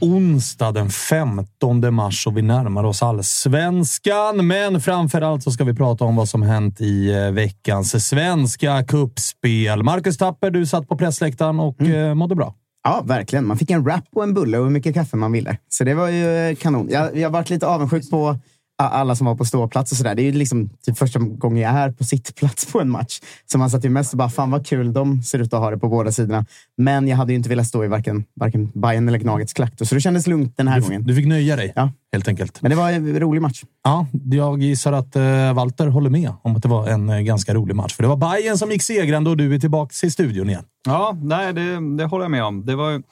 Onsdag 0.00 0.72
den 0.72 0.90
15 0.90 1.94
mars 1.94 2.26
och 2.26 2.36
vi 2.36 2.42
närmar 2.42 2.84
oss 2.84 3.02
allsvenskan. 3.02 4.46
Men 4.46 4.80
framför 4.80 5.20
allt 5.22 5.42
så 5.42 5.50
ska 5.50 5.64
vi 5.64 5.74
prata 5.74 6.04
om 6.04 6.16
vad 6.16 6.28
som 6.28 6.42
hänt 6.42 6.80
i 6.80 7.12
eh, 7.12 7.30
veckans 7.30 8.08
svenska 8.08 8.84
kuppspel. 8.84 9.82
Marcus 9.82 10.18
Tapper, 10.18 10.50
du 10.50 10.66
satt 10.66 10.88
på 10.88 10.98
pressläktaren 10.98 11.60
och 11.60 11.80
mm. 11.80 12.18
mådde 12.18 12.34
bra. 12.34 12.54
Ja, 12.84 13.02
verkligen. 13.04 13.46
Man 13.46 13.58
fick 13.58 13.70
en 13.70 13.84
wrap 13.84 14.04
och 14.14 14.22
en 14.22 14.34
bulle 14.34 14.58
och 14.58 14.64
hur 14.64 14.70
mycket 14.70 14.94
kaffe 14.94 15.16
man 15.16 15.32
ville. 15.32 15.56
Så 15.68 15.84
det 15.84 15.94
var 15.94 16.08
ju 16.08 16.36
eh, 16.36 16.56
kanon. 16.56 16.88
Jag, 16.90 17.16
jag 17.16 17.28
har 17.28 17.32
varit 17.32 17.50
lite 17.50 17.66
avundsjuk 17.66 18.10
på 18.10 18.38
alla 18.86 19.14
som 19.16 19.26
var 19.26 19.34
på 19.34 19.44
ståplats 19.44 19.92
och 19.92 19.98
sådär. 19.98 20.14
Det 20.14 20.22
är 20.22 20.24
ju 20.24 20.32
liksom 20.32 20.70
typ 20.86 20.98
första 20.98 21.18
gången 21.18 21.62
jag 21.62 21.72
är 21.72 21.90
på 21.92 22.04
sittplats 22.04 22.72
på 22.72 22.80
en 22.80 22.90
match. 22.90 23.20
Så 23.46 23.58
man 23.58 23.70
satt 23.70 23.84
ju 23.84 23.88
mest 23.90 24.12
och 24.12 24.18
bara, 24.18 24.28
fan 24.30 24.50
vad 24.50 24.66
kul 24.66 24.92
de 24.92 25.22
ser 25.22 25.38
ut 25.38 25.54
att 25.54 25.60
ha 25.60 25.70
det 25.70 25.78
på 25.78 25.88
båda 25.88 26.12
sidorna. 26.12 26.46
Men 26.76 27.08
jag 27.08 27.16
hade 27.16 27.32
ju 27.32 27.36
inte 27.36 27.48
velat 27.48 27.66
stå 27.66 27.84
i 27.84 27.88
varken, 27.88 28.24
varken 28.34 28.70
Bayern 28.74 29.08
eller 29.08 29.18
Gnagets 29.18 29.52
klack. 29.52 29.72
Så 29.80 29.94
det 29.94 30.00
kändes 30.00 30.26
lugnt 30.26 30.56
den 30.56 30.68
här 30.68 30.76
Du, 30.76 30.82
gången. 30.82 31.04
du 31.04 31.14
fick 31.14 31.26
nöja 31.26 31.56
dig, 31.56 31.72
Ja. 31.76 31.92
helt 32.12 32.28
enkelt. 32.28 32.62
Men 32.62 32.70
det 32.70 32.76
var 32.76 32.90
en 32.90 33.20
rolig 33.20 33.42
match. 33.42 33.62
Ja, 33.84 34.06
jag 34.30 34.62
gissar 34.62 34.92
att 34.92 35.16
uh, 35.16 35.52
Walter 35.54 35.86
håller 35.86 36.10
med 36.10 36.32
om 36.42 36.56
att 36.56 36.62
det 36.62 36.68
var 36.68 36.88
en 36.88 37.08
eh, 37.08 37.18
ganska 37.20 37.54
rolig 37.54 37.76
match. 37.76 37.94
För 37.94 38.02
det 38.02 38.08
var 38.08 38.16
Bayern 38.16 38.58
som 38.58 38.70
gick 38.70 38.82
segrande 38.82 39.30
och 39.30 39.36
du 39.36 39.54
är 39.54 39.58
tillbaka 39.58 40.06
i 40.06 40.10
studion 40.10 40.48
igen. 40.50 40.64
Ja, 40.86 41.16
nej, 41.22 41.52
det, 41.52 41.96
det 41.96 42.04
håller 42.04 42.24
jag 42.24 42.30
med 42.30 42.44
om. 42.44 42.66
Det 42.66 42.76
var 42.76 42.90
ju 42.90 43.02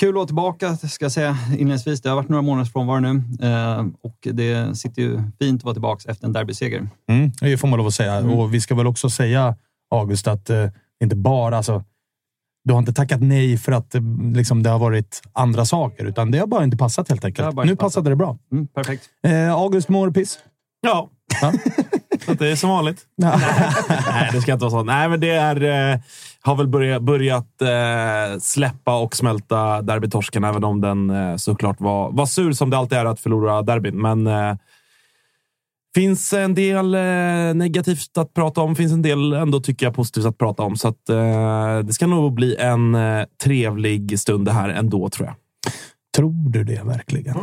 kul 0.00 0.08
att 0.08 0.14
vara 0.14 0.26
tillbaka, 0.26 0.76
ska 0.76 1.04
jag 1.04 1.12
säga 1.12 1.38
inledningsvis. 1.50 2.00
Det 2.00 2.08
har 2.08 2.16
varit 2.16 2.28
några 2.28 2.42
månaders 2.42 2.72
frånvaro 2.72 3.00
nu 3.00 3.22
eh, 3.42 3.86
och 4.02 4.28
det 4.32 4.78
sitter 4.78 5.02
ju 5.02 5.22
fint 5.38 5.60
att 5.60 5.64
vara 5.64 5.74
tillbaka 5.74 6.10
efter 6.10 6.26
en 6.26 6.32
derbyseger. 6.32 6.88
Mm, 7.08 7.32
det 7.40 7.58
får 7.58 7.68
man 7.68 7.76
lov 7.78 7.86
att 7.86 7.94
säga. 7.94 8.18
Och 8.18 8.54
vi 8.54 8.60
ska 8.60 8.74
väl 8.74 8.86
också 8.86 9.10
säga, 9.10 9.56
August, 9.90 10.28
att 10.28 10.50
eh, 10.50 10.68
inte 11.02 11.16
bara... 11.16 11.56
Alltså, 11.56 11.84
du 12.64 12.72
har 12.72 12.78
inte 12.78 12.92
tackat 12.92 13.20
nej 13.20 13.58
för 13.58 13.72
att 13.72 13.94
eh, 13.94 14.02
liksom, 14.34 14.62
det 14.62 14.70
har 14.70 14.78
varit 14.78 15.22
andra 15.32 15.64
saker, 15.64 16.04
utan 16.04 16.30
det 16.30 16.38
har 16.38 16.46
bara 16.46 16.64
inte 16.64 16.76
passat 16.76 17.08
helt 17.08 17.24
enkelt. 17.24 17.48
Nu 17.48 17.62
passat. 17.62 17.78
passade 17.78 18.10
det 18.10 18.16
bra. 18.16 18.38
Mm, 18.52 18.66
perfekt. 18.66 19.04
Eh, 19.22 19.52
August 19.52 19.88
mår 19.88 20.10
piss. 20.10 20.38
Ja, 20.80 21.10
Ja. 21.42 21.52
det 22.38 22.48
är 22.50 22.56
som 22.56 22.70
vanligt. 22.70 23.02
Nej, 23.16 24.30
det 24.32 24.40
ska 24.40 24.52
inte 24.52 24.62
vara 24.62 24.70
så. 24.70 24.82
Nej, 24.82 25.08
men 25.08 25.20
det 25.20 25.30
är, 25.30 25.92
eh, 25.92 26.00
har 26.46 26.56
väl 26.56 26.68
börjat, 26.68 27.02
börjat 27.02 27.62
eh, 27.62 28.38
släppa 28.40 28.98
och 28.98 29.16
smälta 29.16 29.82
derbytorsken, 29.82 30.44
även 30.44 30.64
om 30.64 30.80
den 30.80 31.10
eh, 31.10 31.36
såklart 31.36 31.80
var, 31.80 32.10
var 32.12 32.26
sur 32.26 32.52
som 32.52 32.70
det 32.70 32.78
alltid 32.78 32.98
är 32.98 33.04
att 33.04 33.20
förlora 33.20 33.62
derbyn. 33.62 34.02
Men 34.02 34.26
eh, 34.26 34.54
finns 35.94 36.32
en 36.32 36.54
del 36.54 36.94
eh, 36.94 37.54
negativt 37.54 38.18
att 38.18 38.34
prata 38.34 38.60
om. 38.60 38.76
Finns 38.76 38.92
en 38.92 39.02
del 39.02 39.32
ändå 39.32 39.60
tycker 39.60 39.86
jag 39.86 39.94
positivt 39.94 40.24
att 40.24 40.38
prata 40.38 40.62
om. 40.62 40.76
Så 40.76 40.88
att, 40.88 41.08
eh, 41.08 41.78
det 41.78 41.92
ska 41.92 42.06
nog 42.06 42.34
bli 42.34 42.56
en 42.56 42.94
eh, 42.94 43.24
trevlig 43.44 44.20
stund 44.20 44.44
det 44.44 44.52
här 44.52 44.68
ändå, 44.68 45.08
tror 45.08 45.26
jag. 45.26 45.34
Tror 46.16 46.50
du 46.50 46.64
det 46.64 46.82
verkligen? 46.84 47.36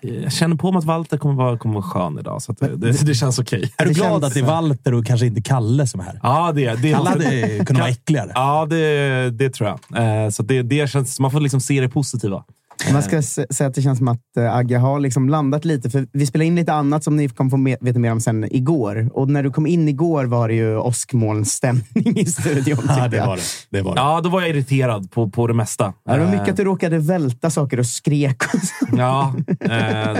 Jag 0.00 0.32
känner 0.32 0.56
på 0.56 0.72
mig 0.72 0.78
att 0.78 0.84
Walter 0.84 1.18
kommer 1.18 1.34
vara, 1.34 1.58
kommer 1.58 1.74
vara 1.74 1.84
skön 1.84 2.18
idag, 2.18 2.42
så 2.42 2.52
det, 2.52 2.76
det, 2.76 3.06
det 3.06 3.14
känns 3.14 3.38
okej. 3.38 3.72
Är 3.76 3.86
du 3.86 3.92
glad 3.92 4.10
känns- 4.10 4.24
att 4.24 4.34
det 4.34 4.40
är 4.40 4.44
Walter 4.44 4.94
och 4.94 5.06
kanske 5.06 5.26
inte 5.26 5.40
Kalle 5.42 5.86
som 5.86 6.00
är 6.00 6.04
här? 6.04 6.20
Ja, 6.22 6.52
det, 6.54 6.74
det 6.82 6.92
Kalle 6.92 7.08
hade 7.10 7.64
kunnat 7.64 7.80
vara 7.80 7.90
äckligare. 7.90 8.32
Ja, 8.34 8.66
det, 8.70 9.30
det 9.30 9.50
tror 9.50 9.68
jag. 9.90 10.24
Eh, 10.24 10.30
så 10.30 10.42
det, 10.42 10.62
det 10.62 10.90
känns, 10.90 11.20
man 11.20 11.30
får 11.30 11.40
liksom 11.40 11.60
se 11.60 11.80
det 11.80 11.88
positiva. 11.88 12.44
Man 12.92 13.02
ska 13.02 13.22
säga 13.22 13.68
att 13.68 13.74
det 13.74 13.82
känns 13.82 13.98
som 13.98 14.08
att 14.08 14.20
uh, 14.38 14.54
Agge 14.56 14.76
har 14.76 15.00
liksom 15.00 15.28
landat 15.28 15.64
lite. 15.64 15.90
För 15.90 16.06
vi 16.12 16.26
spelade 16.26 16.46
in 16.46 16.54
lite 16.54 16.72
annat 16.72 17.04
som 17.04 17.16
ni 17.16 17.28
kommer 17.28 17.50
få 17.50 17.84
veta 17.84 17.98
mer 17.98 18.12
om 18.12 18.20
sen 18.20 18.44
igår. 18.54 19.10
Och 19.12 19.30
när 19.30 19.42
du 19.42 19.50
kom 19.50 19.66
in 19.66 19.88
igår 19.88 20.24
var 20.24 20.48
det 20.48 20.54
ju 20.54 20.76
åskmolnstämning 20.76 22.18
i 22.18 22.26
studion. 22.26 22.78
Ja, 22.88 23.08
det 23.08 23.20
var 23.20 23.36
det. 23.36 23.42
det, 23.70 23.82
var 23.82 23.94
det. 23.94 24.00
Ja, 24.00 24.20
då 24.20 24.28
var 24.28 24.40
jag 24.40 24.50
irriterad 24.50 25.10
på, 25.10 25.30
på 25.30 25.46
det 25.46 25.54
mesta. 25.54 25.92
Ja, 26.04 26.12
det 26.12 26.24
var 26.24 26.30
mycket 26.30 26.48
Eh, 26.48 26.50
att 26.50 26.56
du 26.56 26.64
råkade 26.64 26.98
välta 26.98 27.50
saker 27.50 27.78
och 27.78 27.86
skrek. 27.86 28.42
Och 28.54 28.60
så. 28.60 28.86
Ja, 28.96 29.34
eh, 29.60 29.72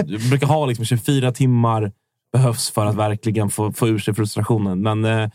jag 0.07 0.21
brukar 0.29 0.47
ha 0.47 0.65
liksom 0.65 0.85
24 0.85 1.31
timmar 1.31 1.91
behövs 2.33 2.71
för 2.71 2.85
att 2.85 2.95
verkligen 2.95 3.49
få, 3.49 3.73
få 3.73 3.87
ur 3.87 3.99
sig 3.99 4.13
frustrationen. 4.13 4.81
Men 4.81 5.05
eh, 5.05 5.29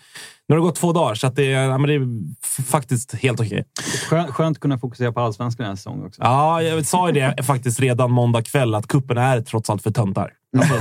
nu 0.49 0.55
har 0.55 0.57
det 0.57 0.63
gått 0.67 0.77
två 0.77 0.93
dagar, 0.93 1.15
så 1.15 1.27
att 1.27 1.37
det, 1.37 1.53
är- 1.53 1.63
ja, 1.69 1.79
men 1.79 1.89
det 1.89 1.95
är 1.95 2.63
faktiskt 2.63 3.15
helt 3.15 3.41
okej. 3.41 3.65
Skönt, 4.09 4.31
skönt 4.31 4.57
att 4.57 4.61
kunna 4.61 4.79
fokusera 4.79 5.13
på 5.13 5.21
allsvenskan 5.21 5.65
den 5.65 5.71
här 5.71 5.77
säsongen 5.77 6.07
också. 6.07 6.23
Ja, 6.23 6.63
jag 6.63 6.87
sa 6.87 7.09
ju 7.09 7.13
det 7.15 7.43
faktiskt 7.43 7.81
redan 7.81 8.11
måndag 8.11 8.43
kväll, 8.43 8.75
att 8.75 8.87
kuppen 8.87 9.19
är 9.19 9.41
trots 9.41 9.71
allt 9.71 9.83
för 9.83 9.91
töntar. 9.91 10.31
Alltså, 10.59 10.75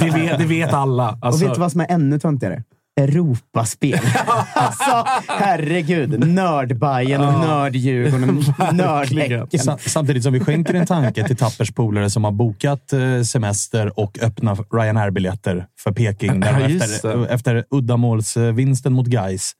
det, 0.00 0.10
vet, 0.10 0.38
det 0.38 0.44
vet 0.46 0.72
alla. 0.72 1.10
Och 1.10 1.18
Alltså, 1.26 1.44
vet 1.46 1.54
du 1.54 1.60
vad 1.60 1.72
som 1.72 1.80
är 1.80 1.86
ännu 1.90 2.18
töntigare? 2.18 2.62
Europaspel. 3.00 4.00
alltså, 4.54 5.04
herregud. 5.28 6.28
Nördbajen 6.28 7.20
och 7.20 7.32
nörd-Djurgården 7.32 8.38
och 8.68 8.74
nördhäcken. 8.74 9.58
Sa- 9.60 9.78
Samtidigt 9.78 10.22
som 10.22 10.32
vi 10.32 10.40
skänker 10.40 10.74
en 10.74 10.86
tanke 10.86 11.26
till 11.26 11.36
Tappers 11.36 11.70
polare 11.72 12.10
som 12.10 12.24
har 12.24 12.32
bokat 12.32 12.92
eh, 12.92 13.22
semester 13.22 13.98
och 13.98 14.18
öppna 14.22 14.54
Ryanair-biljetter 14.54 15.66
för 15.80 15.92
Peking. 15.92 16.40
Där 16.40 16.76
efter, 16.84 17.26
efter 17.26 17.64
uddamålsvinsten 17.70 18.92
mot 18.92 19.06
Gais 19.06 19.52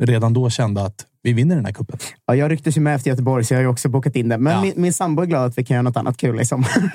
redan 0.00 0.32
då 0.32 0.50
kände 0.50 0.82
att 0.84 1.04
vi 1.26 1.32
vinner 1.32 1.56
den 1.56 1.64
här 1.64 1.72
kuppen. 1.72 1.98
Ja, 2.26 2.34
jag 2.34 2.50
rycktes 2.50 2.76
ju 2.76 2.80
med 2.80 2.94
efter 2.94 3.10
Göteborg, 3.10 3.44
så 3.44 3.54
jag 3.54 3.58
har 3.58 3.62
ju 3.62 3.68
också 3.68 3.88
bokat 3.88 4.16
in 4.16 4.28
det. 4.28 4.38
Men 4.38 4.52
Ja. 4.52 4.60
min, 4.62 4.72
min 4.76 4.92
sambo 4.92 5.22
är 5.22 5.26
glad 5.26 5.44
att 5.46 5.58
vi 5.58 5.64
kan 5.64 5.74
göra 5.74 5.82
något 5.82 5.96
annat 5.96 6.16
kul 6.16 6.40
i 6.40 6.44
sommar. 6.44 6.68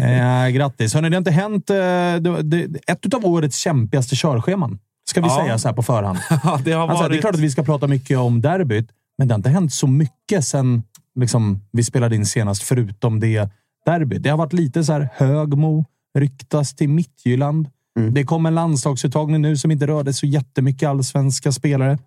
Eh, 0.00 0.48
grattis! 0.48 0.94
Hörrni, 0.94 1.08
det 1.10 1.16
har 1.16 1.18
inte 1.18 1.30
hänt... 1.30 1.70
Eh, 1.70 1.76
det, 1.76 2.42
det, 2.42 2.80
ett 2.86 3.14
av 3.14 3.26
årets 3.26 3.56
kämpigaste 3.58 4.16
körscheman, 4.16 4.78
ska 5.10 5.20
vi 5.20 5.26
Ja. 5.28 5.36
säga 5.42 5.58
så 5.58 5.68
här 5.68 5.74
på 5.74 5.82
förhand. 5.82 6.18
ja, 6.30 6.60
det 6.64 6.72
har 6.72 6.82
Alltså, 6.88 7.02
varit... 7.02 7.12
det 7.12 7.18
är 7.18 7.20
klart 7.20 7.34
att 7.34 7.40
vi 7.40 7.50
ska 7.50 7.62
prata 7.62 7.86
mycket 7.86 8.18
om 8.18 8.40
derbyt, 8.40 8.88
men 9.18 9.28
det 9.28 9.34
har 9.34 9.38
inte 9.38 9.50
hänt 9.50 9.72
så 9.72 9.86
mycket 9.86 10.44
sen 10.44 10.82
liksom, 11.20 11.60
vi 11.72 11.84
spelade 11.84 12.16
in 12.16 12.26
senast, 12.26 12.62
förutom 12.62 13.20
det 13.20 13.48
derbyt. 13.86 14.22
Det 14.22 14.28
har 14.30 14.36
varit 14.38 14.52
lite 14.52 14.84
så 14.84 14.92
här 14.92 15.08
Högmo, 15.14 15.84
ryktas 16.18 16.74
till 16.76 16.88
Mittjylland. 16.88 17.68
Det 18.10 18.24
kom 18.24 18.46
en 18.46 18.54
landslagsuttagning 18.54 19.42
nu 19.42 19.56
som 19.56 19.70
inte 19.70 19.86
rörde 19.86 20.12
så 20.12 20.26
jättemycket 20.26 20.88
allsvenska 20.88 21.52
spelare. 21.52 21.98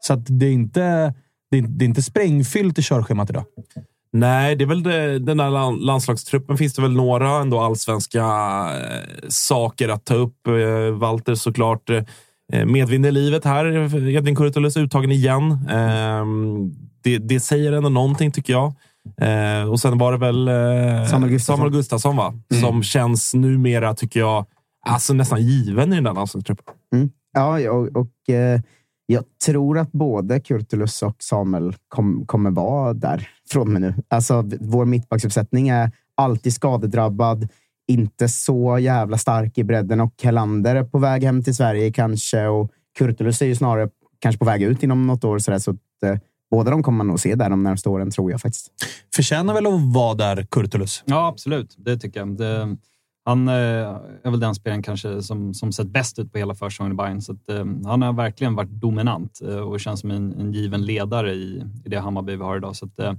Så 0.00 0.12
att 0.12 0.26
det 0.28 0.46
är 0.46 0.52
inte, 0.52 1.14
det 1.50 1.58
är, 1.58 1.62
det 1.62 1.84
är 1.84 1.86
inte 1.86 2.02
sprängfyllt 2.02 2.78
i 2.78 2.82
körschemat 2.82 3.30
idag. 3.30 3.44
Nej, 4.12 4.56
det 4.56 4.64
är 4.64 4.66
väl 4.66 4.82
det, 4.82 5.18
den 5.18 5.36
där 5.36 5.84
landslagstruppen 5.84 6.56
finns 6.56 6.74
det 6.74 6.82
väl 6.82 6.92
några 6.92 7.30
ändå 7.30 7.60
allsvenska 7.60 8.20
eh, 8.20 9.28
saker 9.28 9.88
att 9.88 10.04
ta 10.04 10.14
upp. 10.14 10.46
Eh, 10.46 10.98
Walter 10.98 11.34
såklart 11.34 11.90
eh, 11.90 12.64
medvind 12.66 13.06
i 13.06 13.10
livet 13.10 13.44
här. 13.44 13.66
Edvin 14.08 14.36
Kurtulus 14.36 14.76
uttagen 14.76 15.12
igen. 15.12 15.52
Eh, 15.70 16.24
det, 17.02 17.18
det, 17.18 17.40
säger 17.40 17.72
ändå 17.72 17.88
någonting 17.88 18.32
tycker 18.32 18.52
jag. 18.52 18.72
Och 19.70 19.80
sen 19.80 19.98
var 19.98 20.12
det 20.12 20.18
väl 20.18 20.46
Samuel 21.08 21.30
Gustafsson, 21.30 21.56
Samuel 21.56 21.72
Gustafsson 21.72 22.16
va? 22.16 22.34
Mm. 22.52 22.62
som 22.62 22.82
känns 22.82 23.34
numera, 23.34 23.94
tycker 23.94 24.20
jag, 24.20 24.46
alltså 24.86 25.14
nästan 25.14 25.42
given 25.42 25.92
i 25.92 25.94
den 25.94 26.04
där 26.04 26.14
landslagstruppen. 26.14 26.74
Mm. 26.94 27.10
Ja, 27.32 27.70
och, 27.70 27.86
och 27.96 28.34
eh, 28.34 28.60
jag 29.10 29.24
tror 29.44 29.78
att 29.78 29.92
både 29.92 30.40
Kurtulus 30.40 31.02
och 31.02 31.16
Samuel 31.18 31.74
kom, 31.88 32.26
kommer 32.26 32.50
vara 32.50 32.92
där 32.92 33.28
från 33.50 33.72
mig 33.72 33.82
nu. 33.82 33.94
Alltså, 34.08 34.50
vår 34.60 34.84
mittbacksuppsättning 34.84 35.68
är 35.68 35.90
alltid 36.14 36.52
skadedrabbad, 36.52 37.48
inte 37.86 38.28
så 38.28 38.78
jävla 38.78 39.18
stark 39.18 39.58
i 39.58 39.64
bredden 39.64 40.00
och 40.00 40.14
Helander 40.22 40.76
är 40.76 40.84
på 40.84 40.98
väg 40.98 41.24
hem 41.24 41.42
till 41.42 41.54
Sverige 41.54 41.92
kanske 41.92 42.46
och 42.46 42.70
Kurtulus 42.98 43.42
är 43.42 43.46
ju 43.46 43.54
snarare 43.54 43.88
kanske 44.18 44.38
på 44.38 44.44
väg 44.44 44.62
ut 44.62 44.82
inom 44.82 45.06
något 45.06 45.24
år. 45.24 45.38
Så, 45.38 45.50
där, 45.50 45.58
så 45.58 45.70
att, 45.70 46.02
eh, 46.02 46.18
båda 46.50 46.70
de 46.70 46.82
kommer 46.82 46.96
man 46.96 47.06
nog 47.06 47.20
se 47.20 47.34
där 47.34 47.50
de 47.50 47.62
närmaste 47.62 47.88
åren, 47.88 48.10
tror 48.10 48.30
jag 48.30 48.40
faktiskt. 48.40 48.72
Förtjänar 49.14 49.54
väl 49.54 49.66
att 49.66 49.94
vara 49.94 50.14
där, 50.14 50.46
Kurtulus? 50.50 51.02
Ja, 51.06 51.28
absolut. 51.28 51.74
Det 51.78 51.98
tycker 51.98 52.20
jag. 52.20 52.36
Det, 52.36 52.76
han 53.28 53.48
eh, 53.48 53.54
är 54.24 54.30
väl 54.30 54.40
den 54.40 54.54
spelaren 54.54 54.82
kanske 54.82 55.22
som, 55.22 55.54
som 55.54 55.72
sett 55.72 55.88
bäst 55.88 56.18
ut 56.18 56.32
på 56.32 56.38
hela 56.38 56.54
försäsongen 56.54 56.92
i 56.92 56.96
Bayern. 56.96 57.22
Så 57.22 57.32
att, 57.32 57.50
eh, 57.50 57.64
han 57.84 58.02
har 58.02 58.12
verkligen 58.12 58.54
varit 58.54 58.70
dominant 58.70 59.40
eh, 59.42 59.58
och 59.58 59.80
känns 59.80 60.00
som 60.00 60.10
en, 60.10 60.32
en 60.32 60.52
given 60.52 60.84
ledare 60.84 61.34
i, 61.34 61.64
i 61.84 61.88
det 61.88 62.00
Hammarby 62.00 62.36
vi 62.36 62.42
har 62.42 62.56
idag. 62.56 62.76
Så 62.76 62.86
att, 62.86 62.98
eh, 62.98 63.12
Eh, 63.12 63.14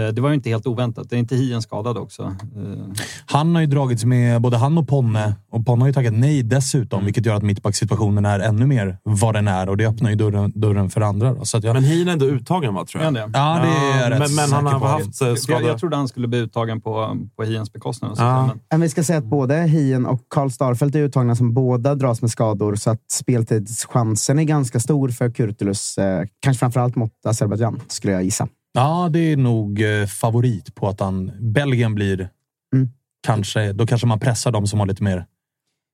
det 0.00 0.20
var 0.20 0.28
ju 0.28 0.34
inte 0.34 0.50
helt 0.50 0.66
oväntat. 0.66 1.10
Det 1.10 1.16
är 1.16 1.18
inte 1.18 1.36
Hien 1.36 1.62
skadad 1.62 1.98
också? 1.98 2.22
Eh, 2.22 3.02
han 3.26 3.54
har 3.54 3.60
ju 3.60 3.66
dragits 3.66 4.04
med 4.04 4.42
både 4.42 4.56
han 4.56 4.78
och 4.78 4.88
Ponne 4.88 5.34
och 5.50 5.66
Ponne 5.66 5.82
har 5.82 5.86
ju 5.86 5.92
taggat 5.92 6.14
nej 6.14 6.42
dessutom, 6.42 6.96
mm. 6.96 7.04
vilket 7.04 7.26
gör 7.26 7.34
att 7.34 7.42
mittbacksituationen 7.42 8.24
är 8.24 8.40
ännu 8.40 8.66
mer 8.66 8.98
vad 9.02 9.34
den 9.34 9.48
är 9.48 9.68
och 9.68 9.76
det 9.76 9.86
öppnar 9.86 10.10
ju 10.10 10.16
dörren, 10.16 10.52
dörren 10.54 10.90
för 10.90 11.00
andra. 11.00 11.34
Då. 11.34 11.44
Så 11.44 11.60
jag... 11.62 11.74
Men 11.74 11.84
Hien 11.84 12.08
är 12.08 12.12
ändå 12.12 12.26
uttagen 12.26 12.74
va, 12.74 12.84
tror 12.84 13.04
jag? 13.04 13.14
Ja, 13.16 13.28
det, 13.32 13.38
är 13.38 14.10
ja, 14.10 14.18
men, 14.18 14.34
men 14.34 14.52
han 14.52 14.66
har 14.66 14.88
haft 14.88 15.14
skador. 15.14 15.38
Jag, 15.48 15.62
jag 15.62 15.78
trodde 15.78 15.96
han 15.96 16.08
skulle 16.08 16.28
bli 16.28 16.38
uttagen 16.38 16.80
på, 16.80 17.16
på 17.36 17.42
Hiens 17.42 17.72
bekostnad. 17.72 18.14
Ja. 18.18 18.50
Men... 18.70 18.80
vi 18.80 18.88
ska 18.88 19.04
säga 19.04 19.18
att 19.18 19.24
både 19.24 19.56
Hien 19.62 20.06
och 20.06 20.20
Karl 20.28 20.50
Starfelt 20.50 20.94
är 20.94 20.98
uttagna 20.98 21.34
som 21.34 21.54
båda 21.54 21.94
dras 21.94 22.22
med 22.22 22.30
skador, 22.30 22.74
så 22.74 22.90
att 22.90 23.10
speltidschansen 23.10 24.38
är 24.38 24.44
ganska 24.44 24.80
stor 24.80 25.08
för 25.08 25.30
Kurtulus. 25.30 25.98
Eh, 25.98 26.26
kanske 26.40 26.58
framförallt 26.58 26.96
mot 26.96 27.12
Azerbajdzjan, 27.26 27.80
skulle 27.88 28.12
jag 28.12 28.24
gissa. 28.24 28.48
Ja, 28.72 29.08
det 29.12 29.32
är 29.32 29.36
nog 29.36 29.82
eh, 29.82 30.06
favorit 30.06 30.74
på 30.74 30.88
att 30.88 31.00
han, 31.00 31.32
Belgien 31.40 31.94
blir... 31.94 32.28
Mm. 32.74 32.88
Kanske, 33.26 33.72
då 33.72 33.86
kanske 33.86 34.06
man 34.06 34.20
pressar 34.20 34.52
dem 34.52 34.66
som 34.66 34.80
har 34.80 34.86
lite 34.86 35.02
mer... 35.02 35.26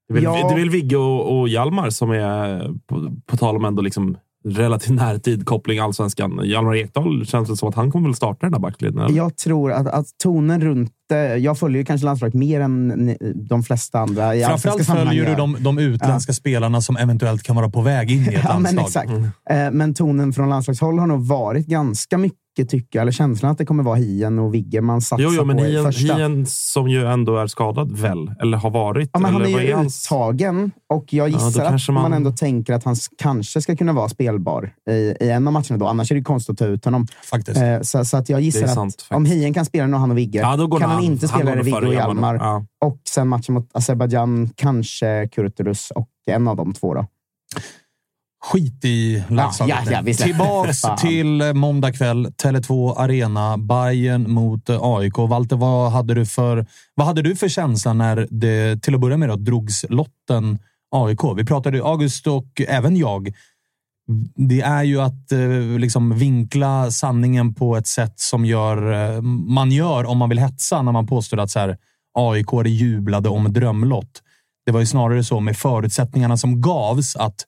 Det 0.08 0.12
är 0.12 0.14
väl, 0.14 0.22
ja. 0.22 0.48
det 0.48 0.54
väl 0.54 0.70
Vigge 0.70 0.96
och, 0.96 1.40
och 1.40 1.48
Hjalmar 1.48 1.90
som 1.90 2.10
är, 2.10 2.70
på, 2.86 3.16
på 3.26 3.36
tal 3.36 3.56
om 3.56 3.64
ändå 3.64 3.82
liksom 3.82 4.16
relativt 4.44 4.94
närtid 4.94 5.46
koppling 5.46 5.78
allsvenskan. 5.78 6.40
Hjalmar 6.44 6.76
Ekdal 6.76 7.26
känns 7.26 7.48
det 7.48 7.56
som 7.56 7.68
att 7.68 7.74
han 7.74 7.90
kommer 7.90 8.08
väl 8.08 8.16
starta 8.16 8.38
den 8.40 8.52
där 8.52 8.58
backlinjen? 8.58 9.14
Jag 9.14 9.36
tror 9.36 9.72
att, 9.72 9.86
att 9.86 10.06
tonen 10.22 10.60
runt 10.60 10.92
jag 11.38 11.58
följer 11.58 11.78
ju 11.78 11.84
kanske 11.84 12.04
landslaget 12.04 12.34
mer 12.34 12.60
än 12.60 13.16
de 13.34 13.62
flesta 13.62 13.98
andra. 13.98 14.34
I 14.34 14.44
Framförallt 14.44 14.86
följer 14.86 15.26
du 15.26 15.34
de, 15.34 15.56
de 15.60 15.78
utländska 15.78 16.30
ja. 16.30 16.34
spelarna 16.34 16.80
som 16.80 16.96
eventuellt 16.96 17.42
kan 17.42 17.56
vara 17.56 17.70
på 17.70 17.80
väg 17.80 18.10
in 18.10 18.22
i 18.22 18.34
ett 18.34 18.34
ja, 18.44 18.48
landslag. 18.48 18.74
Men, 18.74 18.84
exakt. 18.84 19.10
Mm. 19.10 19.24
Eh, 19.50 19.70
men 19.72 19.94
tonen 19.94 20.32
från 20.32 20.48
landslagshåll 20.48 20.98
har 20.98 21.06
nog 21.06 21.26
varit 21.26 21.66
ganska 21.66 22.18
mycket 22.18 22.38
tycker 22.56 23.00
eller 23.00 23.12
känslan 23.12 23.52
att 23.52 23.58
det 23.58 23.66
kommer 23.66 23.82
vara 23.82 23.96
Hien 23.96 24.38
och 24.38 24.54
Vigge 24.54 24.80
man 24.80 25.00
satsar 25.00 25.24
jo, 25.24 25.30
jo, 25.32 25.44
men 25.44 25.56
på 25.56 25.64
Hien, 25.64 25.84
första. 25.84 26.14
Hien 26.14 26.46
som 26.46 26.88
ju 26.88 27.06
ändå 27.06 27.36
är 27.36 27.46
skadad 27.46 27.98
väl? 27.98 28.34
Eller 28.40 28.58
har 28.58 28.70
varit? 28.70 29.10
Ja, 29.12 29.20
men 29.20 29.32
han 29.32 29.42
är 29.42 29.60
ju 29.60 29.74
hans... 29.74 30.06
uttagen 30.06 30.70
och 30.88 31.12
jag 31.12 31.28
gissar 31.28 31.64
ja, 31.64 31.68
att 31.68 31.88
man... 31.88 32.02
man... 32.02 32.12
ändå 32.12 32.30
tänker 32.30 32.72
att 32.72 32.84
han 32.84 32.96
kanske 33.18 33.60
ska 33.60 33.76
kunna 33.76 33.92
vara 33.92 34.08
spelbar 34.08 34.72
i, 34.90 34.92
i 34.92 35.30
en 35.30 35.46
av 35.46 35.52
matcherna. 35.52 35.76
Då. 35.76 35.86
Annars 35.86 36.10
är 36.10 36.14
det 36.14 36.22
konstigt 36.22 36.52
att 36.52 36.58
ta 36.58 36.66
ut 36.66 36.84
honom. 36.84 37.06
Faktiskt. 37.30 37.60
Eh, 37.60 37.80
så, 37.80 38.04
så, 38.04 38.16
att 38.16 38.28
jag 38.28 38.40
gissar 38.40 38.66
sant, 38.66 39.06
att 39.08 39.16
om 39.16 39.24
Hien 39.24 39.54
kan 39.54 39.64
spela 39.64 39.86
nu, 39.86 39.96
han 39.96 40.10
och 40.10 40.18
Vigge, 40.18 40.38
ja, 40.38 40.56
kan 40.56 40.82
han, 40.82 40.90
han 40.90 41.04
inte 41.04 41.28
spela 41.28 41.62
Vigge 41.62 41.86
och 41.86 41.94
Hjalmar. 41.94 42.34
Ja. 42.34 42.64
Och 42.84 43.00
sen 43.08 43.28
matchen 43.28 43.54
mot 43.54 43.70
Azerbajdzjan, 43.72 44.50
kanske 44.56 45.28
Kurtulus 45.32 45.90
och 45.90 46.08
en 46.26 46.48
av 46.48 46.56
de 46.56 46.72
två. 46.72 46.94
Då. 46.94 47.06
Skit 48.44 48.84
i 48.84 49.24
landslaget. 49.28 49.76
Ja, 49.84 49.92
ja, 49.92 50.02
ja, 50.06 50.14
Tillbaks 50.14 50.82
till 51.00 51.52
måndag 51.54 51.92
kväll. 51.92 52.26
Tele2 52.26 52.94
Arena. 52.96 53.58
Bayern 53.58 54.30
mot 54.30 54.70
AIK. 54.70 55.18
Walter, 55.18 55.56
vad 55.56 55.92
hade 55.92 56.14
du 56.14 56.26
för, 56.26 56.66
vad 56.94 57.06
hade 57.06 57.22
du 57.22 57.36
för 57.36 57.48
känsla 57.48 57.92
när 57.92 58.28
det 58.30 58.82
till 58.82 58.94
att 58.94 59.00
börja 59.00 59.16
med 59.16 59.28
då, 59.28 59.36
drogs 59.36 59.84
lotten 59.88 60.58
AIK? 60.90 61.20
Vi 61.36 61.44
pratade, 61.44 61.84
August 61.84 62.26
och 62.26 62.60
även 62.68 62.96
jag, 62.96 63.34
det 64.36 64.60
är 64.60 64.82
ju 64.82 65.00
att 65.00 65.32
eh, 65.32 65.78
liksom 65.78 66.18
vinkla 66.18 66.90
sanningen 66.90 67.54
på 67.54 67.76
ett 67.76 67.86
sätt 67.86 68.20
som 68.20 68.44
gör, 68.44 68.92
eh, 68.92 69.22
man 69.22 69.70
gör 69.72 70.04
om 70.04 70.18
man 70.18 70.28
vill 70.28 70.38
hetsa 70.38 70.82
när 70.82 70.92
man 70.92 71.06
påstår 71.06 71.40
att 71.40 71.50
så 71.50 71.58
här, 71.58 71.76
AIK 72.14 72.66
jublade 72.66 73.28
om 73.28 73.52
drömlott. 73.52 74.22
Det 74.66 74.72
var 74.72 74.80
ju 74.80 74.86
snarare 74.86 75.24
så 75.24 75.40
med 75.40 75.56
förutsättningarna 75.56 76.36
som 76.36 76.60
gavs 76.60 77.16
att 77.16 77.44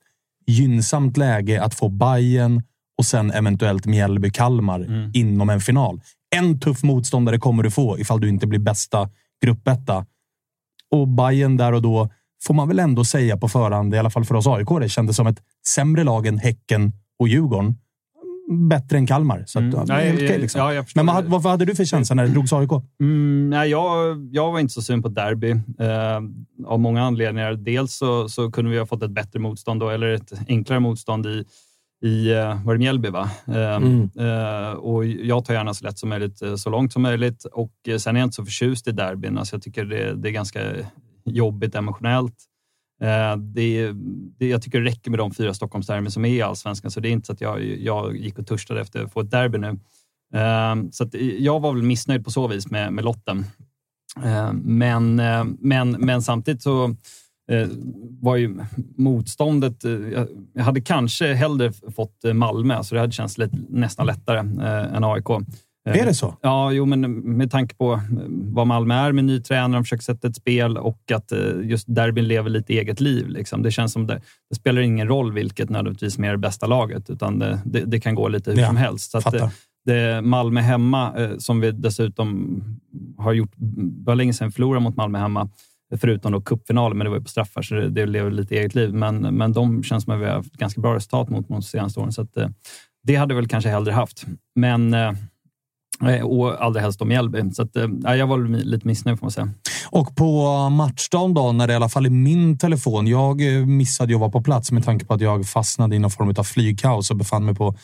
gynnsamt 0.46 1.16
läge 1.16 1.62
att 1.62 1.75
få 1.75 1.88
Bayern 1.88 2.62
och 2.98 3.06
sen 3.06 3.31
eventuellt 3.31 3.87
Mjällby-Kalmar 3.87 4.84
mm. 4.84 5.10
inom 5.14 5.50
en 5.50 5.60
final. 5.60 6.00
En 6.37 6.60
tuff 6.60 6.82
motståndare 6.82 7.38
kommer 7.38 7.62
du 7.62 7.70
få 7.70 7.98
ifall 7.98 8.20
du 8.20 8.28
inte 8.28 8.46
blir 8.46 8.58
bästa 8.58 9.10
gruppetta. 9.44 10.06
Och 10.90 11.08
Bayern 11.08 11.56
där 11.56 11.72
och 11.72 11.82
då 11.82 12.10
får 12.44 12.54
man 12.54 12.69
väl 12.69 12.78
ändå 12.78 13.04
säga 13.04 13.37
på 13.37 13.48
förhand, 13.48 13.94
i 13.94 13.98
alla 13.98 14.10
fall 14.10 14.25
för 14.25 14.34
oss 14.34 14.46
AIK, 14.46 14.69
det 14.81 14.88
kändes 14.88 15.16
som 15.16 15.26
ett 15.26 15.43
sämre 15.66 16.04
lag 16.04 16.26
än 16.26 16.38
Häcken 16.38 16.92
och 17.19 17.28
Djurgården 17.28 17.75
bättre 18.69 18.98
än 18.98 19.06
Kalmar. 19.06 19.44
Så 19.46 19.58
mm. 19.58 19.78
att, 19.78 19.88
nej, 19.88 20.14
okay, 20.14 20.38
liksom. 20.38 20.75
ja, 20.75 20.84
Men 20.94 21.06
vad, 21.06 21.25
vad 21.25 21.46
hade 21.46 21.64
du 21.64 21.75
för 21.75 21.84
känsla 21.84 22.14
när 22.14 22.26
det 22.26 22.32
drogs 22.32 22.52
AIK? 22.52 22.70
Mm, 23.00 23.50
nej, 23.50 23.70
jag, 23.70 24.16
jag 24.32 24.52
var 24.52 24.60
inte 24.60 24.75
så 24.75 24.82
sugen 24.82 25.02
på 25.02 25.08
derby 25.08 25.50
eh, 25.50 26.20
av 26.66 26.81
många 26.81 27.02
anledningar. 27.02 27.52
Dels 27.52 27.96
så, 27.96 28.28
så 28.28 28.50
kunde 28.50 28.70
vi 28.70 28.78
ha 28.78 28.87
fått 28.87 29.02
ett 29.02 29.10
bättre 29.10 29.40
motstånd 29.40 29.81
då, 29.81 29.90
eller 29.90 30.06
ett 30.06 30.32
enklare 30.48 30.81
motstånd 30.81 31.26
i 31.26 31.44
i 32.02 32.32
eh, 32.32 32.64
var 32.64 32.75
det 32.75 32.78
Mjällby, 32.78 33.10
va? 33.10 33.31
Eh, 33.46 33.76
mm. 33.76 34.10
Eh, 34.19 34.70
och 34.70 35.06
jag 35.06 35.44
tar 35.44 35.54
gärna 35.54 35.75
så 35.75 35.84
lätt 35.84 35.99
som 35.99 36.08
möjligt, 36.08 36.42
eh, 36.42 36.54
så 36.54 36.70
långt 36.70 36.92
som 36.92 37.02
möjligt. 37.02 37.44
Och 37.44 37.72
sen 37.99 38.16
är 38.16 38.20
jag 38.20 38.26
inte 38.26 38.37
så 38.37 38.44
förtjust 38.44 38.88
i 38.88 38.92
derbyn. 38.92 39.38
Alltså 39.38 39.56
jag 39.56 39.62
tycker 39.62 39.84
det, 39.84 40.14
det 40.14 40.28
är 40.28 40.32
ganska 40.32 40.60
jobbigt 41.25 41.75
emotionellt. 41.75 42.34
Eh, 43.00 43.37
det, 43.37 43.92
det, 44.38 44.49
jag 44.49 44.62
tycker 44.62 44.80
det 44.80 44.90
räcker 44.90 45.11
med 45.11 45.18
de 45.18 45.35
fyra 45.35 45.54
Stockholmsderbyn 45.54 46.11
som 46.11 46.25
är 46.25 46.28
i 46.28 46.42
allsvenskan, 46.42 46.90
så 46.90 47.00
det 47.00 47.09
är 47.09 47.11
inte 47.11 47.26
så 47.26 47.32
att 47.32 47.40
jag, 47.40 47.64
jag 47.64 48.16
gick 48.16 48.38
och 48.38 48.47
törstade 48.47 48.80
efter 48.80 49.04
att 49.04 49.12
få 49.12 49.20
ett 49.20 49.30
derby 49.30 49.59
nu. 49.59 49.68
Eh, 50.35 50.90
så 50.90 51.04
att 51.04 51.14
jag 51.38 51.61
var 51.61 51.73
väl 51.73 51.82
missnöjd 51.82 52.25
på 52.25 52.30
så 52.30 52.49
vis 52.49 52.70
med, 52.70 52.92
med 52.92 53.04
lotten. 53.04 53.44
Eh, 54.25 54.52
men, 54.52 55.16
men, 55.59 55.90
men 55.90 56.23
samtidigt 56.23 56.62
så 56.62 56.97
var 58.20 58.37
ju 58.37 58.59
motståndet... 58.97 59.85
Jag 60.52 60.64
hade 60.64 60.80
kanske 60.80 61.35
hellre 61.35 61.73
fått 61.73 62.25
Malmö, 62.35 62.82
så 62.82 62.94
det 62.94 63.00
hade 63.00 63.12
känts 63.12 63.38
lite, 63.38 63.56
nästan 63.68 64.06
lättare 64.06 64.38
än 64.38 65.04
AIK. 65.04 65.26
Är 65.90 66.07
det 66.07 66.14
så? 66.14 66.35
Ja, 66.43 66.73
jo, 66.73 66.87
men 66.87 67.00
med 67.37 67.50
tanke 67.50 67.75
på 67.75 67.93
eh, 67.93 68.00
vad 68.28 68.66
Malmö 68.66 68.95
är 68.95 69.12
med 69.12 69.25
ny 69.25 69.40
tränare, 69.40 69.78
de 69.78 69.85
försöker 69.85 70.02
sätta 70.02 70.28
ett 70.28 70.37
spel 70.37 70.78
och 70.78 71.12
att 71.12 71.33
eh, 71.33 71.38
just 71.62 71.95
derbyn 71.95 72.28
lever 72.28 72.50
lite 72.50 72.73
eget 72.73 73.00
liv. 73.00 73.28
Liksom. 73.28 73.62
Det 73.62 73.71
känns 73.71 73.93
som 73.93 74.07
det, 74.07 74.21
det 74.50 74.57
spelar 74.57 74.81
ingen 74.81 75.09
roll 75.09 75.33
vilket 75.33 75.71
nödvändigtvis 75.71 76.19
är 76.19 76.31
det 76.31 76.38
bästa 76.38 76.66
laget, 76.66 77.11
utan 77.11 77.38
det, 77.38 77.61
det, 77.64 77.85
det 77.85 78.00
kan 78.00 78.14
gå 78.14 78.28
lite 78.28 78.50
hur 78.50 78.59
ja, 78.59 78.66
som 78.66 78.76
helst. 78.76 79.11
Så 79.11 79.19
att, 79.19 79.35
eh, 79.35 79.50
det, 79.85 80.23
Malmö 80.23 80.61
hemma, 80.61 81.12
som 81.38 81.61
vi 81.61 81.71
dessutom 81.71 82.62
har 83.19 83.33
gjort, 83.33 83.52
var 84.05 84.14
länge 84.14 84.33
sedan 84.33 84.52
förlorade 84.52 84.85
mot 84.85 84.97
Malmö 84.97 85.19
hemma, 85.19 85.49
förutom 85.97 86.33
då 86.33 86.40
cupfinalen, 86.40 86.99
men 86.99 87.05
det 87.05 87.11
var 87.11 87.16
ju 87.16 87.23
på 87.23 87.28
straffar, 87.28 87.62
så 87.62 87.75
det, 87.75 87.88
det 87.88 88.07
lever 88.07 88.31
lite 88.31 88.57
eget 88.57 88.75
liv. 88.75 88.95
Men, 88.95 89.21
men 89.21 89.52
de 89.52 89.83
känns 89.83 90.05
som 90.05 90.12
att 90.12 90.21
vi 90.21 90.25
har 90.25 90.33
haft 90.33 90.52
ganska 90.52 90.81
bra 90.81 90.95
resultat 90.95 91.28
mot, 91.28 91.49
de 91.49 91.62
senaste 91.62 92.00
åren, 92.00 92.12
så 92.12 92.23
att, 92.23 92.37
det 93.02 93.14
hade 93.14 93.35
väl 93.35 93.49
kanske 93.49 93.71
hellre 93.71 93.93
haft. 93.93 94.26
Men 94.55 94.95
och 96.22 96.64
allra 96.64 96.80
helst 96.80 97.02
om 97.02 97.08
Mjällby. 97.08 97.50
Så 97.52 97.62
att, 97.62 97.76
äh, 97.76 98.14
jag 98.14 98.26
var 98.26 98.64
lite 98.64 98.86
missnöjd 98.86 99.18
får 99.18 99.26
man 99.26 99.30
säga. 99.30 99.48
Och 99.90 100.16
på 100.16 100.58
matchdagen 100.68 101.34
då, 101.34 101.52
när 101.52 101.66
det 101.66 101.72
i 101.72 101.76
alla 101.76 101.88
fall 101.88 102.06
i 102.06 102.10
min 102.10 102.58
telefon. 102.58 103.06
Jag 103.06 103.56
eh, 103.56 103.66
missade 103.66 104.14
att 104.14 104.20
vara 104.20 104.30
på 104.30 104.42
plats 104.42 104.72
med 104.72 104.84
tanke 104.84 105.04
på 105.04 105.14
att 105.14 105.20
jag 105.20 105.46
fastnade 105.46 105.96
i 105.96 105.98
någon 105.98 106.10
form 106.10 106.34
av 106.38 106.44
flygkaos 106.44 107.10
och 107.10 107.16
befann 107.16 107.44
mig 107.44 107.54
på 107.54 107.74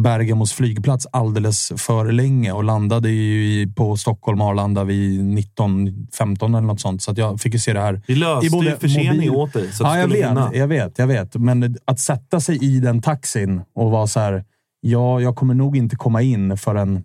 Bergamos 0.00 0.52
flygplats 0.52 1.06
alldeles 1.12 1.72
för 1.76 2.12
länge 2.12 2.52
och 2.52 2.64
landade 2.64 3.10
ju 3.10 3.72
på 3.72 3.96
Stockholm 3.96 4.40
Arlanda 4.40 4.84
vid 4.84 5.20
19.15 5.20 6.44
eller 6.44 6.60
något 6.60 6.80
sånt. 6.80 7.02
Så 7.02 7.12
jag 7.16 7.40
fick 7.40 7.52
ju 7.52 7.58
se 7.58 7.72
det 7.72 7.80
här. 7.80 8.02
Vi 8.06 8.14
löste 8.14 8.46
i 8.46 8.50
både 8.50 8.70
ju 8.70 8.76
försening 8.76 9.16
mobil... 9.16 9.30
åt 9.30 9.52
dig. 9.52 9.72
Så 9.72 9.84
ja, 9.84 9.98
jag 9.98 10.08
vet, 10.08 10.56
jag 10.56 10.68
vet, 10.68 10.98
jag 10.98 11.06
vet. 11.06 11.34
Men 11.34 11.76
att 11.84 12.00
sätta 12.00 12.40
sig 12.40 12.64
i 12.64 12.80
den 12.80 13.02
taxin 13.02 13.62
och 13.74 13.90
vara 13.90 14.06
så 14.06 14.20
här. 14.20 14.44
Ja, 14.80 15.20
jag 15.20 15.36
kommer 15.36 15.54
nog 15.54 15.76
inte 15.76 15.96
komma 15.96 16.22
in 16.22 16.56
förrän 16.56 17.02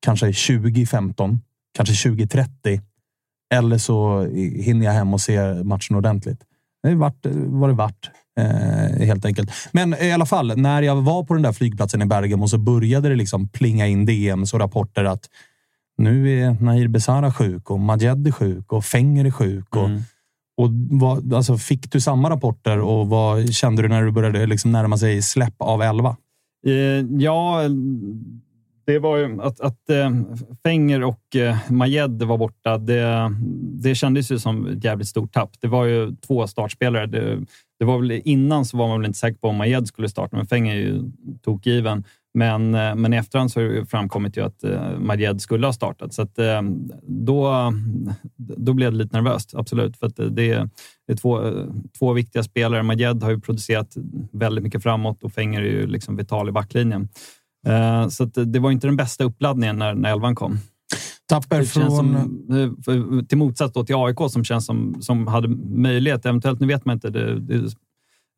kanske 0.00 0.26
2015, 0.26 1.40
kanske 1.76 2.08
2030. 2.08 2.80
Eller 3.54 3.78
så 3.78 4.22
hinner 4.62 4.86
jag 4.86 4.92
hem 4.92 5.14
och 5.14 5.20
se 5.20 5.54
matchen 5.64 5.96
ordentligt. 5.96 6.40
Det 6.82 6.88
har 6.88 6.96
varit 6.96 7.26
vad 7.46 7.70
det 7.70 7.74
varit, 7.74 8.10
eh, 8.38 9.06
helt 9.06 9.24
enkelt. 9.24 9.50
Men 9.72 9.94
i 9.94 10.12
alla 10.12 10.26
fall, 10.26 10.52
när 10.56 10.82
jag 10.82 10.96
var 11.02 11.24
på 11.24 11.34
den 11.34 11.42
där 11.42 11.52
flygplatsen 11.52 12.02
i 12.02 12.06
Bergamo 12.06 12.48
så 12.48 12.58
började 12.58 13.08
det 13.08 13.14
liksom 13.14 13.48
plinga 13.48 13.86
in 13.86 14.06
DMs 14.06 14.54
och 14.54 14.60
rapporter 14.60 15.04
att 15.04 15.24
nu 15.98 16.40
är 16.40 16.56
Nahir 16.60 16.88
Besara 16.88 17.32
sjuk 17.32 17.70
och 17.70 17.80
Majed 17.80 18.26
är 18.26 18.32
sjuk 18.32 18.72
och 18.72 18.84
Fenger 18.84 19.24
är 19.24 19.30
sjuk. 19.30 19.76
Och, 19.76 19.84
Mm. 19.88 20.02
och 20.56 20.70
vad, 21.00 21.34
alltså, 21.34 21.58
fick 21.58 21.92
du 21.92 22.00
samma 22.00 22.30
rapporter 22.30 22.78
och 22.80 23.08
vad 23.08 23.54
kände 23.54 23.82
du 23.82 23.88
när 23.88 24.02
du 24.02 24.10
började 24.12 24.46
liksom 24.46 24.72
närma 24.72 24.98
sig 24.98 25.22
släpp 25.22 25.54
av 25.58 25.82
11? 25.82 26.16
Eh, 26.66 26.72
ja, 27.18 27.60
det 28.86 28.98
var 28.98 29.16
ju 29.16 29.42
att, 29.42 29.60
att 29.60 29.90
äh, 29.90 30.10
Fenger 30.62 31.04
och 31.04 31.36
äh, 31.36 31.56
Majed 31.70 32.22
var 32.22 32.38
borta. 32.38 32.78
Det, 32.78 33.34
det 33.82 33.94
kändes 33.94 34.30
ju 34.30 34.38
som 34.38 34.66
ett 34.66 34.84
jävligt 34.84 35.08
stort 35.08 35.32
tapp. 35.32 35.50
Det 35.60 35.68
var 35.68 35.84
ju 35.84 36.16
två 36.16 36.46
startspelare. 36.46 37.06
Det, 37.06 37.38
det 37.78 37.84
var 37.84 37.98
väl, 37.98 38.10
innan 38.24 38.64
så 38.64 38.76
var 38.76 38.88
man 38.88 39.00
väl 39.00 39.06
inte 39.06 39.18
säker 39.18 39.38
på 39.38 39.48
om 39.48 39.56
Majed 39.56 39.88
skulle 39.88 40.08
starta, 40.08 40.36
men 40.36 40.46
Fenger 40.46 40.74
är 40.74 40.80
ju 40.80 41.02
tokgiven. 41.42 42.04
Men, 42.34 42.74
äh, 42.74 42.94
men 42.94 43.14
i 43.14 43.16
efterhand 43.16 43.52
så 43.52 43.60
har 43.60 43.68
det 43.68 43.86
framkommit 43.86 44.36
ju 44.36 44.44
att 44.44 44.64
Majed 44.98 45.40
skulle 45.40 45.66
ha 45.66 45.72
startat. 45.72 46.14
Så 46.14 46.22
att, 46.22 46.38
då, 47.02 47.72
då 48.36 48.72
blev 48.72 48.92
det 48.92 48.98
lite 48.98 49.16
nervöst, 49.16 49.54
absolut. 49.54 49.96
För 49.96 50.06
att 50.06 50.16
det, 50.16 50.30
det 51.06 51.12
är 51.12 51.16
två, 51.16 51.40
två 51.98 52.12
viktiga 52.12 52.42
spelare. 52.42 52.82
Majed 52.82 53.22
har 53.22 53.30
ju 53.30 53.40
producerat 53.40 53.96
väldigt 54.32 54.64
mycket 54.64 54.82
framåt 54.82 55.24
och 55.24 55.32
Fenger 55.32 55.62
är 55.62 55.70
ju 55.70 55.86
liksom 55.86 56.16
vital 56.16 56.48
i 56.48 56.52
backlinjen. 56.52 57.08
Eh, 57.66 58.08
Så 58.08 58.24
det 58.24 58.58
var 58.58 58.70
inte 58.70 58.86
den 58.86 58.96
bästa 58.96 59.24
uppladdningen 59.24 59.78
när, 59.78 59.94
när 59.94 60.12
elvan 60.12 60.34
kom. 60.34 60.58
Tapper 61.28 61.62
från... 61.62 61.96
som, 61.96 62.16
eh, 62.16 63.24
till 63.24 63.38
motsats 63.38 63.72
då 63.72 63.84
till 63.84 63.94
AIK 63.96 64.18
som 64.30 64.44
känns 64.44 64.66
som, 64.66 64.96
som 65.00 65.26
hade 65.26 65.48
möjlighet, 65.78 66.26
eventuellt, 66.26 66.60
nu 66.60 66.66
vet 66.66 66.84
man 66.84 66.94
inte. 66.94 67.10
Det, 67.10 67.40
det, 67.40 67.70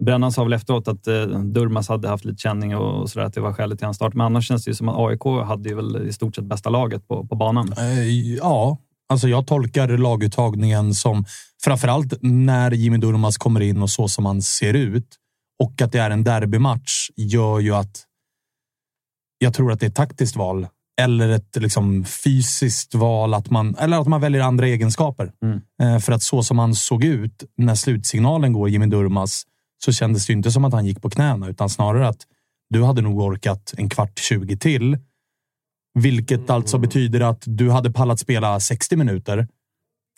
Brännan 0.04 0.32
sa 0.32 0.44
väl 0.44 0.52
efteråt 0.52 0.88
att 0.88 1.06
eh, 1.06 1.26
Durmas 1.26 1.88
hade 1.88 2.08
haft 2.08 2.24
lite 2.24 2.38
känning 2.38 2.76
och, 2.76 3.02
och 3.02 3.10
sådär, 3.10 3.26
att 3.26 3.34
det 3.34 3.40
var 3.40 3.52
skälet 3.52 3.78
till 3.78 3.84
hans 3.84 3.96
start. 3.96 4.14
Men 4.14 4.26
annars 4.26 4.48
känns 4.48 4.64
det 4.64 4.70
ju 4.70 4.74
som 4.74 4.88
att 4.88 4.96
AIK 4.98 5.46
hade 5.46 5.74
väl 5.74 6.08
i 6.08 6.12
stort 6.12 6.34
sett 6.36 6.44
bästa 6.44 6.70
laget 6.70 7.08
på, 7.08 7.26
på 7.26 7.34
banan. 7.34 7.72
Eh, 7.78 8.08
Ja, 8.36 8.78
alltså 9.08 9.28
jag 9.28 9.46
tolkar 9.46 9.88
laguttagningen 9.98 10.94
som 10.94 11.24
framförallt 11.64 12.14
när 12.22 12.70
Jimmy 12.70 12.96
Durmaz 12.96 13.38
kommer 13.38 13.60
in 13.60 13.82
och 13.82 13.90
så 13.90 14.08
som 14.08 14.26
han 14.26 14.42
ser 14.42 14.74
ut 14.74 15.16
och 15.62 15.82
att 15.82 15.92
det 15.92 15.98
är 15.98 16.10
en 16.10 16.24
derbymatch 16.24 17.10
gör 17.16 17.58
ju 17.60 17.74
att 17.74 18.04
jag 19.38 19.54
tror 19.54 19.72
att 19.72 19.80
det 19.80 19.86
är 19.86 19.90
ett 19.90 19.96
taktiskt 19.96 20.36
val 20.36 20.66
eller 21.00 21.28
ett 21.28 21.56
liksom 21.56 22.04
fysiskt 22.04 22.94
val, 22.94 23.34
att 23.34 23.50
man, 23.50 23.76
eller 23.76 24.00
att 24.00 24.06
man 24.06 24.20
väljer 24.20 24.42
andra 24.42 24.66
egenskaper. 24.66 25.32
Mm. 25.42 25.60
Eh, 25.82 26.00
För 26.00 26.12
att 26.12 26.22
så 26.22 26.42
som 26.42 26.58
han 26.58 26.74
såg 26.74 27.04
ut 27.04 27.44
när 27.56 27.74
slutsignalen 27.74 28.52
går, 28.52 28.68
Jimmy 28.68 28.86
Durmaz, 28.86 29.42
så 29.84 29.92
kändes 29.92 30.26
det 30.26 30.32
inte 30.32 30.50
som 30.50 30.64
att 30.64 30.72
han 30.72 30.86
gick 30.86 31.02
på 31.02 31.10
knäna, 31.10 31.48
utan 31.48 31.68
snarare 31.68 32.08
att 32.08 32.26
du 32.70 32.84
hade 32.84 33.02
nog 33.02 33.20
orkat 33.20 33.74
en 33.76 33.88
kvart, 33.88 34.18
20 34.18 34.56
till. 34.56 34.98
Vilket 35.94 36.50
alltså 36.50 36.78
betyder 36.78 37.20
att 37.20 37.42
du 37.46 37.70
hade 37.70 37.90
pallat 37.90 38.20
spela 38.20 38.60
60 38.60 38.96
minuter. 38.96 39.48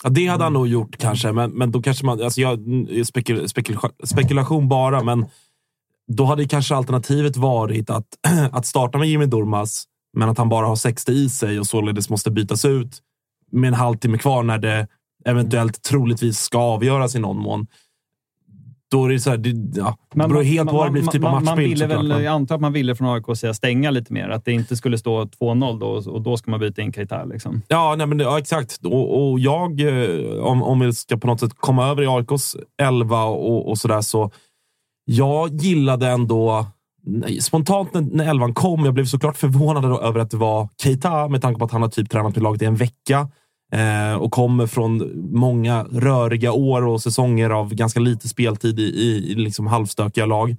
Ja, 0.03 0.11
det 0.11 0.27
hade 0.27 0.45
han 0.45 0.53
nog 0.53 0.69
gjort 0.69 0.97
kanske, 0.97 1.33
men, 1.33 1.51
men 1.51 1.71
då 1.71 1.83
kanske 1.83 2.07
man... 2.07 2.23
Alltså 2.23 2.41
jag, 2.41 2.59
spekul, 3.07 3.49
spekul, 3.49 3.79
spekulation 4.05 4.69
bara, 4.69 5.03
men 5.03 5.27
då 6.17 6.25
hade 6.25 6.49
kanske 6.49 6.75
alternativet 6.75 7.37
varit 7.37 7.91
att, 7.91 8.07
att 8.53 8.67
starta 8.67 8.99
med 8.99 9.09
Jimmy 9.09 9.27
Durmaz, 9.27 9.85
men 10.17 10.29
att 10.29 10.39
han 10.39 10.49
bara 10.49 10.67
har 10.67 10.77
60 10.77 11.13
i 11.13 11.29
sig 11.29 11.61
och 11.61 11.67
således 11.67 12.11
måste 12.11 12.31
bytas 12.31 12.65
ut 12.65 12.99
med 13.53 13.69
en 13.69 13.75
halvtimme 13.75 14.19
kvar 14.19 14.43
när 14.43 14.59
det 14.59 14.87
eventuellt 15.25 15.83
troligtvis 15.83 16.39
ska 16.39 16.59
avgöras 16.59 17.15
i 17.15 17.19
någon 17.19 17.37
mån. 17.39 17.67
Då 18.91 19.05
är 19.05 19.09
det 19.11 19.21
så 19.21 19.31
här, 19.31 19.37
det, 19.37 19.79
ja, 19.81 19.97
det 20.15 20.29
beror 20.29 20.43
helt 20.43 20.71
på 20.71 20.77
vad 20.77 20.87
det 20.87 20.91
blir 20.91 21.03
för 21.03 21.13
typ 21.13 21.25
av 21.25 21.31
man, 21.33 21.45
man 21.45 21.45
matchbild. 21.45 21.69
ville 21.69 21.95
såklart, 21.95 22.17
väl, 22.19 22.25
Jag 22.25 22.33
antar 22.35 22.55
att 22.55 22.61
man 22.61 22.73
ville 22.73 22.95
från 22.95 23.09
AIK 23.09 23.37
säga 23.39 23.55
stänga 23.55 23.91
lite 23.91 24.13
mer. 24.13 24.29
Att 24.29 24.45
det 24.45 24.53
inte 24.53 24.77
skulle 24.77 24.99
stå 24.99 25.25
2-0 25.25 25.79
då 25.81 26.11
och 26.13 26.23
då 26.23 26.37
ska 26.37 26.51
man 26.51 26.61
byta 26.61 26.83
in 26.83 26.93
Keita. 26.93 27.25
Liksom. 27.25 27.63
Ja, 27.69 27.95
nej, 27.99 28.07
men, 28.07 28.19
det- 28.19 28.25
ja 28.25 28.39
exakt. 28.39 28.79
Och, 28.85 29.31
och 29.31 29.41
jag, 29.41 29.81
eh, 29.81 30.37
om, 30.45 30.63
om 30.63 30.81
vi 30.81 30.93
ska 30.93 31.17
på 31.17 31.27
något 31.27 31.41
sätt 31.41 31.53
komma 31.57 31.87
över 31.89 32.03
i 32.03 32.07
AIKs 32.07 32.57
11 32.83 33.25
och, 33.25 33.71
och 33.71 33.79
sådär, 33.79 34.01
så 34.01 34.31
jag 35.13 35.55
gillade 35.55 36.09
ändå 36.09 36.67
nej, 37.07 37.41
spontant 37.41 37.95
när, 37.95 38.01
när 38.01 38.31
11 38.31 38.53
kom. 38.53 38.85
Jag 38.85 38.95
blev 38.95 39.05
såklart 39.05 39.37
förvånad 39.37 39.83
då 39.83 40.01
över 40.01 40.21
att 40.21 40.31
det 40.31 40.37
var 40.37 40.69
Keita 40.83 41.29
med 41.29 41.43
tanke 41.43 41.59
på 41.59 41.65
att 41.65 41.73
han 41.73 41.83
har 41.83 41.89
typ 41.89 42.11
tränat 42.11 42.35
med 42.37 42.43
laget 42.43 42.63
i 42.63 42.65
en 42.65 42.77
vecka 42.77 43.29
eh, 43.73 44.15
och 44.15 44.33
kommer 44.33 44.67
från 44.67 45.11
många 45.39 45.85
röriga 45.85 46.53
år 46.53 46.87
och 46.87 47.03
säsonger 47.03 47.51
av 47.51 47.75
ganska 47.75 48.01
lite 48.01 48.29
speltid 48.29 48.81
i, 48.81 48.83
i, 48.83 49.33
i 49.33 49.35
liksom 49.35 49.67
halvstökiga 49.67 50.27
lag. 50.27 50.57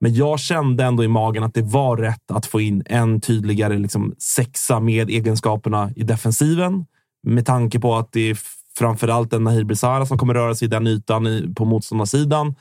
Men 0.00 0.14
jag 0.14 0.40
kände 0.40 0.84
ändå 0.84 1.04
i 1.04 1.08
magen 1.08 1.42
att 1.42 1.54
det 1.54 1.62
var 1.62 1.96
rätt 1.96 2.30
att 2.30 2.46
få 2.46 2.60
in 2.60 2.82
en 2.86 3.20
tydligare 3.20 3.78
liksom, 3.78 4.14
sexa 4.18 4.80
med 4.80 5.10
egenskaperna 5.10 5.90
i 5.96 6.02
defensiven. 6.02 6.84
Med 7.26 7.46
tanke 7.46 7.80
på 7.80 7.96
att 7.96 8.12
det 8.12 8.30
är 8.30 8.38
framförallt 8.78 9.32
en 9.32 9.44
Nahir 9.44 9.64
Besara 9.64 10.06
som 10.06 10.18
kommer 10.18 10.34
röra 10.34 10.54
sig 10.54 10.66
i 10.66 10.68
den 10.68 10.86
ytan 10.86 11.26
i, 11.26 11.54
på 11.54 11.64
motståndarsidan. 11.64 12.54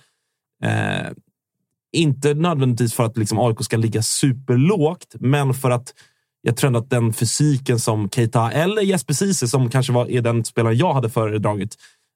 Eh, 0.63 1.11
inte 1.91 2.33
nödvändigtvis 2.33 2.93
för 2.93 3.03
att 3.03 3.17
liksom, 3.17 3.39
AIK 3.39 3.63
ska 3.63 3.77
ligga 3.77 4.01
superlågt, 4.01 5.15
men 5.19 5.53
för 5.53 5.71
att 5.71 5.93
jag 6.41 6.57
tror 6.57 6.67
ändå 6.67 6.79
att 6.79 6.89
den 6.89 7.13
fysiken 7.13 7.79
som 7.79 8.09
Keita 8.09 8.51
eller 8.51 8.81
Jesper 8.81 9.13
Ceesay, 9.13 9.47
som 9.49 9.69
kanske 9.69 9.93
var, 9.93 10.11
är 10.11 10.21
den 10.21 10.45
spelaren 10.45 10.77
jag 10.77 10.93
hade 10.93 11.09
föredragit, 11.09 11.75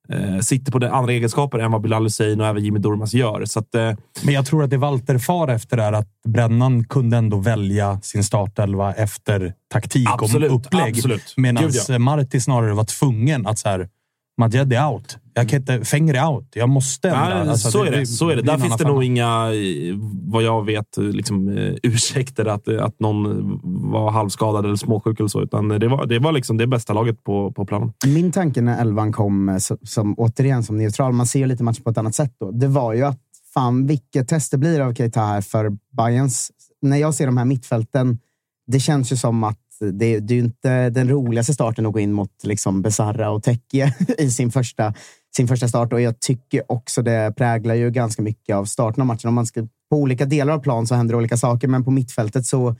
eh, 0.10 0.40
sitter 0.40 0.72
på 0.72 0.86
andra 0.86 1.14
egenskaper 1.14 1.60
än 1.60 1.72
vad 1.72 1.82
Bilal 1.82 2.04
Hussein 2.04 2.42
och 2.42 2.48
även 2.48 2.64
Jimmy 2.64 2.80
Durmaz 2.80 3.14
gör. 3.14 3.46
Så 3.46 3.60
att, 3.60 3.76
eh, 3.76 3.94
Men 4.24 4.34
jag 4.34 4.46
tror 4.46 4.64
att 4.64 4.70
det 4.70 4.78
Walter 4.78 5.18
far 5.18 5.48
efter 5.48 5.78
är 5.78 5.94
att 5.94 6.08
Brännan 6.28 6.86
kunde 6.86 7.18
ändå 7.18 7.38
välja 7.38 8.00
sin 8.02 8.24
startelva 8.24 8.94
efter 8.94 9.54
taktik 9.74 10.08
Absolut, 10.10 10.52
och 10.52 10.56
upplägg. 10.56 10.98
absolut. 10.98 11.34
Medan 11.38 11.64
Gud, 11.64 11.76
ja. 11.88 12.00
Marti 12.00 12.42
snarare 12.44 12.74
var 12.74 12.86
tvungen 12.86 13.48
att 13.48 13.60
så 13.60 13.70
här, 13.70 13.90
Majed 14.38 14.74
är 14.74 14.88
out. 14.88 15.18
Jag 15.34 15.50
kan 15.50 15.60
inte, 15.60 15.86
Fenger 15.86 16.14
är 16.14 16.28
out. 16.28 16.48
Jag 16.54 16.70
måste 16.70 17.10
ändra. 17.10 17.40
Nej, 17.40 17.50
Alltså, 17.50 17.72
så, 17.72 17.84
är 17.84 17.92
det, 17.92 18.06
så 18.06 18.30
är 18.30 18.36
det. 18.36 18.42
Där 18.42 18.58
finns 18.58 18.78
det 18.78 18.88
nog 18.88 19.04
inga, 19.04 19.48
vad 20.24 20.44
jag 20.44 20.66
vet, 20.66 20.98
liksom, 20.98 21.58
eh, 21.58 21.74
ursäkter 21.84 22.46
att, 22.46 22.68
att 22.68 23.00
någon 23.00 23.24
var 23.92 24.12
halvskadad 24.12 24.66
eller 24.66 24.76
småsjuk 24.76 25.20
eller 25.20 25.28
så. 25.28 25.42
Utan 25.42 25.68
det 25.68 25.88
var, 25.88 26.06
det 26.06 26.20
var 26.20 26.32
liksom 26.32 26.58
det 26.58 26.68
bästa 26.68 26.94
laget 26.94 27.24
på, 27.24 27.52
på 27.52 27.66
planen. 27.66 27.94
Min 28.06 28.32
tanke 28.32 28.62
när 28.62 28.82
elvan 28.82 29.12
kom, 29.12 29.50
eh, 29.50 29.58
som, 29.84 30.14
återigen 30.18 30.64
som 30.64 30.78
neutral, 30.78 31.14
man 31.14 31.26
ser 31.26 31.40
ju 31.40 31.46
lite 31.46 31.64
matchen 31.64 31.84
på 31.84 31.90
ett 31.90 31.98
annat 31.98 32.16
sätt 32.16 32.36
då. 32.40 32.52
Det 32.52 32.68
var 32.68 32.94
ju 32.94 33.04
att 33.04 33.20
fan 33.54 33.88
vilket 33.88 34.28
test 34.28 34.52
det 34.52 34.58
blir 34.58 34.80
av 34.80 34.94
Keita 34.94 35.22
här 35.22 35.42
för 35.42 35.72
Bayerns. 35.98 36.52
När 36.82 36.98
jag 36.98 37.14
ser 37.14 37.26
de 37.26 37.38
här 37.38 37.46
mittfälten, 37.46 38.20
det 38.68 38.80
känns 38.80 39.12
ju 39.12 39.18
som 39.18 39.44
att 39.44 39.60
det, 39.92 40.20
det 40.20 40.34
är 40.34 40.40
inte 40.40 40.90
den 40.90 41.10
roligaste 41.10 41.54
starten 41.54 41.86
att 41.86 41.94
gå 41.94 42.00
in 42.00 42.14
mot 42.14 42.32
liksom 42.44 42.82
Besarra 42.82 43.30
och 43.30 43.44
Tekke 43.44 43.96
i 44.18 44.30
sin 44.30 44.52
första, 44.52 44.94
sin 45.36 45.48
första 45.48 45.68
start. 45.68 45.94
Och 45.94 46.02
jag 46.02 46.20
tycker 46.20 46.72
också 46.72 47.02
det 47.02 47.34
präglar 47.38 47.76
ju 47.76 47.92
ganska 47.92 48.22
mycket 48.22 48.56
av 48.56 48.66
starten 48.66 49.02
av 49.02 49.08
matchen. 49.08 49.28
Om 49.28 49.34
man 49.34 49.46
ska, 49.46 49.68
på 49.90 49.98
olika 49.98 50.26
delar 50.26 50.54
av 50.54 50.60
plan 50.60 50.88
så 50.88 50.96
händer 50.96 51.16
olika 51.16 51.38
saker, 51.38 51.68
men 51.68 51.84
på 51.84 51.92
mittfältet 51.92 52.46
så 52.46 52.76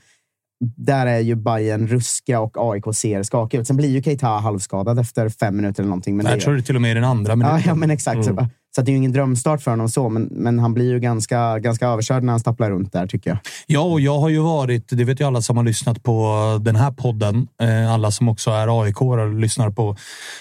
där 0.76 1.06
är 1.06 1.18
ju 1.18 1.34
Bayern 1.34 1.86
ruska 1.86 2.40
och 2.40 2.56
AIK 2.72 2.84
ser 2.94 3.22
skakiga 3.22 3.60
ut. 3.60 3.66
Sen 3.66 3.76
blir 3.76 3.88
ju 3.88 4.02
Keita 4.02 4.26
halvskadad 4.26 4.98
efter 4.98 5.28
fem 5.28 5.56
minuter 5.56 5.82
eller 5.82 5.88
någonting. 5.90 6.16
Men 6.16 6.26
Jag 6.26 6.38
det, 6.38 6.42
tror 6.42 6.54
det 6.54 6.60
är 6.60 6.62
till 6.62 6.76
och 6.76 6.82
med 6.82 6.90
i 6.90 6.94
den 6.94 7.04
andra 7.04 7.36
minuten. 7.36 7.56
ja, 7.56 7.62
ja, 7.66 7.74
men 7.74 7.90
exakt. 7.90 8.24
Så, 8.24 8.48
så 8.74 8.82
det 8.82 8.90
är 8.90 8.92
ju 8.92 8.96
ingen 8.98 9.12
drömstart 9.12 9.62
för 9.62 9.70
honom 9.70 9.88
så, 9.88 10.08
men, 10.08 10.28
men 10.30 10.58
han 10.58 10.74
blir 10.74 10.90
ju 10.90 11.00
ganska, 11.00 11.58
ganska 11.58 11.86
överkörd 11.86 12.22
när 12.22 12.32
han 12.32 12.40
stapplar 12.40 12.70
runt 12.70 12.92
där, 12.92 13.06
tycker 13.06 13.30
jag. 13.30 13.38
Ja, 13.66 13.80
och 13.80 14.00
jag 14.00 14.18
har 14.18 14.28
ju 14.28 14.38
varit, 14.38 14.88
det 14.88 15.04
vet 15.04 15.20
ju 15.20 15.24
alla 15.26 15.42
som 15.42 15.56
har 15.56 15.64
lyssnat 15.64 16.02
på 16.02 16.34
den 16.62 16.76
här 16.76 16.90
podden, 16.90 17.48
eh, 17.62 17.92
alla 17.92 18.10
som 18.10 18.28
också 18.28 18.50
är 18.50 18.82
aik 18.82 19.00
och 19.00 19.34
lyssnar 19.34 19.70
på, 19.70 19.96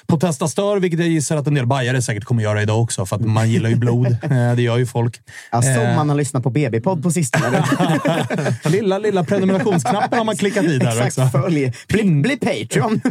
på 0.08 0.18
Testa 0.20 0.48
Stör, 0.48 0.80
vilket 0.80 1.00
jag 1.00 1.10
gissar 1.10 1.38
att 1.38 1.48
en 1.48 1.54
del 1.54 1.66
bajare 1.68 2.02
säkert 2.02 2.24
kommer 2.24 2.44
göra 2.44 2.62
idag 2.62 2.82
också, 2.82 3.06
för 3.06 3.16
att 3.16 3.22
man 3.26 3.50
gillar 3.50 3.70
ju 3.70 3.76
blod. 3.76 4.18
Eh, 4.24 4.56
det 4.56 4.62
gör 4.62 4.78
ju 4.78 4.86
folk. 4.86 5.20
Ja, 5.52 5.62
som 5.62 5.72
Eh. 5.72 5.96
man 5.96 6.10
har 6.10 6.16
lyssnat 6.16 6.44
på 6.44 6.50
BB-podd 6.50 7.04
på 7.04 7.12
sistone. 7.12 7.66
lilla, 8.66 8.98
lilla 8.98 9.24
prenumerationsknappen 9.24 10.18
har 10.18 10.26
man 10.26 10.36
klickat 10.38 10.64
i 10.64 10.78
där 10.78 10.88
exakt, 11.02 11.18
också. 11.18 11.40
följ. 11.42 11.74
Bli, 11.88 12.04
bli 12.04 12.38
Patreon. 12.38 13.02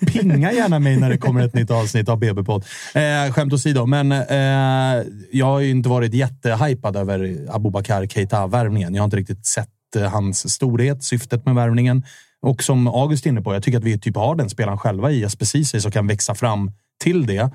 Pinga 0.12 0.52
gärna 0.52 0.78
mig 0.78 0.96
när 0.96 1.10
det 1.10 1.18
kommer 1.18 1.46
ett 1.46 1.54
nytt 1.54 1.70
avsnitt 1.70 2.08
av 2.08 2.18
BB-podd. 2.18 2.64
Eh, 2.94 3.32
skämt 3.32 3.52
åsido, 3.52 3.86
men 3.86 4.13
eh, 4.22 5.06
jag 5.32 5.46
har 5.46 5.60
ju 5.60 5.70
inte 5.70 5.88
varit 5.88 6.14
jättehypad 6.14 6.96
över 6.96 7.46
Abubakar 7.50 8.06
Keita-värvningen. 8.06 8.94
Jag 8.94 9.02
har 9.02 9.04
inte 9.04 9.16
riktigt 9.16 9.46
sett 9.46 9.96
eh, 9.96 10.02
hans 10.02 10.52
storhet, 10.52 11.04
syftet 11.04 11.46
med 11.46 11.54
värvningen. 11.54 12.04
Och 12.42 12.62
som 12.62 12.86
August 12.86 13.26
är 13.26 13.30
inne 13.30 13.42
på, 13.42 13.54
jag 13.54 13.62
tycker 13.62 13.78
att 13.78 13.84
vi 13.84 13.98
typ 13.98 14.16
har 14.16 14.34
den 14.34 14.50
spelaren 14.50 14.78
själva 14.78 15.10
i 15.10 15.20
Jesper 15.20 15.44
Ceesay 15.46 15.80
som 15.80 15.90
kan 15.90 16.06
växa 16.06 16.34
fram 16.34 16.72
till 17.02 17.26
det. 17.26 17.50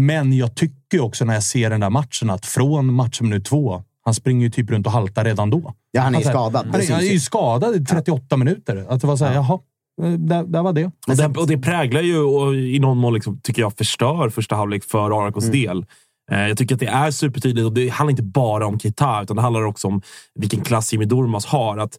Men 0.00 0.32
jag 0.32 0.54
tycker 0.54 1.00
också 1.00 1.24
när 1.24 1.34
jag 1.34 1.42
ser 1.42 1.70
den 1.70 1.80
där 1.80 1.90
matchen 1.90 2.30
att 2.30 2.46
från 2.46 2.94
matchminut 2.94 3.44
två, 3.44 3.82
han 4.04 4.14
springer 4.14 4.44
ju 4.46 4.50
typ 4.50 4.70
runt 4.70 4.86
och 4.86 4.92
haltar 4.92 5.24
redan 5.24 5.50
då. 5.50 5.74
Ja, 5.90 6.00
han 6.00 6.14
är 6.14 6.18
ju 6.18 6.26
Alltså, 6.26 6.30
skadad. 6.30 6.66
Han 6.72 6.82
han 6.90 7.00
är 7.00 7.12
ju 7.12 7.20
skadad 7.20 7.76
i 7.76 7.84
38 7.84 8.36
minuter. 8.36 8.86
Att 8.88 9.00
det 9.00 9.06
var 9.06 9.16
så 9.16 9.24
här, 9.24 9.34
jaha, 9.34 9.58
där, 10.00 10.44
där 10.44 10.62
var 10.62 10.72
det. 10.72 10.84
Och 10.84 11.16
det, 11.16 11.40
och 11.40 11.46
det 11.46 11.58
präglar 11.58 12.00
ju 12.00 12.18
och 12.18 12.54
i 12.54 12.78
någon 12.78 12.98
mån, 12.98 13.14
liksom, 13.14 13.40
tycker 13.40 13.62
jag, 13.62 13.76
förstör 13.76 14.28
första 14.28 14.56
halvlek 14.56 14.84
för 14.84 15.26
AIKs 15.26 15.44
mm. 15.44 15.52
del. 15.52 15.86
Eh, 16.30 16.48
jag 16.48 16.58
tycker 16.58 16.74
att 16.74 16.80
det 16.80 16.86
är 16.86 17.10
supertydligt 17.10 17.66
och 17.66 17.72
det 17.72 17.88
handlar 17.88 18.10
inte 18.10 18.22
bara 18.22 18.66
om 18.66 18.78
Keita, 18.78 19.22
utan 19.22 19.36
det 19.36 19.42
handlar 19.42 19.64
också 19.64 19.88
om 19.88 20.02
vilken 20.34 20.60
klass 20.60 20.92
Jimmy 20.92 21.04
Durmaz 21.04 21.46
har. 21.46 21.78
Att 21.78 21.98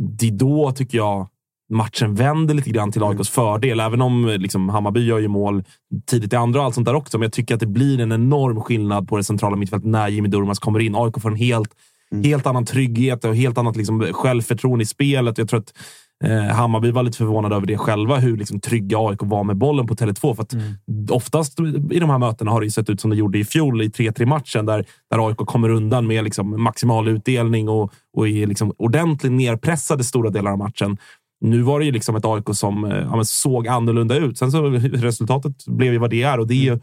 det 0.00 0.26
är 0.26 0.30
då, 0.30 0.72
tycker 0.72 0.98
jag, 0.98 1.28
matchen 1.72 2.14
vänder 2.14 2.54
lite 2.54 2.70
grann 2.70 2.92
till 2.92 3.02
AIKs 3.02 3.14
mm. 3.14 3.24
fördel. 3.24 3.80
Även 3.80 4.02
om 4.02 4.26
liksom, 4.38 4.68
Hammarby 4.68 5.06
gör 5.06 5.18
ju 5.18 5.28
mål 5.28 5.64
tidigt 6.06 6.32
i 6.32 6.36
andra 6.36 6.60
och 6.60 6.66
allt 6.66 6.74
sånt 6.74 6.86
där 6.86 6.94
också. 6.94 7.18
Men 7.18 7.22
jag 7.22 7.32
tycker 7.32 7.54
att 7.54 7.60
det 7.60 7.66
blir 7.66 8.00
en 8.00 8.12
enorm 8.12 8.60
skillnad 8.60 9.08
på 9.08 9.16
det 9.16 9.24
centrala 9.24 9.56
mittfältet 9.56 9.90
när 9.90 10.08
Jimmy 10.08 10.28
Durmaz 10.28 10.58
kommer 10.58 10.80
in. 10.80 10.94
AIK 10.94 11.20
får 11.22 11.30
en 11.30 11.36
helt, 11.36 11.70
mm. 12.12 12.24
helt 12.24 12.46
annan 12.46 12.64
trygghet 12.64 13.24
och 13.24 13.36
helt 13.36 13.58
annat 13.58 13.76
liksom, 13.76 14.02
självförtroende 14.12 14.82
i 14.82 14.86
spelet. 14.86 15.38
Jag 15.38 15.48
tror 15.48 15.60
att 15.60 15.72
Eh, 15.72 16.03
Hammarby 16.52 16.90
var 16.90 17.02
lite 17.02 17.18
förvånade 17.18 17.56
över 17.56 17.66
det 17.66 17.78
själva, 17.78 18.16
hur 18.16 18.36
liksom, 18.36 18.60
trygga 18.60 18.98
AIK 18.98 19.18
var 19.22 19.44
med 19.44 19.56
bollen 19.56 19.86
på 19.86 19.94
Tele2. 19.94 20.34
För 20.34 20.42
att 20.42 20.52
mm. 20.52 20.74
Oftast 21.10 21.60
i 21.90 21.98
de 21.98 22.10
här 22.10 22.18
mötena 22.18 22.50
har 22.50 22.60
det 22.60 22.70
sett 22.70 22.90
ut 22.90 23.00
som 23.00 23.10
det 23.10 23.16
gjorde 23.16 23.38
i 23.38 23.44
fjol 23.44 23.82
i 23.82 23.88
3-3-matchen, 23.88 24.66
där, 24.66 24.84
där 25.10 25.28
AIK 25.28 25.36
kommer 25.36 25.68
undan 25.68 26.06
med 26.06 26.24
liksom, 26.24 26.62
maximal 26.62 27.08
utdelning 27.08 27.68
och, 27.68 27.92
och 28.16 28.28
är 28.28 28.46
liksom, 28.46 28.72
ordentligt 28.78 29.32
nerpressade 29.32 30.04
stora 30.04 30.30
delar 30.30 30.52
av 30.52 30.58
matchen. 30.58 30.98
Nu 31.40 31.62
var 31.62 31.78
det 31.78 31.84
ju 31.84 31.92
liksom 31.92 32.16
ett 32.16 32.24
AIK 32.24 32.44
som 32.52 32.84
eh, 32.84 32.98
ja, 32.98 33.24
såg 33.24 33.68
annorlunda 33.68 34.16
ut. 34.16 34.38
Sen 34.38 34.52
så 34.52 34.70
resultatet 34.92 35.66
blev 35.66 35.92
ju 35.92 35.98
vad 35.98 36.10
det 36.10 36.22
är 36.22 36.38
och 36.38 36.46
det 36.46 36.54
är 36.54 36.72
ju 36.72 36.80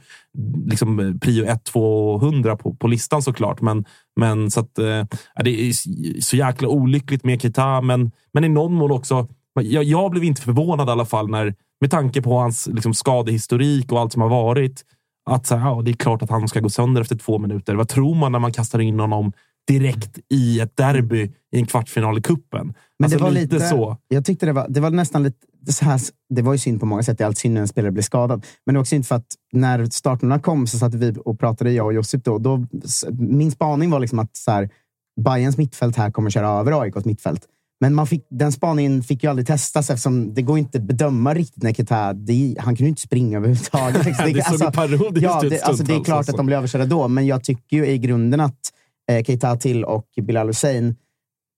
liksom 0.65 1.20
prio 1.22 1.46
1, 1.46 1.63
200 1.63 2.58
på, 2.58 2.75
på 2.75 2.88
listan 2.88 3.22
såklart. 3.22 3.62
Men, 3.62 3.86
men 4.15 4.51
så 4.51 4.60
att, 4.60 4.79
eh, 4.79 5.05
det 5.43 5.70
är 5.70 5.74
så 6.22 6.36
jäkla 6.36 6.67
olyckligt 6.67 7.24
med 7.24 7.41
Kita, 7.41 7.81
men, 7.81 8.12
men 8.34 8.43
i 8.43 8.50
någon 8.50 8.74
mån 8.74 8.91
också. 8.91 9.27
Jag, 9.62 9.84
jag 9.84 10.12
blev 10.12 10.24
inte 10.24 10.41
förvånad 10.41 10.88
i 10.88 10.91
alla 10.91 11.05
fall 11.05 11.29
när, 11.29 11.55
med 11.81 11.91
tanke 11.91 12.22
på 12.22 12.39
hans 12.39 12.67
liksom, 12.67 12.93
skadehistorik 12.93 13.91
och 13.91 14.00
allt 14.00 14.13
som 14.13 14.22
har 14.22 14.29
varit. 14.29 14.81
Att 15.29 15.48
så 15.48 15.55
här, 15.55 15.70
ja, 15.70 15.81
det 15.81 15.91
är 15.91 15.96
klart 15.96 16.22
att 16.22 16.29
han 16.29 16.48
ska 16.48 16.60
gå 16.60 16.70
sönder 16.70 17.01
efter 17.01 17.15
två 17.15 17.39
minuter. 17.39 17.75
Vad 17.75 17.89
tror 17.89 18.15
man 18.15 18.31
när 18.31 18.39
man 18.39 18.53
kastar 18.53 18.79
in 18.79 19.00
honom 19.00 19.34
direkt 19.68 20.20
i 20.30 20.60
ett 20.60 20.77
derby 20.77 21.32
i 21.51 21.60
en 21.60 21.65
kvartsfinal 21.65 22.18
i 22.18 22.22
kuppen. 22.22 22.74
Men 23.00 23.06
alltså 23.06 23.18
det 23.18 23.24
var 23.24 23.32
lite, 23.32 23.56
lite, 23.56 23.68
så. 23.68 23.98
Jag 24.08 24.25
tyckte 24.25 24.46
det 24.46 24.53
var, 24.53 24.65
det 24.70 24.80
var 24.80 24.89
nästan 24.89 25.24
lite 25.24 25.74
så 25.74 25.86
här. 25.86 26.01
Det 26.30 26.41
var 26.41 26.53
ju 26.53 26.60
synd 26.60 26.80
på 26.80 26.86
många 26.86 27.03
sätt. 27.03 27.18
Det 27.18 27.24
är 27.24 27.25
alltid 27.25 27.38
synd 27.38 27.53
när 27.53 27.62
en 27.62 27.68
spelare 27.68 27.91
blir 27.91 28.03
skadad. 28.03 28.46
Men 28.65 28.74
det 28.74 28.77
var 28.77 28.82
också 28.82 28.89
synd 28.89 29.08
för 29.08 29.15
att 29.15 29.36
när 29.51 29.86
starterna 29.86 30.39
kom 30.39 30.68
så 30.68 30.77
satt 30.77 30.94
vi 30.94 31.13
och 31.25 31.39
pratade, 31.39 31.72
jag 31.72 31.86
och 31.86 31.94
Josip. 31.94 32.24
Då, 32.24 32.38
då, 32.38 32.65
min 33.12 33.51
spaning 33.51 33.89
var 33.89 34.00
liksom 34.00 34.20
att 34.20 34.38
så 34.38 34.51
här, 34.51 34.70
Bayerns 35.22 35.58
mittfält 35.58 35.96
här 35.96 36.12
kommer 36.12 36.30
köra 36.30 36.50
över 36.50 36.82
AIKs 36.82 37.06
mittfält. 37.06 37.48
Men 37.82 37.94
man 37.94 38.08
fick, 38.08 38.25
den 38.30 38.51
spaningen 38.51 39.03
fick 39.03 39.24
ju 39.24 39.30
aldrig 39.30 39.48
testas 39.48 39.89
eftersom 39.89 40.34
det 40.34 40.41
går 40.41 40.58
inte 40.58 40.77
att 40.77 40.84
bedöma 40.84 41.34
riktigt 41.34 41.63
när 41.63 41.74
Keita... 41.74 41.96
Han 42.60 42.75
kunde 42.75 42.84
ju 42.84 42.89
inte 42.89 43.01
springa 43.01 43.38
överhuvudtaget. 43.38 44.03
det, 44.03 44.34
det 44.34 44.44
såg 44.44 44.53
alltså, 44.53 44.72
parodiskt 44.72 45.24
ja, 45.24 45.41
det, 45.50 45.62
alltså, 45.62 45.84
det 45.84 45.94
är 45.94 46.03
klart 46.03 46.18
alltså. 46.18 46.32
att 46.32 46.38
de 46.38 46.46
blev 46.46 46.58
överkörda 46.58 46.86
då, 46.86 47.08
men 47.08 47.27
jag 47.27 47.44
tycker 47.44 47.77
ju 47.77 47.88
i 47.88 47.98
grunden 47.98 48.39
att 48.39 48.74
eh, 49.10 49.24
Keita 49.24 49.55
Till 49.55 49.84
och 49.84 50.08
Bilal 50.22 50.48
Hussein 50.48 50.96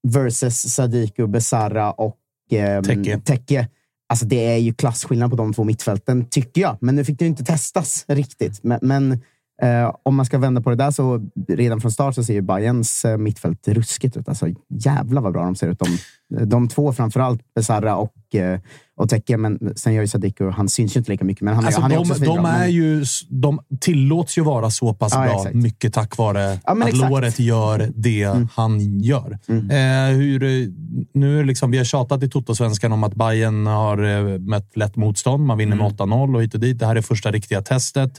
versus 0.07 0.73
Sadiku 0.73 1.27
Besara 1.27 1.91
och 1.91 2.17
eh, 2.51 2.81
Tekke. 2.81 3.19
Tekke. 3.19 3.67
Alltså 4.09 4.25
det 4.25 4.45
är 4.45 4.57
ju 4.57 4.73
klasskillnad 4.73 5.29
på 5.29 5.35
de 5.35 5.53
två 5.53 5.63
mittfälten, 5.63 6.29
tycker 6.29 6.61
jag. 6.61 6.77
Men 6.81 6.95
nu 6.95 7.05
fick 7.05 7.19
det 7.19 7.25
ju 7.25 7.29
inte 7.29 7.43
testas 7.43 8.05
riktigt. 8.07 8.63
Men, 8.63 8.79
men 8.81 9.21
Eh, 9.61 9.95
om 10.03 10.15
man 10.15 10.25
ska 10.25 10.37
vända 10.37 10.61
på 10.61 10.69
det 10.69 10.75
där 10.75 10.91
så 10.91 11.21
redan 11.47 11.81
från 11.81 11.91
start 11.91 12.15
så 12.15 12.23
ser 12.23 12.33
ju 12.33 12.41
Bayerns 12.41 13.05
eh, 13.05 13.17
mittfält 13.17 13.67
ruskigt 13.67 14.17
ut. 14.17 14.29
Alltså, 14.29 14.47
jävlar 14.69 15.21
vad 15.21 15.33
bra 15.33 15.43
de 15.43 15.55
ser 15.55 15.67
ut. 15.67 15.79
De, 15.79 15.97
de 16.45 16.67
två 16.67 16.93
framförallt, 16.93 17.41
Besara 17.55 17.95
och, 17.95 18.35
eh, 18.35 18.59
och 18.95 19.09
Tekke. 19.09 19.37
Men 19.37 19.73
sen 19.75 19.93
gör 19.93 20.01
ju 20.01 20.07
Sadiku, 20.07 20.49
han 20.49 20.69
syns 20.69 20.95
ju 20.95 20.97
inte 20.97 21.11
lika 21.11 21.25
mycket. 21.25 21.41
Men 21.41 21.55
han, 21.55 21.65
alltså, 21.65 21.81
han 21.81 21.91
är 21.91 21.95
de, 21.95 22.11
också 22.11 22.23
de, 22.23 22.37
är 22.37 22.59
men... 22.59 22.71
ju, 22.71 23.05
de 23.29 23.59
tillåts 23.79 24.37
ju 24.37 24.41
vara 24.41 24.69
så 24.69 24.93
pass 24.93 25.13
ja, 25.15 25.23
bra, 25.23 25.35
exakt. 25.35 25.55
mycket 25.55 25.93
tack 25.93 26.17
vare 26.17 26.59
ja, 26.65 26.71
att 26.71 26.87
exakt. 26.87 27.09
låret 27.09 27.39
gör 27.39 27.91
det 27.95 28.23
mm. 28.23 28.47
han 28.53 28.99
gör. 28.99 29.39
Mm. 29.47 29.69
Eh, 29.69 30.17
hur, 30.17 30.71
nu 31.13 31.43
liksom, 31.43 31.71
vi 31.71 31.77
har 31.77 31.85
tjatat 31.85 32.23
i 32.23 32.29
Toto-svenskan 32.29 32.93
om 32.93 33.03
att 33.03 33.15
Bayern 33.15 33.67
har 33.67 34.03
eh, 34.03 34.39
mött 34.39 34.77
lätt 34.77 34.95
motstånd. 34.95 35.45
Man 35.45 35.57
vinner 35.57 35.75
mm. 35.75 35.85
med 35.85 35.95
8-0 35.97 36.35
och 36.35 36.43
hit 36.43 36.53
och 36.53 36.59
dit. 36.59 36.79
Det 36.79 36.85
här 36.85 36.95
är 36.95 37.01
första 37.01 37.31
riktiga 37.31 37.61
testet. 37.61 38.11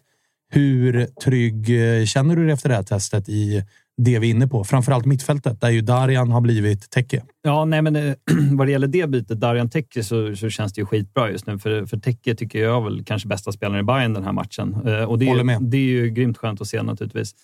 Hur 0.55 1.07
trygg 1.07 1.71
eh, 1.71 2.05
känner 2.05 2.37
du 2.37 2.45
dig 2.45 2.53
efter 2.53 2.69
det 2.69 2.75
här 2.75 2.83
testet 2.83 3.29
i 3.29 3.65
det 3.97 4.19
vi 4.19 4.27
är 4.27 4.31
inne 4.31 4.49
på? 4.49 4.65
Framförallt 4.65 5.07
mittfältet, 5.07 5.61
där 5.61 5.71
ju 5.71 5.81
Darian 5.81 6.31
har 6.31 6.41
blivit 6.41 6.91
Teke. 6.91 7.23
Ja, 7.43 7.65
nej, 7.65 7.83
men 7.83 7.97
eh, 7.97 8.15
vad 8.53 8.67
det 8.67 8.71
gäller 8.71 8.87
det 8.87 9.11
bytet, 9.11 9.41
Darian 9.41 9.71
Teke, 9.71 10.05
så, 10.05 10.37
så 10.37 10.51
känns 10.51 10.73
det 10.73 10.81
ju 10.81 10.87
skitbra 10.87 11.31
just 11.31 11.47
nu. 11.47 11.59
För, 11.59 11.87
för 11.87 11.97
Teke 11.97 12.35
tycker 12.35 12.59
jag 12.59 12.85
väl 12.85 13.05
kanske 13.05 13.29
bästa 13.29 13.53
spelaren 13.53 13.81
i 13.81 13.83
Bayern 13.83 14.13
den 14.13 14.25
här 14.25 14.33
matchen. 14.33 14.75
Eh, 14.87 15.05
och 15.05 15.19
det, 15.19 15.29
är, 15.29 15.61
det 15.61 15.77
är 15.77 15.81
ju 15.81 16.11
grymt 16.11 16.39
skönt 16.39 16.61
att 16.61 16.69
se 16.69 16.83
naturligtvis. 16.83 17.35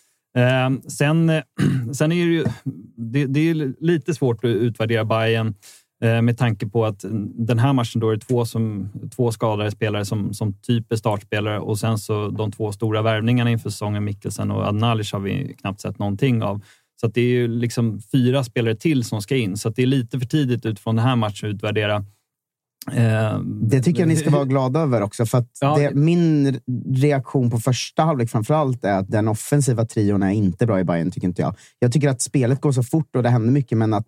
sen, 0.89 1.33
sen 1.93 2.13
är 2.13 2.27
det 2.27 2.33
ju 2.33 2.45
det, 2.97 3.27
det 3.27 3.51
är 3.51 3.85
lite 3.85 4.15
svårt 4.15 4.45
att 4.45 4.49
utvärdera 4.49 5.05
Bayern 5.05 5.55
med 6.01 6.39
tanke 6.39 6.67
på 6.67 6.87
att 6.87 7.05
den 7.35 7.59
här 7.59 7.73
matchen 7.73 8.01
då 8.01 8.11
är 8.11 8.17
det 8.17 8.21
två, 8.21 8.45
som, 8.45 8.89
två 9.17 9.33
skadade 9.33 9.71
spelare 9.71 10.05
som, 10.05 10.35
som 10.35 10.55
typ 10.55 10.93
är 10.93 10.97
startspelare 10.97 11.61
och 11.61 11.79
sen 11.79 11.99
så 11.99 12.29
de 12.29 12.53
två 12.53 12.73
stora 12.73 13.03
värvningarna 13.03 13.51
inför 13.51 13.71
säsongen, 13.71 14.05
Mikkelsen 14.05 14.51
och 14.51 14.63
Adnalic, 14.63 15.13
har 15.13 15.21
vi 15.21 15.55
knappt 15.61 15.81
sett 15.81 15.99
någonting 15.99 16.43
av. 16.43 16.61
Så 17.01 17.07
det 17.07 17.21
är 17.21 17.29
ju 17.29 17.49
liksom 17.49 18.01
fyra 18.13 18.45
spelare 18.45 18.75
till 18.75 19.05
som 19.05 19.23
ska 19.23 19.37
in, 19.37 19.57
så 19.57 19.69
det 19.69 19.83
är 19.83 19.87
lite 19.87 20.19
för 20.19 20.27
tidigt 20.27 20.67
utifrån 20.67 20.97
den 20.97 21.05
här 21.05 21.17
matchen 21.17 21.49
att 21.49 21.55
utvärdera. 21.55 22.05
Eh, 22.93 23.39
det 23.41 23.83
tycker 23.83 24.01
jag 24.01 24.09
ni 24.09 24.17
ska 24.17 24.31
vara 24.31 24.45
glada 24.45 24.81
över 24.81 25.03
också. 25.03 25.27
För 25.27 25.45
ja, 25.61 25.77
det, 25.77 25.95
min 25.95 26.61
reaktion 26.95 27.51
på 27.51 27.59
första 27.59 28.03
halvlek 28.03 28.31
framför 28.31 28.55
allt 28.55 28.85
är 28.85 28.99
att 28.99 29.11
den 29.11 29.29
offensiva 29.29 29.85
trion 29.85 30.23
är 30.23 30.31
inte 30.31 30.67
bra 30.67 30.81
i 30.81 30.85
Bayern 30.85 31.11
tycker 31.11 31.29
inte 31.29 31.43
jag. 31.43 31.57
Jag 31.79 31.93
tycker 31.93 32.09
att 32.09 32.23
spelet 32.23 32.61
går 32.61 32.73
så 32.73 32.83
fort 32.83 33.17
och 33.17 33.23
det 33.23 33.29
händer 33.29 33.53
mycket, 33.53 33.79
men 33.79 33.95
att 33.95 34.07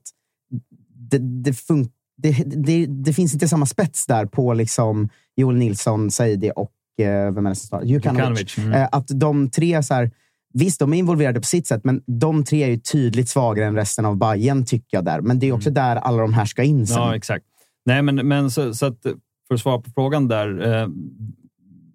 det, 1.12 1.18
det, 1.18 1.52
fun 1.52 1.88
det, 2.16 2.32
det, 2.46 2.86
det, 2.86 3.12
finns 3.12 3.34
inte 3.34 3.48
samma 3.48 3.66
spets 3.66 4.06
där 4.06 4.26
på 4.26 4.54
liksom 4.54 5.08
Joel 5.36 5.56
Nilsson, 5.56 6.10
Saidi 6.10 6.50
och 6.56 6.72
eh, 7.04 7.32
vem 7.34 7.46
är 7.46 7.50
det 7.50 7.56
som 7.56 7.66
startar? 7.66 7.86
Jukanovic. 7.86 8.58
Mm. 8.58 8.72
Eh, 8.72 8.88
att 8.92 9.08
de 9.08 9.50
tre, 9.50 9.82
så 9.82 9.94
här, 9.94 10.10
visst 10.54 10.78
de 10.78 10.92
är 10.92 10.98
involverade 10.98 11.40
på 11.40 11.46
sitt 11.46 11.66
sätt, 11.66 11.84
men 11.84 12.02
de 12.06 12.44
tre 12.44 12.62
är 12.62 12.68
ju 12.68 12.78
tydligt 12.78 13.28
svagare 13.28 13.66
än 13.66 13.74
resten 13.74 14.04
av 14.04 14.16
Bayern 14.16 14.64
tycker 14.64 14.96
jag. 14.96 15.04
där. 15.04 15.20
Men 15.20 15.38
det 15.38 15.48
är 15.48 15.52
också 15.52 15.68
mm. 15.68 15.74
där 15.74 15.96
alla 15.96 16.22
de 16.22 16.32
här 16.32 16.44
ska 16.44 16.62
in 16.62 16.86
sen. 16.86 16.96
Ja, 16.96 17.16
exakt. 17.16 17.44
Nej, 17.84 18.02
men, 18.02 18.28
men 18.28 18.50
så, 18.50 18.74
så 18.74 18.86
att, 18.86 19.02
för 19.48 19.54
att 19.54 19.60
svara 19.60 19.78
på 19.78 19.90
frågan 19.94 20.28
där. 20.28 20.72
Eh, 20.82 20.88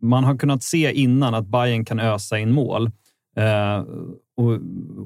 man 0.01 0.23
har 0.23 0.38
kunnat 0.38 0.63
se 0.63 0.91
innan 0.91 1.34
att 1.34 1.47
Bayern 1.47 1.86
kan 1.86 1.99
ösa 1.99 2.39
in 2.39 2.51
mål. 2.51 2.91
Eh, 3.38 3.84
och, 4.38 4.60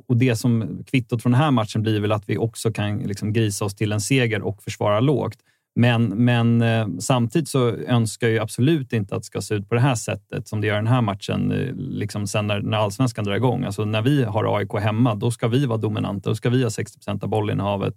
och, 0.08 0.18
Det 0.18 0.36
som 0.36 0.84
kvittot 0.88 1.22
från 1.22 1.32
den 1.32 1.42
här 1.42 1.52
matchen 1.52 1.82
blir 1.82 2.00
väl 2.00 2.12
att 2.12 2.30
vi 2.30 2.38
också 2.38 2.72
kan 2.72 3.00
liksom 3.00 3.34
grisa 3.34 3.66
oss 3.66 3.76
till 3.76 3.92
en 3.92 4.02
seger 4.02 4.42
och 4.42 4.64
försvara 4.64 5.00
lågt. 5.00 5.38
Men, 5.76 6.04
men 6.04 6.62
eh, 6.62 6.88
samtidigt 7.00 7.50
så 7.50 7.70
önskar 7.70 8.28
jag 8.28 8.44
absolut 8.44 8.94
inte 8.94 9.16
att 9.16 9.22
det 9.22 9.26
ska 9.26 9.42
se 9.42 9.56
ut 9.56 9.70
på 9.70 9.76
det 9.76 9.82
här 9.82 9.96
sättet 9.96 10.48
som 10.48 10.62
det 10.62 10.68
gör 10.68 10.76
den 10.76 10.88
här 10.88 11.02
matchen, 11.02 11.52
eh, 11.52 11.76
liksom 11.76 12.28
sen 12.28 12.48
när, 12.48 12.62
när 12.62 12.78
allsvenskan 12.78 13.26
drar 13.26 13.36
igång. 13.36 13.64
Alltså 13.64 13.86
när 13.86 14.02
vi 14.02 14.24
har 14.24 14.58
AIK 14.58 14.74
hemma, 14.74 15.16
då 15.16 15.32
ska 15.32 15.48
vi 15.48 15.66
vara 15.66 15.78
dominanta. 15.78 16.30
Då 16.30 16.36
ska 16.36 16.50
vi 16.50 16.64
ha 16.64 16.70
60 16.70 16.98
procent 16.98 17.24
av 17.24 17.30
bollinnehavet. 17.30 17.96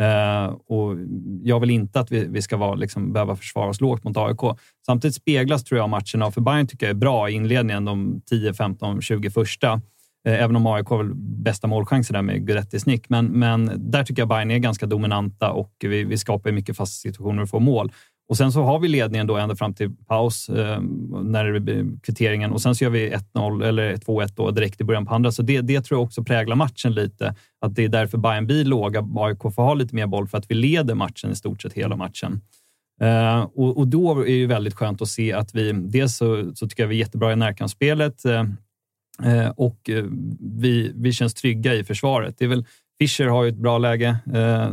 Uh, 0.00 0.54
och 0.66 0.96
jag 1.42 1.60
vill 1.60 1.70
inte 1.70 2.00
att 2.00 2.12
vi, 2.12 2.26
vi 2.26 2.42
ska 2.42 2.56
vara, 2.56 2.74
liksom, 2.74 3.12
behöva 3.12 3.36
försvara 3.36 3.68
oss 3.68 3.80
lågt 3.80 4.04
mot 4.04 4.16
AIK. 4.16 4.58
Samtidigt 4.86 5.14
speglas 5.14 5.64
tror 5.64 5.78
jag 5.78 5.88
matcherna, 5.88 6.30
för 6.30 6.40
Bayern 6.40 6.66
tycker 6.66 6.86
jag 6.86 6.90
är 6.90 6.98
bra 6.98 7.30
i 7.30 7.32
inledningen, 7.32 7.84
de 7.84 8.20
10, 8.30 8.54
15, 8.54 9.02
20 9.02 9.30
första. 9.30 9.80
Eh, 10.28 10.42
även 10.42 10.56
om 10.56 10.66
AIK 10.66 10.86
har 10.86 10.98
väl 10.98 11.14
bästa 11.14 11.66
målchanser 11.66 12.14
där 12.14 12.22
med 12.22 12.46
Guidettis 12.46 12.86
nick. 12.86 13.08
Men, 13.08 13.26
men 13.26 13.72
där 13.90 14.04
tycker 14.04 14.22
jag 14.22 14.28
Bayern 14.28 14.50
är 14.50 14.58
ganska 14.58 14.86
dominanta 14.86 15.50
och 15.50 15.72
vi, 15.80 16.04
vi 16.04 16.18
skapar 16.18 16.52
mycket 16.52 16.76
fasta 16.76 16.94
situationer 16.94 17.42
och 17.42 17.48
får 17.48 17.60
mål. 17.60 17.92
Och 18.28 18.36
sen 18.36 18.52
så 18.52 18.62
har 18.62 18.78
vi 18.78 18.88
ledningen 18.88 19.26
då 19.26 19.36
ända 19.36 19.56
fram 19.56 19.74
till 19.74 19.90
paus 20.08 20.48
eh, 20.48 20.80
när 21.22 21.44
det 21.44 21.60
blir 21.60 21.86
kvitteringen 22.02 22.52
och 22.52 22.62
sen 22.62 22.74
så 22.74 22.84
gör 22.84 22.90
vi 22.90 23.10
1-0 23.34 23.64
eller 23.64 23.96
2-1 23.96 24.52
direkt 24.52 24.80
i 24.80 24.84
början 24.84 25.06
på 25.06 25.14
andra. 25.14 25.32
Så 25.32 25.42
det, 25.42 25.60
det 25.60 25.80
tror 25.80 25.98
jag 25.98 26.04
också 26.04 26.24
präglar 26.24 26.56
matchen 26.56 26.94
lite. 26.94 27.34
Att 27.60 27.74
det 27.74 27.84
är 27.84 27.88
därför 27.88 28.18
Bayern 28.18 28.46
blir 28.46 28.64
låga. 28.64 29.08
AIK 29.16 29.42
får 29.42 29.62
ha 29.62 29.74
lite 29.74 29.94
mer 29.94 30.06
boll 30.06 30.28
för 30.28 30.38
att 30.38 30.50
vi 30.50 30.54
leder 30.54 30.94
matchen 30.94 31.30
i 31.30 31.36
stort 31.36 31.62
sett 31.62 31.72
hela 31.72 31.96
matchen. 31.96 32.40
Eh, 33.00 33.40
och, 33.40 33.78
och, 33.78 33.88
då 33.88 34.26
är 34.26 34.40
det 34.40 34.46
väldigt 34.46 34.74
skönt 34.74 35.02
att 35.02 35.08
se 35.08 35.32
att 35.32 35.54
vi, 35.54 35.72
dels 35.72 36.16
så, 36.16 36.54
så 36.54 36.68
tycker 36.68 36.82
jag 36.82 36.88
vi 36.88 36.94
är 36.94 36.98
jättebra 36.98 37.32
i 37.32 37.36
närkampsspelet 37.36 38.24
Eh, 38.24 38.44
och 39.56 39.90
vi, 40.40 40.92
vi 40.94 41.12
känns 41.12 41.34
trygga 41.34 41.74
i 41.74 41.84
försvaret. 41.84 42.34
Det 42.38 42.44
är 42.44 42.48
väl, 42.48 42.66
Fischer 42.98 43.26
har 43.26 43.44
ju 43.44 43.48
ett 43.48 43.56
bra 43.56 43.78
läge 43.78 44.16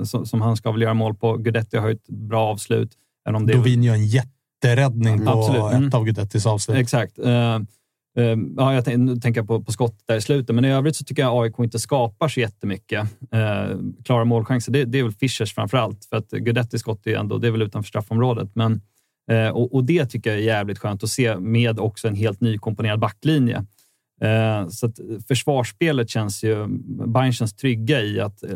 som, 0.04 0.26
som, 0.26 0.42
han 0.42 0.58
ska 0.58 0.72
väl 0.72 0.82
göra 0.82 0.94
mål 0.94 1.16
på. 1.16 1.38
Guidetti 1.38 1.78
har 1.78 1.88
ju 1.88 1.94
ett 1.94 2.08
bra 2.08 2.48
avslut. 2.48 2.92
Om 3.30 3.46
det 3.46 3.54
Dovin 3.54 3.84
gör 3.84 3.94
en 3.94 4.08
jätteräddning 4.08 5.26
på 5.26 5.32
Absolut. 5.32 5.64
ett 5.64 5.74
mm. 5.74 5.90
av 5.94 6.04
Guidettis 6.04 6.46
avslut. 6.46 6.78
Exakt. 6.78 7.20
Ja, 8.58 8.74
jag 8.74 8.86
tänker 9.22 9.44
på, 9.44 9.64
på 9.64 9.72
skott 9.72 10.04
där 10.06 10.16
i 10.16 10.22
slutet, 10.22 10.56
men 10.56 10.66
i 10.66 10.72
övrigt 10.72 10.96
så 10.96 11.04
tycker 11.04 11.22
jag 11.22 11.44
AIK 11.44 11.60
inte 11.60 11.80
skapar 11.80 12.28
så 12.28 12.40
jättemycket 12.40 13.02
uh, 13.02 13.78
klara 14.04 14.26
målchanser. 14.26 14.72
Det, 14.72 14.86
det 14.86 15.00
är 15.00 15.04
väl 15.04 15.12
Fischers 15.12 15.54
framför 15.54 15.78
allt, 15.78 16.06
för 16.06 16.18
att 16.18 16.30
Guidettis 16.30 16.82
skott 16.82 17.08
är, 17.08 17.16
ändå, 17.16 17.38
det 17.38 17.48
är 17.48 17.52
väl 17.52 17.62
utanför 17.62 17.88
straffområdet. 17.88 18.50
Men 18.54 18.82
Eh, 19.32 19.50
och, 19.50 19.76
och, 19.76 19.84
det 19.84 20.06
tycker 20.06 20.30
jag 20.30 20.40
är 20.40 20.44
jävligt 20.44 20.80
skönt 20.80 21.04
att 21.04 21.10
se 21.10 21.38
med 21.38 21.80
också 21.80 22.08
en 22.08 22.16
helt 22.16 22.42
nykomponerad 22.42 23.00
backlinje. 23.00 23.66
Eh, 24.22 24.68
så 24.68 24.86
att 24.86 25.00
eh, 25.00 25.06
försvarsspelet 25.28 26.10
känns 26.10 26.44
ju... 26.44 26.68
Bayern 27.08 27.34
känns 27.34 27.54
trygga 27.54 28.02
i 28.02 28.20
att 28.20 28.44
eh, 28.44 28.50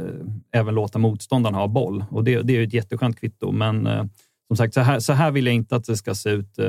även 0.52 0.76
låta 0.76 1.00
motståndarna 1.00 1.58
ha 1.58 1.68
boll 1.68 2.06
och 2.10 2.24
det, 2.24 2.42
det 2.42 2.58
är 2.58 2.64
ett 2.64 2.74
jätteskönt 2.74 3.20
kvitto. 3.20 3.52
Men 3.52 3.90
som 4.48 4.58
sagt, 4.58 4.74
så 4.74 4.82
här, 4.82 5.00
så 5.00 5.14
här 5.14 5.32
vill 5.32 5.46
jag 5.46 5.56
inte 5.56 5.76
att 5.76 5.86
det 5.86 5.98
ska 5.98 6.16
se 6.16 6.30
ut 6.30 6.60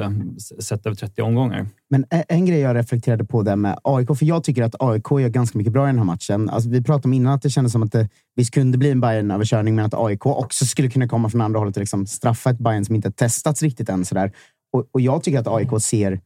sett 0.61 0.87
över 0.87 0.97
30 0.97 1.23
omgångar. 1.23 1.67
Men 1.91 2.05
en, 2.11 2.23
en 2.29 2.47
grej 2.47 2.61
jag 2.61 2.77
reflekterade 2.77 3.25
på 3.25 3.43
där 3.43 3.57
med 3.57 3.79
AIK, 3.85 4.09
för 4.19 4.27
jag 4.27 4.45
tycker 4.45 4.63
att 4.63 4.75
AIK 4.79 5.11
gör 5.11 5.29
ganska 5.29 5.59
mycket 5.59 5.73
bra 5.73 5.85
i 5.85 5.89
den 5.89 5.99
här 5.99 6.05
matchen. 6.05 6.51
Alltså, 6.51 6.71
vi 6.71 6.83
pratade 6.83 7.09
om 7.09 7.13
innan 7.13 7.33
att 7.33 7.43
det 7.43 7.51
kändes 7.51 7.73
som 7.73 7.83
att 7.83 7.93
det 7.93 8.09
visst 8.37 8.55
kunde 8.55 8.79
bli 8.79 8.91
en 8.91 9.01
bayern 9.01 9.31
överkörning 9.31 9.75
men 9.75 9.85
att 9.85 9.95
AIK 9.95 10.27
också 10.27 10.67
skulle 10.67 10.91
kunna 10.91 11.09
komma 11.09 11.29
från 11.29 11.41
andra 11.41 11.59
hållet 11.59 11.77
och 11.77 11.81
liksom 11.81 12.07
straffa 12.07 12.51
ett 12.51 12.59
Bayern 12.59 12.85
som 12.85 12.95
inte 12.95 13.11
testats 13.11 13.63
riktigt 13.63 13.89
än. 13.89 14.05
Sådär. 14.05 14.33
Och, 14.73 14.87
och 14.93 15.01
jag 15.01 15.23
tycker 15.23 15.39
att 15.39 15.49
AIK 15.49 15.83
ser 15.83 16.21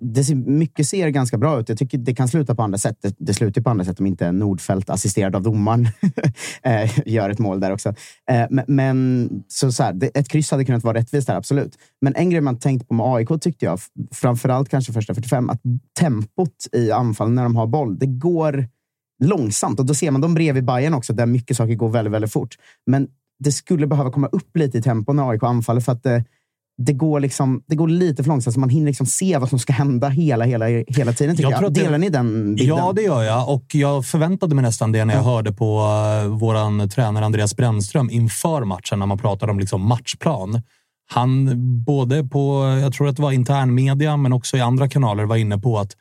det 0.00 0.24
ser, 0.24 0.34
mycket 0.34 0.88
ser 0.88 1.08
ganska 1.08 1.38
bra 1.38 1.60
ut. 1.60 1.68
Jag 1.68 1.78
tycker 1.78 1.98
det 1.98 2.14
kan 2.14 2.28
sluta 2.28 2.54
på 2.54 2.62
andra 2.62 2.78
sätt. 2.78 2.96
Det, 3.00 3.14
det 3.18 3.34
slutar 3.34 3.62
på 3.62 3.70
andra 3.70 3.84
sätt 3.84 4.00
om 4.00 4.06
inte 4.06 4.32
Nordfeldt, 4.32 4.90
assisterad 4.90 5.36
av 5.36 5.42
domaren, 5.42 5.88
eh, 6.62 7.08
gör 7.08 7.30
ett 7.30 7.38
mål 7.38 7.60
där 7.60 7.72
också. 7.72 7.88
Eh, 8.30 8.46
men, 8.50 8.64
men 8.66 9.28
så, 9.48 9.72
så 9.72 9.82
här, 9.82 9.92
det, 9.92 10.06
ett 10.06 10.28
kryss 10.28 10.50
hade 10.50 10.64
kunnat 10.64 10.84
vara 10.84 10.98
rättvist 10.98 11.26
där, 11.26 11.34
absolut. 11.34 11.78
Men 12.00 12.14
en 12.14 12.30
grej 12.30 12.40
man 12.40 12.58
tänkt 12.58 12.88
på 12.88 12.94
med 12.94 13.06
AIK 13.06 13.28
tyckte 13.40 13.64
jag, 13.64 13.80
framförallt 14.12 14.68
kanske 14.68 14.92
första 14.92 15.14
45, 15.14 15.50
att 15.50 15.60
tempot 15.98 16.66
i 16.72 16.90
anfallen 16.90 17.34
när 17.34 17.42
de 17.42 17.56
har 17.56 17.66
boll, 17.66 17.98
det 17.98 18.06
går 18.06 18.68
långsamt. 19.24 19.80
Och 19.80 19.86
då 19.86 19.94
ser 19.94 20.10
man 20.10 20.20
de 20.20 20.34
bredvid 20.34 20.64
Bayern 20.64 20.94
också, 20.94 21.12
där 21.12 21.26
mycket 21.26 21.56
saker 21.56 21.74
går 21.74 21.88
väldigt, 21.88 22.12
väldigt 22.12 22.32
fort. 22.32 22.56
Men 22.86 23.08
det 23.38 23.52
skulle 23.52 23.86
behöva 23.86 24.10
komma 24.10 24.26
upp 24.26 24.56
lite 24.56 24.78
i 24.78 24.82
tempo 24.82 25.12
när 25.12 25.30
AIK 25.30 25.42
anfaller 25.42 25.80
för 25.80 25.92
att 25.92 26.02
det, 26.02 26.24
det 26.82 26.92
går, 26.92 27.20
liksom, 27.20 27.62
det 27.66 27.76
går 27.76 27.88
lite 27.88 28.22
för 28.22 28.28
långsamt, 28.28 28.54
så 28.54 28.60
man 28.60 28.68
hinner 28.68 28.86
liksom 28.86 29.06
se 29.06 29.38
vad 29.38 29.48
som 29.48 29.58
ska 29.58 29.72
hända 29.72 30.08
hela, 30.08 30.44
hela, 30.44 30.66
hela 30.68 31.12
tiden. 31.12 31.36
jag. 31.38 31.52
Jag. 31.52 31.72
Delar 31.72 31.92
det, 31.92 31.98
ni 31.98 32.08
den 32.08 32.54
bilden? 32.54 32.76
Ja, 32.76 32.92
det 32.92 33.02
gör 33.02 33.22
jag. 33.22 33.48
Och 33.48 33.64
jag 33.72 34.06
förväntade 34.06 34.54
mig 34.54 34.62
nästan 34.62 34.92
det 34.92 35.04
när 35.04 35.14
jag 35.14 35.24
ja. 35.24 35.30
hörde 35.30 35.52
på 35.52 35.78
uh, 35.78 36.38
vår 36.38 36.88
tränare 36.88 37.24
Andreas 37.24 37.56
Brännström 37.56 38.10
inför 38.10 38.64
matchen, 38.64 38.98
när 38.98 39.06
man 39.06 39.18
pratade 39.18 39.52
om 39.52 39.58
liksom 39.58 39.88
matchplan. 39.88 40.62
Han, 41.12 41.50
både 41.84 42.24
på, 42.24 42.78
jag 42.82 42.92
tror 42.92 43.08
att 43.08 43.16
det 43.16 43.22
var 43.22 43.32
internmedia, 43.32 44.16
men 44.16 44.32
också 44.32 44.56
i 44.56 44.60
andra 44.60 44.88
kanaler, 44.88 45.24
var 45.24 45.36
inne 45.36 45.58
på 45.58 45.78
att 45.78 45.96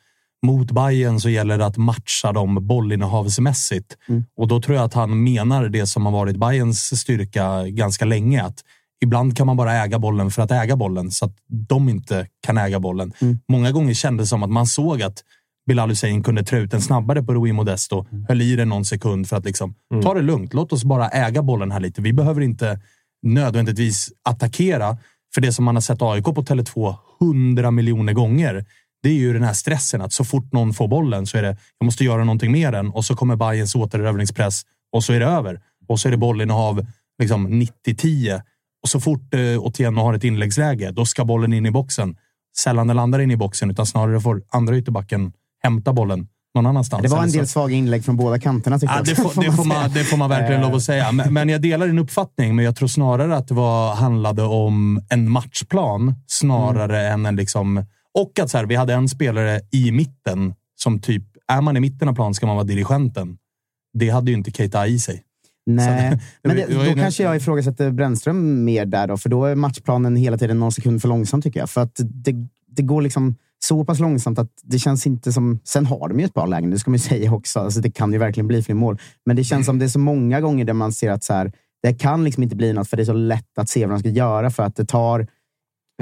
mot 0.46 0.72
Bayern 0.72 1.20
så 1.20 1.30
gäller 1.30 1.58
det 1.58 1.66
att 1.66 1.78
matcha 1.78 2.32
dem 2.32 2.68
bollinnehavsmässigt. 2.68 3.98
Mm. 4.10 4.24
Och 4.38 4.48
då 4.48 4.62
tror 4.62 4.76
jag 4.76 4.86
att 4.86 4.94
han 4.94 5.24
menar 5.24 5.70
det 5.70 5.88
som 5.88 6.06
har 6.06 6.14
varit 6.14 6.38
Bayerns 6.38 7.00
styrka 7.00 7.64
ganska 7.68 8.06
länge. 8.06 8.44
Att 8.44 8.64
ibland 9.02 9.38
kan 9.38 9.48
man 9.48 9.58
bara 9.58 9.74
äga 9.74 10.00
bollen 10.00 10.32
för 10.32 10.42
att 10.42 10.52
äga 10.52 10.76
bollen 10.76 11.12
så 11.12 11.26
att 11.26 11.36
de 11.48 11.90
inte 11.90 12.28
kan 12.42 12.58
äga 12.58 12.80
bollen. 12.80 13.14
Mm. 13.22 13.40
Många 13.48 13.72
gånger 13.72 13.94
kändes 13.94 14.26
det 14.26 14.30
som 14.30 14.44
att 14.44 14.50
man 14.50 14.68
såg 14.68 15.02
att 15.02 15.24
Bilal 15.68 15.90
Hussein 15.90 16.24
kunde 16.24 16.44
trä 16.44 16.60
ut 16.60 16.72
den 16.72 16.82
snabbare 16.82 17.24
på 17.24 17.34
Rui 17.34 17.54
Modesto. 17.54 18.06
Mm. 18.12 18.26
Höll 18.28 18.42
i 18.42 18.56
den 18.56 18.70
någon 18.70 18.86
sekund 18.86 19.28
för 19.30 19.38
att 19.38 19.46
liksom, 19.46 19.76
mm. 19.92 20.04
ta 20.04 20.14
det 20.14 20.22
lugnt. 20.22 20.54
Låt 20.54 20.74
oss 20.74 20.84
bara 20.84 21.10
äga 21.10 21.42
bollen 21.42 21.72
här 21.72 21.80
lite. 21.80 22.02
Vi 22.02 22.14
behöver 22.14 22.42
inte 22.42 22.80
nödvändigtvis 23.22 24.10
attackera. 24.24 24.98
För 25.34 25.42
det 25.42 25.54
som 25.54 25.66
man 25.66 25.76
har 25.76 25.82
sett 25.82 26.02
AIK 26.02 26.24
på 26.24 26.44
Tele2 26.44 26.96
hundra 27.20 27.72
miljoner 27.72 28.14
gånger, 28.14 28.66
det 29.04 29.10
är 29.10 29.14
ju 29.14 29.34
den 29.34 29.44
här 29.44 29.54
stressen 29.54 30.02
att 30.02 30.14
så 30.14 30.24
fort 30.24 30.54
någon 30.54 30.74
får 30.74 30.88
bollen 30.88 31.28
så 31.28 31.38
är 31.38 31.42
det, 31.42 31.58
jag 31.80 31.86
måste 31.86 32.04
göra 32.04 32.24
någonting 32.24 32.52
med 32.52 32.74
den 32.74 32.90
och 32.90 33.06
så 33.06 33.16
kommer 33.16 33.36
Bayerns 33.36 33.76
återerövringspress 33.76 34.62
och 34.92 35.04
så 35.04 35.14
är 35.14 35.20
det 35.20 35.26
över. 35.26 35.62
Och 35.88 36.00
så 36.00 36.08
är 36.08 36.12
det 36.12 36.18
bollinnehav 36.18 36.86
liksom 37.20 37.48
90-10 37.48 38.42
och 38.84 38.90
så 38.90 39.00
fort 39.00 39.34
eh, 39.34 39.40
Otieno 39.60 40.02
har 40.02 40.14
ett 40.14 40.24
inläggsläge, 40.24 40.92
då 40.92 41.06
ska 41.06 41.26
bollen 41.26 41.54
in 41.54 41.66
i 41.66 41.72
boxen. 41.72 42.16
Sällan 42.58 42.88
den 42.88 42.96
landar 42.96 43.20
in 43.20 43.32
i 43.32 43.38
boxen, 43.38 43.72
utan 43.72 43.86
snarare 43.86 44.22
får 44.22 44.42
andra 44.50 44.78
ytterbacken 44.78 45.32
hämta 45.64 45.94
bollen 45.94 46.28
någon 46.56 46.66
annanstans. 46.66 47.04
Det 47.04 47.10
var 47.10 47.24
en 47.24 47.32
del 47.32 47.48
svaga 47.48 47.76
inlägg 47.76 48.06
från 48.06 48.18
båda 48.18 48.40
kanterna. 48.40 48.80
Ja, 48.82 49.02
det, 49.06 49.16
får, 49.16 49.42
det, 49.42 49.52
får 49.52 49.66
man, 49.66 49.92
det 49.94 50.04
får 50.04 50.18
man 50.18 50.30
verkligen 50.30 50.62
lov 50.62 50.76
att 50.76 50.84
säga. 50.84 51.12
Men, 51.12 51.34
men, 51.34 51.50
jag 51.50 51.62
delar 51.62 51.88
din 51.88 52.00
uppfattning, 52.00 52.56
men 52.56 52.66
jag 52.66 52.76
tror 52.76 52.88
snarare 52.88 53.38
att 53.38 53.48
det 53.48 53.54
var, 53.54 53.96
handlade 53.96 54.44
om 54.44 55.02
en 55.10 55.32
matchplan 55.32 56.16
snarare 56.28 57.00
mm. 57.00 57.14
än 57.14 57.26
en... 57.26 57.36
Liksom, 57.36 57.86
och 58.14 58.40
att 58.40 58.50
så 58.50 58.58
här, 58.58 58.66
vi 58.66 58.76
hade 58.76 58.94
en 58.94 59.10
spelare 59.10 59.62
i 59.72 59.92
mitten 59.92 60.54
som 60.76 61.02
typ, 61.02 61.24
är 61.48 61.62
man 61.62 61.78
i 61.78 61.80
mitten 61.80 62.10
av 62.10 62.16
planen 62.16 62.34
ska 62.34 62.46
man 62.46 62.56
vara 62.56 62.66
dirigenten. 62.66 63.38
Det 63.94 64.10
hade 64.10 64.32
ju 64.32 64.38
inte 64.38 64.52
Keita 64.52 64.88
i 64.88 65.00
sig. 65.00 65.24
Nej, 65.76 66.20
men 66.44 66.56
det, 66.56 66.66
då 66.66 66.96
kanske 66.96 67.24
jag 67.24 67.36
ifrågasätter 67.36 67.92
Brännström 67.92 68.64
mer 68.64 68.86
där 68.86 69.08
då, 69.08 69.18
för 69.18 69.30
då 69.30 69.46
är 69.46 69.56
matchplanen 69.56 70.16
hela 70.16 70.38
tiden 70.38 70.60
någon 70.60 70.72
sekund 70.72 71.02
för 71.02 71.08
långsam 71.08 71.42
tycker 71.42 71.60
jag. 71.60 71.70
För 71.70 71.82
att 71.82 71.96
det, 71.96 72.36
det 72.68 72.82
går 72.82 73.02
liksom 73.02 73.36
så 73.60 73.86
pass 73.86 74.00
långsamt 74.00 74.40
att 74.40 74.52
det 74.64 74.80
känns 74.80 75.08
inte 75.08 75.34
som... 75.34 75.60
Sen 75.64 75.86
har 75.86 76.10
de 76.10 76.20
ju 76.20 76.26
ett 76.26 76.34
par 76.34 76.48
lägen, 76.48 76.72
det 76.72 76.80
ska 76.80 76.92
man 76.92 76.96
ju 76.96 77.04
säga 77.10 77.34
också. 77.34 77.60
Alltså 77.60 77.82
det 77.82 77.92
kan 77.92 78.14
ju 78.14 78.20
verkligen 78.20 78.48
bli 78.48 78.64
fler 78.64 78.76
mål. 78.76 79.00
Men 79.26 79.36
det 79.36 79.44
känns 79.44 79.66
som 79.66 79.80
det 79.80 79.86
är 79.86 79.90
så 79.90 80.00
många 80.00 80.42
gånger 80.42 80.66
där 80.66 80.74
man 80.74 80.94
ser 80.94 81.12
att 81.12 81.24
så 81.24 81.34
här, 81.34 81.52
det 81.84 81.94
kan 81.94 82.24
liksom 82.24 82.44
inte 82.44 82.56
bli 82.56 82.74
något, 82.74 82.90
för 82.90 82.98
det 82.98 83.04
är 83.04 83.06
så 83.06 83.14
lätt 83.14 83.58
att 83.58 83.70
se 83.70 83.86
vad 83.86 83.96
de 83.96 84.00
ska 84.00 84.10
göra. 84.10 84.50
För 84.50 84.64
att 84.64 84.76
det 84.76 84.86
tar 84.86 85.28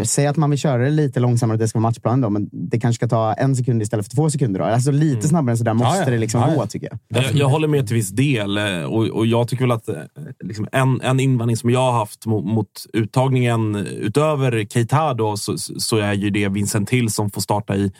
Säg 0.05 0.27
att 0.27 0.37
man 0.37 0.49
vill 0.49 0.59
köra 0.59 0.83
det 0.83 0.89
lite 0.89 1.19
långsammare, 1.19 1.57
det 1.57 1.67
ska 1.67 1.79
vara 1.79 1.89
matchplanen 1.89 2.21
då, 2.21 2.29
men 2.29 2.49
det 2.51 2.79
kanske 2.79 2.99
ska 2.99 3.07
ta 3.07 3.33
en 3.33 3.55
sekund 3.55 3.81
istället 3.81 4.05
för 4.05 4.15
två 4.15 4.29
sekunder. 4.29 4.59
Då. 4.59 4.65
Alltså 4.65 4.91
lite 4.91 5.17
mm. 5.17 5.21
snabbare 5.21 5.51
än 5.51 5.57
sådär 5.57 5.73
måste 5.73 5.97
ja, 5.97 6.03
ja. 6.03 6.11
det 6.11 6.17
liksom 6.17 6.41
ja, 6.41 6.55
gå, 6.55 6.67
tycker 6.67 6.89
jag. 6.91 7.23
jag. 7.23 7.33
jag. 7.33 7.47
håller 7.47 7.67
med 7.67 7.87
till 7.87 7.95
viss 7.95 8.09
del 8.09 8.57
eh, 8.57 8.83
och, 8.83 9.07
och 9.07 9.25
jag 9.25 9.47
tycker 9.47 9.63
väl 9.63 9.71
att 9.71 9.89
eh, 9.89 9.95
liksom 10.43 10.67
en, 10.71 11.01
en 11.01 11.19
invändning 11.19 11.57
som 11.57 11.69
jag 11.69 11.79
har 11.79 11.91
haft 11.91 12.25
mot, 12.25 12.45
mot 12.45 12.85
uttagningen 12.93 13.75
utöver 13.75 14.65
Keita 14.65 15.13
då, 15.13 15.37
så, 15.37 15.57
så, 15.57 15.97
är 15.97 16.13
ju 16.13 16.29
det 16.29 16.47
Vincent 16.49 16.89
Hill 16.89 17.09
som 17.09 17.29
får 17.29 17.41
starta 17.41 17.75
i, 17.75 17.83
i 17.83 17.91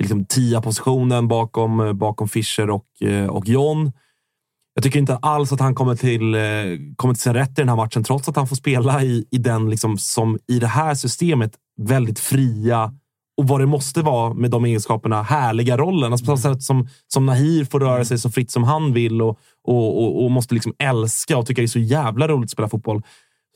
liksom 0.00 0.24
tia-positionen 0.24 1.28
bakom, 1.28 1.98
bakom 1.98 2.28
Fischer 2.28 2.70
och, 2.70 3.02
eh, 3.02 3.26
och 3.26 3.48
John. 3.48 3.92
Jag 4.74 4.84
tycker 4.84 4.98
inte 4.98 5.16
alls 5.16 5.52
att 5.52 5.60
han 5.60 5.74
kommer 5.74 5.94
till, 5.94 6.34
eh, 6.34 6.40
kommer 6.96 7.14
till 7.14 7.22
sin 7.22 7.34
rätt 7.34 7.50
i 7.50 7.62
den 7.62 7.68
här 7.68 7.76
matchen, 7.76 8.04
trots 8.04 8.28
att 8.28 8.36
han 8.36 8.46
får 8.46 8.56
spela 8.56 9.02
i, 9.02 9.24
i 9.30 9.38
den 9.38 9.70
liksom, 9.70 9.98
som 9.98 10.38
i 10.48 10.58
det 10.58 10.66
här 10.66 10.94
systemet 10.94 11.52
väldigt 11.82 12.18
fria 12.18 12.92
och 13.36 13.48
vad 13.48 13.60
det 13.60 13.66
måste 13.66 14.02
vara 14.02 14.34
med 14.34 14.50
de 14.50 14.64
egenskaperna, 14.64 15.22
härliga 15.22 15.76
rollen. 15.76 16.12
Alltså 16.12 16.26
på 16.26 16.36
samma 16.36 16.54
sätt 16.54 16.62
som, 16.62 16.88
som 17.08 17.26
Nahir 17.26 17.64
får 17.64 17.80
röra 17.80 18.04
sig 18.04 18.18
så 18.18 18.30
fritt 18.30 18.50
som 18.50 18.64
han 18.64 18.92
vill 18.92 19.22
och, 19.22 19.38
och, 19.64 20.02
och, 20.02 20.24
och 20.24 20.30
måste 20.30 20.54
liksom 20.54 20.74
älska 20.78 21.38
och 21.38 21.46
tycka 21.46 21.62
det 21.62 21.66
är 21.66 21.68
så 21.68 21.78
jävla 21.78 22.28
roligt 22.28 22.44
att 22.44 22.50
spela 22.50 22.68
fotboll. 22.68 23.02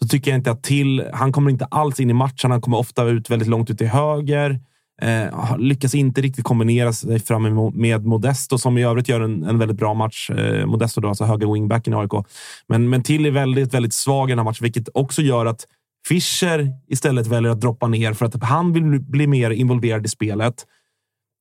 Så 0.02 0.08
tycker 0.08 0.30
jag 0.30 0.38
inte 0.38 0.50
att 0.50 0.62
till, 0.62 1.04
han 1.12 1.32
kommer 1.32 1.50
inte 1.50 1.64
alls 1.64 2.00
in 2.00 2.10
i 2.10 2.12
matchen. 2.12 2.50
Han 2.50 2.60
kommer 2.60 2.78
ofta 2.78 3.04
ut 3.04 3.30
väldigt 3.30 3.48
långt 3.48 3.70
ut 3.70 3.78
till 3.78 3.88
höger. 3.88 4.60
Eh, 5.02 5.58
lyckas 5.58 5.94
inte 5.94 6.20
riktigt 6.20 6.44
kombinera 6.44 6.92
sig 6.92 7.18
fram 7.18 7.72
med 7.74 8.04
Modesto 8.04 8.58
som 8.58 8.78
i 8.78 8.84
övrigt 8.84 9.08
gör 9.08 9.20
en, 9.20 9.42
en 9.42 9.58
väldigt 9.58 9.76
bra 9.76 9.94
match. 9.94 10.30
Eh, 10.30 10.66
Modesto 10.66 11.00
då, 11.00 11.08
alltså 11.08 11.24
höger 11.24 11.52
wingbacken 11.52 11.92
i 11.92 11.96
AIK. 11.96 12.26
Men, 12.66 12.90
men 12.90 13.02
till 13.02 13.26
är 13.26 13.30
väldigt, 13.30 13.74
väldigt 13.74 13.94
svag 13.94 14.28
i 14.28 14.32
den 14.32 14.38
här 14.38 14.44
matchen, 14.44 14.62
vilket 14.62 14.88
också 14.94 15.22
gör 15.22 15.46
att 15.46 15.66
Fischer 16.08 16.72
istället 16.88 17.26
väljer 17.26 17.52
att 17.52 17.60
droppa 17.60 17.88
ner 17.88 18.12
för 18.12 18.26
att 18.26 18.42
han 18.42 18.72
vill 18.72 19.00
bli 19.00 19.26
mer 19.26 19.50
involverad 19.50 20.06
i 20.06 20.08
spelet. 20.08 20.66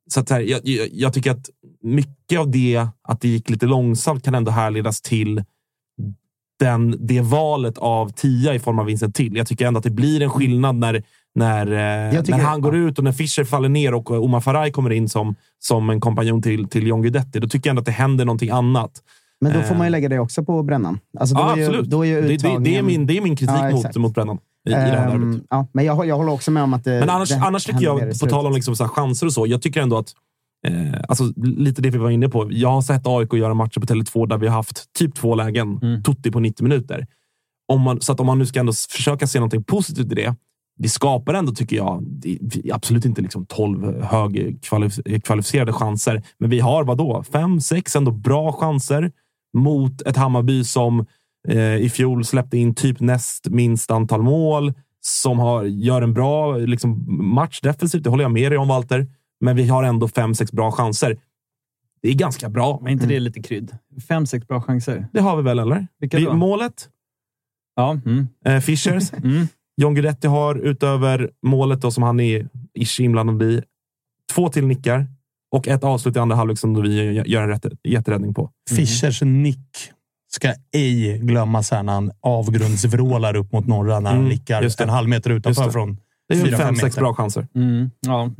Så 0.09 0.19
att 0.19 0.29
här, 0.29 0.39
jag, 0.39 0.61
jag, 0.63 0.87
jag, 0.91 1.13
tycker 1.13 1.31
att 1.31 1.49
mycket 1.81 2.39
av 2.39 2.51
det, 2.51 2.87
att 3.01 3.21
det 3.21 3.27
gick 3.27 3.49
lite 3.49 3.65
långsamt, 3.65 4.25
kan 4.25 4.35
ändå 4.35 4.51
härledas 4.51 5.01
till 5.01 5.43
den, 6.59 7.07
det 7.07 7.21
valet 7.21 7.77
av 7.77 8.09
tia 8.09 8.55
i 8.55 8.59
form 8.59 8.79
av 8.79 8.85
Vincent 8.85 9.15
till. 9.15 9.35
Jag 9.35 9.47
tycker 9.47 9.67
ändå 9.67 9.77
att 9.77 9.83
det 9.83 9.89
blir 9.89 10.21
en 10.21 10.29
skillnad 10.29 10.75
när 10.75 11.03
när, 11.35 11.67
eh, 11.67 12.21
när 12.27 12.43
han 12.43 12.61
går 12.61 12.75
ut 12.75 12.97
och 12.97 13.03
när 13.03 13.11
Fischer 13.11 13.43
faller 13.43 13.69
ner 13.69 13.93
och 13.93 14.11
Omar 14.11 14.39
Faraj 14.39 14.71
kommer 14.71 14.89
in 14.89 15.09
som, 15.09 15.35
som 15.59 15.89
en 15.89 16.01
kompanjon 16.01 16.41
till, 16.41 16.69
till 16.69 16.87
John 16.87 17.01
Guidetti. 17.01 17.39
Då 17.39 17.47
tycker 17.47 17.69
jag 17.69 17.71
ändå 17.71 17.79
att 17.79 17.85
det 17.85 17.91
händer 17.91 18.25
någonting 18.25 18.49
annat. 18.49 18.91
Men 19.41 19.53
då 19.53 19.61
får 19.61 19.75
man 19.75 19.83
ju 19.83 19.87
eh. 19.87 19.91
lägga 19.91 20.09
det 20.09 20.19
också 20.19 20.43
på 20.43 20.63
brännan. 20.63 20.99
Alltså, 21.19 21.35
ja, 21.35 21.57
ju, 21.57 21.63
absolut. 21.63 21.89
Då 21.89 22.05
är 22.05 22.21
det, 22.21 22.27
det, 22.27 22.59
det, 22.59 22.75
är 22.75 22.81
min, 22.81 23.07
det 23.07 23.17
är 23.17 23.21
min 23.21 23.35
kritik 23.35 23.55
ja, 23.55 23.71
mot, 23.71 23.95
mot 23.95 24.13
brännan. 24.13 24.37
I, 24.67 24.71
i 24.71 24.73
det 24.73 24.79
här 24.79 25.15
um, 25.15 25.43
ja, 25.49 25.67
men 25.71 25.85
jag, 25.85 26.05
jag 26.05 26.17
håller 26.17 26.31
också 26.31 26.51
med 26.51 26.63
om 26.63 26.73
att 26.73 26.83
det, 26.83 26.99
Men 26.99 27.09
annars, 27.09 27.29
det, 27.29 27.35
annars 27.35 27.63
tycker 27.63 27.81
jag, 27.81 28.19
på 28.19 28.27
tal 28.27 28.47
om 28.47 28.53
liksom 28.53 28.75
så 28.75 28.87
chanser 28.87 29.25
och 29.25 29.33
så, 29.33 29.47
jag 29.47 29.61
tycker 29.61 29.81
ändå 29.81 29.97
att 29.97 30.13
Eh, 30.67 31.01
alltså, 31.07 31.23
lite 31.35 31.81
det 31.81 31.89
vi 31.89 31.97
var 31.97 32.09
inne 32.09 32.29
på. 32.29 32.47
Jag 32.51 32.69
har 32.69 32.81
sett 32.81 33.07
AIK 33.07 33.33
göra 33.33 33.53
matcher 33.53 33.79
på 33.79 33.85
Tele2 33.85 34.27
där 34.27 34.37
vi 34.37 34.47
har 34.47 34.55
haft 34.55 34.93
typ 34.93 35.15
två 35.15 35.35
lägen. 35.35 35.79
Mm. 35.81 36.03
Tutti 36.03 36.31
på 36.31 36.39
90 36.39 36.63
minuter. 36.63 37.07
Om 37.67 37.81
man, 37.81 38.01
så 38.01 38.13
att 38.13 38.19
om 38.19 38.25
man 38.25 38.39
nu 38.39 38.45
ska 38.45 38.59
ändå 38.59 38.73
försöka 38.89 39.27
se 39.27 39.39
något 39.39 39.67
positivt 39.67 40.11
i 40.11 40.15
det, 40.15 40.35
vi 40.75 40.89
skapar 40.89 41.33
ändå, 41.33 41.51
tycker 41.51 41.75
jag, 41.75 42.05
absolut 42.73 43.05
inte 43.05 43.21
liksom 43.21 43.45
12 43.45 44.01
högkvalificerade 44.01 45.73
chanser, 45.73 46.23
men 46.37 46.49
vi 46.49 46.59
har 46.59 46.83
vad 46.83 46.97
då? 46.97 47.23
Fem, 47.23 47.61
sex 47.61 47.95
ändå 47.95 48.11
bra 48.11 48.51
chanser 48.51 49.11
mot 49.57 50.01
ett 50.01 50.17
Hammarby 50.17 50.63
som 50.63 51.05
eh, 51.47 51.75
i 51.75 51.89
fjol 51.89 52.25
släppte 52.25 52.57
in 52.57 52.75
typ 52.75 52.99
näst 52.99 53.47
minst 53.47 53.91
antal 53.91 54.21
mål, 54.21 54.73
som 55.01 55.39
har, 55.39 55.63
gör 55.63 56.01
en 56.01 56.13
bra 56.13 56.57
liksom, 56.57 57.05
match 57.33 57.61
defensivt. 57.61 58.03
Det 58.03 58.09
håller 58.09 58.23
jag 58.23 58.31
med 58.31 58.51
dig 58.51 58.57
om, 58.57 58.67
Walter. 58.67 59.07
Men 59.39 59.55
vi 59.55 59.67
har 59.67 59.83
ändå 59.83 60.07
fem, 60.07 60.35
sex 60.35 60.51
bra 60.51 60.71
chanser. 60.71 61.17
Det 62.01 62.09
är 62.09 62.13
ganska 62.13 62.49
bra. 62.49 62.79
Men 62.83 62.93
inte 62.93 63.05
det 63.05 63.19
lite 63.19 63.41
krydd? 63.41 63.77
Fem, 64.07 64.25
sex 64.25 64.47
bra 64.47 64.61
chanser? 64.61 65.07
Det 65.13 65.19
har 65.19 65.37
vi 65.37 65.43
väl, 65.43 65.59
eller? 65.59 65.87
Vilka 65.99 66.19
då? 66.19 66.33
målet? 66.33 66.89
Ja. 67.75 67.99
Mm. 68.05 68.27
Eh, 68.45 68.59
Fischers. 68.59 69.13
mm. 69.23 69.47
John 69.81 69.93
Guidetti 69.95 70.27
har 70.27 70.55
utöver 70.55 71.29
målet 71.45 71.81
då, 71.81 71.91
som 71.91 72.03
han 72.03 72.19
är 72.19 72.47
ish 72.79 72.99
inblandad 72.99 73.43
i, 73.49 73.61
två 74.33 74.49
till 74.49 74.67
nickar 74.67 75.07
och 75.55 75.67
ett 75.67 75.83
avslut 75.83 76.15
i 76.15 76.19
andra 76.19 76.35
halvlek 76.35 76.59
som 76.59 76.81
vi 76.81 77.11
gör 77.25 77.41
en 77.41 77.49
rätt, 77.49 77.65
jätteräddning 77.83 78.33
på. 78.33 78.49
Fischers 78.69 79.21
nick 79.21 79.67
ska 80.31 80.53
ej 80.75 81.17
glömmas 81.17 81.71
här 81.71 81.83
när 81.83 81.93
han 81.93 82.11
avgrundsvrålar 82.21 83.35
upp 83.35 83.51
mot 83.51 83.67
norra 83.67 83.99
när 83.99 84.09
han 84.09 84.19
Mm, 84.19 84.29
nickar 84.29 84.61
just 84.61 84.77
det. 84.77 84.83
en 84.83 84.89
halv 84.89 85.09
meter 85.09 85.29
utanför 85.29 85.69
från 85.71 85.97
Det 86.29 86.35
är 86.35 86.45
ju 86.45 86.57
fem 86.57 86.75
sex 86.75 86.95
bra 86.95 87.13
chanser. 87.13 87.47
Mm, 87.55 87.91
ja. 87.99 88.31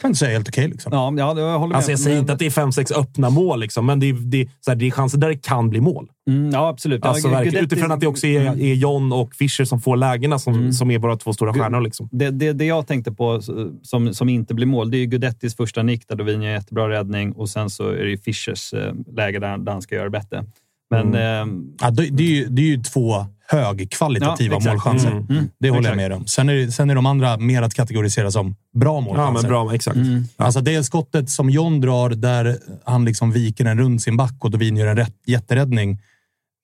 Kan 0.00 0.10
inte 0.10 0.18
säga 0.18 0.32
helt 0.32 0.48
okej. 0.48 0.68
liksom. 0.68 0.92
Ja, 0.92 1.14
ja, 1.18 1.40
jag 1.40 1.58
håller 1.58 1.68
med. 1.68 1.76
Alltså 1.76 1.90
jag 1.90 2.00
säger 2.00 2.18
inte 2.18 2.32
att 2.32 2.38
det 2.38 2.46
är 2.46 2.50
fem, 2.50 2.72
sex 2.72 2.90
öppna 2.92 3.30
mål, 3.30 3.60
liksom, 3.60 3.86
men 3.86 4.00
det 4.00 4.08
är, 4.08 4.12
det, 4.12 4.40
är, 4.40 4.48
här, 4.66 4.74
det 4.74 4.86
är 4.86 4.90
chanser 4.90 5.18
där 5.18 5.28
det 5.28 5.36
kan 5.42 5.68
bli 5.70 5.80
mål. 5.80 6.08
Mm, 6.30 6.50
ja, 6.50 6.68
absolut. 6.68 7.04
Alltså, 7.06 7.28
ja, 7.28 7.42
Guidetti- 7.42 7.62
utifrån 7.62 7.92
att 7.92 8.00
det 8.00 8.06
också 8.06 8.26
är, 8.26 8.40
Mm. 8.40 8.60
är 8.60 8.74
John 8.74 9.12
och 9.12 9.34
Fischer 9.34 9.64
som 9.64 9.80
får 9.80 9.96
lägena 9.96 10.38
som, 10.38 10.72
som 10.72 10.90
är 10.90 10.98
våra 10.98 11.16
två 11.16 11.32
stora 11.32 11.54
stjärnor. 11.54 11.80
Liksom. 11.80 12.08
Det, 12.12 12.30
det, 12.30 12.52
det 12.52 12.64
jag 12.64 12.86
tänkte 12.86 13.12
på 13.12 13.40
som, 13.82 14.14
som 14.14 14.28
inte 14.28 14.54
blir 14.54 14.66
mål, 14.66 14.90
det 14.90 14.96
är 14.96 15.00
ju 15.00 15.06
Guidettis 15.06 15.56
första 15.56 15.82
nick 15.82 16.08
där 16.08 16.16
Dovin 16.16 16.42
gör 16.42 16.50
jättebra 16.52 16.88
räddning 16.88 17.32
och 17.32 17.48
sen 17.48 17.70
så 17.70 17.88
är 17.88 18.04
det 18.04 18.10
ju 18.10 18.18
Fischers 18.18 18.72
eh, 18.74 18.92
läge 19.16 19.38
där, 19.38 19.58
där 19.58 19.72
han 19.72 19.82
ska 19.82 19.94
göra 19.94 20.04
det 20.04 20.10
bättre. 20.10 20.44
Men 20.90 21.14
eh, 21.14 21.54
Ja, 21.80 21.90
det, 21.90 22.08
det, 22.10 22.22
är 22.22 22.28
ju, 22.28 22.46
det 22.46 22.62
är 22.62 22.66
ju 22.66 22.82
två 22.82 23.26
högkvalitativa 23.52 24.56
Ja, 24.60 24.70
målchanser. 24.70 25.10
Mm. 25.10 25.26
Mm, 25.30 25.48
Det 25.60 25.70
håller 25.70 25.82
jag 25.88 25.94
exakt. 25.94 25.96
med 25.96 26.12
om. 26.12 26.26
Sen 26.26 26.48
är, 26.48 26.66
sen 26.70 26.90
är 26.90 26.94
de 26.94 27.06
andra 27.06 27.36
mer 27.36 27.62
att 27.62 27.74
kategorisera 27.74 28.30
som 28.30 28.56
bra 28.74 28.94
Ja, 28.94 29.00
målchanser. 29.00 29.42
men 29.42 29.50
bra. 29.50 29.74
Exakt. 29.74 29.96
Mm. 29.96 30.24
Alltså 30.36 30.60
det 30.60 30.84
skottet 30.84 31.30
som 31.30 31.50
John 31.50 31.80
drar 31.80 32.10
där 32.10 32.58
han 32.84 33.04
liksom 33.04 33.32
viker 33.32 33.64
den 33.64 33.78
runt 33.78 34.02
sin 34.02 34.16
back 34.16 34.34
och 34.38 34.50
Dovin 34.50 34.76
gör 34.76 34.86
en 34.86 34.96
rätt, 34.96 35.14
jätteräddning. 35.26 35.98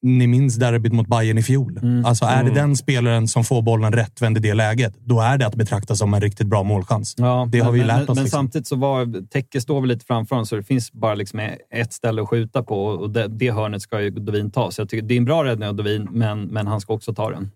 Ni 0.03 0.27
minns 0.27 0.57
derbyt 0.57 0.93
mot 0.93 1.07
Bayern 1.09 1.39
i 1.39 1.43
fjol. 1.43 1.79
Mm. 1.83 2.05
Alltså 2.05 2.25
är 2.25 2.45
det 2.45 2.51
den 2.51 2.77
spelaren 2.77 3.29
som 3.29 3.45
får 3.45 3.63
bollen 3.63 3.93
rättvänd 3.93 4.37
i 4.37 4.41
det 4.41 4.55
läget, 4.55 4.95
då 5.01 5.21
är 5.21 5.39
det 5.39 5.47
att 5.47 5.55
betrakta 5.55 5.95
som 5.97 6.15
en 6.15 6.21
riktigt 6.21 6.47
bra 6.47 6.63
målchans. 6.63 7.15
Ja, 7.19 7.49
Det 7.53 7.59
har 7.59 7.65
men, 7.65 7.73
vi 7.75 7.79
men, 7.79 7.87
lärt 7.87 8.09
oss, 8.09 8.17
Men 8.17 8.25
liksom. 8.25 8.39
samtidigt 8.39 8.67
så 8.67 8.77
var 8.77 9.29
Täcke 9.29 9.61
står 9.61 9.81
väl 9.81 9.89
lite 9.89 10.05
framför 10.05 10.37
honom, 10.37 10.47
så 10.47 10.57
det 10.57 10.63
finns 10.63 10.93
bara 10.93 11.15
liksom 11.15 11.41
ett 11.75 11.93
ställe 11.93 12.23
att 12.23 12.29
skjuta 12.29 12.63
på 12.63 12.85
och 12.87 13.11
det, 13.11 13.29
det 13.29 13.51
hörnet 13.51 13.83
ska 13.83 14.01
ju 14.01 14.11
Dovin 14.11 14.51
ta. 14.51 14.71
Så 14.71 14.81
jag 14.81 14.89
tycker 14.89 15.07
det 15.09 15.15
är 15.15 15.19
en 15.19 15.25
bra 15.25 15.45
räddning 15.45 15.69
av 15.69 15.75
Dovin, 15.75 16.09
men, 16.13 16.43
men 16.43 16.67
han 16.67 16.81
ska 16.81 16.93
också 16.93 17.15
ta 17.15 17.31
den. 17.31 17.51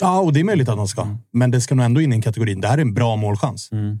Ja, 0.00 0.20
och 0.20 0.32
det 0.32 0.40
är 0.40 0.44
möjligt 0.44 0.68
att 0.68 0.78
han 0.78 0.88
ska. 0.88 1.06
Men 1.32 1.50
det 1.50 1.60
ska 1.60 1.74
nog 1.74 1.84
ändå 1.86 2.00
in 2.00 2.12
i 2.12 2.16
en 2.16 2.22
kategorin. 2.22 2.60
Det 2.60 2.68
här 2.68 2.78
är 2.78 2.82
en 2.82 2.94
bra 2.94 3.16
målchans. 3.16 3.72
Mm, 3.72 4.00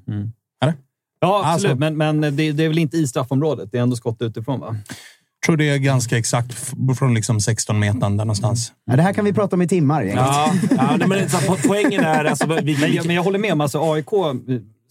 Eller? 0.62 0.74
Ja, 1.20 1.42
absolut. 1.54 1.70
Alltså- 1.70 1.92
men 1.92 2.20
men 2.20 2.36
det, 2.36 2.52
det 2.52 2.64
är 2.64 2.68
väl 2.68 2.78
inte 2.78 2.96
i 2.96 3.06
straffområdet? 3.06 3.72
Det 3.72 3.78
är 3.78 3.82
ändå 3.82 3.96
skott 3.96 4.22
utifrån, 4.22 4.60
va? 4.60 4.76
Tror 5.46 5.56
det 5.56 5.68
är 5.68 5.78
ganska 5.78 6.18
exakt 6.18 6.54
från 6.98 7.14
liksom 7.14 7.40
16 7.40 7.78
meter 7.78 8.00
där 8.00 8.08
någonstans. 8.08 8.72
Ja, 8.84 8.96
det 8.96 9.02
här 9.02 9.12
kan 9.12 9.24
vi 9.24 9.32
prata 9.32 9.56
om 9.56 9.62
i 9.62 9.68
timmar. 9.68 10.02
Ja, 10.02 10.52
ja, 10.70 10.96
nej, 10.96 11.08
men 11.08 11.28
så 11.28 11.56
poängen 11.68 12.04
är... 12.04 12.24
Alltså, 12.24 12.46
vi, 12.62 12.78
Men 12.80 12.92
jag, 12.92 13.06
men 13.06 13.16
jag 13.16 13.22
håller 13.22 13.38
med 13.38 13.52
om 13.52 13.60
alltså 13.60 13.92
AIK 13.92 14.10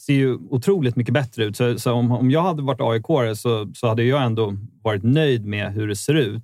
ser 0.08 0.14
ju 0.14 0.38
otroligt 0.50 0.96
mycket 0.96 1.14
bättre 1.14 1.46
ut. 1.46 1.58
Så, 1.58 1.80
så 1.80 1.94
om, 1.94 2.12
om 2.12 2.32
jag 2.32 2.42
hade 2.42 2.62
varit 2.62 2.82
aik 2.82 3.38
så, 3.38 3.72
så 3.74 3.88
hade 3.88 4.04
jag 4.04 4.24
ändå 4.24 4.54
varit 4.84 5.04
nöjd 5.04 5.46
med 5.46 5.74
hur 5.74 5.88
det 5.88 5.96
ser 5.96 6.14
ut. 6.14 6.44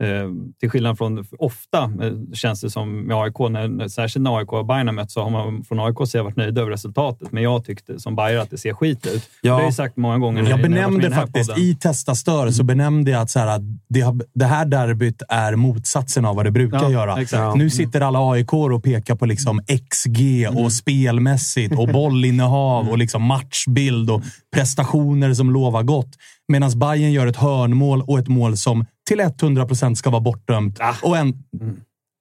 Eh, 0.00 0.28
till 0.60 0.70
skillnad 0.70 0.98
från 0.98 1.26
ofta 1.38 1.78
eh, 1.82 2.12
känns 2.32 2.60
det 2.60 2.70
som 2.70 3.00
med 3.00 3.16
AIK, 3.16 3.38
när, 3.38 3.88
särskilt 3.88 4.22
när 4.22 4.38
AIK 4.38 4.52
och 4.52 4.66
Bayern 4.66 4.86
har 4.88 4.94
mött, 4.94 5.10
så 5.10 5.22
har 5.22 5.30
man 5.30 5.64
från 5.64 5.80
AIK 5.80 6.08
sida 6.08 6.24
varit 6.24 6.36
nöjd 6.36 6.58
över 6.58 6.70
resultatet. 6.70 7.32
Men 7.32 7.42
jag 7.42 7.64
tyckte 7.64 8.00
som 8.00 8.16
Bayern 8.16 8.40
att 8.40 8.50
det 8.50 8.58
ser 8.58 8.72
skit 8.72 9.06
ut. 9.06 9.22
Ja. 9.40 9.50
Det 9.52 9.56
har 9.58 9.62
jag 9.62 9.74
sagt 9.74 9.96
många 9.96 10.18
gånger. 10.18 10.42
när- 10.42 10.50
Jag 10.50 10.62
benämnde 10.62 11.08
här 11.14 11.20
faktiskt, 11.22 11.50
podden. 11.50 11.64
i 11.64 11.74
Testa 11.80 12.14
stör, 12.14 12.50
så 12.50 12.62
benämnde 12.64 13.10
jag 13.10 13.20
att, 13.22 13.30
så 13.30 13.38
här, 13.38 13.60
det, 13.88 14.00
har, 14.00 14.20
det 14.34 14.44
här 14.44 14.66
derbyt 14.66 15.22
är 15.28 15.56
motsatsen 15.56 16.24
av 16.24 16.36
vad 16.36 16.44
det 16.46 16.50
brukar 16.50 16.82
Ja, 16.82 16.90
göra. 16.90 17.20
exakt. 17.20 17.56
Nu 17.56 17.70
sitter 17.70 18.00
alla 18.00 18.30
AIK 18.30 18.52
och 18.52 18.84
pekar 18.84 19.14
på 19.14 19.26
liksom 19.26 19.60
XG 19.90 20.46
och 20.56 20.72
spelmässigt 20.72 21.78
och 21.78 21.88
bollinnehav 21.88 22.88
och 22.88 22.98
liksom 22.98 23.22
matchbild 23.22 24.10
och 24.10 24.22
prestationer 24.54 25.34
som 25.34 25.50
lovar 25.50 25.82
gott. 25.82 26.10
Medan 26.48 26.78
Bayern 26.78 27.12
gör 27.12 27.26
ett 27.26 27.36
hörnmål 27.36 28.02
och 28.02 28.18
ett 28.18 28.28
mål 28.28 28.56
som 28.56 28.84
till 29.06 29.20
100% 29.20 29.94
ska 29.94 30.10
vara 30.10 30.20
bortdömt. 30.20 30.78
Och 31.02 31.16
en... 31.16 31.34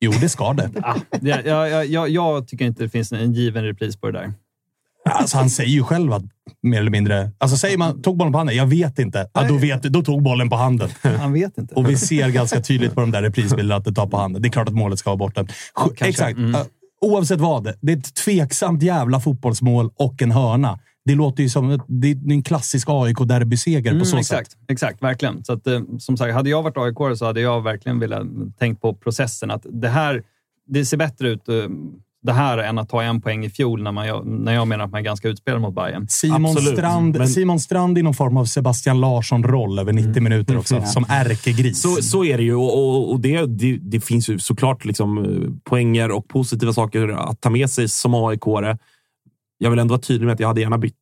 Jo, 0.01 0.11
det 0.21 0.29
ska 0.29 0.53
det. 0.53 0.69
Ah, 0.83 0.95
jag, 1.21 1.45
jag, 1.45 1.85
jag, 1.85 2.09
jag 2.09 2.47
tycker 2.47 2.65
inte 2.65 2.83
det 2.83 2.89
finns 2.89 3.11
en 3.11 3.33
given 3.33 3.63
repris 3.63 3.97
på 3.97 4.11
det 4.11 4.19
där. 4.19 4.33
Alltså, 5.09 5.37
han 5.37 5.49
säger 5.49 5.69
ju 5.69 5.83
själv 5.83 6.13
att 6.13 6.23
mer 6.61 6.79
eller 6.79 6.91
mindre... 6.91 7.31
Alltså 7.37 7.57
säger 7.57 7.77
man 7.77 8.01
tog 8.01 8.17
bollen 8.17 8.31
på 8.31 8.37
handen? 8.37 8.55
Jag 8.55 8.65
vet 8.65 8.99
inte. 8.99 9.29
Ja, 9.33 9.47
då, 9.47 9.57
vet, 9.57 9.83
då 9.83 10.01
tog 10.01 10.23
bollen 10.23 10.49
på 10.49 10.55
handen. 10.55 10.89
Han 11.01 11.33
vet 11.33 11.57
inte. 11.57 11.75
Och 11.75 11.89
vi 11.89 11.97
ser 11.97 12.29
ganska 12.29 12.61
tydligt 12.61 12.93
på 12.93 13.01
de 13.01 13.11
där 13.11 13.21
reprisbilderna 13.21 13.75
att 13.75 13.85
det 13.85 13.93
tar 13.93 14.07
på 14.07 14.17
handen. 14.17 14.41
Det 14.41 14.47
är 14.47 14.51
klart 14.51 14.67
att 14.67 14.75
målet 14.75 14.99
ska 14.99 15.09
vara 15.09 15.17
borta. 15.17 15.45
kanske. 15.73 16.05
Exakt. 16.05 16.37
Mm. 16.37 16.61
Oavsett 17.01 17.39
vad. 17.39 17.73
Det 17.81 17.93
är 17.93 17.97
ett 17.97 18.15
tveksamt 18.15 18.83
jävla 18.83 19.19
fotbollsmål 19.19 19.89
och 19.95 20.21
en 20.21 20.31
hörna. 20.31 20.79
Det 21.05 21.15
låter 21.15 21.43
ju 21.43 21.49
som 21.49 21.69
ett, 21.69 21.81
det 21.87 22.11
är 22.11 22.31
en 22.31 22.43
klassisk 22.43 22.87
AIK-derbyseger 22.89 23.99
på 23.99 24.05
så 24.05 24.11
Mm, 24.15 24.19
exakt, 24.19 24.51
sätt. 24.51 24.59
exakt, 24.67 25.03
verkligen. 25.03 25.43
Så 25.43 25.53
att, 25.53 25.67
eh, 25.67 25.81
som 25.99 26.17
sagt, 26.17 26.33
hade 26.33 26.49
jag 26.49 26.63
varit 26.63 26.77
aik 26.77 27.17
så 27.17 27.25
hade 27.25 27.41
jag 27.41 27.61
verkligen 27.63 27.99
velat 27.99 28.27
tänkt 28.59 28.81
på 28.81 28.93
processen. 28.93 29.51
Att 29.51 29.65
det 29.69 29.89
här, 29.89 30.23
det 30.67 30.85
ser 30.85 30.97
bättre 30.97 31.29
ut 31.29 31.49
eh, 31.49 31.55
det 32.25 32.33
här 32.33 32.57
än 32.57 32.77
att 32.77 32.89
ta 32.89 33.03
en 33.03 33.21
poäng 33.21 33.45
i 33.45 33.49
fjol 33.49 33.83
när, 33.83 33.91
man, 33.91 34.05
när 34.43 34.53
jag 34.53 34.67
menar 34.67 34.85
att 34.85 34.91
man 34.91 34.99
är 34.99 35.03
ganska 35.03 35.29
utspelad 35.29 35.61
mot 35.61 35.75
Bayern. 35.75 36.07
Simon 36.09 36.45
Absolut, 36.45 36.77
Strand, 36.77 37.17
men- 37.17 37.27
Simon 37.27 37.59
Strand 37.59 37.97
i 37.97 38.01
någon 38.01 38.13
form 38.13 38.37
av 38.37 38.45
Sebastian 38.45 38.99
Larsson-roll 39.01 39.79
över 39.79 39.93
90 39.93 40.09
Mm. 40.11 40.23
minuter 40.23 40.57
också. 40.57 40.81
Som 40.85 41.05
ärkegris. 41.09 41.81
Så, 41.81 41.89
så 41.95 42.23
är 42.25 42.37
det 42.37 42.43
ju 42.43 42.55
och, 42.55 42.73
och, 42.79 43.11
och 43.11 43.19
det, 43.19 43.45
det, 43.45 43.77
det 43.81 43.99
finns 44.01 44.29
ju 44.29 44.39
såklart 44.39 44.85
liksom, 44.85 45.17
eh, 45.17 45.51
poänger 45.69 46.11
och 46.11 46.27
positiva 46.27 46.73
saker 46.73 47.07
att 47.07 47.41
ta 47.41 47.49
med 47.49 47.69
sig 47.69 47.89
som 47.89 48.13
aik 48.13 48.39
-are. 48.41 48.77
Jag 49.57 49.69
vill 49.69 49.79
ändå 49.79 49.91
vara 49.91 50.01
tydlig 50.01 50.25
med 50.25 50.33
att 50.33 50.39
jag 50.39 50.47
hade 50.47 50.61
gärna 50.61 50.77
bytt. 50.77 50.97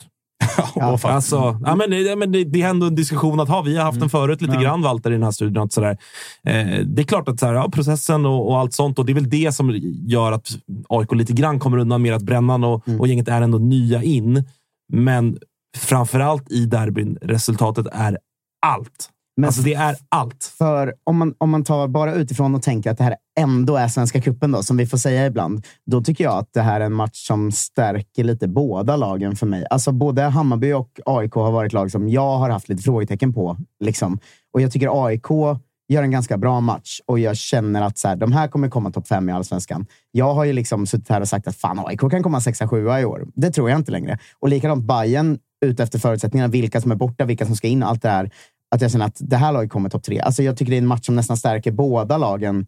Ja. 0.75 0.97
Alltså, 1.03 1.59
ja, 1.65 1.75
men, 1.75 1.89
det- 1.89 2.15
men 2.15 2.31
det, 2.31 2.43
det 2.43 2.61
är 2.61 2.69
ändå 2.69 2.87
en 2.87 2.95
diskussion 2.95 3.39
att 3.39 3.49
ha. 3.49 3.61
Vi 3.61 3.77
har 3.77 3.83
haft 3.83 3.99
den 3.99 4.09
förut 4.09 4.41
lite 4.41 4.53
grann, 4.63 4.81
Walter, 4.81 5.09
i 5.11 5.13
den 5.13 5.23
här 5.23 5.31
studion. 5.31 5.63
Att 5.63 5.73
sådär. 5.73 5.97
Eh, 6.47 6.85
det 6.85 7.01
är 7.01 7.03
klart 7.03 7.27
att 7.29 7.39
sådär, 7.39 7.53
ja, 7.53 7.69
processen 7.71 8.25
och, 8.25 8.49
och 8.49 8.59
allt 8.59 8.73
sånt. 8.73 8.99
Och 8.99 9.05
det 9.05 9.11
är 9.11 9.13
väl 9.13 9.29
det 9.29 9.51
som 9.51 9.71
gör 10.07 10.31
att 10.31 10.47
AIK 10.89 11.11
lite 11.15 11.33
grann 11.33 11.59
kommer 11.59 11.77
undan 11.77 12.01
med 12.01 12.13
att 12.15 12.21
Brännan 12.23 12.63
och, 12.63 12.83
och 12.99 13.07
gänget 13.07 13.27
är 13.27 13.41
ändå 13.41 13.57
nya 13.57 14.03
in. 14.03 14.43
Men 14.93 15.37
framförallt 15.77 16.51
i 16.51 16.65
derbyn, 16.65 17.17
resultatet 17.21 17.85
är 17.91 18.17
allt. 18.65 19.09
Men- 19.37 19.47
alltså 19.47 19.61
det 19.61 19.73
är 19.73 19.95
allt. 20.09 20.53
För 20.57 20.93
om 21.03 21.17
man, 21.17 21.33
om 21.37 21.49
man 21.49 21.63
tar 21.63 21.87
bara 21.87 22.13
utifrån 22.13 22.55
och 22.55 22.61
tänker 22.63 22.91
att 22.91 22.97
det 22.97 23.03
här 23.03 23.15
ändå 23.39 23.75
är 23.75 23.87
Svenska 23.87 24.21
cupen 24.21 24.51
då, 24.51 24.63
som 24.63 24.77
vi 24.77 24.85
får 24.85 24.97
säga 24.97 25.25
ibland, 25.25 25.65
då 25.85 26.01
tycker 26.01 26.23
jag 26.23 26.37
att 26.37 26.53
det 26.53 26.61
här 26.61 26.81
är 26.81 26.85
en 26.85 26.93
match 26.93 27.27
som 27.27 27.51
stärker 27.51 28.23
lite 28.23 28.47
båda 28.47 28.95
lagen 28.95 29.35
för 29.35 29.45
mig. 29.45 29.65
Alltså 29.69 29.91
både 29.91 30.21
Hammarby 30.21 30.73
och 30.73 30.99
AIK 31.05 31.33
har 31.33 31.51
varit 31.51 31.73
lag 31.73 31.91
som 31.91 32.09
jag 32.09 32.37
har 32.37 32.49
haft 32.49 32.69
lite 32.69 32.83
frågetecken 32.83 33.33
på. 33.33 33.57
Liksom. 33.79 34.19
Och 34.53 34.61
jag 34.61 34.71
tycker 34.71 35.05
AIK 35.05 35.27
gör 35.89 36.03
en 36.03 36.11
ganska 36.11 36.37
bra 36.37 36.61
match 36.61 36.99
och 37.05 37.19
jag 37.19 37.37
känner 37.37 37.81
att 37.81 37.97
så 37.97 38.07
här, 38.07 38.15
de 38.15 38.31
här 38.31 38.47
kommer 38.47 38.69
komma 38.69 38.91
topp 38.91 39.07
fem 39.07 39.29
i 39.29 39.31
Allsvenskan. 39.31 39.85
Jag 40.11 40.33
har 40.33 40.43
ju 40.43 40.53
liksom 40.53 40.87
suttit 40.87 41.09
här 41.09 41.21
och 41.21 41.27
sagt 41.27 41.47
att 41.47 41.55
fan, 41.55 41.79
AIK 41.85 41.99
kan 41.99 42.23
komma 42.23 42.41
sexa, 42.41 42.67
sjua 42.67 43.01
i 43.01 43.05
år. 43.05 43.27
Det 43.35 43.51
tror 43.51 43.69
jag 43.69 43.79
inte 43.79 43.91
längre. 43.91 44.19
Och 44.39 44.49
likadant 44.49 44.83
Bayern 44.83 45.39
ute 45.65 45.83
efter 45.83 45.99
förutsättningarna, 45.99 46.51
vilka 46.51 46.81
som 46.81 46.91
är 46.91 46.95
borta, 46.95 47.25
vilka 47.25 47.45
som 47.45 47.55
ska 47.55 47.67
in, 47.67 47.83
allt 47.83 48.01
det 48.01 48.09
här 48.09 48.31
att 48.75 48.81
jag 48.81 48.91
känner 48.91 49.05
att 49.05 49.17
det 49.19 49.37
här 49.37 49.51
laget 49.51 49.71
kommer 49.71 49.89
topp 49.89 50.03
tre. 50.03 50.19
Alltså 50.19 50.43
jag 50.43 50.57
tycker 50.57 50.69
det 50.69 50.75
är 50.75 50.81
en 50.81 50.87
match 50.87 51.05
som 51.05 51.15
nästan 51.15 51.37
stärker 51.37 51.71
båda 51.71 52.17
lagen 52.17 52.67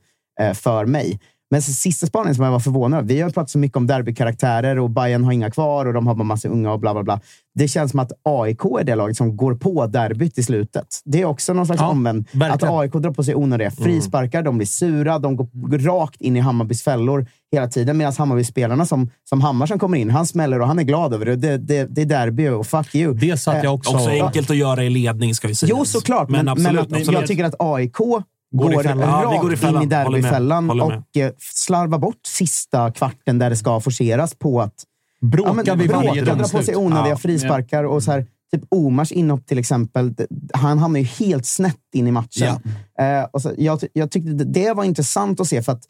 för 0.54 0.86
mig. 0.86 1.19
Men 1.54 1.62
så 1.62 1.72
sista 1.72 2.08
spaningen 2.08 2.36
som 2.36 2.46
jag 2.46 2.52
var 2.52 2.60
förvånad 2.60 2.98
över. 2.98 3.08
Vi 3.08 3.22
har 3.22 3.30
pratat 3.30 3.50
så 3.50 3.58
mycket 3.58 3.78
om 3.78 3.88
derbykaraktärer 3.88 4.80
och 4.80 4.89
Bayern 4.89 5.24
har 5.24 5.32
inga 5.32 5.52
kvar 5.52 5.86
och 5.86 5.93
de 5.93 6.08
har 6.08 6.15
bara 6.15 6.24
massa 6.24 6.50
unga 6.50 6.72
och 6.72 6.80
bla 6.80 6.93
bla 6.93 7.04
bla. 7.04 7.19
Det 7.56 7.67
känns 7.67 7.91
som 7.91 8.00
att 8.00 8.12
AIK 8.24 8.65
är 8.80 8.84
det 8.84 8.96
laget 8.96 9.17
som 9.17 9.38
går 9.38 9.56
på 9.56 9.88
derbyt 9.88 10.38
i 10.38 10.43
slutet. 10.43 10.88
Det 11.06 11.22
är 11.22 11.26
också 11.26 11.54
någon 11.54 11.65
slags 11.65 11.82
Ja, 11.82 11.88
omvänd. 11.88 12.26
Att. 12.41 12.63
AIK 12.63 12.91
drar 12.91 13.12
på 13.12 13.24
sig 13.24 13.36
onödiga 13.36 13.72
frisparkar, 13.72 14.43
de 14.43 14.58
blir 14.58 14.67
sura, 14.67 15.19
de 15.19 15.36
går 15.36 15.48
rakt 15.80 16.22
in 16.22 16.36
i 16.36 16.39
Hammarbys 16.39 16.84
fällor 16.84 17.28
hela 17.52 17.67
tiden. 17.67 17.98
Medan 17.98 18.13
Hammarbyspelarna 18.17 18.86
som, 18.86 19.10
som 19.30 19.41
Hammar 19.41 19.65
som 19.65 19.80
kommer 19.80 19.98
in, 19.98 20.10
han 20.10 20.26
smäller 20.26 20.62
och 20.62 20.67
han 20.67 20.80
är 20.80 20.84
glad 20.84 21.13
över 21.13 21.26
det. 21.26 21.36
Det, 21.36 21.58
det, 21.58 21.86
det 21.86 22.02
är 22.02 22.06
derby 22.06 22.48
och 22.48 22.67
fuck 22.67 22.96
you. 22.96 23.13
Det 23.13 23.38
satt 23.38 23.56
jag 23.56 23.65
Eh, 23.65 23.74
också... 23.74 23.96
Också 23.96 24.10
enkelt 24.10 24.50
att 24.50 24.58
göra 24.58 24.84
i 24.84 24.89
ledning, 24.89 25.36
ska 25.36 25.48
vi 25.48 25.56
säga. 25.56 25.76
Jo, 25.78 25.86
såklart. 25.86 26.30
Men, 26.30 26.46
men, 26.46 26.50
absolut, 26.50 26.82
att, 26.82 26.93
absolut. 26.93 27.19
jag 27.19 27.28
tycker 27.28 27.43
att 27.43 27.56
AIK 27.60 27.98
går, 28.58 28.74
i 28.74 28.84
fällan. 28.84 29.10
Ja, 29.10 29.20
vi 29.20 29.36
rakt 29.36 29.42
går 29.42 29.54
i 29.54 29.58
fällan. 29.58 29.82
in 29.82 29.88
i 29.88 29.89
derbyfällan 29.89 30.82
och 30.82 31.18
eh, 31.18 31.32
slarvar 31.38 31.98
bort 31.98 32.26
sista 32.26 32.92
kvarten 32.92 33.39
där 33.39 33.50
det 33.50 33.56
ska 33.56 33.80
forceras 33.80 34.36
på 34.36 34.62
att 34.62 34.74
Bråkar 35.22 35.63
ja, 35.66 35.76
men, 35.76 35.78
vid 35.78 35.92
varje 35.92 36.24
bråka, 36.24 36.36
dra 36.36 36.58
på 36.58 36.63
sig 36.63 36.76
onödiga 36.76 37.10
Ja. 37.10 37.18
frisparkar. 37.18 37.84
Och 37.84 38.04
så 38.04 38.12
här, 38.12 38.26
typ 38.52 38.63
Omars 38.70 39.12
inhopp 39.12 39.46
till 39.46 39.58
exempel, 39.58 40.13
han 40.54 40.78
hamnar 40.80 41.00
ju 41.00 41.06
helt 41.06 41.46
snett 41.46 41.80
in 41.94 42.08
i 42.08 42.12
matchen. 42.12 42.56
Eh, 43.00 43.24
och 43.32 43.42
så, 43.42 43.52
jag, 43.58 43.80
jag 43.94 44.12
tyckte 44.12 44.32
det 44.32 44.74
var 44.74 44.84
intressant 44.84 45.39
att 45.39 45.48
se, 45.48 45.63
för 45.63 45.72
att 45.72 45.84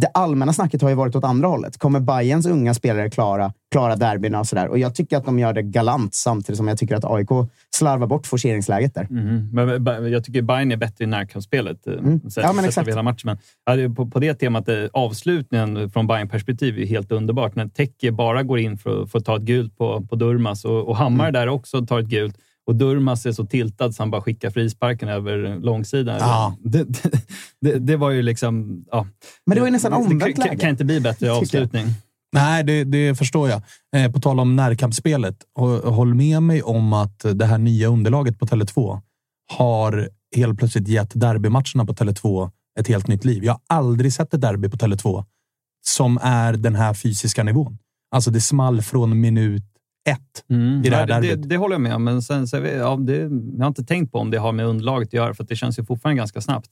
det 0.00 0.06
allmänna 0.14 0.52
snacket 0.52 0.82
har 0.82 0.88
ju 0.88 0.94
varit 0.94 1.16
åt 1.16 1.24
andra 1.24 1.48
hållet. 1.48 1.78
Kommer 1.78 2.00
Bayerns 2.00 2.46
unga 2.46 2.74
spelare 2.74 3.10
klara, 3.10 3.52
klara 3.70 3.96
derbyna 3.96 4.40
och 4.40 4.46
sådär? 4.46 4.68
Och 4.68 4.78
jag 4.78 4.94
tycker 4.94 5.16
att 5.16 5.24
de 5.24 5.38
gör 5.38 5.52
det 5.52 5.62
galant 5.62 6.14
samtidigt 6.14 6.56
som 6.56 6.68
jag 6.68 6.78
tycker 6.78 6.94
att 6.94 7.04
AIK 7.04 7.28
slarvar 7.74 8.06
bort 8.06 8.26
forceringsläget 8.26 8.94
där. 8.94 9.06
Mm. 9.10 9.48
Men 9.52 10.12
jag 10.12 10.24
tycker 10.24 10.42
Bayern 10.42 10.72
är 10.72 10.76
bättre 10.76 11.04
i 11.04 11.06
närkampsspelet. 11.06 11.86
Mm. 11.86 12.20
Ja, 12.36 12.52
men 12.52 12.64
exakt. 12.64 12.88
Hela 12.88 13.02
matchen. 13.02 13.38
Men, 13.66 13.94
på, 13.94 14.06
på 14.06 14.18
det 14.18 14.34
temat, 14.34 14.68
eh, 14.68 14.84
avslutningen 14.92 15.90
från 15.90 16.06
Bayern 16.06 16.28
perspektiv 16.28 16.78
är 16.78 16.86
helt 16.86 17.12
underbart. 17.12 17.54
När 17.54 17.68
Teke 17.68 18.12
bara 18.12 18.42
går 18.42 18.58
in 18.58 18.78
för, 18.78 19.06
för 19.06 19.18
att 19.18 19.24
ta 19.24 19.36
ett 19.36 19.42
gult 19.42 19.78
på, 19.78 20.06
på 20.06 20.16
Durmas 20.16 20.64
och, 20.64 20.88
och 20.88 20.96
Hammar 20.96 21.28
mm. 21.28 21.32
där 21.32 21.48
också 21.48 21.86
tar 21.86 22.00
ett 22.00 22.06
gult. 22.06 22.36
Och 22.66 22.76
Durmas 22.76 23.26
är 23.26 23.32
så 23.32 23.46
tiltad 23.46 23.94
så 23.94 24.02
han 24.02 24.10
bara 24.10 24.22
skickar 24.22 24.50
frisparken 24.50 25.08
över 25.08 25.60
långsidan. 25.60 26.16
Ja. 26.20 26.56
Det, 26.60 26.86
det, 27.60 27.78
det, 27.78 27.96
var 27.96 28.10
ju 28.10 28.22
liksom... 28.22 28.84
Ja. 28.90 29.06
Men 29.46 29.54
det 29.54 29.60
var 29.60 29.68
ju 29.68 29.72
nästan 29.72 29.92
omvänt 29.92 30.38
läge. 30.38 30.50
Det 30.50 30.56
kan 30.56 30.70
inte 30.70 30.84
bli 30.84 31.00
bättre 31.00 31.32
avslutning. 31.32 31.86
Nej, 32.32 32.64
det, 32.64 32.84
det, 32.84 33.14
förstår 33.14 33.48
jag. 33.48 33.62
Eh, 33.96 34.12
på 34.12 34.20
tal 34.20 34.40
om 34.40 34.56
närkampsspelet. 34.56 35.36
Håll 35.84 36.14
med 36.14 36.42
mig 36.42 36.62
om 36.62 36.92
att 36.92 37.24
det 37.34 37.46
här 37.46 37.58
nya 37.58 37.88
underlaget 37.88 38.38
på 38.38 38.46
Tele2 38.46 39.00
har 39.52 40.08
helt 40.36 40.58
plötsligt 40.58 40.88
gett 40.88 41.20
derbymatcherna 41.20 41.84
på 41.86 41.94
Tele2 41.94 42.50
ett 42.80 42.88
helt 42.88 43.08
nytt 43.08 43.24
liv. 43.24 43.44
Jag 43.44 43.52
har 43.52 43.60
aldrig 43.76 44.12
sett 44.12 44.34
ett 44.34 44.40
derby 44.40 44.68
på 44.68 44.76
Tele2 44.76 45.24
som 45.86 46.18
är 46.22 46.52
den 46.52 46.74
här 46.74 46.94
fysiska 46.94 47.42
nivån. 47.42 47.78
Alltså 48.10 48.30
det 48.30 48.40
small 48.40 48.82
från 48.82 49.20
minut 49.20 49.64
ett 50.06 50.44
mm. 50.50 50.84
i 50.84 50.88
det 50.88 50.96
här 50.96 51.08
ja, 51.08 51.20
det, 51.20 51.36
det, 51.36 51.48
det, 51.48 51.56
håller 51.56 51.74
jag 51.74 51.80
med 51.80 51.94
om, 51.94 52.04
men 52.04 52.22
sen, 52.22 52.48
så, 52.48 52.56
ja, 52.56 52.96
det, 52.96 53.16
jag 53.56 53.60
har 53.60 53.66
inte 53.66 53.84
tänkt 53.84 54.12
på 54.12 54.18
om 54.18 54.30
det 54.30 54.38
har 54.38 54.52
med 54.52 54.66
underlaget 54.66 55.08
att 55.08 55.12
göra, 55.12 55.34
för 55.34 55.44
det 55.44 55.56
känns 55.56 55.78
ju 55.78 55.84
fortfarande 55.84 56.18
ganska 56.18 56.40
snabbt. 56.40 56.70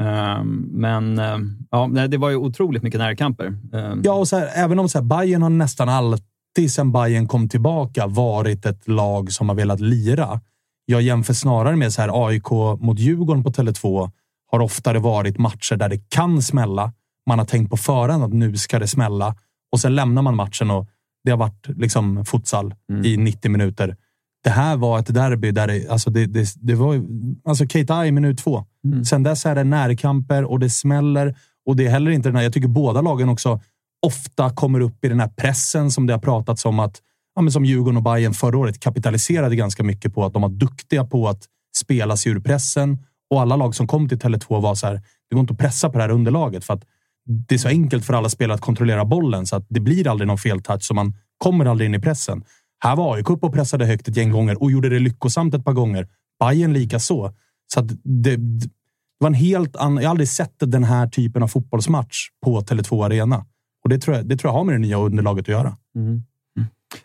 Um, 0.00 0.68
men 0.72 1.18
um, 1.18 1.58
ja, 1.70 1.86
det 1.86 2.16
var 2.16 2.30
ju 2.30 2.36
otroligt 2.36 2.82
mycket 2.82 3.00
närkamper. 3.00 3.46
Um, 3.72 4.00
ja, 4.04 4.12
och 4.12 4.28
så 4.28 4.36
här, 4.36 4.50
även 4.54 4.78
om 4.78 4.88
så 4.88 4.98
här, 4.98 5.04
Bayern 5.04 5.42
har 5.42 5.50
nästan 5.50 5.88
alltid 5.88 6.72
sedan 6.72 6.92
Bayern 6.92 7.28
kom 7.28 7.48
tillbaka 7.48 8.06
varit 8.06 8.66
ett 8.66 8.88
lag 8.88 9.32
som 9.32 9.48
har 9.48 9.56
velat 9.56 9.80
lira. 9.80 10.40
Jag 10.86 11.02
jämför 11.02 11.34
snarare 11.34 11.76
med 11.76 11.92
så 11.92 12.02
här, 12.02 12.26
AIK 12.26 12.50
mot 12.80 12.98
Djurgården 12.98 13.44
på 13.44 13.50
Tele2 13.50 14.10
har 14.50 14.60
oftare 14.60 14.98
varit 14.98 15.38
matcher 15.38 15.76
där 15.76 15.88
det 15.88 16.10
kan 16.10 16.42
smälla. 16.42 16.92
Man 17.26 17.38
har 17.38 17.46
tänkt 17.46 17.70
på 17.70 17.76
förhand 17.76 18.24
att 18.24 18.32
nu 18.32 18.56
ska 18.56 18.78
det 18.78 18.88
smälla 18.88 19.34
och 19.72 19.80
sen 19.80 19.94
lämnar 19.94 20.22
man 20.22 20.36
matchen 20.36 20.70
och 20.70 20.86
det 21.28 21.32
har 21.32 21.38
varit 21.38 21.68
liksom 21.68 22.24
futsal 22.24 22.74
mm. 22.92 23.04
i 23.04 23.16
90 23.16 23.50
minuter. 23.50 23.96
Det 24.44 24.50
här 24.50 24.76
var 24.76 24.98
ett 24.98 25.14
derby 25.14 25.50
där 25.50 25.66
det, 25.66 25.88
alltså 25.88 26.10
det, 26.10 26.26
det, 26.26 26.48
det 26.56 26.74
var 26.74 27.04
alltså 27.44 27.66
Kate 27.66 28.06
i 28.06 28.12
minut 28.12 28.38
två. 28.38 28.64
Mm. 28.84 29.04
Sen 29.04 29.22
dess 29.22 29.46
är 29.46 29.54
det 29.54 29.64
närkamper 29.64 30.44
och 30.44 30.58
det 30.60 30.70
smäller 30.70 31.36
och 31.66 31.76
det 31.76 31.86
är 31.86 31.90
heller 31.90 32.10
inte 32.10 32.28
den 32.28 32.36
här. 32.36 32.42
Jag 32.42 32.52
tycker 32.52 32.68
båda 32.68 33.00
lagen 33.00 33.28
också 33.28 33.60
ofta 34.06 34.50
kommer 34.50 34.80
upp 34.80 35.04
i 35.04 35.08
den 35.08 35.20
här 35.20 35.28
pressen 35.28 35.90
som 35.90 36.06
det 36.06 36.12
har 36.12 36.20
pratats 36.20 36.64
om 36.64 36.78
att 36.78 37.00
ja, 37.34 37.42
men 37.42 37.52
som 37.52 37.64
Djurgården 37.64 37.96
och 37.96 38.02
Bayern 38.02 38.34
förra 38.34 38.58
året 38.58 38.80
kapitaliserade 38.80 39.56
ganska 39.56 39.84
mycket 39.84 40.14
på 40.14 40.24
att 40.24 40.32
de 40.32 40.42
var 40.42 40.48
duktiga 40.48 41.04
på 41.04 41.28
att 41.28 41.44
spela 41.76 42.16
sig 42.16 42.32
ur 42.32 42.40
pressen 42.40 42.98
och 43.30 43.40
alla 43.40 43.56
lag 43.56 43.74
som 43.74 43.86
kom 43.86 44.08
till 44.08 44.18
Tele2 44.18 44.62
var 44.62 44.74
så 44.74 44.86
här. 44.86 44.94
Det 44.94 45.34
går 45.34 45.40
inte 45.40 45.52
att 45.52 45.58
pressa 45.58 45.90
på 45.90 45.98
det 45.98 46.04
här 46.04 46.10
underlaget 46.10 46.64
för 46.64 46.74
att 46.74 46.84
det 47.28 47.54
är 47.54 47.58
så 47.58 47.68
enkelt 47.68 48.04
för 48.04 48.14
alla 48.14 48.28
spelare 48.28 48.54
att 48.54 48.60
kontrollera 48.60 49.04
bollen 49.04 49.46
så 49.46 49.56
att 49.56 49.66
det 49.68 49.80
blir 49.80 50.08
aldrig 50.08 50.28
någon 50.28 50.38
feltouch 50.38 50.82
så 50.82 50.94
man 50.94 51.14
kommer 51.38 51.64
aldrig 51.64 51.88
in 51.88 51.94
i 51.94 52.00
pressen. 52.00 52.44
Här 52.80 52.96
var 52.96 53.14
AIK 53.14 53.30
uppe 53.30 53.46
och 53.46 53.52
pressade 53.52 53.86
högt 53.86 54.08
ett 54.08 54.16
gäng 54.16 54.30
gånger 54.30 54.62
och 54.62 54.70
gjorde 54.70 54.88
det 54.88 54.98
lyckosamt 54.98 55.54
ett 55.54 55.64
par 55.64 55.72
gånger. 55.72 56.08
Bayern 56.40 56.72
lika 56.72 56.98
så. 56.98 57.34
Så 57.74 57.80
det, 57.80 58.36
det, 58.36 58.70
var 59.18 59.28
en 59.28 59.34
helt 59.34 59.76
annan... 59.76 60.02
Jag 60.02 60.08
har 60.08 60.10
aldrig 60.10 60.28
sett 60.28 60.54
den 60.58 60.84
här 60.84 61.08
typen 61.08 61.42
av 61.42 61.48
fotbollsmatch 61.48 62.28
på 62.44 62.60
Tele2 62.60 63.04
Arena. 63.04 63.46
Och 63.84 63.90
det 63.90 63.98
tror 63.98 64.16
jag, 64.16 64.28
det 64.28 64.36
tror 64.36 64.52
jag 64.52 64.58
har 64.58 64.64
med 64.64 64.74
det 64.74 64.78
nya 64.78 64.98
underlaget 64.98 65.42
att 65.42 65.48
göra. 65.48 65.76
Mm. 65.96 66.22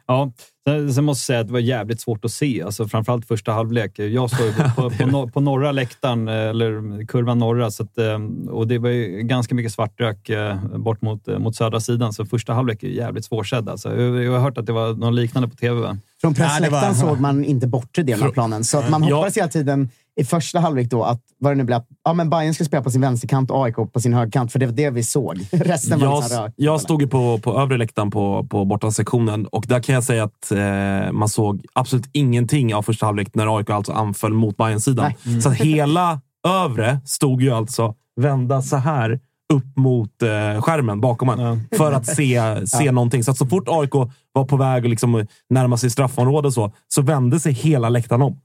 Ja, 0.07 0.31
sen 0.65 1.03
måste 1.03 1.07
jag 1.09 1.17
säga 1.17 1.39
att 1.39 1.47
det 1.47 1.53
var 1.53 1.59
jävligt 1.59 2.01
svårt 2.01 2.25
att 2.25 2.31
se, 2.31 2.63
alltså 2.63 2.87
framförallt 2.87 3.27
första 3.27 3.51
halvlek. 3.51 3.99
Jag 3.99 4.29
står 4.29 4.75
på, 4.75 4.89
på, 4.89 5.11
på, 5.11 5.27
på 5.27 5.41
norra 5.41 5.71
läktaren, 5.71 6.27
eller 6.27 7.05
kurvan 7.05 7.39
norra, 7.39 7.71
så 7.71 7.83
att, 7.83 7.97
eh, 7.97 8.19
och 8.49 8.67
det 8.67 8.77
var 8.77 8.89
ju 8.89 9.21
ganska 9.21 9.55
mycket 9.55 9.71
svartrök 9.71 10.29
eh, 10.29 10.65
bort 10.77 11.01
mot, 11.01 11.27
eh, 11.27 11.39
mot 11.39 11.55
södra 11.55 11.79
sidan, 11.79 12.13
så 12.13 12.25
första 12.25 12.53
halvlek 12.53 12.83
är 12.83 12.87
jävligt 12.87 13.25
svårsedd. 13.25 13.69
Alltså. 13.69 14.01
Jag 14.01 14.31
har 14.31 14.39
hört 14.39 14.57
att 14.57 14.65
det 14.65 14.73
var 14.73 14.93
något 14.93 15.13
liknande 15.13 15.49
på 15.49 15.55
tv. 15.55 15.81
Va? 15.81 15.97
Från 16.21 16.33
pressläktaren 16.33 16.95
såg 16.95 17.19
man 17.19 17.45
inte 17.45 17.67
bortre 17.67 18.03
delen 18.03 18.27
av 18.27 18.31
planen, 18.31 18.63
så 18.63 18.77
att 18.77 18.89
man 18.89 19.03
hoppades 19.03 19.37
hela 19.37 19.47
tiden 19.47 19.89
i 20.15 20.23
första 20.23 20.59
halvlek 20.59 20.89
då 20.89 21.03
att, 21.03 21.21
vad 21.37 21.51
det 21.51 21.55
nu 21.55 21.63
blir, 21.63 21.75
att 21.75 21.87
ja, 22.03 22.13
men 22.13 22.29
Bayern 22.29 22.53
ska 22.53 22.63
spela 22.63 22.83
på 22.83 22.91
sin 22.91 23.01
vänsterkant 23.01 23.51
och 23.51 23.65
AIK 23.65 23.75
på 23.75 23.99
sin 23.99 24.13
högerkant, 24.13 24.51
för 24.51 24.59
det 24.59 24.65
var 24.65 24.73
det 24.73 24.89
vi 24.89 25.03
såg. 25.03 25.39
Resten 25.51 25.99
var 25.99 26.07
jag, 26.07 26.43
rök. 26.43 26.53
Jag 26.55 26.81
stod 26.81 27.01
ju 27.01 27.07
på, 27.07 27.37
på 27.37 27.59
övre 27.59 27.77
läktaren 27.77 28.11
på, 28.11 28.47
på 28.49 28.65
bortasektionen 28.65 29.45
och 29.47 29.65
där 29.67 29.79
kan 29.79 29.95
jag 29.95 30.03
säga 30.03 30.23
att 30.23 30.51
eh, 30.51 31.11
man 31.11 31.29
såg 31.29 31.65
absolut 31.73 32.09
ingenting 32.13 32.75
av 32.75 32.81
första 32.81 33.05
halvlek 33.05 33.35
när 33.35 33.57
AIK 33.57 33.69
alltså 33.69 33.91
anföll 33.91 34.33
mot 34.33 34.57
Bayern-sidan. 34.57 35.13
Mm. 35.25 35.41
Så 35.41 35.49
hela 35.49 36.21
övre 36.47 36.99
stod 37.05 37.41
ju 37.41 37.51
alltså 37.51 37.95
vända 38.15 38.61
så 38.61 38.77
här 38.77 39.19
upp 39.53 39.77
mot 39.77 40.21
eh, 40.21 40.61
skärmen 40.61 41.01
bakom 41.01 41.29
en 41.29 41.39
ja. 41.39 41.77
för 41.77 41.91
att 41.91 42.05
se, 42.05 42.41
se 42.67 42.83
ja. 42.83 42.91
någonting. 42.91 43.23
Så 43.23 43.31
att 43.31 43.37
så 43.37 43.45
fort 43.45 43.67
AIK 43.67 43.93
var 44.31 44.45
på 44.45 44.57
väg 44.57 44.83
att 44.83 44.89
liksom 44.89 45.27
närma 45.49 45.77
sig 45.77 45.89
straffområdet 45.89 46.53
så, 46.53 46.71
så 46.87 47.01
vände 47.01 47.39
sig 47.39 47.53
hela 47.53 47.89
läktaren 47.89 48.21
om 48.21 48.39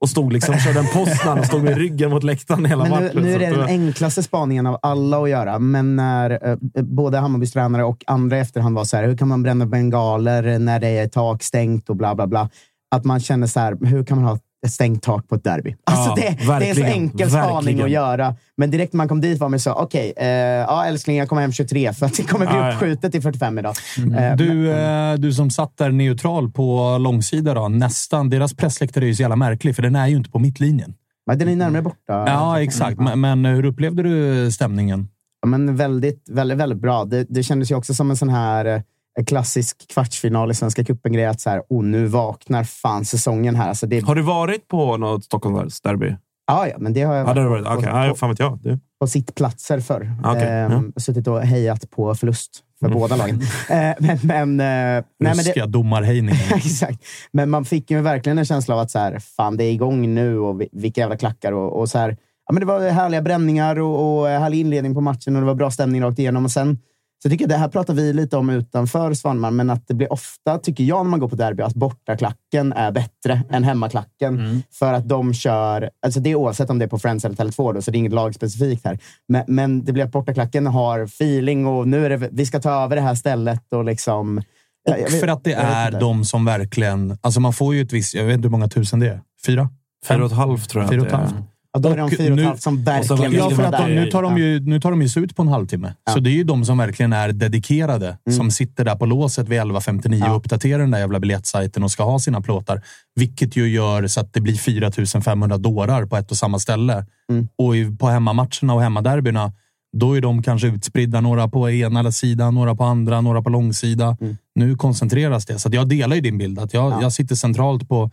och 0.00 0.08
stod 0.08 0.32
liksom, 0.32 0.58
körde 0.58 0.78
en 0.78 0.86
postman 0.86 1.38
och 1.38 1.46
stod 1.46 1.62
med 1.62 1.76
ryggen 1.76 2.10
mot 2.10 2.22
läktaren 2.22 2.64
hela 2.64 2.84
men 2.84 2.92
nu, 2.92 3.06
matchen. 3.06 3.22
Nu 3.22 3.32
är 3.34 3.38
det 3.38 3.50
den 3.50 3.66
enklaste 3.66 4.22
spaningen 4.22 4.66
av 4.66 4.78
alla 4.82 5.22
att 5.22 5.30
göra, 5.30 5.58
men 5.58 5.96
när 5.96 6.50
eh, 6.50 6.82
både 6.82 7.18
Hammarbys 7.18 7.52
tränare 7.52 7.84
och 7.84 8.04
andra 8.06 8.36
i 8.36 8.40
efterhand 8.40 8.76
var 8.76 8.84
så 8.84 8.96
här, 8.96 9.04
hur 9.04 9.16
kan 9.16 9.28
man 9.28 9.42
bränna 9.42 9.66
bengaler 9.66 10.58
när 10.58 10.80
det 10.80 10.88
är 10.88 11.08
tak 11.08 11.42
stängt 11.42 11.90
och 11.90 11.96
bla 11.96 12.14
bla 12.14 12.26
bla. 12.26 12.50
Att 12.90 13.04
man 13.04 13.20
känner 13.20 13.46
så 13.46 13.60
här, 13.60 13.86
hur 13.86 14.04
kan 14.04 14.16
man 14.16 14.26
ha 14.26 14.38
ett 14.66 14.72
stängt 14.72 15.02
tak 15.02 15.28
på 15.28 15.34
ett 15.34 15.44
derby. 15.44 15.76
Alltså 15.84 16.14
det, 16.14 16.36
det, 16.46 16.52
är 16.52 16.70
en 16.70 16.74
så 16.76 16.82
enkel 16.82 17.30
spaning 17.30 17.80
att 17.80 17.90
göra. 17.90 18.34
Men 18.56 18.70
direkt 18.70 18.92
när 18.92 18.96
man 18.96 19.08
kom 19.08 19.20
dit 19.20 19.38
var 19.38 19.48
man 19.48 19.60
så, 19.60 19.72
okej, 19.72 20.12
okay, 20.16 20.26
eh, 20.26 20.64
ja 20.68 20.86
älskling, 20.86 21.16
jag 21.16 21.28
kommer 21.28 21.42
hem 21.42 21.52
23 21.52 21.92
för 21.92 22.06
att 22.06 22.16
det 22.16 22.22
kommer 22.22 22.46
bli 22.46 22.70
uppskjutet 22.70 23.12
till 23.12 23.22
45 23.22 23.58
idag. 23.58 23.74
Mm. 23.98 24.14
Eh, 24.14 24.36
du, 24.36 24.70
eh, 24.70 25.14
du 25.14 25.32
som 25.32 25.50
satt 25.50 25.76
där 25.76 25.90
neutral 25.90 26.50
på 26.50 26.98
långsida, 26.98 27.54
då, 27.54 27.68
nästan. 27.68 28.30
Deras 28.30 28.54
pressläktare 28.54 29.04
är 29.04 29.06
ju 29.06 29.14
så 29.14 29.22
jävla 29.22 29.36
märklig, 29.36 29.76
för 29.76 29.82
den 29.82 29.96
är 29.96 30.06
ju 30.06 30.16
inte 30.16 30.30
på 30.30 30.38
mittlinjen. 30.38 30.94
Men 31.26 31.38
den 31.38 31.48
är 31.48 31.56
närmare 31.56 31.82
borta. 31.82 32.24
Ja, 32.26 32.62
exakt. 32.62 33.00
Men, 33.00 33.20
men 33.20 33.44
hur 33.44 33.64
upplevde 33.64 34.02
du 34.02 34.50
stämningen? 34.52 35.08
Ja, 35.42 35.48
men 35.48 35.76
väldigt, 35.76 36.28
väldigt, 36.30 36.58
väldigt 36.58 36.78
bra. 36.78 37.04
Det, 37.04 37.26
det 37.28 37.42
kändes 37.42 37.70
ju 37.70 37.74
också 37.74 37.94
som 37.94 38.10
en 38.10 38.16
sån 38.16 38.28
här 38.28 38.64
eh, 38.64 38.80
en 39.18 39.24
klassisk 39.24 39.88
kvartsfinal 39.88 40.50
i 40.50 40.54
Svenska 40.54 40.84
cupen-grej. 40.84 41.26
Att 41.26 41.40
så 41.40 41.50
här, 41.50 41.62
oh, 41.68 41.84
nu 41.84 42.06
vaknar 42.06 42.64
fan 42.64 43.04
säsongen 43.04 43.56
här. 43.56 43.68
Alltså 43.68 43.86
det... 43.86 44.00
Har 44.00 44.14
du 44.14 44.22
varit 44.22 44.68
på 44.68 44.96
något 44.96 45.24
Stockholmsderby? 45.24 46.16
Ja, 46.46 46.68
ja, 46.68 46.74
men 46.78 46.92
det 46.92 47.02
har 47.02 47.14
jag 47.14 47.24
varit. 47.24 47.36
Ja, 47.36 47.42
det 47.42 47.48
har 47.48 47.50
varit. 47.50 47.66
På, 47.66 47.72
okay. 47.72 48.06
ja, 48.08 48.14
fan 48.14 48.28
vet 48.28 48.38
jag. 48.38 48.58
Du. 48.62 48.78
På 49.00 49.06
sittplatser 49.06 49.80
förr. 49.80 50.12
Okay. 50.20 50.42
Ehm, 50.42 50.92
ja. 50.94 51.00
Suttit 51.00 51.26
och 51.26 51.40
hejat 51.40 51.90
på 51.90 52.14
förlust 52.14 52.50
för 52.80 52.86
mm. 52.86 52.98
båda 52.98 53.16
lagen. 53.16 53.40
Ehm, 53.68 53.94
men, 53.98 54.18
men, 54.22 54.60
eh, 54.60 55.04
nej, 55.18 55.36
men 55.36 55.44
det... 55.54 55.66
domarhejningen. 55.66 56.40
Exakt. 56.54 57.04
Men 57.32 57.50
man 57.50 57.64
fick 57.64 57.90
ju 57.90 58.00
verkligen 58.00 58.38
en 58.38 58.44
känsla 58.44 58.74
av 58.74 58.80
att 58.80 58.90
så 58.90 58.98
här, 58.98 59.18
fan, 59.18 59.56
det 59.56 59.64
är 59.64 59.72
igång 59.72 60.14
nu 60.14 60.38
och 60.38 60.62
vilka 60.72 61.00
jävla 61.00 61.16
klackar. 61.16 61.52
Och, 61.52 61.80
och 61.80 61.88
så 61.88 61.98
här, 61.98 62.16
ja, 62.46 62.52
men 62.52 62.60
det 62.60 62.66
var 62.66 62.90
härliga 62.90 63.22
bränningar 63.22 63.78
och, 63.78 64.20
och 64.20 64.28
härlig 64.28 64.60
inledning 64.60 64.94
på 64.94 65.00
matchen 65.00 65.36
och 65.36 65.42
det 65.42 65.46
var 65.46 65.54
bra 65.54 65.70
stämning 65.70 66.02
rakt 66.02 66.18
igenom. 66.18 66.44
Och 66.44 66.50
sen 66.50 66.78
så 67.22 67.26
jag 67.26 67.32
tycker 67.32 67.46
det 67.46 67.56
här 67.56 67.68
pratar 67.68 67.94
vi 67.94 68.12
lite 68.12 68.36
om 68.36 68.50
utanför 68.50 69.14
Svanman, 69.14 69.56
men 69.56 69.70
att 69.70 69.88
det 69.88 69.94
blir 69.94 70.12
ofta, 70.12 70.58
tycker 70.58 70.84
jag, 70.84 71.04
när 71.04 71.10
man 71.10 71.20
går 71.20 71.28
på 71.28 71.36
derby, 71.36 71.62
att 71.62 71.74
bortaklacken 71.74 72.72
är 72.72 72.92
bättre 72.92 73.42
än 73.50 73.64
hemmaklacken. 73.64 74.38
Mm. 74.38 74.62
För 74.70 74.92
att 74.92 75.08
de 75.08 75.34
kör, 75.34 75.90
alltså 76.02 76.20
det 76.20 76.30
är 76.30 76.34
oavsett 76.34 76.70
om 76.70 76.78
det 76.78 76.84
är 76.84 76.88
på 76.88 76.98
Friends 76.98 77.24
eller 77.24 77.36
Tele2, 77.36 77.80
så 77.80 77.90
det 77.90 77.96
är 77.96 77.98
inget 77.98 78.12
lagspecifikt 78.12 78.84
här. 78.84 78.98
Men, 79.28 79.44
men 79.46 79.84
det 79.84 79.92
blir 79.92 80.04
att 80.04 80.12
bortaklacken 80.12 80.66
har 80.66 81.00
feeling 81.00 81.66
och 81.66 81.88
nu 81.88 82.06
är 82.06 82.10
det, 82.10 82.28
vi 82.32 82.46
ska 82.46 82.60
ta 82.60 82.84
över 82.84 82.96
det 82.96 83.02
här 83.02 83.14
stället 83.14 83.72
och 83.72 83.84
liksom... 83.84 84.42
Och 84.88 85.10
för 85.10 85.28
att 85.28 85.44
det 85.44 85.52
är 85.52 85.90
de 86.00 86.24
som 86.24 86.44
verkligen... 86.44 87.18
Alltså 87.20 87.40
man 87.40 87.52
får 87.52 87.74
ju 87.74 87.82
ett 87.82 87.92
visst... 87.92 88.14
Jag 88.14 88.24
vet 88.24 88.34
inte 88.34 88.46
hur 88.46 88.50
många 88.50 88.68
tusen 88.68 89.00
det 89.00 89.08
är. 89.08 89.20
Fyra? 89.46 89.68
Fyra 90.08 90.24
och 90.24 90.30
ett 90.30 90.36
halvt 90.36 90.70
tror 90.70 90.82
jag. 90.82 90.90
Fyra 90.90 91.00
och 91.00 91.06
ett 91.06 91.12
halvt. 91.12 91.34
Ja, 91.72 91.80
då 91.80 91.88
är 91.88 91.96
de 91.96 92.10
fyra 92.10 92.32
och 92.32 92.38
ett 92.38 92.46
halvt 92.46 92.62
som 92.62 92.84
verkligen 92.84 93.32
ja, 93.32 93.50
för 93.50 93.62
att 93.62 93.86
de, 93.86 93.94
nu, 93.94 94.10
tar 94.10 94.22
de 94.22 94.38
ju, 94.38 94.60
nu 94.60 94.80
tar 94.80 94.90
de 94.90 95.02
ju 95.02 95.24
ut 95.24 95.36
på 95.36 95.42
en 95.42 95.48
halvtimme. 95.48 95.94
Ja. 96.06 96.12
Så 96.12 96.20
det 96.20 96.30
är 96.30 96.34
ju 96.34 96.44
de 96.44 96.64
som 96.64 96.78
verkligen 96.78 97.12
är 97.12 97.32
dedikerade. 97.32 98.06
Mm. 98.06 98.36
Som 98.36 98.50
sitter 98.50 98.84
där 98.84 98.96
på 98.96 99.06
låset 99.06 99.48
vid 99.48 99.60
11.59 99.60 100.18
ja. 100.18 100.30
och 100.30 100.36
uppdaterar 100.36 100.78
den 100.78 100.90
där 100.90 100.98
jävla 100.98 101.20
biljettsajten 101.20 101.82
och 101.82 101.90
ska 101.90 102.04
ha 102.04 102.18
sina 102.18 102.40
plåtar. 102.40 102.82
Vilket 103.14 103.56
ju 103.56 103.68
gör 103.68 104.06
så 104.06 104.20
att 104.20 104.32
det 104.32 104.40
blir 104.40 104.56
4500 104.56 105.58
dårar 105.58 106.06
på 106.06 106.16
ett 106.16 106.30
och 106.30 106.36
samma 106.36 106.58
ställe. 106.58 107.06
Mm. 107.30 107.48
Och 107.56 107.98
på 107.98 108.06
hemmamatcherna 108.08 108.74
och 108.74 108.82
hemmaderbyna, 108.82 109.52
då 109.96 110.16
är 110.16 110.20
de 110.20 110.42
kanske 110.42 110.68
utspridda. 110.68 111.20
Några 111.20 111.48
på 111.48 111.70
ena 111.70 112.12
sidan, 112.12 112.54
några 112.54 112.74
på 112.74 112.84
andra, 112.84 113.20
några 113.20 113.42
på 113.42 113.50
långsida. 113.50 114.16
Mm. 114.20 114.36
Nu 114.54 114.76
koncentreras 114.76 115.46
det. 115.46 115.58
Så 115.58 115.68
jag 115.72 115.88
delar 115.88 116.16
ju 116.16 116.22
din 116.22 116.38
bild. 116.38 116.58
att 116.58 116.74
jag, 116.74 117.02
jag 117.02 117.12
sitter 117.12 117.34
centralt 117.34 117.88
på 117.88 118.10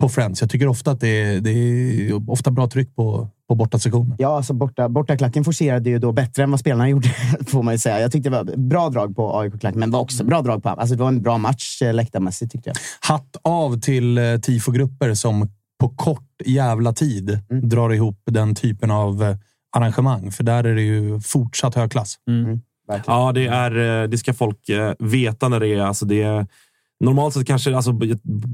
på 0.00 0.08
Friends. 0.08 0.40
Jag 0.40 0.50
tycker 0.50 0.68
ofta 0.68 0.90
att 0.90 1.00
det 1.00 1.22
är, 1.22 1.40
det 1.40 1.50
är 1.50 2.30
ofta 2.30 2.50
bra 2.50 2.66
tryck 2.66 2.96
på, 2.96 3.28
på 3.48 3.54
bortasektionen. 3.54 4.14
Ja, 4.18 4.36
alltså 4.36 4.54
borta, 4.54 4.88
bortaklacken 4.88 5.44
forcerade 5.44 5.90
ju 5.90 5.98
då 5.98 6.12
bättre 6.12 6.42
än 6.42 6.50
vad 6.50 6.60
spelarna 6.60 6.88
gjorde, 6.90 7.08
får 7.46 7.62
man 7.62 7.74
ju 7.74 7.78
säga. 7.78 8.00
Jag 8.00 8.12
tyckte 8.12 8.30
det 8.30 8.36
var 8.36 8.56
bra 8.56 8.90
drag 8.90 9.16
på 9.16 9.38
AIK-klacken, 9.38 9.80
men 9.80 9.90
det 9.90 9.92
var 9.92 10.00
också 10.00 10.24
bra 10.24 10.42
drag 10.42 10.62
på... 10.62 10.68
Alltså 10.68 10.94
det 10.94 11.02
var 11.02 11.08
en 11.08 11.22
bra 11.22 11.38
match 11.38 11.82
eh, 11.82 11.94
läktarmässigt, 11.94 12.52
tyckte 12.52 12.70
jag. 12.70 12.76
Hatt 13.00 13.36
av 13.42 13.80
till 13.80 14.18
eh, 14.18 14.36
tifogrupper 14.36 15.14
som 15.14 15.48
på 15.80 15.88
kort 15.88 16.42
jävla 16.44 16.92
tid 16.92 17.40
mm. 17.50 17.68
drar 17.68 17.92
ihop 17.92 18.22
den 18.30 18.54
typen 18.54 18.90
av 18.90 19.22
eh, 19.22 19.36
arrangemang. 19.76 20.30
För 20.30 20.44
där 20.44 20.64
är 20.64 20.74
det 20.74 20.82
ju 20.82 21.20
fortsatt 21.20 21.74
hög 21.74 21.90
klass. 21.92 22.16
Mm. 22.28 22.44
Mm, 22.44 22.60
ja, 23.06 23.32
det, 23.32 23.46
är, 23.46 24.06
det 24.06 24.18
ska 24.18 24.34
folk 24.34 24.70
veta 24.98 25.48
när 25.48 25.60
det 25.60 25.68
är... 25.68 25.80
Alltså 25.80 26.06
det 26.06 26.22
är 26.22 26.46
Normalt 27.00 27.34
sett 27.34 27.46
kanske 27.46 27.76
alltså, 27.76 27.92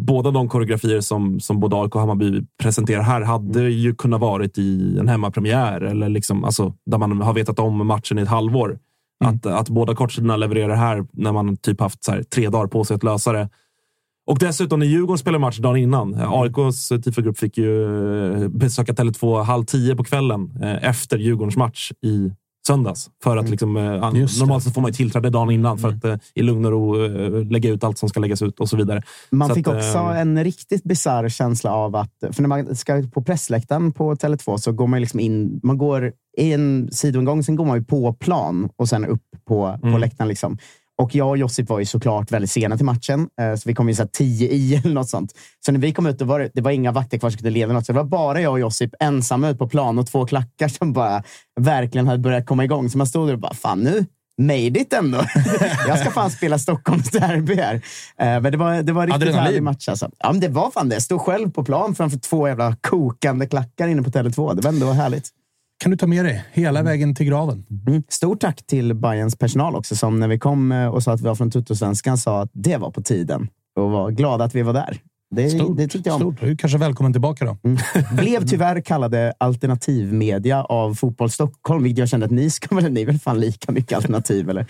båda 0.05 0.31
de 0.31 0.49
koreografier 0.49 1.01
som, 1.01 1.41
som 1.41 1.61
både 1.61 1.77
AIK 1.77 1.95
och 1.95 2.01
Hammarby 2.01 2.43
presenterar 2.63 3.03
här 3.03 3.21
hade 3.21 3.61
mm. 3.61 3.73
ju 3.73 3.95
kunnat 3.95 4.21
varit 4.21 4.59
i 4.59 4.99
en 4.99 5.09
hemmapremiär 5.09 5.81
eller 5.81 6.09
liksom, 6.09 6.45
alltså, 6.45 6.75
där 6.87 6.99
man 6.99 7.21
har 7.21 7.35
vetat 7.35 7.59
om 7.59 7.87
matchen 7.87 8.19
i 8.19 8.23
ett 8.23 8.29
halvår. 8.29 8.79
Mm. 9.25 9.35
Att, 9.35 9.47
att 9.47 9.69
båda 9.69 9.95
kortsidorna 9.95 10.37
levererar 10.37 10.75
här 10.75 11.07
när 11.13 11.33
man 11.33 11.57
typ 11.57 11.81
haft 11.81 12.09
här, 12.09 12.23
tre 12.23 12.49
dagar 12.49 12.67
på 12.67 12.85
sig 12.85 12.95
att 12.95 13.03
lösa 13.03 13.33
det. 13.33 13.49
Och 14.27 14.39
dessutom 14.39 14.81
när 14.81 14.87
Djurgården 14.87 15.19
spelade 15.19 15.41
match 15.41 15.59
dagen 15.59 15.77
innan. 15.77 16.15
Mm. 16.15 16.33
AIKs 16.33 16.89
tifogrupp 16.89 17.39
fick 17.39 17.59
ju 17.59 17.85
eh, 18.43 18.49
besöka 18.49 18.93
Tele2 18.93 19.43
halv 19.43 19.65
tio 19.65 19.97
på 19.97 20.05
kvällen 20.05 20.59
eh, 20.63 20.89
efter 20.89 21.19
Djurgårdens 21.19 21.57
match 21.57 21.93
i 22.03 22.33
söndags. 22.67 23.11
För 23.23 23.37
att 23.37 23.41
mm. 23.41 23.51
liksom, 23.51 23.77
eh, 23.77 23.83
normalt 23.83 24.65
så 24.65 24.71
får 24.71 24.81
man 24.81 24.91
ju 24.91 24.95
tillträde 24.95 25.31
dagen 25.31 25.51
innan 25.51 25.79
för 25.79 25.89
mm. 25.89 25.99
att 25.99 26.05
eh, 26.05 26.17
i 26.35 26.43
lugn 26.43 26.65
och 26.65 26.71
ro 26.71 27.05
eh, 27.05 27.45
lägga 27.51 27.71
ut 27.71 27.85
allt 27.85 27.99
som 27.99 28.09
ska 28.09 28.21
läggas 28.21 28.43
ut 28.43 28.61
och 28.61 28.69
så 28.69 28.77
vidare. 28.77 29.03
Man 29.31 29.49
så 29.49 29.55
fick 29.55 29.69
att, 29.69 29.75
också 29.75 29.99
en 29.99 30.45
riktigt 30.45 30.85
bisarr 30.85 31.29
känsla 31.29 31.73
av 31.73 31.97
att, 31.97 32.15
för 32.33 32.43
när 32.43 32.49
man 32.49 32.77
ska 32.77 33.03
på 33.15 33.23
pressläktaren 33.23 33.93
på 33.93 34.15
Tele2 34.15 34.57
så 34.57 34.73
går 34.73 34.87
man 34.87 35.01
liksom 35.01 35.21
in, 35.21 35.61
man 35.63 35.79
går 35.79 36.13
i 36.37 36.53
en 36.53 36.89
sidoingång, 36.93 37.43
sen 37.43 37.57
går 37.57 37.65
man 37.65 37.79
ju 37.79 37.85
på 37.85 38.13
plan 38.13 38.69
och 38.77 38.89
sen 38.89 39.05
upp 39.05 39.23
på, 39.45 39.65
mm. 39.67 39.93
på 39.93 39.99
läktaren. 39.99 40.29
Liksom. 40.29 40.59
Och 41.03 41.15
jag 41.15 41.29
och 41.29 41.37
Josip 41.37 41.69
var 41.69 41.79
ju 41.79 41.85
såklart 41.85 42.33
väldigt 42.33 42.51
sena 42.51 42.77
till 42.77 42.87
matchen, 42.87 43.29
eh, 43.41 43.55
så 43.55 43.69
vi 43.69 43.75
kom 43.75 43.89
ju 43.89 43.95
så 43.95 44.07
tio 44.07 44.49
i 44.49 44.75
eller 44.75 44.95
något 44.95 45.09
sånt. 45.09 45.33
Så 45.67 45.73
när 45.73 45.81
vi 45.81 45.93
kom 45.93 46.07
ut, 46.07 46.19
då 46.19 46.25
var 46.25 46.41
det, 46.41 46.51
det 46.55 46.61
var 46.61 46.71
inga 46.71 46.93
vakter 46.93 47.19
kvar 47.19 47.31
som 47.31 47.39
kunde 47.39 47.51
leda 47.51 47.73
något. 47.73 47.87
Så 47.87 47.93
det 47.93 47.99
var 47.99 48.05
bara 48.05 48.41
jag 48.41 48.53
och 48.53 48.61
Josip 48.61 48.91
ensamma 49.01 49.49
ut 49.49 49.59
på 49.59 49.69
plan 49.69 49.99
och 49.99 50.07
två 50.07 50.27
klackar 50.27 50.69
som 50.69 50.93
bara 50.93 51.23
verkligen 51.61 52.07
hade 52.07 52.19
börjat 52.19 52.47
komma 52.47 52.65
igång. 52.65 52.91
Så 52.91 52.99
man 52.99 53.07
stod 53.07 53.29
där 53.29 53.33
och 53.33 53.41
bara, 53.41 53.55
fan 53.55 53.81
nu 53.81 54.07
made 54.39 54.81
it 54.81 54.93
ändå. 54.93 55.19
jag 55.89 55.99
ska 55.99 56.11
fan 56.11 56.31
spela 56.31 56.59
Stockholms 56.59 57.11
derby 57.11 57.55
här. 57.55 57.75
Eh, 57.75 58.41
men 58.41 58.43
det 58.43 58.57
var, 58.57 58.83
det 58.83 58.93
var 58.93 59.07
riktigt 59.07 59.35
härlig 59.35 59.63
match. 59.63 59.89
Alltså. 59.89 60.11
Ja, 60.19 60.33
men 60.33 60.41
det 60.41 60.49
var 60.49 60.71
fan 60.71 60.89
det. 60.89 60.95
Jag 60.95 61.03
stod 61.03 61.21
själv 61.21 61.51
på 61.51 61.65
plan 61.65 61.95
framför 61.95 62.19
två 62.19 62.49
jävla 62.49 62.77
kokande 62.81 63.47
klackar 63.47 63.89
inne 63.89 64.03
på 64.03 64.11
Tele2. 64.11 64.55
Det 64.55 64.63
var 64.63 64.69
ändå 64.69 64.93
härligt 64.93 65.31
kan 65.79 65.91
du 65.91 65.97
ta 65.97 66.07
med 66.07 66.25
dig 66.25 66.45
hela 66.53 66.81
mm. 66.81 66.93
vägen 66.93 67.15
till 67.15 67.27
graven. 67.27 67.67
Mm. 67.87 68.03
Stort 68.09 68.41
tack 68.41 68.67
till 68.67 68.95
Bayerns 68.95 69.37
personal 69.37 69.77
också, 69.77 69.97
som 69.97 70.21
när 70.21 70.29
vi 70.29 70.39
kom 70.39 70.73
eh, 70.73 70.87
och 70.87 71.03
sa 71.03 71.13
att 71.13 71.21
vi 71.21 71.25
var 71.25 71.35
från 71.35 71.51
Tuttosvenskan 71.51 72.19
sa 72.19 72.43
att 72.43 72.51
det 72.53 72.77
var 72.77 72.91
på 72.91 73.03
tiden 73.03 73.49
och 73.77 73.91
var 73.91 74.11
glada 74.11 74.45
att 74.45 74.55
vi 74.55 74.63
var 74.63 74.73
där. 74.73 74.99
Det, 75.35 75.51
stort, 75.51 75.77
det 75.77 75.89
tyckte 75.89 76.09
jag 76.09 76.15
om. 76.15 76.21
Stort. 76.21 76.41
Du 76.41 76.51
är 76.51 76.57
kanske 76.57 76.79
välkommen 76.79 77.13
tillbaka 77.13 77.45
då. 77.45 77.57
Mm. 77.65 77.79
Blev 78.17 78.47
tyvärr 78.47 78.81
kallade 78.81 79.33
alternativmedia 79.39 80.65
av 80.65 80.95
Fotboll 80.95 81.31
Stockholm, 81.31 81.83
vilket 81.83 81.99
jag 81.99 82.09
kände 82.09 82.27
att 82.27 82.33
ni 82.33 82.51
ska 82.51 82.75
väl, 82.75 82.93
ni 82.93 83.03
är 83.03 83.07
väl 83.07 83.19
fan 83.19 83.41
lika 83.41 83.73
mycket 83.73 83.97
alternativ, 83.97 84.51
eller? 84.51 84.67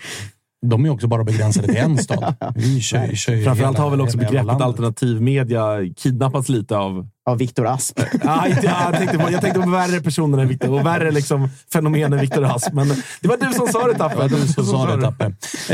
De 0.65 0.85
är 0.85 0.89
också 0.89 1.07
bara 1.07 1.23
begränsade 1.23 1.67
till 1.67 1.77
en 1.77 1.97
stad. 1.97 2.35
Vi 2.55 2.81
kör, 2.81 3.15
kör 3.15 3.43
Framförallt 3.43 3.77
har 3.77 3.89
väl 3.89 4.01
också 4.01 4.17
begreppet 4.17 4.61
alternativmedia 4.61 5.93
kidnappats 5.97 6.49
lite 6.49 6.77
av 6.77 7.07
av 7.25 7.37
Viktor 7.37 7.67
Asp. 7.67 7.99
ja, 8.23 8.47
jag, 8.47 8.93
tänkte 8.93 9.17
på, 9.17 9.31
jag 9.31 9.41
tänkte 9.41 9.61
på 9.61 9.69
värre 9.69 10.01
personer 10.01 10.37
än 10.37 10.47
Viktor 10.47 10.71
och 10.71 10.85
värre 10.85 11.11
liksom, 11.11 11.49
fenomen 11.73 12.13
än 12.13 12.19
Viktor 12.19 12.43
Asp. 12.43 12.73
Men 12.73 12.87
det 13.21 13.27
var 13.27 13.37
du 13.37 13.53
som 13.53 13.67
sa 13.67 13.87
det, 13.87 13.93
Tappe. 13.93 14.27
Det 14.27 14.41
du 14.41 14.47
som 14.47 14.65
sa 14.65 14.95
det, 14.95 15.01
Tappe. 15.01 15.25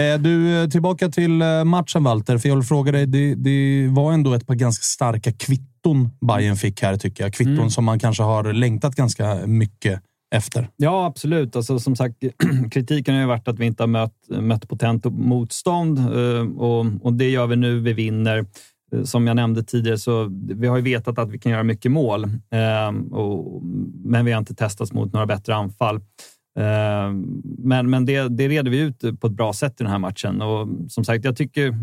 Eh, 0.02 0.20
du, 0.20 0.68
tillbaka 0.72 1.10
till 1.10 1.41
eh, 1.41 1.64
matchen, 1.64 2.04
Walter. 2.04 2.38
För 2.38 2.49
jag 2.49 2.56
vill 2.56 2.66
fråga 2.66 2.91
dig, 2.91 3.06
det, 3.06 3.36
det 3.36 3.88
var 3.88 4.14
ändå 4.14 4.34
ett 4.34 4.47
par 4.47 4.56
ganska 4.56 4.84
starka 4.84 5.32
kvitton 5.32 6.10
Bayern 6.28 6.56
fick 6.56 6.82
här, 6.82 6.97
tycker 6.97 7.24
jag. 7.24 7.34
Kvitton 7.34 7.54
mm. 7.54 7.70
som 7.70 7.86
man 7.86 7.99
kanske 7.99 8.24
har 8.24 8.54
längtat 8.54 8.95
ganska 8.95 9.36
mycket 9.45 10.02
efter. 10.36 10.70
Ja, 10.78 11.06
absolut. 11.06 11.56
Alltså, 11.56 11.80
som 11.80 11.95
sagt, 11.95 12.16
kritiken 12.72 13.14
har 13.14 13.22
ju 13.22 13.28
varit 13.28 13.47
att 13.47 13.60
vi 13.60 13.66
inte 13.66 13.84
har 13.84 13.88
mött, 13.88 14.14
mött 14.30 14.68
potent 14.68 15.06
motstånd 15.06 15.99
eh, 15.99 16.58
och, 16.58 16.86
och 17.02 17.14
det 17.14 17.30
gör 17.30 17.47
vi 17.47 17.56
nu. 17.56 17.80
Vi 17.80 17.93
vinner. 17.93 18.45
Eh, 18.96 19.04
som 19.04 19.28
jag 19.28 19.36
nämnde 19.36 19.64
tidigare, 19.64 19.98
så 19.98 20.28
vi 20.50 20.68
har 20.68 20.78
ju 20.78 20.84
vetat 20.84 21.20
att 21.20 21.30
vi 21.30 21.39
kan 21.39 21.52
göra 21.52 21.64
mycket 21.64 21.92
mål, 21.92 22.24
eh, 22.24 23.12
och, 23.12 23.64
men 24.04 24.26
vi 24.26 24.32
har 24.32 24.39
inte 24.39 24.56
testats 24.56 24.94
mot 24.94 25.14
några 25.14 25.26
bättre 25.26 25.56
anfall. 25.56 25.96
Eh, 26.60 27.12
men 27.58 27.89
men 27.89 28.06
det, 28.06 28.28
det 28.28 28.48
reder 28.48 28.72
vi 28.72 28.80
ut 28.80 29.20
på 29.20 29.28
ett 29.28 29.34
bra 29.34 29.54
sätt 29.54 29.82
i 29.82 29.84
den 29.84 29.92
här 29.92 30.00
matchen. 30.00 30.42
Och 30.42 30.68
som 30.89 31.04
sagt, 31.04 31.26
jag 31.26 31.36
tycker 31.38 31.76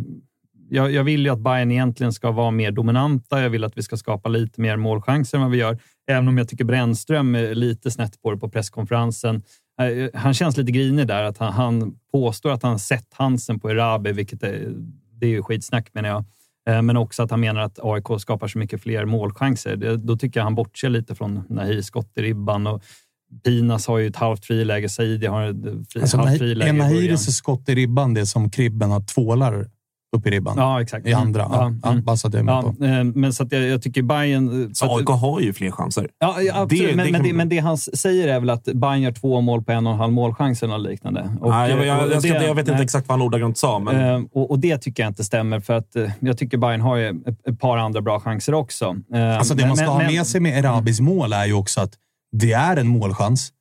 jag, 0.70 0.92
jag, 0.92 1.04
vill 1.04 1.24
ju 1.24 1.28
att 1.28 1.38
Bayern 1.38 1.70
egentligen 1.70 2.12
ska 2.12 2.30
vara 2.30 2.50
mer 2.50 2.70
dominanta. 2.70 3.42
Jag 3.42 3.50
vill 3.50 3.64
att 3.64 3.78
vi 3.78 3.82
ska 3.82 3.96
skapa 3.96 4.28
lite 4.28 4.60
mer 4.60 4.76
målchanser 4.76 5.38
än 5.38 5.42
vad 5.42 5.50
vi 5.50 5.58
gör. 5.58 5.78
Även 6.10 6.28
om 6.28 6.38
jag 6.38 6.48
tycker 6.48 6.64
Brännström 6.64 7.34
är 7.34 7.54
lite 7.54 7.90
snett 7.90 8.22
på 8.22 8.30
det 8.30 8.36
på 8.36 8.48
presskonferensen. 8.48 9.42
Eh, 9.80 10.20
han 10.20 10.34
känns 10.34 10.56
lite 10.56 10.72
grinig 10.72 11.06
där. 11.06 11.22
Att 11.22 11.38
han, 11.38 11.52
han 11.52 11.98
påstår 12.12 12.50
att 12.50 12.62
han 12.62 12.78
sett 12.78 13.06
Hansen 13.14 13.60
på 13.60 13.70
Erabi, 13.70 14.12
vilket 14.12 14.42
är, 14.42 14.74
det 15.12 15.26
är 15.26 15.30
ju 15.30 15.42
skitsnack 15.42 15.94
menar 15.94 16.08
jag. 16.08 16.24
Eh, 16.68 16.82
men 16.82 16.96
också 16.96 17.22
att 17.22 17.30
han 17.30 17.40
menar 17.40 17.60
att 17.60 17.78
AIK 17.82 18.20
skapar 18.20 18.48
så 18.48 18.58
mycket 18.58 18.82
fler 18.82 19.04
målchanser. 19.04 19.96
Då 19.96 20.16
tycker 20.16 20.40
jag 20.40 20.44
han 20.44 20.54
bortser 20.54 20.88
lite 20.88 21.14
från 21.14 21.44
Nahir 21.48 21.82
skott 21.82 22.12
i 22.16 22.22
ribban. 22.22 22.66
Och 22.66 22.82
Pinas 23.44 23.86
har 23.86 23.98
ju 23.98 24.06
ett 24.06 24.16
halvt 24.16 24.44
friläge, 24.44 24.88
Saidi 24.88 25.26
har 25.26 25.42
ett 25.42 25.92
fri, 25.92 26.00
alltså, 26.00 26.16
halvt 26.16 26.38
friläge. 26.38 26.70
Är 26.70 26.72
Nahiris 26.72 27.36
skott 27.36 27.68
i 27.68 27.74
ribban 27.74 28.14
det 28.14 28.26
som 28.26 28.50
Kribben 28.50 28.90
har 28.90 29.00
tvålar 29.00 29.70
upp 30.16 30.26
i 30.26 30.30
ribban. 30.30 30.54
Ja, 30.56 30.82
exakt. 30.82 31.06
I 31.06 31.12
andra. 31.12 31.46
Ja, 31.50 31.66
mm. 31.66 31.80
ja, 31.84 31.94
bara 32.02 32.16
så 32.16 32.28
att 32.28 32.34
jag 32.34 32.40
är 32.40 32.44
med 32.44 32.54
ja, 32.54 32.62
på. 32.78 32.84
Eh, 32.84 33.04
men 33.04 33.32
så 33.32 33.42
att 33.42 33.52
jag, 33.52 33.62
jag 33.62 33.82
tycker 33.82 34.02
Bayern... 34.02 34.62
Eh, 34.62 34.68
så 34.72 34.96
AIK 34.96 35.08
har 35.08 35.40
ju 35.40 35.52
fler 35.52 35.70
chanser. 35.70 36.08
Ja, 36.18 36.42
ja 36.42 36.60
absolut. 36.60 36.90
Det, 36.90 36.96
men, 36.96 37.06
det 37.06 37.12
men, 37.12 37.22
det, 37.22 37.32
men, 37.32 37.48
det, 37.48 37.58
han 37.58 37.78
säger 37.78 38.28
är 38.28 38.40
väl 38.40 38.50
att 38.50 38.64
Bayern 38.64 39.00
gör 39.00 39.12
två 39.12 39.40
mål 39.40 39.62
på 39.62 39.72
en 39.72 39.86
och 39.86 39.92
en 39.92 39.98
halv 39.98 40.12
målchans 40.12 40.62
eller 40.62 40.78
liknande. 40.78 41.36
Och, 41.40 41.50
nej, 41.50 41.70
jag, 41.70 41.86
jag, 41.86 42.12
jag, 42.12 42.22
det, 42.22 42.28
jag, 42.28 42.54
vet 42.54 42.68
inte 42.68 42.82
exakt 42.82 43.08
vad 43.08 43.18
han 43.18 43.26
ordagrant 43.26 43.58
sa. 43.58 43.78
Men... 43.78 44.14
Eh, 44.14 44.22
och, 44.32 44.50
och, 44.50 44.58
det 44.58 44.78
tycker 44.78 45.02
jag 45.02 45.10
inte 45.10 45.24
stämmer, 45.24 45.60
för 45.60 45.74
att 45.74 45.96
jag 46.20 46.38
tycker 46.38 46.58
Bayern 46.58 46.80
har 46.80 46.96
ju 46.96 47.08
ett, 47.46 47.60
par 47.60 47.76
andra 47.76 48.00
bra 48.00 48.20
chanser 48.20 48.54
också. 48.54 48.96
Alltså 49.38 49.54
det 49.54 49.66
man 49.66 49.76
ska 49.76 49.86
ha 49.86 49.98
med 49.98 50.26
sig 50.26 50.40
med 50.40 50.58
Erabis 50.58 51.00
mål 51.00 51.32
är 51.32 51.46
ju 51.46 51.52
också 51.52 51.80
att 51.80 51.92
det 52.32 52.52
är 52.52 52.76
en 52.76 52.88
målchans. 52.88 53.52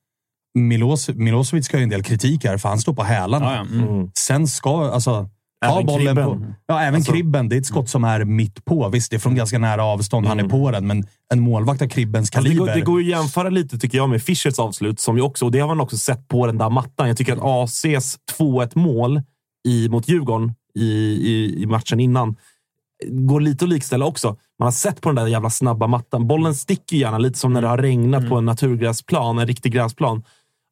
Milos, 0.58 1.08
Milosevic 1.08 1.64
ska 1.64 1.76
ju 1.76 1.82
en 1.82 1.88
del 1.88 2.02
kritik 2.02 2.44
här, 2.44 2.58
för 2.58 2.68
han 2.68 2.78
står 2.78 2.92
på 2.92 3.02
hälarna. 3.02 3.46
Ja, 3.46 3.66
ja. 3.72 3.88
Mm. 3.88 4.10
Sen 4.18 4.46
ska... 4.46 4.90
Alltså, 4.90 5.28
Ta 5.66 5.82
bollen 5.82 6.06
kribben. 6.06 6.24
på... 6.24 6.54
Ja, 6.66 6.80
även 6.80 6.94
alltså, 6.94 7.12
kribben. 7.12 7.48
Det 7.48 7.56
är 7.56 7.58
ett 7.58 7.66
skott 7.66 7.88
som 7.88 8.04
är 8.04 8.24
mitt 8.24 8.64
på. 8.64 8.88
Visst, 8.88 9.10
det 9.10 9.16
är 9.16 9.18
från 9.18 9.34
ganska 9.34 9.58
nära 9.58 9.84
avstånd 9.84 10.26
mm. 10.26 10.38
han 10.38 10.46
är 10.46 10.50
på 10.50 10.70
den, 10.70 10.86
men 10.86 11.06
en 11.32 11.40
målvakt 11.40 11.82
av 11.82 11.88
kribbens 11.88 12.30
kaliber. 12.30 12.62
Alltså 12.62 12.74
det, 12.74 12.80
går, 12.80 12.98
det 12.98 13.04
går 13.06 13.14
att 13.14 13.20
jämföra 13.20 13.50
lite, 13.50 13.78
tycker 13.78 13.98
jag, 13.98 14.08
med 14.08 14.22
Fischers 14.22 14.58
avslut. 14.58 15.00
Som 15.00 15.16
ju 15.16 15.22
också, 15.22 15.44
och 15.44 15.52
det 15.52 15.60
har 15.60 15.68
man 15.68 15.80
också 15.80 15.96
sett 15.96 16.28
på 16.28 16.46
den 16.46 16.58
där 16.58 16.70
mattan. 16.70 17.08
Jag 17.08 17.16
tycker 17.16 17.32
att 17.32 17.42
ACs 17.42 18.18
2-1 18.38 18.70
mål 18.74 19.22
i, 19.68 19.88
mot 19.88 20.08
Djurgården 20.08 20.54
i, 20.74 20.84
i, 20.84 21.62
i 21.62 21.66
matchen 21.66 22.00
innan 22.00 22.36
går 23.06 23.40
lite 23.40 23.64
att 23.64 23.68
likställa 23.68 24.04
också. 24.04 24.36
Man 24.58 24.66
har 24.66 24.72
sett 24.72 25.00
på 25.00 25.08
den 25.08 25.16
där 25.16 25.26
jävla 25.26 25.50
snabba 25.50 25.86
mattan. 25.86 26.26
Bollen 26.26 26.54
sticker 26.54 26.96
gärna, 26.96 27.18
lite 27.18 27.38
som 27.38 27.52
när 27.52 27.62
det 27.62 27.68
har 27.68 27.78
regnat 27.78 28.18
mm. 28.18 28.30
på 28.30 28.36
en 28.36 28.44
naturgräsplan, 28.44 29.38
en 29.38 29.46
riktig 29.46 29.72
gräsplan. 29.72 30.22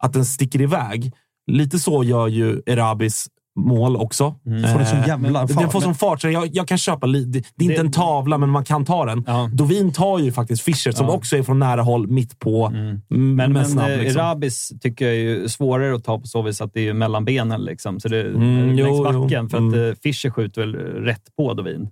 Att 0.02 0.12
den 0.12 0.24
sticker 0.24 0.60
iväg. 0.60 1.12
Lite 1.46 1.78
så 1.78 2.04
gör 2.04 2.28
ju 2.28 2.62
Erabis 2.66 3.28
mål 3.56 3.96
också. 3.96 4.34
Mm. 4.46 4.72
Får 4.72 4.78
det 4.78 4.86
som 4.86 4.98
jävla 4.98 5.48
fart. 5.48 5.58
Den 5.58 5.70
får 5.70 5.80
som 5.80 5.94
fart, 5.94 6.20
så 6.20 6.28
jag, 6.28 6.48
jag 6.52 6.68
kan 6.68 6.78
köpa. 6.78 7.06
Det, 7.06 7.24
det 7.54 7.64
är 7.64 7.70
inte 7.70 7.80
en 7.80 7.92
tavla, 7.92 8.38
men 8.38 8.50
man 8.50 8.64
kan 8.64 8.84
ta 8.84 9.04
den. 9.04 9.24
Ja. 9.26 9.50
Dovin 9.52 9.92
tar 9.92 10.18
ju 10.18 10.32
faktiskt 10.32 10.62
Fischer, 10.62 10.92
som 10.92 11.06
ja. 11.06 11.12
också 11.12 11.36
är 11.36 11.42
från 11.42 11.58
nära 11.58 11.82
håll, 11.82 12.06
mitt 12.06 12.38
på. 12.38 12.66
Mm. 12.66 13.00
Men, 13.08 13.52
men 13.52 13.64
snabb, 13.64 13.90
eh, 13.90 13.98
liksom. 13.98 14.22
Rabis 14.22 14.72
tycker 14.80 15.12
jag 15.12 15.16
är 15.16 15.48
svårare 15.48 15.94
att 15.94 16.04
ta 16.04 16.18
på 16.18 16.26
så 16.26 16.42
vis 16.42 16.60
att 16.60 16.74
det 16.74 16.88
är 16.88 16.94
mellan 16.94 17.24
benen. 17.24 17.64
Liksom. 17.64 18.00
Så 18.00 18.08
det 18.08 18.18
är 18.18 18.26
mm, 18.26 18.76
längs 18.76 19.02
backen. 19.02 19.28
Jo. 19.42 19.48
För 19.48 19.56
att 19.56 19.74
mm. 19.74 19.88
Eh, 19.88 19.94
Fischer 20.02 20.30
skjuter 20.30 20.60
väl 20.60 20.74
rätt 21.04 21.36
på 21.36 21.54
Dovin. 21.54 21.88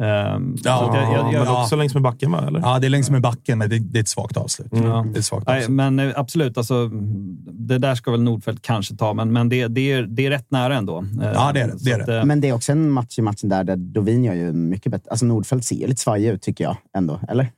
Um, 0.00 0.56
ja, 0.64 0.90
jag, 0.94 1.12
jag, 1.12 1.34
jag, 1.34 1.44
men 1.44 1.54
också 1.54 1.76
längs 1.76 1.94
med 1.94 2.02
backen, 2.02 2.32
va? 2.32 2.44
Eller? 2.46 2.60
Ja, 2.60 2.78
det 2.78 2.86
är 2.86 2.88
längs 2.88 3.10
med 3.10 3.22
backen, 3.22 3.58
men 3.58 3.70
det, 3.70 3.78
det 3.78 3.98
är 3.98 4.00
ett 4.00 4.08
svagt 4.08 4.36
avslut. 4.36 4.72
Mm. 4.72 5.12
Det 5.12 5.16
är 5.16 5.18
ett 5.18 5.24
svagt 5.24 5.48
avslut. 5.48 5.68
Nej, 5.68 5.92
men 5.92 6.08
eh, 6.08 6.12
absolut, 6.16 6.58
alltså, 6.58 6.88
det 7.50 7.78
där 7.78 7.94
ska 7.94 8.10
väl 8.10 8.22
Nordfeldt 8.22 8.62
kanske 8.62 8.96
ta, 8.96 9.14
men, 9.14 9.32
men 9.32 9.48
det, 9.48 9.68
det, 9.68 9.92
är, 9.92 10.02
det 10.02 10.26
är 10.26 10.30
rätt 10.30 10.50
nära 10.50 10.76
ändå. 10.76 11.04
Ja, 11.20 11.52
det 11.52 11.60
är 11.60 11.68
det. 11.68 11.74
det, 11.80 11.90
är 11.90 12.06
det. 12.06 12.18
Eh, 12.18 12.24
men 12.24 12.40
det 12.40 12.48
är 12.48 12.52
också 12.52 12.72
en 12.72 12.90
match 12.90 13.18
i 13.18 13.22
matchen 13.22 13.48
där, 13.48 13.64
där 13.64 13.76
Dovin 13.76 14.24
gör 14.24 14.34
ju 14.34 14.52
mycket 14.52 14.92
bättre. 14.92 15.10
Alltså 15.10 15.26
Nordfeldt 15.26 15.64
ser 15.64 15.88
lite 15.88 16.00
svajig 16.00 16.28
ut, 16.28 16.42
tycker 16.42 16.64
jag. 16.64 16.76
ändå, 16.96 17.20
Eller? 17.28 17.48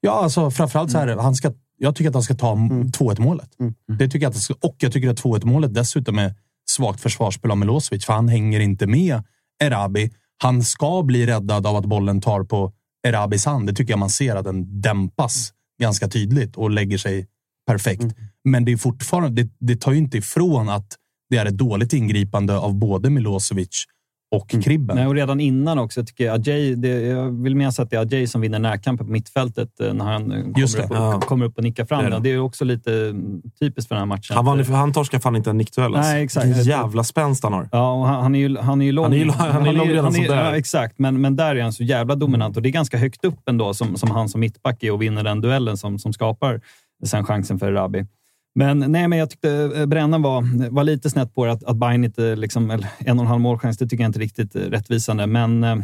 Ja, 0.00 0.12
alltså 0.12 0.50
framförallt 0.50 0.90
så 0.90 0.98
här, 0.98 1.06
mm. 1.08 1.24
han 1.24 1.34
ska, 1.34 1.52
jag 1.78 1.96
tycker 1.96 2.08
att 2.08 2.14
han 2.14 2.22
ska 2.22 2.34
ta 2.34 2.52
mm. 2.52 2.86
2-1 2.86 3.20
målet. 3.20 3.60
Mm. 3.60 3.74
Det 3.98 4.08
tycker 4.08 4.26
jag 4.26 4.30
att, 4.30 4.64
och 4.64 4.76
jag 4.78 4.92
tycker 4.92 5.10
att 5.10 5.22
2-1 5.22 5.46
målet 5.46 5.74
dessutom 5.74 6.18
är 6.18 6.34
svagt 6.66 7.00
försvarsspel 7.00 7.50
av 7.50 7.56
Milosevic, 7.56 8.04
för 8.04 8.12
han 8.12 8.28
hänger 8.28 8.60
inte 8.60 8.86
med 8.86 9.22
Erabi 9.62 10.10
han 10.42 10.62
ska 10.62 11.02
bli 11.02 11.26
räddad 11.26 11.66
av 11.66 11.76
att 11.76 11.84
bollen 11.84 12.20
tar 12.20 12.44
på 12.44 12.72
Erabis 13.06 13.46
hand. 13.46 13.66
Det 13.66 13.72
tycker 13.72 13.92
jag 13.92 13.98
man 13.98 14.10
ser 14.10 14.36
att 14.36 14.44
den 14.44 14.80
dämpas 14.80 15.52
ganska 15.80 16.08
tydligt 16.08 16.56
och 16.56 16.70
lägger 16.70 16.98
sig 16.98 17.26
perfekt. 17.66 18.02
Mm. 18.02 18.14
Men 18.44 18.64
det 18.64 18.72
är 18.72 18.76
fortfarande, 18.76 19.42
det, 19.42 19.50
det 19.58 19.76
tar 19.76 19.92
ju 19.92 19.98
inte 19.98 20.18
ifrån 20.18 20.68
att 20.68 20.96
det 21.30 21.36
är 21.36 21.46
ett 21.46 21.58
dåligt 21.58 21.92
ingripande 21.92 22.58
av 22.58 22.74
både 22.74 23.10
Milosevic 23.10 23.84
och 24.30 24.54
mm. 24.54 24.62
Kribben. 24.62 24.96
Nej, 24.96 25.06
och 25.06 25.14
redan 25.14 25.40
innan 25.40 25.78
också. 25.78 26.00
Jag, 26.00 26.06
tycker 26.06 26.30
Ajay, 26.30 26.74
det, 26.74 26.88
jag 26.88 27.42
vill 27.42 27.56
minnas 27.56 27.80
att 27.80 27.90
det 27.90 27.96
är 27.96 28.00
Ajay 28.00 28.26
som 28.26 28.40
vinner 28.40 28.58
närkampen 28.58 29.06
på 29.06 29.12
mittfältet 29.12 29.80
eh, 29.80 29.94
när 29.94 30.04
han 30.04 30.30
kommer 30.54 30.84
upp, 30.84 30.90
och, 30.90 30.96
ja. 30.96 31.20
kommer 31.20 31.46
upp 31.46 31.56
och 31.56 31.62
nickar 31.62 31.84
fram 31.84 32.10
det. 32.10 32.18
det 32.18 32.30
är 32.30 32.38
också 32.38 32.64
lite 32.64 32.92
mm, 32.92 33.42
typiskt 33.60 33.88
för 33.88 33.94
den 33.94 34.00
här 34.00 34.06
matchen. 34.06 34.36
Han, 34.36 34.44
vann, 34.44 34.64
han 34.64 34.92
torskar 34.92 35.18
fan 35.18 35.36
inte 35.36 35.50
en 35.50 35.58
nickduell. 35.58 35.94
Alltså. 35.94 36.12
Nej, 36.12 36.24
exakt. 36.24 36.66
jävla 36.66 37.04
spänst 37.04 37.42
han 37.42 37.52
har. 37.52 37.68
Ja, 37.72 37.92
och 37.92 38.06
han, 38.06 38.22
han, 38.22 38.34
är 38.34 38.38
ju, 38.38 38.58
han 38.58 38.80
är 38.80 38.86
ju 38.86 38.92
lång. 38.92 39.04
Han 39.04 39.12
är 39.12 39.16
ju, 39.16 39.30
han 39.30 39.66
är 39.66 39.72
lång 39.72 39.88
redan 39.88 40.12
som 40.12 40.24
där. 40.24 40.44
Ja, 40.44 40.56
exakt, 40.56 40.98
men, 40.98 41.20
men 41.20 41.36
där 41.36 41.56
är 41.56 41.62
han 41.62 41.72
så 41.72 41.84
jävla 41.84 42.14
dominant. 42.14 42.56
Och 42.56 42.62
det 42.62 42.68
är 42.68 42.70
ganska 42.70 42.98
högt 42.98 43.24
upp 43.24 43.48
ändå, 43.48 43.74
som, 43.74 43.96
som 43.96 44.10
han 44.10 44.28
som 44.28 44.40
mittback 44.40 44.82
är 44.82 44.90
och 44.90 45.02
vinner 45.02 45.24
den 45.24 45.40
duellen 45.40 45.76
som, 45.76 45.98
som 45.98 46.12
skapar 46.12 46.60
sen 47.04 47.24
chansen 47.24 47.58
för 47.58 47.72
Rabi. 47.72 48.06
Men, 48.54 48.78
nej, 48.78 49.08
men 49.08 49.18
jag 49.18 49.30
tyckte 49.30 49.72
eh, 49.76 49.86
brännan 49.86 50.22
var, 50.22 50.70
var 50.70 50.84
lite 50.84 51.10
snett 51.10 51.34
på 51.34 51.44
det. 51.44 51.52
Att, 51.52 51.64
att 51.64 51.76
Bayern 51.76 52.04
inte... 52.04 52.36
Liksom, 52.36 52.70
eller 52.70 52.88
en 52.98 53.18
och 53.18 53.24
en 53.24 53.28
halv 53.28 53.40
målchans, 53.40 53.78
det 53.78 53.86
tycker 53.86 54.04
jag 54.04 54.08
inte 54.08 54.18
riktigt 54.18 54.56
rättvisande. 54.56 55.26
Men 55.26 55.64
eh, 55.64 55.76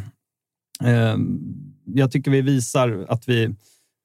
eh, 0.85 1.17
jag 1.85 2.13
tycker 2.13 2.31
vi 2.31 2.41
visar 2.41 3.07
att 3.09 3.29
vi, 3.29 3.45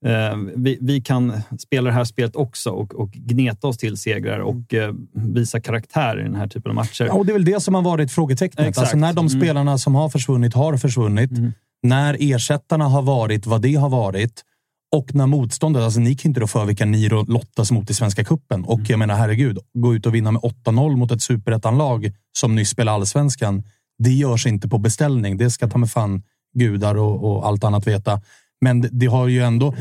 eh, 0.05 0.37
vi, 0.55 0.77
vi, 0.81 1.01
kan 1.01 1.33
spela 1.59 1.89
det 1.89 1.95
här 1.95 2.03
spelet 2.03 2.35
också 2.35 2.69
och, 2.69 2.95
och 2.95 3.11
gneta 3.11 3.67
oss 3.67 3.77
till 3.77 3.97
segrar 3.97 4.39
och 4.39 4.73
eh, 4.73 4.93
visa 5.13 5.59
karaktär 5.59 6.19
i 6.19 6.23
den 6.23 6.35
här 6.35 6.47
typen 6.47 6.69
av 6.69 6.75
matcher. 6.75 7.05
Ja, 7.05 7.13
och 7.13 7.25
det 7.25 7.31
är 7.31 7.33
väl 7.33 7.45
det 7.45 7.59
som 7.59 7.75
har 7.75 7.81
varit 7.81 8.11
frågetecknet. 8.11 8.77
Alltså 8.77 8.97
när 8.97 9.13
de 9.13 9.27
mm. 9.27 9.41
spelarna 9.41 9.77
som 9.77 9.95
har 9.95 10.09
försvunnit 10.09 10.53
har 10.53 10.77
försvunnit. 10.77 11.31
Mm. 11.31 11.51
När 11.83 12.17
ersättarna 12.19 12.85
har 12.85 13.01
varit 13.01 13.45
vad 13.45 13.61
det 13.61 13.75
har 13.75 13.89
varit 13.89 14.43
och 14.91 15.15
när 15.15 15.27
motståndet, 15.27 15.83
alltså 15.83 15.99
ni 15.99 16.15
kan 16.15 16.29
inte 16.29 16.39
rå 16.39 16.47
för 16.47 16.65
vilka 16.65 16.85
ni 16.85 17.09
lottas 17.09 17.71
mot 17.71 17.89
i 17.89 17.93
Svenska 17.93 18.23
Kuppen 18.23 18.65
Och 18.65 18.79
mm. 18.79 18.85
jag 18.89 18.99
menar, 18.99 19.15
herregud, 19.15 19.59
gå 19.73 19.95
ut 19.95 20.05
och 20.05 20.15
vinna 20.15 20.31
med 20.31 20.41
8-0 20.41 20.95
mot 20.95 21.11
ett 21.11 21.21
superettanlag 21.21 22.11
som 22.37 22.55
nyss 22.55 22.69
spelar 22.69 22.93
allsvenskan. 22.93 23.63
Det 23.97 24.11
görs 24.11 24.45
inte 24.45 24.69
på 24.69 24.77
beställning. 24.77 25.37
Det 25.37 25.51
ska 25.51 25.67
ta 25.67 25.77
med 25.77 25.91
fan 25.91 26.23
gudar 26.53 26.95
och, 26.95 27.23
och 27.23 27.47
allt 27.47 27.63
annat 27.63 27.87
veta. 27.87 28.21
Men 28.61 28.89
det, 28.91 29.05
har 29.05 29.27
ju 29.27 29.43
ändå... 29.43 29.75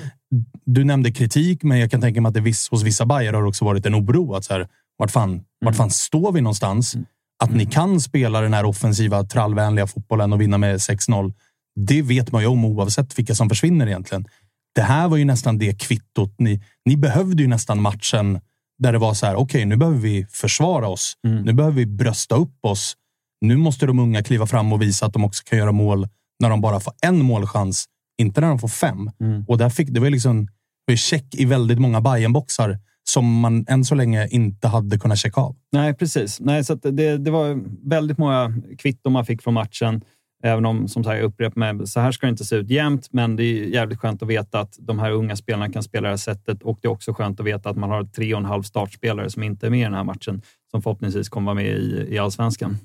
Du 0.65 0.85
nämnde 0.85 1.13
kritik, 1.13 1.63
men 1.63 1.79
jag 1.79 1.91
kan 1.91 2.01
tänka 2.01 2.21
mig 2.21 2.29
att 2.29 2.35
det 2.35 2.41
viss, 2.41 2.69
hos 2.71 2.83
vissa 2.83 3.07
Bayer 3.07 3.33
har 3.33 3.45
också 3.45 3.65
varit 3.65 3.87
en 3.87 3.95
oro. 3.95 4.35
Att 4.35 4.45
så 4.45 4.53
här, 4.53 4.69
vart, 4.99 5.11
fan, 5.11 5.31
mm. 5.31 5.45
vart 5.65 5.77
fan 5.77 5.91
står 5.91 6.33
vi 6.33 6.41
någonstans? 6.41 6.95
Mm. 6.95 7.07
Att 7.39 7.55
ni 7.55 7.67
kan 7.67 8.01
spela 8.01 8.41
den 8.41 8.55
här 8.55 8.65
offensiva, 8.65 9.25
trallvänliga 9.25 9.87
fotbollen 9.87 10.33
och 10.33 10.41
vinna 10.41 10.59
med 10.59 10.77
6-0. 10.77 11.33
Det 11.77 12.03
vet 12.03 12.33
man 12.33 12.43
ju 12.43 12.49
om 12.49 12.65
oavsett 12.65 13.19
vilka 13.19 13.35
som 13.35 13.49
försvinner 13.49 13.87
egentligen. 13.87 14.27
Det 14.75 14.83
här 14.83 15.09
var 15.09 15.17
ju 15.17 15.25
nästan 15.25 15.59
det 15.59 15.81
kvittot. 15.81 16.35
Ni, 16.39 16.61
ni 16.85 16.97
behövde 16.97 17.43
ju 17.43 17.49
nästan 17.49 17.83
matchen 17.83 18.41
där 18.79 18.93
det 18.93 18.99
var 18.99 19.15
så 19.15 19.27
här. 19.27 19.35
Okej, 19.35 19.45
okay, 19.45 19.65
nu 19.65 19.77
behöver 19.77 19.99
vi 19.99 20.27
försvara 20.31 20.89
oss. 20.89 21.15
Mm. 21.27 21.43
Nu 21.43 21.53
behöver 21.53 21.77
vi 21.77 21.87
brösta 21.87 22.35
upp 22.35 22.65
oss. 22.65 22.97
Nu 23.41 23.57
måste 23.57 23.87
de 23.87 23.99
unga 23.99 24.23
kliva 24.23 24.47
fram 24.47 24.73
och 24.73 24.83
visa 24.83 25.07
att 25.07 25.13
de 25.13 25.25
också 25.25 25.45
kan 25.45 25.59
göra 25.59 25.73
mål 25.73 26.09
när 26.41 26.51
de 26.51 26.61
bara 26.61 26.81
får 26.81 26.93
en 27.03 27.25
målchans, 27.25 27.85
inte 28.19 28.41
när 28.41 28.49
de 28.49 28.59
får 28.59 28.69
fem. 28.69 29.11
Mm. 29.21 29.45
Och 29.49 29.59
där 29.59 29.71
fick 29.71 29.89
det 29.89 30.01
var 30.01 30.11
liksom 30.11 30.49
var 30.87 30.97
check 30.97 31.35
i 31.35 31.45
väldigt 31.45 31.79
många 31.79 32.01
Bayern-boxar 32.01 32.79
som 33.05 33.41
man 33.41 33.65
än 33.69 33.85
så 33.85 33.95
länge 33.95 34.29
inte 34.29 34.69
hade 34.69 34.99
kunnat 34.99 35.19
checka 35.19 35.41
av. 35.41 35.57
Nej, 35.73 35.95
precis. 35.95 36.41
Nej, 36.41 36.65
så 36.65 36.75
det, 36.75 37.19
det 37.19 37.31
var 37.31 37.61
väldigt 37.89 38.19
många 38.19 38.53
kvitton 38.79 39.13
man 39.13 39.27
fick 39.27 39.43
från 39.43 39.55
matchen. 39.55 40.01
Även 40.45 40.67
om, 40.67 40.89
som 40.89 41.05
sagt, 41.05 41.17
jag 41.17 41.25
upprepar 41.25 41.73
mig, 41.73 41.87
så 41.87 42.01
här 42.01 42.13
ska 42.13 42.27
det 42.27 42.31
inte 42.31 42.45
se 42.45 42.57
ut 42.57 42.71
jämt, 42.71 43.09
men 43.11 43.37
det 43.37 43.45
är 43.45 43.65
jävligt 43.65 43.99
skönt 43.99 44.23
att 44.23 44.29
veta 44.29 44.61
att 44.61 44.77
de 44.79 44.99
här 44.99 45.11
unga 45.11 45.37
spelarna 45.37 45.73
kan 45.73 45.83
spela 45.83 46.09
det 46.09 46.13
här 46.13 46.17
sättet 46.17 46.63
och 46.63 46.79
det 46.83 46.89
är 46.89 46.93
också 46.93 47.13
skönt 47.13 47.41
att 47.41 47.47
veta 47.47 47.71
att 47.71 47.77
man 47.77 47.91
har 47.91 48.05
tre 48.05 48.35
och 48.35 48.41
en 48.41 48.47
halv 48.47 48.63
startspelare 48.63 49.31
som 49.31 49.43
inte 49.43 49.67
är 49.67 49.71
med 49.71 49.81
i 49.81 49.83
den 49.83 49.95
här 49.95 50.05
matchen, 50.05 50.43
som 50.71 50.83
förhoppningsvis 50.83 51.29
kommer 51.29 51.47
vara 51.47 51.55
med 51.55 51.67
i, 51.67 52.07
i 52.11 52.19
allsvenskan. 52.19 52.79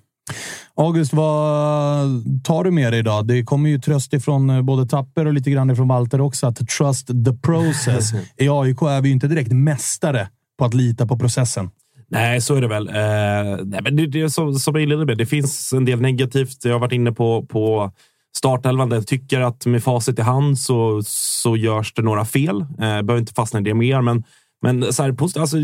August, 0.75 1.13
vad 1.13 2.07
tar 2.43 2.63
du 2.63 2.71
med 2.71 2.93
dig 2.93 2.99
idag? 2.99 3.27
Det 3.27 3.43
kommer 3.43 3.69
ju 3.69 3.79
tröst 3.79 4.13
ifrån 4.13 4.49
eh, 4.49 4.61
både 4.61 4.85
Tapper 4.87 5.25
och 5.25 5.33
lite 5.33 5.51
grann 5.51 5.69
ifrån 5.69 5.87
Walter 5.87 6.21
också, 6.21 6.47
att 6.47 6.67
trust 6.67 7.07
the 7.07 7.33
process. 7.43 8.11
I 8.37 8.49
AIK 8.49 8.81
är 8.81 9.01
vi 9.01 9.09
ju 9.09 9.13
inte 9.13 9.27
direkt 9.27 9.51
mästare 9.51 10.27
på 10.59 10.65
att 10.65 10.73
lita 10.73 11.07
på 11.07 11.17
processen. 11.17 11.69
Nej, 12.09 12.41
så 12.41 12.55
är 12.55 12.61
det 12.61 12.67
väl. 12.67 12.87
Eh, 12.87 13.65
nej, 13.65 13.81
men 13.83 13.95
det, 13.95 14.07
det 14.07 14.29
som, 14.29 14.53
som 14.53 14.75
jag 14.75 14.83
inledde 14.83 15.05
med, 15.05 15.17
det 15.17 15.25
finns 15.25 15.73
en 15.73 15.85
del 15.85 16.01
negativt. 16.01 16.65
Jag 16.65 16.71
har 16.71 16.79
varit 16.79 16.91
inne 16.91 17.11
på, 17.11 17.45
på 17.45 17.91
startelvan 18.37 18.89
där 18.89 18.97
jag 18.97 19.07
tycker 19.07 19.41
att 19.41 19.65
med 19.65 19.83
facit 19.83 20.19
i 20.19 20.21
hand 20.21 20.59
så, 20.59 21.01
så 21.05 21.57
görs 21.57 21.93
det 21.93 22.01
några 22.01 22.25
fel. 22.25 22.61
Eh, 22.61 22.77
behöver 22.77 23.17
inte 23.17 23.33
fastna 23.33 23.59
i 23.59 23.63
det 23.63 23.73
mer, 23.73 24.01
men, 24.01 24.23
men 24.61 24.93
så 24.93 25.03
här, 25.03 25.15
alltså, 25.39 25.57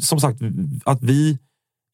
som 0.00 0.20
sagt, 0.20 0.40
att 0.84 1.02
vi 1.02 1.38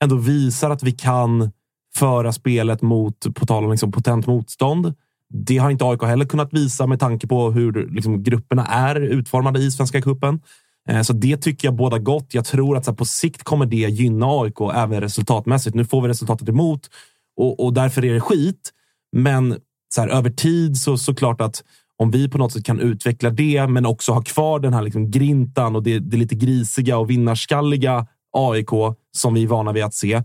ändå 0.05 0.17
visar 0.17 0.71
att 0.71 0.83
vi 0.83 0.93
kan 0.93 1.51
föra 1.97 2.33
spelet 2.33 2.83
mot, 2.83 3.35
på 3.35 3.47
tal 3.47 3.65
om 3.65 3.71
liksom 3.71 3.93
potent 3.93 4.27
motstånd. 4.27 4.95
Det 5.31 5.59
har 5.59 5.71
inte 5.71 5.85
AIK 5.85 6.03
heller 6.03 6.25
kunnat 6.25 6.53
visa 6.53 6.87
med 6.87 7.01
tanke 7.01 7.27
på 7.27 7.51
hur 7.51 7.89
liksom, 7.91 8.23
grupperna 8.23 8.67
är 8.67 9.01
utformade 9.01 9.59
i 9.59 9.71
Svenska 9.71 10.03
cupen. 10.03 10.41
Eh, 10.89 11.03
så 11.03 11.13
det 11.13 11.37
tycker 11.37 11.69
jag 11.69 11.75
båda 11.75 11.99
gott. 11.99 12.35
Jag 12.35 12.45
tror 12.45 12.77
att 12.77 12.85
så 12.85 12.95
på 12.95 13.05
sikt 13.05 13.45
kommer 13.45 13.67
det 13.67 13.77
gynna 13.77 14.27
AIK 14.27 14.61
även 14.75 15.01
resultatmässigt. 15.01 15.77
Nu 15.77 15.85
får 15.85 16.03
vi 16.03 16.09
resultatet 16.09 16.49
emot 16.49 16.91
och, 17.37 17.65
och 17.65 17.73
därför 17.73 18.05
är 18.05 18.15
det 18.15 18.21
skit. 18.21 18.73
Men 19.13 19.57
så 19.95 20.01
här, 20.01 20.09
över 20.09 20.31
tid 20.31 20.77
så 20.77 20.99
såklart 20.99 21.41
att 21.41 21.65
om 21.97 22.11
vi 22.11 22.29
på 22.29 22.39
något 22.39 22.53
sätt 22.53 22.65
kan 22.65 22.81
utveckla 22.81 23.31
det, 23.31 23.67
men 23.67 23.87
också 23.87 24.13
ha 24.13 24.23
kvar 24.23 24.61
den 24.61 24.75
här 24.75 24.83
liksom 24.83 25.11
grintan 25.11 25.77
och 25.77 25.83
det, 25.83 25.99
det 25.99 26.17
lite 26.17 26.35
grisiga 26.35 26.99
och 26.99 27.11
vinnarskalliga 27.11 28.07
AIK 28.33 28.71
som 29.17 29.35
vi 29.35 29.43
är 29.43 29.47
vana 29.47 29.73
vid 29.73 29.85
att 29.85 29.95
se. 29.95 30.23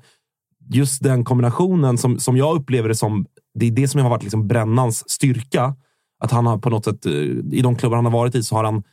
Just 0.74 1.04
den 1.04 1.26
kombinationen 1.26 1.98
som, 1.98 2.20
som 2.20 2.38
jag 2.38 2.56
upplever 2.56 2.90
det 2.90 2.96
som, 2.96 3.26
det 3.60 3.66
är 3.66 3.72
det 3.72 3.88
som 3.88 4.02
har 4.02 4.10
varit 4.10 4.24
liksom 4.24 4.48
Brännans 4.48 5.10
styrka. 5.10 5.76
Att 6.20 6.32
han 6.32 6.46
har 6.46 6.58
på 6.58 6.70
något 6.70 6.86
sätt, 6.86 7.06
eh, 7.06 7.12
i 7.52 7.62
de 7.64 7.76
klubbar 7.76 7.96
han 7.96 8.06
har 8.06 8.12
varit 8.12 8.36
i, 8.36 8.44
så 8.44 8.56
har 8.56 8.64
han 8.64 8.84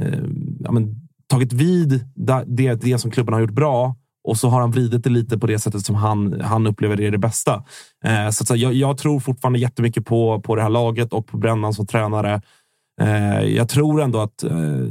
eh, 0.00 0.24
ja, 0.60 0.72
men, 0.72 1.07
tagit 1.28 1.52
vid 1.52 2.04
det, 2.46 2.74
det 2.74 2.98
som 2.98 3.10
klubben 3.10 3.34
har 3.34 3.40
gjort 3.40 3.50
bra 3.50 3.96
och 4.28 4.36
så 4.36 4.48
har 4.48 4.60
han 4.60 4.70
vridit 4.70 5.04
det 5.04 5.10
lite 5.10 5.38
på 5.38 5.46
det 5.46 5.58
sättet 5.58 5.86
som 5.86 5.94
han, 5.94 6.40
han 6.40 6.66
upplever 6.66 6.96
det 6.96 7.06
är 7.06 7.10
det 7.10 7.18
bästa. 7.18 7.64
Eh, 8.04 8.30
så, 8.30 8.44
så 8.44 8.56
jag, 8.56 8.74
jag, 8.74 8.98
tror 8.98 9.20
fortfarande 9.20 9.58
jättemycket 9.58 10.06
på, 10.06 10.40
på 10.40 10.56
det 10.56 10.62
här 10.62 10.70
laget 10.70 11.12
och 11.12 11.26
på 11.26 11.36
Brännan 11.36 11.74
som 11.74 11.86
tränare. 11.86 12.42
Eh, 13.00 13.42
jag 13.42 13.68
tror 13.68 14.02
ändå 14.02 14.20
att 14.20 14.42
eh, 14.42 14.86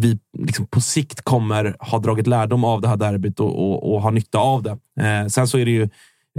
vi 0.00 0.18
liksom 0.38 0.66
på 0.66 0.80
sikt 0.80 1.22
kommer 1.22 1.76
ha 1.78 1.98
dragit 1.98 2.26
lärdom 2.26 2.64
av 2.64 2.80
det 2.80 2.88
här 2.88 2.96
derbyt 2.96 3.40
och, 3.40 3.58
och, 3.58 3.94
och 3.94 4.02
ha 4.02 4.10
nytta 4.10 4.38
av 4.38 4.62
det. 4.62 4.78
Eh, 5.00 5.26
sen 5.26 5.48
så 5.48 5.58
är 5.58 5.64
det 5.64 5.70
ju 5.70 5.88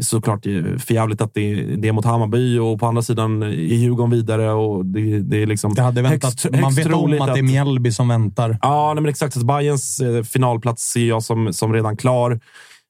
såklart 0.01 0.43
förjävligt 0.79 1.21
att 1.21 1.33
det, 1.33 1.75
det 1.75 1.87
är 1.87 1.91
mot 1.91 2.05
Hammarby 2.05 2.57
och 2.57 2.79
på 2.79 2.85
andra 2.85 3.01
sidan 3.01 3.43
är 3.43 3.49
Djurgården 3.49 4.11
vidare. 4.11 4.51
Och 4.51 4.85
det, 4.85 5.19
det 5.19 5.41
är 5.41 5.45
liksom 5.45 5.73
det 5.73 5.81
hade 5.81 6.01
väntat, 6.01 6.43
högst, 6.43 6.61
man 6.61 6.73
vet 6.73 6.93
om 6.93 7.13
att, 7.13 7.21
att 7.21 7.33
det 7.33 7.39
är 7.39 7.43
Mjällby 7.43 7.91
som 7.91 8.07
väntar. 8.07 8.57
Ja, 8.61 8.93
men 8.93 9.05
exakt. 9.05 9.37
Alltså 9.37 9.45
Bayerns 9.45 9.99
eh, 9.99 10.23
finalplats 10.23 10.83
ser 10.83 11.07
jag 11.07 11.23
som, 11.23 11.53
som 11.53 11.73
redan 11.73 11.97
klar. 11.97 12.39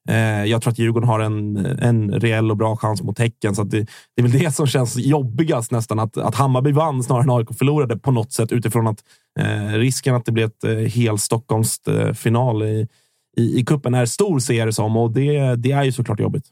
Eh, 0.08 0.44
jag 0.44 0.62
tror 0.62 0.70
att 0.70 0.78
Djurgården 0.78 1.08
har 1.08 1.20
en, 1.20 1.56
en 1.66 2.12
reell 2.12 2.50
och 2.50 2.56
bra 2.56 2.76
chans 2.76 3.02
mot 3.02 3.18
Häcken. 3.18 3.54
Så 3.54 3.64
det, 3.64 3.80
det, 3.80 3.88
är 4.16 4.22
väl 4.22 4.32
det 4.32 4.54
som 4.54 4.66
känns 4.66 4.96
jobbigast 4.96 5.70
nästan. 5.70 5.98
Att, 5.98 6.16
att 6.16 6.34
Hammarby 6.34 6.72
vann 6.72 7.02
snarare 7.02 7.22
än 7.22 7.30
AIK 7.30 7.58
förlorade 7.58 7.98
på 7.98 8.10
något 8.10 8.32
sätt 8.32 8.52
utifrån 8.52 8.86
att 8.86 8.98
eh, 9.40 9.78
risken 9.78 10.14
att 10.14 10.24
det 10.24 10.32
blir 10.32 10.44
ett 10.44 10.64
eh, 10.64 10.70
hel 10.70 11.18
Stockholms 11.18 11.80
eh, 11.88 12.12
final 12.12 12.62
i, 12.62 12.88
i, 13.36 13.60
i 13.60 13.64
kuppen 13.64 13.94
är 13.94 14.06
stor 14.06 14.38
ser 14.38 14.54
jag 14.54 14.68
det 14.68 14.72
som 14.72 14.96
och 14.96 15.10
det, 15.10 15.56
det 15.56 15.72
är 15.72 15.84
ju 15.84 15.92
såklart 15.92 16.20
jobbigt. 16.20 16.44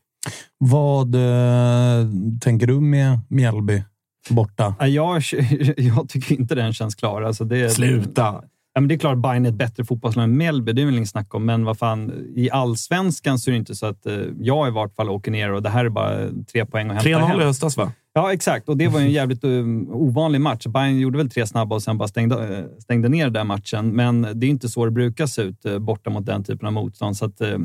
Vad 0.59 1.15
eh, 1.15 2.09
tänker 2.41 2.67
du 2.67 2.81
med 2.81 3.19
Mjällby 3.29 3.83
borta? 4.31 4.75
Jag, 4.81 5.23
jag 5.77 6.09
tycker 6.09 6.41
inte 6.41 6.55
den 6.55 6.73
känns 6.73 6.95
klar. 6.95 7.23
Alltså 7.23 7.45
det, 7.45 7.71
Sluta! 7.71 8.43
Ja, 8.75 8.81
men 8.81 8.89
det 8.89 8.95
är 8.95 8.99
klart 8.99 9.17
att 9.17 9.23
Bayern 9.23 9.47
är 9.47 9.51
ett 9.51 9.55
bättre 9.55 9.85
fotbollslag 9.85 10.25
än 10.25 10.37
Mjällby, 10.37 10.73
det 10.73 10.83
är 10.83 10.87
väl 10.87 10.97
inget 10.97 11.09
snack 11.09 11.35
om. 11.35 11.45
Men 11.45 11.65
vad 11.65 11.79
fan, 11.79 12.13
i 12.37 12.51
allsvenskan 12.51 13.39
så 13.39 13.51
är 13.51 13.53
det 13.53 13.59
inte 13.59 13.75
så 13.75 13.87
att 13.87 14.07
eh, 14.07 14.15
jag 14.41 14.69
i 14.69 14.71
vart 14.71 14.95
fall 14.95 15.11
åker 15.11 15.31
ner 15.31 15.53
och 15.53 15.63
det 15.63 15.69
här 15.69 15.85
är 15.85 15.89
bara 15.89 16.29
tre 16.53 16.67
poäng 16.67 16.91
att 16.91 17.05
hämta 17.05 17.35
3-0 17.35 17.41
i 17.41 17.45
höstas 17.45 17.77
va? 17.77 17.93
Ja, 18.15 18.33
exakt. 18.33 18.69
Och 18.69 18.77
det 18.77 18.89
var 18.89 19.01
en 19.01 19.11
jävligt 19.11 19.45
um, 19.45 19.89
ovanlig 19.91 20.41
match. 20.41 20.67
Bayern 20.67 20.99
gjorde 20.99 21.19
väl 21.19 21.31
tre 21.31 21.47
snabba 21.47 21.75
och 21.75 21.83
sen 21.83 21.99
bara 21.99 22.09
stängde, 22.09 22.37
uh, 22.37 22.79
stängde 22.79 23.09
ner 23.09 23.31
den 23.31 23.47
matchen. 23.47 23.89
Men 23.89 24.23
det 24.35 24.47
är 24.47 24.51
inte 24.51 24.69
så 24.69 24.85
det 24.85 24.91
brukar 24.91 25.27
se 25.27 25.43
ut 25.43 25.67
uh, 25.67 25.79
borta 25.79 26.11
mot 26.11 26.27
den 26.27 26.45
typen 26.45 26.67
av 26.67 26.73
motstånd. 26.73 27.17
Så 27.17 27.25
att, 27.25 27.41
uh, 27.41 27.59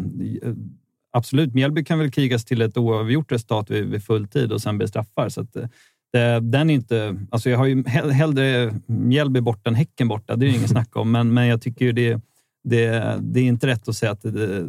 absolut, 1.18 1.53
Mjällby 1.53 1.84
kan 1.84 1.99
väl 1.99 2.11
krigas 2.11 2.45
till 2.45 2.61
ett 2.61 2.78
oavgjort 2.78 3.32
resultat 3.32 3.72
vid, 3.72 3.86
vid 3.86 4.03
full 4.03 4.28
tid 4.28 4.51
och 4.51 4.61
sen 4.61 4.78
bli 4.78 4.88
straffar. 4.88 5.30
Så 5.30 5.41
att, 5.41 5.53
det, 6.13 6.34
eh, 6.34 6.41
den 6.41 6.70
är 6.70 6.74
inte, 6.74 7.18
alltså 7.32 7.49
jag 7.49 7.57
har 7.57 7.65
ju 7.65 7.84
hellre 7.88 8.74
Mjällby 8.86 9.41
borta 9.41 9.70
än 9.70 9.76
Häcken 9.76 10.07
borta, 10.07 10.36
det 10.36 10.45
är 10.45 10.49
ju 10.49 10.55
inget 10.55 10.70
snack 10.78 10.95
om. 10.95 11.11
Men, 11.11 11.34
men 11.34 11.47
jag 11.47 11.61
tycker 11.61 11.86
ju 11.86 11.91
det, 11.91 12.22
det, 12.63 13.18
det 13.22 13.39
är 13.39 13.43
inte 13.43 13.68
rätt 13.68 13.88
att 13.88 13.95
säga 13.95 14.11
att 14.11 14.22
det, 14.22 14.65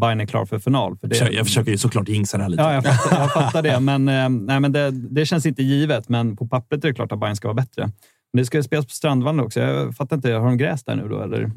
Bayern 0.00 0.20
är 0.20 0.26
klar 0.26 0.46
för 0.46 0.58
final. 0.58 0.96
För 0.96 1.08
det, 1.08 1.32
jag 1.32 1.46
försöker 1.46 1.70
ju 1.70 1.78
såklart 1.78 2.08
jinxa 2.08 2.36
det 2.36 2.42
här 2.42 2.50
lite. 2.50 2.62
Ja, 2.62 2.74
jag 2.74 2.84
fattar, 2.84 3.20
jag 3.20 3.32
fattar 3.32 3.62
det. 3.62 3.80
Men, 3.80 4.08
eh, 4.08 4.28
nej, 4.28 4.60
men 4.60 4.72
det, 4.72 4.90
det 4.90 5.26
känns 5.26 5.46
inte 5.46 5.62
givet, 5.62 6.08
men 6.08 6.36
på 6.36 6.48
pappret 6.48 6.84
är 6.84 6.88
det 6.88 6.94
klart 6.94 7.12
att 7.12 7.20
Bayern 7.20 7.36
ska 7.36 7.48
vara 7.48 7.54
bättre. 7.54 7.90
Men 8.34 8.38
det 8.42 8.46
ska 8.46 8.62
spelas 8.62 8.86
på 8.86 8.90
Strandvallen 8.90 9.44
också. 9.44 9.60
Jag 9.60 9.96
fattar 9.96 10.16
inte, 10.16 10.32
har 10.32 10.46
de 10.46 10.56
gräs 10.58 10.84
där 10.84 10.96
nu 10.96 11.08
då? 11.08 11.22
Eller? 11.22 11.50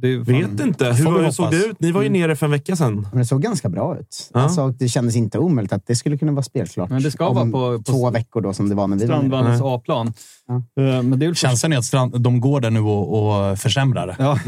Det 0.00 0.16
Vet 0.16 0.60
inte. 0.60 0.84
Hur, 0.92 1.18
vi 1.18 1.24
hur 1.24 1.30
såg 1.30 1.50
det 1.50 1.56
ut? 1.56 1.80
Ni 1.80 1.92
var 1.92 2.02
ju 2.02 2.06
Mm. 2.08 2.20
nere 2.20 2.36
för 2.36 2.46
en 2.46 2.52
vecka 2.52 2.76
sedan. 2.76 3.06
Men 3.10 3.18
det 3.18 3.24
såg 3.26 3.42
ganska 3.42 3.68
bra 3.68 3.98
ut. 3.98 4.30
Ja. 4.34 4.40
Alltså, 4.40 4.68
det 4.68 4.88
kändes 4.88 5.16
inte 5.16 5.38
omöjligt 5.38 5.72
att 5.72 5.86
det 5.86 5.96
skulle 5.96 6.18
kunna 6.18 6.32
vara 6.32 6.42
spelklart 6.42 6.90
Men 6.90 7.02
det 7.02 7.10
ska 7.10 7.26
om 7.28 7.34
vara 7.34 7.44
på- 7.76 7.82
på 7.82 7.92
två 7.92 8.10
veckor 8.10 8.40
då, 8.40 8.52
som 8.52 8.68
det 8.68 8.74
var 8.74 8.86
när 8.86 8.96
vi 8.96 9.06
var 9.06 9.14
nere. 9.14 9.18
Strandvallens 9.28 9.60
A-plan. 9.64 10.12
Ja. 10.46 10.54
Eh, 10.54 11.02
Men 11.02 11.18
det 11.18 11.26
är 11.26 11.34
Känslan 11.34 11.72
är 11.72 11.78
att 11.78 11.84
strand, 11.84 12.20
de 12.20 12.40
går 12.40 12.60
där 12.60 12.70
nu 12.70 12.80
och, 12.80 13.48
och 13.50 13.58
försämrar 13.58 14.06
det. 14.06 14.16
Ja, 14.18 14.38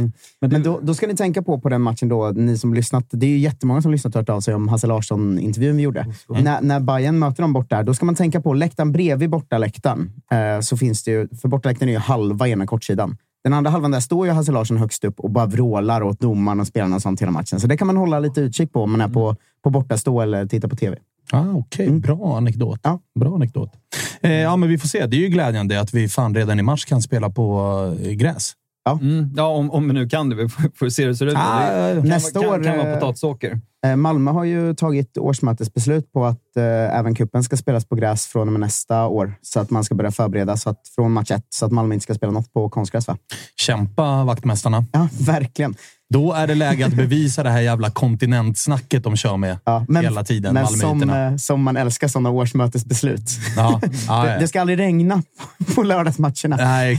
men 0.41 0.51
det, 0.51 0.57
Men 0.57 0.63
då, 0.63 0.81
då 0.83 0.95
ska 0.95 1.07
ni 1.07 1.17
tänka 1.17 1.43
på 1.43 1.61
på 1.61 1.69
den 1.69 1.83
matchen 1.83 2.09
då, 2.09 2.31
ni 2.31 2.59
som 2.59 2.75
lyssnat. 2.75 3.07
Det 3.11 3.27
är 3.27 3.31
ju 3.31 3.39
jättemånga 3.39 3.83
som 3.83 3.93
lyssnat 3.93 4.15
och 4.15 4.21
hört 4.21 4.29
av 4.29 4.41
sig 4.41 4.55
om 4.55 4.69
Hasse 4.69 4.87
Larsson-intervjun 4.87 5.77
vi 5.77 5.83
gjorde. 5.83 6.07
När, 6.29 6.61
när 6.63 6.81
Bayern 6.81 7.19
möter 7.19 7.43
dem 7.43 7.53
bort 7.53 7.71
där, 7.71 7.83
då 7.83 7.95
ska 7.95 8.07
man 8.07 8.15
tänka 8.15 8.41
på 8.41 8.55
läktaren 8.55 8.93
bredvid 8.93 9.31
bortaläktaren. 9.31 10.13
Eh, 10.33 10.61
så 10.61 10.77
finns 10.77 11.05
det 11.05 11.11
ju, 11.11 11.29
för 11.43 11.49
bortaläktaren 11.65 11.89
är 11.89 11.93
ju 11.93 11.99
halva 11.99 12.49
ena 12.49 12.67
kortsidan. 12.67 13.17
Den 13.45 13.53
andra 13.53 13.71
halvan 13.71 13.91
där 13.91 14.01
står 14.01 14.27
ju 14.27 14.33
Hasse 14.33 14.53
Larsson 14.53 14.77
högst 14.77 15.05
upp 15.05 15.21
och 15.21 15.31
bara 15.31 15.47
vrålar 15.47 16.03
åt 16.03 16.21
domaren 16.21 16.61
och 16.61 16.67
spelarna 16.67 16.97
och 16.97 17.03
sånt 17.03 17.23
hela 17.23 17.33
matchen. 17.33 17.61
Så 17.61 17.67
det 17.67 17.77
kan 17.77 17.87
man 17.87 17.97
hålla 17.97 18.21
lite 18.21 18.41
utkik 18.41 18.73
på 18.73 18.83
om 18.83 18.91
man 18.91 19.01
är 19.01 19.09
på, 19.09 19.37
på 19.65 19.71
bortastå 19.71 20.21
eller 20.21 20.47
tittar 20.47 20.69
på 20.69 20.77
tv. 20.77 20.97
Ah, 21.33 21.53
Okej, 21.55 21.91
bra 21.91 22.37
anekdot. 22.37 22.81
Ja. 22.83 23.01
Bra 23.21 23.35
anekdot. 23.35 23.71
Eh, 24.21 24.33
ja, 24.33 24.57
men 24.57 24.69
vi 24.69 24.79
får 24.79 24.89
se. 24.89 25.07
Det 25.07 25.17
är 25.17 25.21
ju 25.21 25.29
glädjande 25.29 25.81
att 25.81 25.95
vi 25.95 26.09
fan 26.09 26.35
redan 26.35 26.61
i 26.61 26.63
mars 26.63 26.85
kan 26.85 27.03
spela 27.03 27.31
på 27.31 27.97
eh, 28.03 28.11
gräs. 28.85 29.01
mm, 29.01 29.33
ja, 29.37 29.47
om, 29.47 29.71
om 29.71 29.89
vi 29.89 29.95
nu 29.95 30.09
kan 30.09 30.29
det. 30.29 30.37
Vi 30.37 30.49
får, 30.49 30.71
får 30.75 30.89
se 30.89 31.03
hur 31.03 31.09
det 31.09 31.17
ser 31.17 31.27
ut. 31.27 31.35
Ah, 31.37 31.71
det 31.71 32.01
kan, 32.01 32.09
nästa 32.09 32.41
kan, 32.41 32.49
år, 32.49 32.65
kan 32.65 32.79
vara 32.79 32.89
eh, 32.89 32.95
potatisåker. 32.95 33.61
Eh, 33.87 33.97
Malmö 33.97 34.31
har 34.31 34.45
ju 34.45 34.75
tagit 34.75 35.19
årsmötesbeslut 35.19 36.13
på 36.13 36.25
att 36.25 36.57
eh, 36.57 36.99
även 36.99 37.15
kuppen 37.15 37.45
ska 37.45 37.57
spelas 37.57 37.85
på 37.85 37.95
gräs 37.95 38.27
från 38.27 38.49
och 38.49 38.53
med 38.53 38.61
nästa 38.61 39.07
år. 39.07 39.35
Så 39.43 39.61
att 39.61 39.71
man 39.71 39.85
ska 39.85 39.95
börja 39.95 40.11
förbereda 40.11 40.57
så 40.57 40.71
att, 40.71 40.89
från 40.95 41.13
match 41.13 41.31
ett, 41.31 41.47
så 41.49 41.67
att 41.67 41.73
Malmö 41.73 41.95
inte 41.95 42.05
ska 42.05 42.15
spela 42.15 42.33
något 42.33 42.53
på 42.53 42.69
konstgräs. 42.69 43.09
Va? 43.09 43.17
Kämpa, 43.57 44.25
vaktmästarna. 44.25 44.85
Ja, 44.93 45.09
verkligen. 45.21 45.75
Då 46.11 46.33
är 46.33 46.47
det 46.47 46.55
läge 46.55 46.87
att 46.87 46.93
bevisa 46.93 47.43
det 47.43 47.51
här 47.51 47.61
jävla 47.61 47.91
kontinentsnacket 47.91 49.05
de 49.05 49.17
kör 49.17 49.37
med 49.37 49.59
Ja, 49.65 49.85
men, 49.89 50.05
hela 50.05 50.25
tiden. 50.25 50.55
Men 50.55 50.67
som, 50.67 51.11
eh, 51.11 51.37
som 51.37 51.63
man 51.63 51.77
älskar 51.77 52.09
sådana 52.09 52.31
årsmötesbeslut. 52.31 53.31
Ja, 53.57 53.81
ja, 54.09 54.23
Det, 54.25 54.33
ja. 54.33 54.39
det 54.39 54.49
ska 54.49 54.61
aldrig 54.61 54.79
regna 54.79 55.23
på 55.75 55.83
lördagsmatcherna. 55.83 56.57
Nej. 56.57 56.99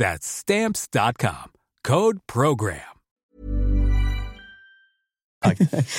That's 0.00 0.26
Stamps.com. 0.26 1.50
Code 1.88 2.18
PROGRAM. 2.32 2.76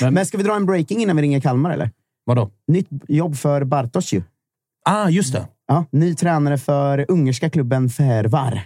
Men 0.11 0.25
ska 0.25 0.37
vi 0.37 0.43
dra 0.43 0.55
en 0.55 0.65
breaking 0.65 1.01
innan 1.01 1.15
vi 1.15 1.21
ringer 1.21 1.39
Kalmar, 1.41 1.71
eller? 1.71 1.91
Vadå? 2.25 2.51
Nytt 2.67 2.87
jobb 3.07 3.35
för 3.35 3.63
Bartosz 3.63 4.13
ju. 4.13 4.23
Ah, 4.85 5.09
just 5.09 5.33
det. 5.33 5.47
Ja, 5.67 5.85
ny 5.91 6.15
tränare 6.15 6.57
för 6.57 7.05
ungerska 7.11 7.49
klubben 7.49 7.89
Fervar. 7.89 8.63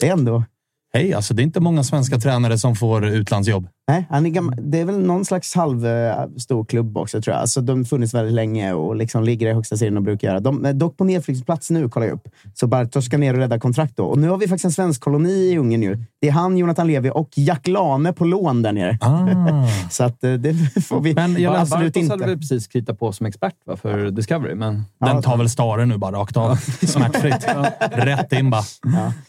Det 0.00 0.08
är 0.08 0.12
ändå... 0.12 0.44
Hej, 0.92 1.14
alltså 1.14 1.34
det 1.34 1.42
är 1.42 1.44
inte 1.44 1.60
många 1.60 1.84
svenska 1.84 2.18
tränare 2.18 2.58
som 2.58 2.76
får 2.76 3.06
utlandsjobb. 3.06 3.68
Nej, 3.90 4.06
han 4.10 4.26
är 4.26 4.30
gammal. 4.30 4.54
det 4.62 4.78
är 4.80 4.84
väl 4.84 4.98
någon 4.98 5.24
slags 5.24 5.54
halvstor 5.54 6.64
klubb 6.64 6.96
också, 6.98 7.22
tror 7.22 7.34
jag. 7.34 7.40
Alltså, 7.40 7.60
de 7.60 7.78
har 7.78 7.84
funnits 7.84 8.14
väldigt 8.14 8.34
länge 8.34 8.72
och 8.72 8.96
liksom 8.96 9.24
ligger 9.24 9.46
i 9.46 9.52
högsta 9.52 9.76
serien 9.76 9.96
och 9.96 10.02
brukar 10.02 10.28
göra. 10.28 10.40
De 10.40 10.64
är 10.64 10.72
dock 10.72 10.96
på 10.96 11.04
nedflyttningsplats 11.04 11.70
nu, 11.70 11.88
kollar 11.88 12.06
jag 12.06 12.14
upp. 12.14 12.28
Så 12.54 12.66
Bartosz 12.66 13.04
ska 13.04 13.18
ner 13.18 13.34
och 13.34 13.40
rädda 13.40 13.58
kontrakt 13.58 13.96
då. 13.96 14.04
Och 14.04 14.18
nu 14.18 14.28
har 14.28 14.36
vi 14.38 14.48
faktiskt 14.48 14.64
en 14.64 14.72
svensk 14.72 15.00
koloni 15.00 15.30
i 15.52 15.58
Ungern 15.58 15.82
ju. 15.82 16.04
Det 16.20 16.28
är 16.28 16.32
han, 16.32 16.56
Jonathan 16.58 16.86
Levi 16.86 17.10
och 17.14 17.28
Jack 17.34 17.68
Lane 17.68 18.12
på 18.12 18.24
lån 18.24 18.62
där 18.62 18.72
nere. 18.72 18.98
Ah. 19.00 19.66
så 19.90 20.04
att 20.04 20.24
eh, 20.24 20.32
det 20.32 20.54
får 20.86 21.00
vi 21.00 21.14
Men 21.14 21.42
jag 21.42 21.56
absolut 21.56 21.84
Bartos 21.94 22.02
inte. 22.02 22.12
hade 22.12 22.26
väl 22.26 22.38
precis 22.38 22.66
kritat 22.66 22.98
på 22.98 23.12
som 23.12 23.26
expert 23.26 23.54
va, 23.66 23.76
för 23.76 24.10
Discovery, 24.10 24.54
men 24.54 24.84
Den 25.06 25.22
tar 25.22 25.36
väl 25.36 25.50
Stare 25.50 25.86
nu 25.86 25.98
bara 25.98 26.12
rakt 26.16 26.36
av. 26.36 26.56
Smärtfritt. 26.86 27.46
Rätt 27.92 28.32
in 28.32 28.50
bara. 28.50 28.62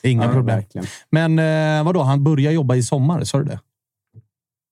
Inga 0.02 0.24
Ja, 0.26 0.32
problem. 0.32 0.56
verkligen. 0.56 0.88
Men 1.10 1.40
eh, 1.80 1.84
vadå, 1.86 2.02
han 2.02 2.24
börjar 2.24 2.52
jobba 2.52 2.76
i 2.76 2.84
sommar? 2.84 3.24
Sa 3.24 3.38
du 3.38 3.44
det? 3.44 3.60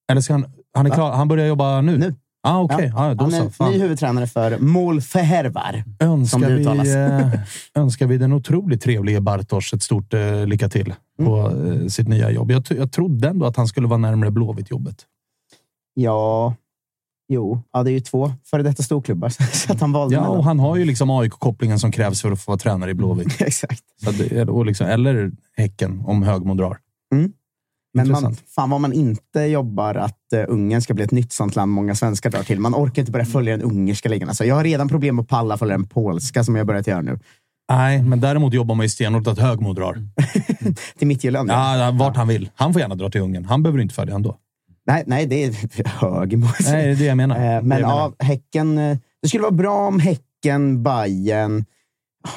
Eller 0.09 0.21
ska 0.21 0.33
han... 0.33 0.45
Han, 0.73 0.85
är 0.85 0.89
klar, 0.89 1.11
han 1.11 1.27
börjar 1.27 1.47
jobba 1.47 1.81
nu? 1.81 1.97
Nu. 1.97 2.15
Ah, 2.43 2.59
Okej, 2.59 2.91
Ja, 2.95 3.05
ah, 3.09 3.13
då 3.13 3.23
han 3.23 3.31
så. 3.31 3.45
är 3.45 3.49
Fan. 3.49 3.71
ny 3.71 3.79
huvudtränare 3.79 4.27
för 4.27 4.57
Mål 4.59 5.01
Förhärvar. 5.01 5.83
Önskar 5.99 6.49
vi, 6.49 6.65
eh, 6.93 7.39
önskar 7.81 8.07
vi 8.07 8.17
den 8.17 8.33
otroligt 8.33 8.81
trevlige 8.81 9.21
Bartosz 9.21 9.73
ett 9.73 9.83
stort 9.83 10.13
eh, 10.13 10.45
lycka 10.47 10.69
till 10.69 10.93
på 11.17 11.37
Mm. 11.39 11.81
eh, 11.81 11.87
sitt 11.87 12.07
nya 12.07 12.31
jobb. 12.31 12.51
Jag, 12.51 12.63
jag 12.69 12.91
trodde 12.91 13.27
ändå 13.29 13.45
att 13.45 13.55
han 13.57 13.67
skulle 13.67 13.87
vara 13.87 13.97
närmare 13.97 14.29
Blåvitt-jobbet. 14.31 14.95
Ja, 15.93 16.55
jo. 17.29 17.61
Ja, 17.73 17.83
det 17.83 17.89
är 17.91 17.93
ju 17.93 17.99
två 17.99 18.31
före 18.45 18.63
detta 18.63 18.83
storklubbar. 18.83 19.29
Så 19.53 19.73
att 19.73 19.81
han 19.81 19.91
valde 19.91 20.15
Ja, 20.15 20.21
mellan. 20.21 20.37
och 20.37 20.43
han 20.43 20.59
har 20.59 20.75
ju 20.77 20.85
liksom 20.85 21.09
AIK-kopplingen 21.09 21.79
som 21.79 21.91
krävs 21.91 22.21
för 22.21 22.31
att 22.31 22.41
få 22.41 22.51
vara 22.51 22.57
tränare 22.59 22.91
i 22.91 22.93
Blåvitt. 22.93 23.41
Exakt. 23.41 23.83
Så 24.03 24.09
att 24.09 24.49
och 24.49 24.65
liksom, 24.65 24.87
eller 24.87 25.31
Häcken, 25.57 26.01
om 26.05 26.23
Högmo 26.23 26.53
drar. 26.53 26.77
Men 27.93 28.11
man, 28.11 28.35
fan 28.55 28.69
vad 28.69 28.81
man 28.81 28.93
inte 28.93 29.39
jobbar 29.39 29.95
att 29.95 30.17
uh, 30.35 30.43
Ungern 30.47 30.81
ska 30.81 30.93
bli 30.93 31.03
ett 31.03 31.11
nytt 31.11 31.33
sånt 31.33 31.55
land 31.55 31.71
många 31.71 31.95
svenskar 31.95 32.29
drar 32.29 32.43
till. 32.43 32.59
Man 32.59 32.75
orkar 32.75 33.01
inte 33.01 33.11
börja 33.11 33.25
följa 33.25 33.57
den 33.57 33.65
ungerska 33.71 34.09
ligan. 34.09 34.29
Alltså, 34.29 34.45
jag 34.45 34.55
har 34.55 34.63
redan 34.63 34.87
problem 34.89 35.19
att 35.19 35.27
palla 35.27 35.57
följa 35.57 35.77
den 35.77 35.87
polska 35.87 36.43
som 36.43 36.55
jag 36.55 36.67
börjat 36.67 36.87
göra 36.87 37.01
nu. 37.01 37.19
Nej, 37.71 38.03
men 38.03 38.19
däremot 38.19 38.53
jobbar 38.53 38.75
man 38.75 38.85
ju 38.85 38.89
stenhårt 38.89 39.27
att 39.27 39.39
Högmo 39.39 39.73
drar. 39.73 39.97
Till 40.97 41.07
Midtjylland. 41.07 41.49
Ja, 41.49 41.77
ja, 41.77 41.91
vart 41.91 42.15
han 42.15 42.27
vill. 42.27 42.49
Han 42.55 42.73
får 42.73 42.81
gärna 42.81 42.95
dra 42.95 43.09
till 43.09 43.21
Ungern. 43.21 43.45
Han 43.45 43.63
behöver 43.63 43.81
inte 43.81 43.95
följa 43.95 44.15
ändå. 44.15 44.35
Nej, 44.87 45.03
nej, 45.07 45.25
det 45.25 45.43
är 45.43 45.87
hög. 45.99 46.37
Nej, 46.37 46.47
det 46.59 46.91
är 46.91 46.95
det 46.95 47.05
jag 47.05 47.17
menar. 47.17 47.35
Eh, 47.35 47.41
Det 47.41 47.47
är 47.47 47.55
det 47.55 47.61
Men 47.61 47.79
jag 47.79 47.87
menar. 47.87 48.13
Häcken. 48.19 48.77
eh, 48.77 48.97
Det 49.21 49.27
skulle 49.27 49.41
vara 49.41 49.51
bra 49.51 49.87
om 49.87 49.99
Häcken, 49.99 50.83
Bayern, 50.83 51.65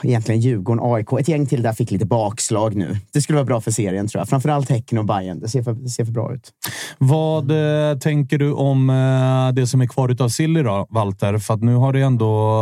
egentligen 0.03 0.41
Djurgården, 0.41 0.85
AIK. 0.85 1.13
Ett 1.21 1.29
gäng 1.29 1.47
till 1.47 1.63
där 1.63 1.73
fick 1.73 1.91
lite 1.91 2.07
bakslag 2.07 2.75
nu. 2.75 2.97
Det 3.13 3.23
skulle 3.23 3.37
vara 3.37 3.47
bra 3.47 3.61
för 3.61 3.71
serien 3.71 4.09
tror 4.09 4.21
jag. 4.21 4.29
Framförallt 4.29 4.71
Häcken 4.71 4.99
och 4.99 5.05
Bayern. 5.05 5.41
Det 5.41 5.49
ser 5.49 5.63
för, 5.63 5.73
det 5.73 5.89
ser 5.89 6.05
för 6.05 6.13
bra 6.13 6.35
ut. 6.35 6.53
Vad 6.99 7.51
eh, 7.51 7.99
tänker 7.99 8.39
du 8.39 8.53
om 8.53 8.91
eh, 8.91 9.55
det 9.55 9.67
som 9.67 9.81
är 9.81 9.87
kvar 9.87 10.09
utav 10.09 10.29
Silly 10.29 10.63
då, 10.63 10.87
Walter? 10.91 11.39
För 11.39 11.55
att 11.55 11.63
nu 11.63 11.75
har 11.75 11.93
det 11.93 12.01
ändå, 12.01 12.61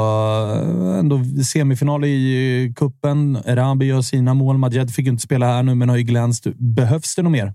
eh, 0.55 0.99
ändå 0.99 1.21
semifinal 1.45 2.05
i 2.05 2.67
eh, 2.67 2.75
kuppen. 2.75 3.39
Erabi 3.45 3.87
gör 3.87 4.03
sina 4.03 4.35
mål. 4.35 4.59
Majed 4.59 4.91
fick 4.91 5.07
ju 5.07 5.11
inte 5.11 5.23
spela 5.23 5.47
här 5.47 5.63
nu, 5.63 5.75
men 5.75 5.89
har 5.89 5.97
ju 5.97 6.03
glänst. 6.03 6.47
Behövs 6.55 7.17
det 7.17 7.23
något 7.23 7.33
mer? 7.33 7.47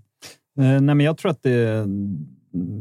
Eh, 0.60 0.82
nej, 0.82 0.82
men 0.82 1.00
jag 1.00 1.18
tror 1.18 1.32
att, 1.32 1.44
det, 1.44 1.86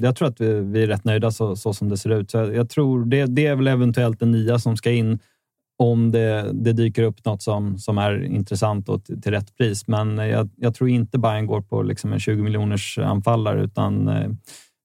jag 0.01 0.17
tror 0.17 0.29
att 0.29 0.41
vi, 0.41 0.61
vi 0.61 0.83
är 0.83 0.87
rätt 0.87 1.05
nöjda 1.05 1.31
så, 1.31 1.57
så 1.57 1.75
som 1.75 1.89
det 1.89 1.97
ser 1.97 2.11
ut. 2.11 2.31
Så 2.31 2.37
jag, 2.37 2.55
jag 2.55 2.69
tror 2.71 3.05
det, 3.05 3.27
det 3.27 3.47
är 3.47 3.57
väl 3.57 3.69
eventuellt 3.69 4.21
den 4.21 4.33
nya 4.33 4.59
som 4.59 4.77
ska 4.77 4.91
in 4.91 5.19
om 5.79 6.11
det, 6.11 6.51
det 6.53 6.73
dyker 6.73 7.03
upp 7.03 7.25
något 7.25 7.43
som, 7.43 7.79
som 7.79 7.99
är 7.99 8.25
intressant 8.25 8.89
och 8.89 9.05
till, 9.05 9.23
till 9.23 9.33
rätt 9.33 9.57
pris. 9.57 9.87
Men 9.87 10.19
eh, 10.19 10.27
jag, 10.27 10.51
jag 10.57 10.75
tror 10.75 10.91
inte 10.91 11.19
Bayern 11.19 11.47
går 11.47 11.61
på 11.61 11.83
liksom 11.83 12.13
en 12.13 12.21
20 12.21 12.43
miljoners 12.43 12.99
anfallare, 12.99 13.63
utan 13.63 14.09
eh, 14.09 14.31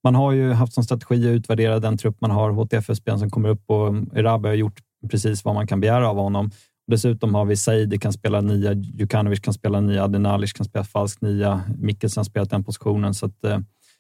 man 0.04 0.16
har 0.16 0.32
ju 0.32 0.52
haft 0.52 0.74
som 0.74 0.84
strategi 0.84 1.30
att 1.30 1.36
utvärdera 1.36 1.80
den 1.80 1.98
trupp 1.98 2.22
man 2.22 2.32
har. 2.32 2.52
HTFF-spelaren 2.52 3.20
som 3.20 3.30
kommer 3.30 3.50
upp 3.50 3.64
och 3.70 4.18
Erabi 4.18 4.48
har 4.48 4.56
gjort 4.56 4.80
precis 5.12 5.46
vad 5.46 5.56
man 5.56 5.68
kan 5.68 5.80
begära 5.80 6.10
av 6.10 6.18
honom. 6.18 6.52
Dessutom 6.88 7.36
har 7.36 7.46
vi 7.46 7.58
Saidi 7.58 8.00
kan 8.00 8.14
spela 8.14 8.42
nia, 8.42 8.74
Djukanovic 8.74 9.40
kan 9.40 9.54
spela 9.54 9.80
nia, 9.82 10.04
Adenalic 10.04 10.54
kan 10.54 10.66
spela 10.66 10.86
falsk 10.86 11.22
nia, 11.22 11.62
Mikkelsen 11.78 12.22
har 12.22 12.26
spelat 12.26 12.50
den 12.50 12.64
positionen. 12.64 13.14
Så 13.14 13.26
att, 13.26 13.44
eh, 13.44 13.60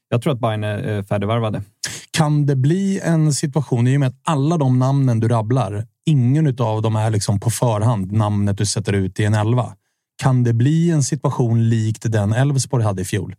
jag 0.09 0.21
tror 0.21 0.33
att 0.33 0.39
Bayern 0.39 0.63
är 0.63 1.03
färdigvarvade. 1.03 1.63
Kan 2.11 2.45
det 2.45 2.55
bli 2.55 2.99
en 3.03 3.33
situation, 3.33 3.87
i 3.87 3.95
och 3.95 3.99
med 3.99 4.07
att 4.07 4.19
alla 4.23 4.57
de 4.57 4.79
namnen 4.79 5.19
du 5.19 5.27
rabblar, 5.27 5.87
ingen 6.09 6.55
av 6.59 6.81
dem 6.81 6.95
är 6.95 7.09
liksom 7.09 7.39
på 7.39 7.49
förhand 7.49 8.11
namnet 8.11 8.57
du 8.57 8.65
sätter 8.65 8.93
ut 8.93 9.19
i 9.19 9.25
en 9.25 9.33
elva. 9.33 9.75
Kan 10.21 10.43
det 10.43 10.53
bli 10.53 10.91
en 10.91 11.03
situation 11.03 11.69
likt 11.69 12.11
den 12.11 12.33
Elfsborg 12.33 12.83
hade 12.83 13.01
i 13.01 13.05
fjol? 13.05 13.35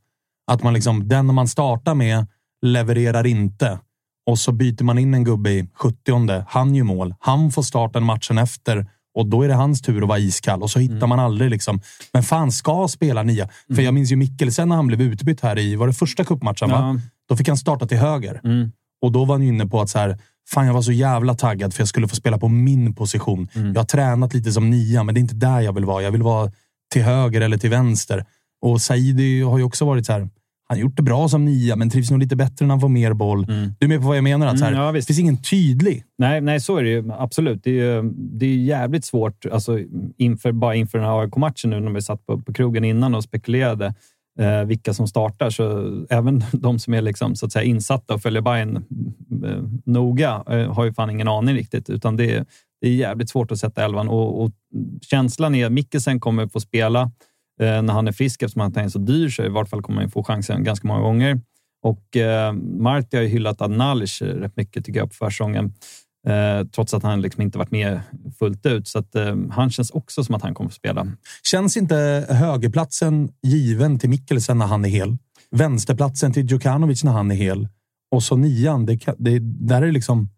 Att 0.47 0.63
man 0.63 0.75
liksom, 0.75 1.09
den 1.09 1.35
man 1.35 1.49
startar 1.49 1.95
med 1.95 2.27
levererar 2.63 3.27
inte 3.27 3.79
och 4.27 4.39
så 4.39 4.53
byter 4.53 4.85
man 4.85 4.99
in 4.99 5.15
en 5.15 5.25
gubbe 5.25 5.51
i 5.51 5.69
70 5.75 6.45
Han 6.49 6.75
gör 6.75 6.85
mål. 6.85 7.15
Han 7.21 7.51
får 7.51 7.63
starten 7.63 8.05
matchen 8.05 8.39
efter 8.39 8.87
och 9.15 9.27
då 9.27 9.43
är 9.43 9.49
det 9.49 9.55
hans 9.55 9.83
tur 9.83 10.03
att 10.03 10.09
vara 10.09 10.19
iskall 10.19 10.63
och 10.63 10.71
så 10.71 10.79
hittar 10.79 11.07
man 11.07 11.21
aldrig 11.21 11.51
liksom. 11.51 11.81
Men 12.13 12.23
fan 12.23 12.53
ska 12.53 12.89
spela 12.89 13.23
nia. 13.23 13.49
För 13.75 13.83
jag 13.83 13.95
minns 13.95 14.13
ju 14.13 14.17
Mikkelsen 14.17 14.69
när 14.69 14.77
han 14.77 14.87
blev 14.87 15.01
utbytt 15.01 15.41
här 15.41 15.59
i, 15.59 15.77
var 15.77 15.87
det 15.87 15.93
första 15.93 16.25
cupmatchen? 16.25 16.71
Va? 16.71 16.77
Ja. 16.79 17.01
Då 17.29 17.37
fick 17.37 17.49
han 17.49 17.57
starta 17.57 17.87
till 17.87 17.99
höger. 17.99 18.41
Mm. 18.45 18.73
Och 19.03 19.13
då 19.13 19.25
var 19.25 19.35
han 19.35 19.43
ju 19.43 19.49
inne 19.49 19.67
på 19.67 19.81
att 19.81 19.91
så 19.91 19.99
här, 19.99 20.19
fan 20.53 20.67
jag 20.67 20.75
var 20.75 20.83
så 20.83 20.93
jävla 20.93 21.35
taggad 21.35 21.75
för 21.75 21.81
jag 21.81 21.89
skulle 21.89 22.09
få 22.09 22.17
spela 22.17 22.39
på 22.39 22.49
min 22.49 22.95
position. 22.95 23.49
Mm. 23.55 23.73
Jag 23.73 23.81
har 23.81 23.85
tränat 23.87 24.35
lite 24.35 24.53
som 24.53 24.71
nia, 24.71 25.05
men 25.05 25.15
det 25.15 25.19
är 25.19 25.23
inte 25.23 25.35
där 25.35 25.61
jag 25.61 25.73
vill 25.73 25.85
vara. 25.85 26.03
Jag 26.03 26.11
vill 26.13 26.23
vara 26.23 26.53
till 26.93 27.03
höger 27.03 27.41
eller 27.41 27.57
till 27.59 27.71
vänster. 27.71 28.25
Och 28.63 28.81
Saidi 28.81 29.43
har 29.43 29.59
ju 29.59 29.65
också 29.65 29.85
varit 29.85 30.07
så 30.07 30.13
här, 30.13 30.21
han 30.21 30.31
har 30.79 30.83
gjort 30.83 30.97
det 30.97 31.03
bra 31.03 31.29
som 31.29 31.45
nia, 31.45 31.77
men 31.77 31.91
trivs 31.91 32.11
nog 32.11 32.21
lite 32.21 32.37
bättre 32.37 32.67
när 32.67 32.73
han 32.75 32.81
får 32.81 32.89
mer 32.89 33.13
boll. 33.13 33.47
Du 33.79 33.87
är 33.87 33.89
med 33.89 34.01
på 34.01 34.07
vad 34.07 34.17
jag 34.17 34.25
menar? 34.25 34.47
Att 34.47 34.59
så 34.59 34.65
här, 34.65 34.73
Mm, 34.73 34.85
ja, 34.85 34.93
det 34.93 35.03
finns 35.03 35.19
ingen 35.19 35.43
tydlig. 35.43 36.05
Nej, 36.19 36.41
nej, 36.41 36.61
så 36.61 36.77
är 36.77 36.83
det 36.83 36.89
ju 36.91 37.13
absolut. 37.13 37.61
Det 37.65 37.71
är, 37.71 37.75
ju- 38.03 38.11
det 38.17 38.47
är 38.47 38.55
jävligt 38.57 39.05
svårt, 39.05 39.47
alltså, 39.53 39.79
inför, 40.17 40.53
bara 40.53 40.75
inför 40.75 40.99
den 40.99 41.07
här 41.07 41.21
AIK-matchen 41.21 41.71
nu 41.71 41.81
när 41.81 41.91
vi 41.91 42.03
satt 42.03 42.27
på, 42.27 42.39
på 42.41 42.53
krogen 42.53 42.85
innan 42.85 43.15
och 43.15 43.25
spekulerade 43.25 43.95
eh, 44.41 44.65
vilka 44.65 44.95
som 44.95 45.09
startar. 45.09 45.51
Så 45.51 45.65
även 46.11 46.45
de 46.53 46.79
som 46.79 46.95
är 46.95 47.03
liksom, 47.03 47.37
så 47.37 47.47
att 47.47 47.53
säga, 47.53 47.63
insatta 47.63 48.15
och 48.15 48.23
följer 48.23 48.43
Bayern 48.43 48.77
eh, 49.45 49.63
noga 49.85 50.45
eh, 50.49 50.73
har 50.73 50.85
ju 50.85 50.93
fan 50.93 51.11
ingen 51.11 51.29
aning 51.29 51.55
riktigt. 51.55 51.91
Utan 51.91 52.17
det 52.17 52.37
är, 52.37 52.47
det 52.81 52.89
är 52.89 52.95
jävligt 52.95 53.31
svårt 53.31 53.53
att 53.53 53.59
sätta 53.59 53.85
elvan. 53.85 54.09
Och, 54.09 54.43
och 54.43 54.51
känslan 55.03 55.55
är 55.55 55.67
att 55.67 55.73
Mikkelsen 55.73 56.21
kommer 56.21 56.47
få 56.47 56.61
spela 56.61 57.03
eh, 57.61 57.83
när 57.83 57.93
han 57.93 58.09
är 58.09 58.13
frisk 58.13 58.43
eftersom 58.43 58.61
han 58.61 58.85
är 58.85 58.89
så 58.89 58.99
dyr. 58.99 59.29
Så 59.29 59.43
i 59.43 59.49
vart 59.49 59.69
fall 59.69 59.83
kommer 59.83 60.01
han 60.01 60.11
få 60.11 60.25
chansen 60.25 60.65
ganska 60.65 60.89
många 60.89 61.01
gånger. 61.01 61.41
Och 61.83 62.17
eh, 62.17 62.53
Marti 62.53 63.17
har 63.17 63.23
ju 63.23 63.29
hyllat 63.29 63.63
Adnalic 63.63 64.23
eh, 64.23 64.27
rätt 64.27 64.57
mycket 64.57 64.85
tycker 64.85 65.01
jag 65.01 65.09
på 65.09 65.15
försäsongen. 65.15 65.75
Eh, 66.29 66.67
trots 66.67 66.95
att 66.95 67.03
han 67.03 67.23
liksom 67.23 67.43
inte 67.43 67.59
varit 67.59 67.71
med 67.71 68.01
fullt 68.39 68.67
ut. 68.67 68.89
Så 68.89 68.99
att, 68.99 69.15
eh, 69.15 69.37
han 69.51 69.71
känns 69.71 69.91
också 69.91 70.25
som 70.25 70.35
att 70.35 70.43
han 70.43 70.55
kommer 70.55 70.71
att 70.71 70.75
spela. 70.75 71.07
Känns 71.43 71.77
inte 71.77 72.27
högerplatsen 72.29 73.33
given 73.43 73.99
till 73.99 74.11
Mikkelsen 74.11 74.59
när 74.59 74.67
han 74.67 74.85
är 74.85 74.89
hel? 74.89 75.17
Vänsterplatsen 75.51 76.33
till 76.33 76.47
Djukanovic 76.47 77.05
när 77.05 77.13
han 77.13 77.31
är 77.31 77.35
hel? 77.35 77.69
Och 78.11 78.23
så 78.23 78.37
nian, 78.37 78.87
det, 78.87 79.05
det, 79.19 79.39
där 79.39 79.83
är 79.83 79.87
det 79.87 79.93
liksom 79.93 80.29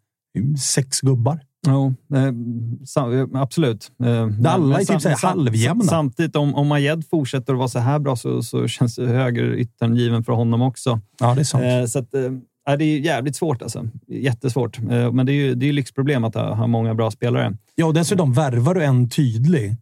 sex 0.59 1.01
gubbar. 1.01 1.39
Jo, 1.67 1.93
eh, 2.15 2.23
eh, 2.23 3.41
absolut. 3.41 3.91
Eh, 4.03 4.53
alla 4.53 4.79
är 4.79 4.85
typ 4.85 5.01
sam- 5.01 5.13
halvjämna. 5.21 5.83
Samtidigt, 5.83 6.35
om, 6.35 6.55
om 6.55 6.67
Majed 6.67 7.03
fortsätter 7.09 7.53
att 7.53 7.59
vara 7.59 7.67
så 7.67 7.79
här 7.79 7.99
bra 7.99 8.15
så, 8.15 8.43
så 8.43 8.67
känns 8.67 8.97
högeryttern 8.97 9.95
given 9.95 10.23
för 10.23 10.33
honom 10.33 10.61
också. 10.61 10.99
Ja, 11.19 11.35
det 11.35 11.41
är 11.41 11.43
sant. 11.43 11.63
Eh, 11.63 11.85
så 11.85 11.99
att, 11.99 12.13
eh, 12.13 12.31
ja, 12.65 12.77
det 12.77 12.85
är 12.85 12.99
jävligt 12.99 13.35
svårt 13.35 13.61
alltså. 13.61 13.87
Jättesvårt. 14.07 14.79
Eh, 14.79 15.11
men 15.11 15.25
det 15.25 15.31
är 15.31 15.35
ju 15.35 15.55
det 15.55 15.69
är 15.69 15.73
lyxproblem 15.73 16.23
att 16.23 16.35
ha, 16.35 16.67
många 16.67 16.93
bra 16.95 17.11
spelare. 17.11 17.57
Ja, 17.75 17.85
och 17.85 17.93
dessutom 17.93 18.33
värvar 18.33 18.73
du 18.75 18.83
en 18.83 19.09
tydlig. 19.09 19.75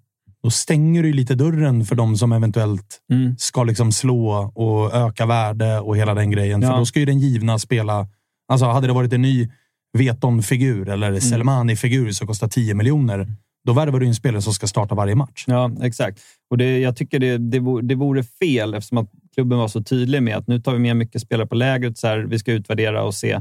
Då 0.44 0.50
stänger 0.50 1.04
du 1.04 1.14
lite 1.14 1.36
dörren 1.36 1.86
för 1.86 1.96
de 1.96 2.18
som 2.18 2.32
eventuellt 2.32 3.00
Mm. 3.12 3.36
ska 3.38 3.64
liksom 3.64 3.92
slå 3.92 4.52
och 4.56 4.94
öka 4.96 5.26
värde 5.26 5.80
och 5.80 5.98
hela 5.98 6.14
den 6.14 6.32
grejen. 6.32 6.62
För 6.62 6.70
Ja. 6.70 6.78
då 6.78 6.86
ska 6.86 7.00
ju 7.00 7.06
den 7.06 7.20
givna 7.20 7.60
spela... 7.60 8.08
Alltså, 8.48 8.66
hade 8.66 8.88
det 8.88 8.94
varit 8.94 9.14
en 9.14 9.22
ny 9.22 9.50
Veton-figur 9.98 10.90
eller 10.90 11.08
Mm. 11.08 11.22
Selmani-figur 11.22 12.12
som 12.12 12.28
kostar 12.28 12.48
10 12.48 12.74
miljoner, 12.74 13.28
då 13.66 13.74
värvar 13.74 14.00
du 14.00 14.08
en 14.08 14.16
spelare 14.16 14.42
som 14.42 14.54
ska 14.54 14.68
starta 14.68 14.96
varje 14.96 15.16
match. 15.16 15.44
Ja, 15.48 15.72
exakt. 15.82 16.20
Och 16.50 16.58
det, 16.58 16.80
jag 16.80 16.96
tycker 16.96 17.20
det, 17.20 17.38
det, 17.38 17.60
vore, 17.60 17.86
det 17.86 17.96
vore 17.96 18.24
fel 18.24 18.74
eftersom 18.74 18.98
att 18.98 19.10
klubben 19.34 19.58
var 19.58 19.68
så 19.68 19.84
tydlig 19.84 20.24
med 20.24 20.38
att 20.38 20.48
nu 20.48 20.60
tar 20.60 20.74
vi 20.74 20.80
med 20.80 20.98
mycket 20.98 21.22
spelare 21.22 21.48
på 21.48 21.56
lägret. 21.56 21.98
Så 21.98 22.08
här, 22.08 22.18
vi 22.18 22.40
ska 22.40 22.52
utvärdera 22.52 23.04
och 23.04 23.14
se 23.14 23.32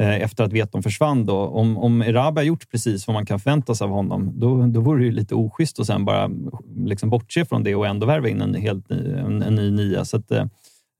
eh, 0.00 0.22
efter 0.22 0.44
att 0.44 0.52
Veton 0.52 0.82
försvann. 0.82 1.26
Då. 1.26 1.36
Om, 1.36 1.78
om 1.78 2.02
Erabi 2.02 2.38
har 2.38 2.44
gjort 2.44 2.70
precis 2.70 3.06
vad 3.06 3.14
man 3.14 3.26
kan 3.26 3.40
förvänta 3.40 3.74
sig 3.74 3.84
av 3.84 3.90
honom, 3.90 4.32
då, 4.34 4.66
då 4.66 4.80
vore 4.80 4.98
det 5.00 5.04
ju 5.04 5.12
lite 5.12 5.34
oschysst 5.34 5.80
att 5.80 5.86
sen 5.86 6.04
bara 6.04 6.30
liksom 6.76 7.10
bortse 7.10 7.44
från 7.44 7.64
det 7.64 7.74
och 7.74 7.86
ändå 7.86 8.06
värva 8.06 8.28
in 8.28 8.40
en, 8.40 8.54
helt, 8.54 8.90
en, 8.90 9.42
en 9.42 9.54
ny 9.54 9.70
nia. 9.70 10.04
Så 10.04 10.16
att, 10.16 10.30
eh, 10.30 10.46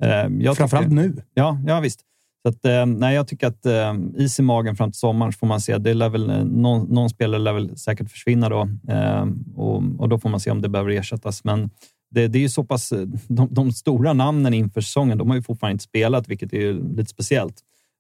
eh, 0.03 0.29
jag 0.41 0.57
Framförallt 0.57 0.87
tycker, 0.87 1.03
nu. 1.03 1.17
Ja, 1.35 1.59
ja 1.67 1.81
visst. 1.81 2.01
Så 2.43 2.49
att, 2.49 2.65
eh, 2.65 2.87
nej, 2.87 3.15
jag 3.15 3.29
tycker 3.29 3.47
att 3.47 3.67
eh, 3.67 3.95
is 4.17 4.39
i 4.39 4.43
magen 4.43 4.77
fram 4.77 4.93
till 4.93 4.99
sommaren 4.99 5.33
får 5.33 5.47
man 5.47 5.61
se. 5.61 5.79
Det 5.79 5.95
lär 5.95 6.09
väl, 6.09 6.31
eh, 6.31 6.45
någon, 6.45 6.87
någon 6.95 7.11
spelare 7.11 7.41
lär 7.41 7.53
väl 7.53 7.79
säkert 7.79 8.11
försvinna 8.11 8.49
då 8.49 8.69
eh, 8.89 9.27
och, 9.57 9.83
och 9.99 10.09
då 10.09 10.19
får 10.19 10.29
man 10.29 10.41
se 10.41 10.51
om 10.51 10.63
det 10.63 10.69
behöver 10.69 10.91
ersättas. 10.91 11.45
Men 11.45 11.71
det, 12.15 12.29
det 12.29 12.39
är 12.39 12.43
ju 12.43 12.49
så 12.49 12.65
pass... 12.65 12.93
Eh, 12.93 13.07
de, 13.29 13.49
de, 13.51 13.73
stora 13.73 14.13
namnen 14.13 14.55
inför 14.55 14.81
säsongen, 14.81 15.19
de 15.19 15.29
har 15.29 15.37
ju 15.37 15.43
fortfarande 15.43 15.73
inte 15.73 15.85
spelat, 15.85 16.29
vilket 16.29 16.53
är 16.53 16.97
lite 16.97 17.11
speciellt. 17.11 17.55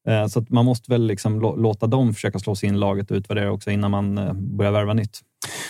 Eh, 0.08 0.26
så 0.26 0.44
man 0.48 0.64
måste 0.64 0.90
väl 0.90 1.06
liksom 1.06 1.40
låta 1.40 1.86
dem 1.86 2.14
försöka 2.14 2.38
slå 2.38 2.54
sig 2.54 2.68
in 2.68 2.74
i 2.74 2.78
laget 2.78 3.10
och 3.10 3.16
utvärdera 3.16 3.52
också 3.52 3.70
innan 3.70 3.90
man 3.90 4.18
eh, 4.18 4.32
börjar 4.32 4.72
värva 4.72 4.94
nytt. 4.94 5.20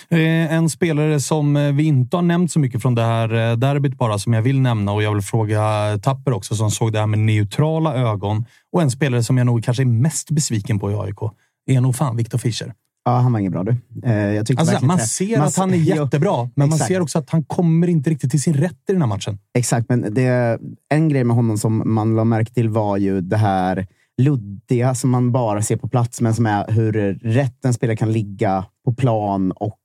Eh, 0.08 0.52
en 0.52 0.70
spelare 0.70 1.20
som 1.20 1.56
eh, 1.56 1.72
vi 1.72 1.84
inte 1.84 2.16
har 2.16 2.22
nämnt 2.22 2.52
så 2.52 2.58
mycket 2.58 2.82
från 2.82 2.94
det 2.94 3.02
här 3.02 3.56
derbyt 3.56 3.98
bara, 3.98 4.18
som 4.18 4.32
jag 4.32 4.42
vill 4.42 4.60
nämna 4.60 4.92
och 4.92 5.02
jag 5.02 5.14
vill 5.14 5.22
fråga 5.22 5.62
Tapper 6.02 6.32
också, 6.32 6.56
som 6.56 6.70
såg 6.70 6.92
det 6.92 6.98
här 6.98 7.06
med 7.06 7.18
neutrala 7.18 7.94
ögon. 7.94 8.44
Och 8.72 8.82
en 8.82 8.90
spelare 8.90 9.22
som 9.22 9.38
jag 9.38 9.46
nog 9.46 9.64
kanske 9.64 9.82
är 9.82 9.86
mest 9.86 10.30
besviken 10.30 10.78
på 10.78 10.90
i 10.90 10.94
AIK 10.94 11.18
är 11.66 11.80
nog 11.80 11.96
fan 11.96 12.16
Viktor 12.16 12.38
Fischer. 12.38 12.74
Ja, 13.04 13.10
han 13.10 13.32
var 13.32 13.40
ingen 13.40 13.52
bra 13.52 13.64
du. 13.64 13.76
Jag 14.10 14.60
alltså, 14.60 14.84
man 14.84 14.98
ser 14.98 15.38
man 15.38 15.46
att 15.46 15.56
han 15.56 15.70
är 15.70 15.76
jättebra, 15.76 16.50
men 16.54 16.68
man 16.68 16.78
ser 16.78 17.00
också 17.00 17.18
att 17.18 17.30
han 17.30 17.44
kommer 17.44 17.86
inte 17.86 18.10
riktigt 18.10 18.30
till 18.30 18.42
sin 18.42 18.54
rätt 18.54 18.80
i 18.88 18.92
den 18.92 19.02
här 19.02 19.08
matchen. 19.08 19.38
Exakt, 19.58 19.88
men 19.88 20.14
det, 20.14 20.58
en 20.88 21.08
grej 21.08 21.24
med 21.24 21.36
honom 21.36 21.58
som 21.58 21.94
man 21.94 22.16
la 22.16 22.24
märke 22.24 22.54
till 22.54 22.68
var 22.68 22.96
ju 22.96 23.20
det 23.20 23.36
här 23.36 23.86
luddiga 24.22 24.94
som 24.94 25.10
man 25.10 25.32
bara 25.32 25.62
ser 25.62 25.76
på 25.76 25.88
plats, 25.88 26.20
men 26.20 26.34
som 26.34 26.46
är 26.46 26.72
hur 26.72 27.18
rätt 27.22 27.64
en 27.64 27.74
spelare 27.74 27.96
kan 27.96 28.12
ligga 28.12 28.64
på 28.84 28.94
plan 28.94 29.52
och 29.52 29.80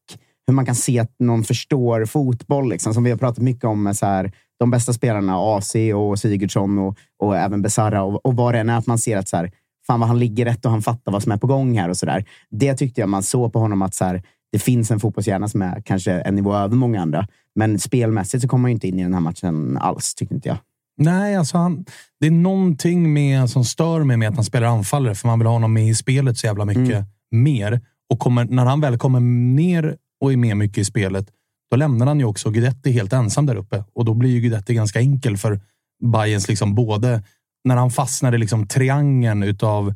hur 0.47 0.53
man 0.53 0.65
kan 0.65 0.75
se 0.75 0.99
att 0.99 1.15
någon 1.19 1.43
förstår 1.43 2.05
fotboll. 2.05 2.69
Liksom, 2.69 2.93
som 2.93 3.03
vi 3.03 3.11
har 3.11 3.17
pratat 3.17 3.43
mycket 3.43 3.63
om 3.63 3.83
med 3.83 3.97
så 3.97 4.05
här, 4.05 4.31
de 4.59 4.71
bästa 4.71 4.93
spelarna, 4.93 5.37
AC 5.37 5.75
och 5.95 6.19
Sigurdsson 6.19 6.79
och, 6.79 6.97
och 7.19 7.37
även 7.37 7.61
Besara 7.61 8.03
och, 8.03 8.25
och 8.25 8.35
vad 8.35 8.53
det 8.53 8.59
än 8.59 8.69
är, 8.69 8.77
att 8.77 8.87
man 8.87 8.97
ser 8.97 9.17
att 9.17 9.27
så 9.27 9.37
här, 9.37 9.51
fan 9.89 9.99
vad 9.99 10.09
han 10.09 10.19
ligger 10.19 10.45
rätt 10.45 10.65
och 10.65 10.71
han 10.71 10.81
fattar 10.81 11.11
vad 11.11 11.23
som 11.23 11.31
är 11.31 11.37
på 11.37 11.47
gång 11.47 11.77
här 11.77 11.89
och 11.89 11.97
så 11.97 12.05
där. 12.05 12.25
Det 12.49 12.75
tyckte 12.75 13.01
jag 13.01 13.09
man 13.09 13.23
såg 13.23 13.53
på 13.53 13.59
honom 13.59 13.81
att 13.81 13.95
så 13.95 14.05
här, 14.05 14.23
det 14.51 14.59
finns 14.59 14.91
en 14.91 14.99
fotbollshjärna 14.99 15.47
som 15.47 15.61
är 15.61 15.81
kanske 15.81 16.11
en 16.11 16.35
nivå 16.35 16.55
över 16.55 16.75
många 16.75 17.01
andra. 17.01 17.27
Men 17.55 17.79
spelmässigt 17.79 18.41
så 18.41 18.47
kommer 18.47 18.63
han 18.63 18.71
inte 18.71 18.87
in 18.87 18.99
i 18.99 19.03
den 19.03 19.13
här 19.13 19.21
matchen 19.21 19.77
alls, 19.77 20.15
tyckte 20.15 20.35
inte 20.35 20.49
jag. 20.49 20.57
Nej, 20.97 21.35
alltså 21.35 21.57
han, 21.57 21.85
det 22.19 22.27
är 22.27 22.31
någonting 22.31 23.13
med, 23.13 23.49
som 23.49 23.65
stör 23.65 24.03
mig 24.03 24.17
med 24.17 24.29
att 24.29 24.35
han 24.35 24.45
spelar 24.45 24.67
anfallare, 24.67 25.15
för 25.15 25.27
man 25.27 25.39
vill 25.39 25.45
ha 25.45 25.53
honom 25.53 25.73
med 25.73 25.87
i 25.87 25.95
spelet 25.95 26.37
så 26.37 26.47
jävla 26.47 26.65
mycket 26.65 26.95
mm. 26.95 27.05
mer. 27.31 27.81
Och 28.09 28.19
kommer, 28.19 28.45
när 28.45 28.65
han 28.65 28.81
väl 28.81 28.97
kommer 28.97 29.19
ner 29.55 29.97
och 30.21 30.33
är 30.33 30.37
med 30.37 30.57
mycket 30.57 30.77
i 30.77 30.85
spelet, 30.85 31.27
då 31.71 31.77
lämnar 31.77 32.05
han 32.05 32.19
ju 32.19 32.25
också 32.25 32.49
Guidetti 32.49 32.91
helt 32.91 33.13
ensam 33.13 33.45
där 33.45 33.55
uppe. 33.55 33.83
Och 33.95 34.05
då 34.05 34.13
blir 34.13 34.29
ju 34.29 34.39
Guidetti 34.39 34.73
ganska 34.73 34.99
enkel 34.99 35.37
för 35.37 35.59
Bayerns 36.03 36.47
liksom 36.47 36.75
både 36.75 37.23
när 37.63 37.75
han 37.75 37.91
fastnar 37.91 38.35
i 38.35 38.37
liksom 38.37 38.67
triangeln 38.67 39.43
utav 39.43 39.93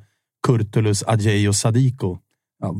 Kurtulus, 0.47 1.03
Adjei 1.07 1.47
och 1.47 1.55
Sadiko. 1.55 2.17
Ja. 2.59 2.75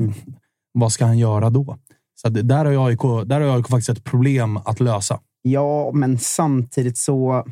Vad 0.72 0.92
ska 0.92 1.04
han 1.06 1.18
göra 1.18 1.50
då? 1.50 1.78
Så 2.14 2.28
där 2.28 2.64
har 2.64 2.86
AIK, 2.88 3.28
där 3.28 3.40
har 3.40 3.56
AIK 3.56 3.68
faktiskt 3.68 3.88
ett 3.88 4.04
problem 4.04 4.56
att 4.56 4.80
lösa. 4.80 5.20
Ja, 5.42 5.90
men 5.94 6.18
samtidigt 6.18 6.98
så 6.98 7.44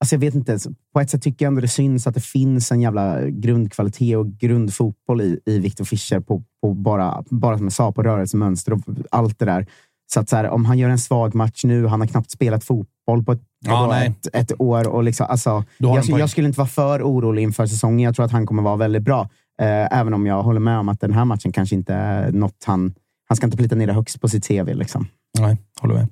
Alltså 0.00 0.14
jag 0.14 0.20
vet 0.20 0.34
inte. 0.34 0.58
På 0.92 1.00
ett 1.00 1.10
sätt 1.10 1.22
tycker 1.22 1.44
jag 1.44 1.50
ändå 1.50 1.60
det 1.60 1.68
syns 1.68 2.06
att 2.06 2.14
det 2.14 2.24
finns 2.24 2.72
en 2.72 2.80
jävla 2.80 3.28
grundkvalitet 3.28 4.16
och 4.16 4.26
grundfotboll 4.26 5.20
i, 5.20 5.40
i 5.46 5.58
Victor 5.58 5.84
Fischer 5.84 6.20
på, 6.20 6.42
på 6.62 6.74
bara, 6.74 7.24
bara 7.30 7.56
som 7.56 7.66
jag 7.66 7.72
sa, 7.72 7.92
på 7.92 8.02
rörelsemönster 8.02 8.72
och 8.72 8.80
allt 9.10 9.38
det 9.38 9.44
där. 9.44 9.66
Så 10.12 10.20
att 10.20 10.28
så 10.28 10.36
här, 10.36 10.48
om 10.48 10.64
han 10.64 10.78
gör 10.78 10.88
en 10.88 10.98
svag 10.98 11.34
match 11.34 11.64
nu, 11.64 11.86
han 11.86 12.00
har 12.00 12.06
knappt 12.06 12.30
spelat 12.30 12.64
fotboll 12.64 12.88
på 13.18 13.32
ett, 13.32 13.42
ja, 13.66 14.02
ett, 14.02 14.26
ett, 14.32 14.60
år. 14.60 14.88
Och 14.88 15.04
liksom, 15.04 15.26
alltså, 15.30 15.64
jag, 15.78 16.04
jag, 16.04 16.30
skulle 16.30 16.46
inte 16.46 16.58
vara 16.58 16.68
för 16.68 17.02
orolig 17.02 17.42
inför 17.42 17.66
säsongen. 17.66 18.00
Jag 18.00 18.14
tror 18.14 18.26
att 18.26 18.32
han 18.32 18.46
kommer 18.46 18.62
vara 18.62 18.76
väldigt 18.76 19.02
bra. 19.02 19.28
Eh, 19.62 19.98
även 19.98 20.14
om 20.14 20.26
jag 20.26 20.42
håller 20.42 20.60
med 20.60 20.78
om 20.78 20.88
att 20.88 21.00
den 21.00 21.12
här 21.12 21.24
matchen 21.24 21.52
kanske 21.52 21.74
inte 21.74 21.94
är 21.94 22.32
något 22.32 22.64
han... 22.66 22.94
Han 23.28 23.36
ska 23.36 23.46
inte 23.46 23.56
plita 23.56 23.74
ner 23.74 23.86
det 23.86 23.92
högst 23.92 24.20
på 24.20 24.28
sitt 24.28 24.48
CV. 24.48 24.74
Liksom. 24.74 25.06
Nej, 25.38 25.56
håller 25.80 25.94
med. 25.94 26.08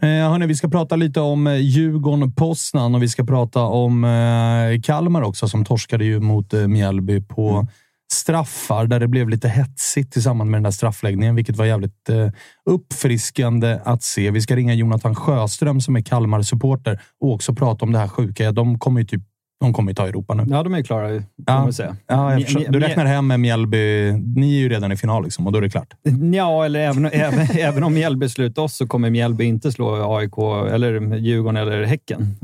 Eh, 0.00 0.30
hörni, 0.30 0.46
vi 0.46 0.56
ska 0.56 0.68
prata 0.68 0.96
lite 0.96 1.20
om 1.20 1.46
eh, 1.46 1.56
Djurgården-Poznan 1.56 2.94
och 2.94 3.02
vi 3.02 3.08
ska 3.08 3.24
prata 3.24 3.60
om 3.60 4.04
eh, 4.04 4.80
Kalmar 4.82 5.22
också, 5.22 5.48
som 5.48 5.64
torskade 5.64 6.04
ju 6.04 6.20
mot 6.20 6.54
eh, 6.54 6.66
Mjällby 6.66 7.20
på 7.20 7.50
mm. 7.50 7.66
Straffar, 8.12 8.86
där 8.86 9.00
det 9.00 9.08
blev 9.08 9.28
lite 9.28 9.48
hetsigt 9.48 10.16
i 10.16 10.22
samband 10.22 10.50
med 10.50 10.58
den 10.58 10.62
där 10.62 10.70
straffläggningen, 10.70 11.34
vilket 11.34 11.56
var 11.56 11.64
jävligt 11.64 12.08
eh, 12.08 12.28
uppfriskande 12.64 13.78
att 13.84 14.02
se. 14.02 14.30
Vi 14.30 14.40
ska 14.40 14.56
ringa 14.56 14.74
Jonathan 14.74 15.14
Sjöström 15.14 15.80
som 15.80 15.96
är 15.96 16.00
Kalmar-supporter 16.00 17.00
och 17.20 17.32
också 17.32 17.54
prata 17.54 17.84
om 17.84 17.92
det 17.92 17.98
här 17.98 18.08
sjuka. 18.08 18.52
De 18.52 18.78
kommer 18.78 19.00
ju 19.00 19.06
typ 19.06 19.22
de 19.60 19.72
kommer 19.72 19.90
ju 19.90 19.94
ta 19.94 20.06
Europa 20.06 20.34
nu. 20.34 20.44
Ja, 20.48 20.62
de 20.62 20.74
är 20.74 20.82
klara. 20.82 21.22
Ja, 21.46 21.72
säga. 21.72 21.96
ja 22.06 22.38
du 22.68 22.80
räknar 22.80 23.04
hem 23.04 23.26
med 23.26 23.40
Mjällby. 23.40 24.12
Ni 24.12 24.56
är 24.56 24.60
ju 24.60 24.68
redan 24.68 24.92
i 24.92 24.96
final 24.96 25.24
liksom, 25.24 25.46
och 25.46 25.52
då 25.52 25.58
är 25.58 25.62
det 25.62 25.70
klart. 25.70 25.94
Ja, 26.32 26.64
eller 26.64 26.80
även, 26.80 27.06
även, 27.12 27.46
även 27.50 27.82
om 27.82 27.94
Mjällby 27.94 28.28
slutar 28.28 28.62
oss 28.62 28.76
så 28.76 28.86
kommer 28.86 29.10
Mjällby 29.10 29.44
inte 29.44 29.72
slå 29.72 30.16
AIK, 30.16 30.38
eller 30.72 31.16
Djurgården 31.16 31.56
eller 31.56 31.84
Häcken. 31.84 32.36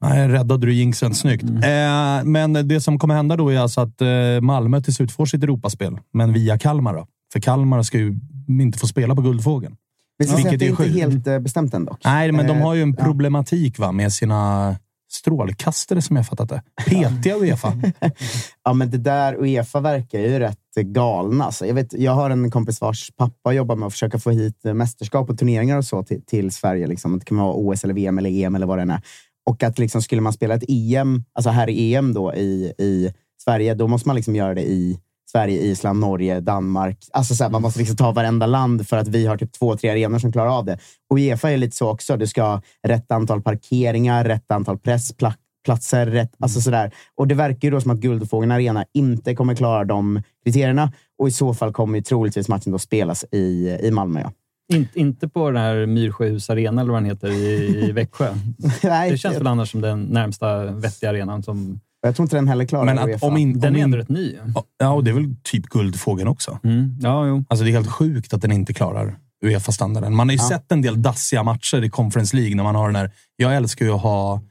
Nej, 0.00 0.28
räddade 0.28 0.66
du 0.66 0.72
jinxen. 0.72 1.14
Snyggt. 1.14 1.42
Mm. 1.42 2.18
Eh, 2.18 2.24
men 2.24 2.68
det 2.68 2.80
som 2.80 2.98
kommer 2.98 3.14
hända 3.14 3.36
då 3.36 3.52
är 3.52 3.58
alltså 3.58 3.80
att 3.80 4.00
eh, 4.00 4.08
Malmö 4.40 4.80
till 4.80 4.94
slut 4.94 5.12
får 5.12 5.26
sitt 5.26 5.42
Europaspel, 5.42 5.98
men 6.12 6.32
via 6.32 6.58
Kalmar. 6.58 6.94
Då. 6.94 7.06
För 7.32 7.40
Kalmar 7.40 7.82
ska 7.82 7.98
ju 7.98 8.18
inte 8.48 8.78
få 8.78 8.86
spela 8.86 9.14
på 9.14 9.20
Guldfågeln. 9.20 9.76
Men 10.18 10.36
Vilket 10.36 10.62
är 10.62 10.68
inte 10.68 10.84
helt 10.84 11.26
eh, 11.26 11.38
bestämt 11.38 11.74
än 11.74 11.84
dock. 11.84 12.00
Nej, 12.04 12.32
men 12.32 12.46
de 12.46 12.60
har 12.60 12.74
ju 12.74 12.82
en 12.82 12.94
eh, 12.98 13.04
problematik 13.04 13.78
va, 13.78 13.92
med 13.92 14.12
sina 14.12 14.76
strålkastare 15.10 16.02
som 16.02 16.16
jag 16.16 16.26
fattat 16.26 16.48
det. 16.48 16.62
Petiga 16.86 17.36
Uefa. 17.36 17.72
ja, 18.64 18.72
men 18.72 18.90
det 18.90 18.98
där 18.98 19.34
Uefa 19.34 19.80
verkar 19.80 20.18
ju 20.18 20.38
rätt 20.38 20.58
galna. 20.76 21.44
Alltså, 21.44 21.66
jag, 21.66 21.74
vet, 21.74 21.92
jag 21.92 22.12
har 22.12 22.30
en 22.30 22.50
kompis 22.50 22.80
vars 22.80 23.10
pappa 23.16 23.52
jobbar 23.52 23.76
med 23.76 23.86
att 23.86 23.92
försöka 23.92 24.18
få 24.18 24.30
hit 24.30 24.60
mästerskap 24.64 25.30
och 25.30 25.38
turneringar 25.38 25.78
och 25.78 25.84
så 25.84 26.02
till, 26.02 26.22
till 26.22 26.50
Sverige. 26.50 26.86
Liksom. 26.86 27.18
Det 27.18 27.24
kan 27.24 27.36
vara 27.36 27.54
OS, 27.54 27.84
eller 27.84 27.94
VM 27.94 28.18
eller 28.18 28.30
EM 28.30 28.54
eller 28.54 28.66
vad 28.66 28.78
det 28.78 28.82
är. 28.82 29.00
Och 29.48 29.62
att 29.62 29.78
liksom, 29.78 30.02
skulle 30.02 30.20
man 30.20 30.32
spela 30.32 30.54
ett 30.54 30.64
EM, 30.68 31.24
alltså 31.32 31.50
här 31.50 31.70
i 31.70 31.94
EM 31.94 32.14
då 32.14 32.34
i, 32.34 32.72
i 32.78 33.12
Sverige, 33.44 33.74
då 33.74 33.88
måste 33.88 34.08
man 34.08 34.16
liksom 34.16 34.36
göra 34.36 34.54
det 34.54 34.62
i 34.62 34.98
Sverige, 35.32 35.60
Island, 35.60 36.00
Norge, 36.00 36.40
Danmark. 36.40 36.98
Alltså 37.12 37.34
så 37.34 37.44
här, 37.44 37.50
man 37.50 37.62
måste 37.62 37.78
liksom 37.78 37.96
ta 37.96 38.12
varenda 38.12 38.46
land 38.46 38.88
för 38.88 38.96
att 38.96 39.08
vi 39.08 39.26
har 39.26 39.36
typ 39.36 39.52
två, 39.52 39.76
tre 39.76 39.90
arenor 39.90 40.18
som 40.18 40.32
klarar 40.32 40.58
av 40.58 40.64
det. 40.64 40.78
Och 41.10 41.18
Uefa 41.18 41.50
är 41.50 41.56
lite 41.56 41.76
så 41.76 41.88
också. 41.88 42.16
Du 42.16 42.26
ska 42.26 42.42
ha 42.42 42.62
rätt 42.86 43.12
antal 43.12 43.42
parkeringar, 43.42 44.24
rätt 44.24 44.50
antal 44.50 44.78
pressplatser. 44.78 46.06
Rätt, 46.06 46.32
alltså 46.38 46.60
så 46.60 46.70
där. 46.70 46.94
Och 47.14 47.28
det 47.28 47.34
verkar 47.34 47.68
ju 47.68 47.70
då 47.70 47.80
som 47.80 47.90
att 47.90 47.98
Guldfågeln 47.98 48.52
Arena 48.52 48.84
inte 48.94 49.34
kommer 49.34 49.54
klara 49.54 49.84
de 49.84 50.22
kriterierna. 50.44 50.92
Och 51.18 51.28
i 51.28 51.30
så 51.30 51.54
fall 51.54 51.72
kommer 51.72 51.98
ju 51.98 52.04
troligtvis 52.04 52.48
matchen 52.48 52.72
då 52.72 52.78
spelas 52.78 53.24
i, 53.32 53.78
i 53.82 53.90
Malmö. 53.90 54.20
Ja. 54.20 54.32
In, 54.72 54.88
inte 54.94 55.28
på 55.28 55.50
den 55.50 55.62
här 55.62 55.86
Myrsjöhus 55.86 56.50
Arena, 56.50 56.80
eller 56.80 56.92
vad 56.92 57.02
den 57.02 57.10
heter, 57.10 57.28
i, 57.28 57.88
i 57.88 57.92
Växjö. 57.92 58.34
Nej, 58.82 59.10
det 59.10 59.18
känns 59.18 59.36
väl 59.36 59.46
annars 59.46 59.70
som 59.70 59.80
den 59.80 60.02
närmsta 60.02 60.64
vettiga 60.64 61.10
arenan 61.10 61.42
som 61.42 61.80
jag 62.02 62.16
tror 62.16 62.24
inte 62.24 62.36
den 62.36 62.48
heller 62.48 62.64
klarar 62.64 62.84
Men 62.84 62.98
att, 62.98 63.22
om 63.22 63.36
in, 63.36 63.60
Den 63.60 63.76
är 63.76 63.82
ändå 63.82 63.98
rätt 63.98 64.08
ny. 64.08 64.36
Ja, 64.78 64.92
och 64.92 65.04
det 65.04 65.10
är 65.10 65.14
väl 65.14 65.34
typ 65.42 65.66
Guldfågeln 65.66 66.28
också. 66.28 66.58
Mm. 66.64 66.98
Ja, 67.00 67.26
jo. 67.26 67.44
Alltså, 67.48 67.64
det 67.64 67.70
är 67.70 67.72
helt 67.72 67.90
sjukt 67.90 68.34
att 68.34 68.42
den 68.42 68.52
inte 68.52 68.74
klarar 68.74 69.16
Uefa-standarden. 69.44 70.14
Man 70.14 70.28
har 70.28 70.32
ju 70.32 70.38
ja. 70.42 70.48
sett 70.48 70.72
en 70.72 70.82
del 70.82 71.02
dassiga 71.02 71.42
matcher 71.42 71.84
i 71.84 71.90
Conference 71.90 72.36
League 72.36 72.56
när 72.56 72.64
man 72.64 72.74
har 72.74 72.86
den 72.88 72.96
här... 72.96 73.10
Jag 73.36 73.56
älskar 73.56 73.84
ju 73.84 73.92
att 73.92 74.02
ha 74.02 74.42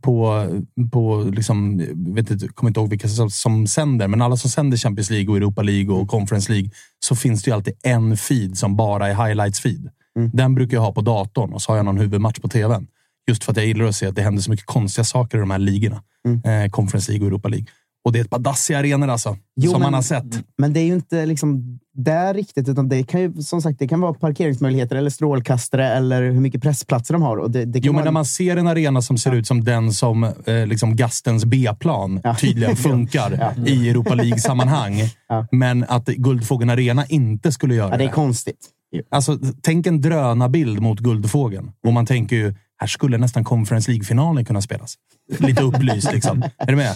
på, 0.00 0.46
på 0.92 1.30
liksom, 1.32 1.78
vet 2.14 2.30
inte, 2.30 2.48
kommer 2.48 2.70
inte 2.70 2.80
ihåg 2.80 2.90
vilka 2.90 3.08
som, 3.08 3.30
som 3.30 3.66
sänder, 3.66 4.08
men 4.08 4.22
alla 4.22 4.36
som 4.36 4.50
sänder 4.50 4.76
Champions 4.76 5.10
League 5.10 5.30
och 5.30 5.36
Europa 5.36 5.62
League 5.62 5.90
och 5.90 5.96
mm. 5.96 6.08
Conference 6.08 6.52
League, 6.52 6.70
så 7.00 7.16
finns 7.16 7.42
det 7.42 7.50
ju 7.50 7.54
alltid 7.54 7.74
en 7.82 8.16
feed 8.16 8.58
som 8.58 8.76
bara 8.76 9.08
är 9.08 9.14
highlights-feed. 9.14 9.90
Mm. 10.16 10.30
Den 10.32 10.54
brukar 10.54 10.76
jag 10.76 10.82
ha 10.82 10.92
på 10.92 11.00
datorn 11.00 11.52
och 11.52 11.62
så 11.62 11.72
har 11.72 11.76
jag 11.76 11.84
någon 11.84 11.98
huvudmatch 11.98 12.38
på 12.38 12.48
tvn. 12.48 12.86
Just 13.28 13.44
för 13.44 13.52
att 13.52 13.56
jag 13.56 13.66
gillar 13.66 13.84
att 13.84 13.96
se 13.96 14.06
att 14.06 14.14
det 14.14 14.22
händer 14.22 14.42
så 14.42 14.50
mycket 14.50 14.66
konstiga 14.66 15.04
saker 15.04 15.38
i 15.38 15.40
de 15.40 15.50
här 15.50 15.58
ligorna. 15.58 16.02
Mm. 16.28 16.64
Eh, 16.64 16.70
Conference 16.70 17.10
League 17.10 17.26
och 17.26 17.30
Europa 17.30 17.48
League. 17.48 17.66
Och 18.04 18.12
det 18.12 18.18
är 18.18 18.24
ett 18.24 18.30
par 18.30 18.38
dassiga 18.38 18.78
arenor 18.78 19.08
alltså, 19.08 19.36
jo, 19.56 19.70
som 19.70 19.80
men, 19.80 19.86
man 19.86 19.94
har 19.94 20.02
sett. 20.02 20.44
Men 20.58 20.72
det 20.72 20.80
är 20.80 20.84
ju 20.84 20.94
inte 20.94 21.26
liksom 21.26 21.78
där 21.94 22.34
riktigt, 22.34 22.68
utan 22.68 22.88
det 22.88 23.02
kan 23.02 23.20
ju 23.20 23.42
som 23.42 23.62
sagt 23.62 23.78
det 23.78 23.88
kan 23.88 24.00
vara 24.00 24.14
parkeringsmöjligheter 24.14 24.96
eller 24.96 25.10
strålkastare 25.10 25.88
eller 25.88 26.22
hur 26.22 26.40
mycket 26.40 26.62
pressplatser 26.62 27.14
de 27.14 27.22
har. 27.22 27.36
Och 27.36 27.50
det, 27.50 27.64
det 27.64 27.78
jo, 27.78 27.92
men 27.92 27.94
vara... 27.94 28.04
när 28.04 28.10
man 28.10 28.24
ser 28.24 28.56
en 28.56 28.66
arena 28.66 29.02
som 29.02 29.18
ser 29.18 29.32
ja. 29.32 29.36
ut 29.36 29.46
som 29.46 29.64
den 29.64 29.92
som 29.92 30.24
eh, 30.24 30.66
liksom 30.66 30.96
Gastens 30.96 31.44
B-plan 31.44 32.20
ja. 32.24 32.34
tydligen 32.34 32.76
funkar 32.90 33.54
ja. 33.56 33.66
i 33.66 33.90
Europa 33.90 34.14
League-sammanhang, 34.14 35.02
men 35.50 35.84
att 35.88 36.06
Guldfågeln 36.06 36.70
Arena 36.70 37.06
inte 37.06 37.52
skulle 37.52 37.74
göra 37.74 37.90
det. 37.90 37.96
det 37.96 38.04
är 38.04 38.08
konstigt. 38.08 38.68
Alltså, 39.10 39.38
tänk 39.62 39.86
en 39.86 40.00
drönarbild 40.00 40.80
mot 40.80 41.00
Guldfågeln. 41.00 41.72
Och 41.86 41.92
man 41.92 42.06
tänker 42.06 42.36
ju, 42.36 42.54
här 42.78 42.86
skulle 42.86 43.18
nästan 43.18 43.44
Conference 43.44 43.90
League-finalen 43.90 44.44
kunna 44.44 44.60
spelas. 44.60 44.94
Lite 45.38 45.62
upplyst 45.62 46.12
liksom. 46.12 46.42
Är 46.58 46.66
du 46.66 46.76
med? 46.76 46.94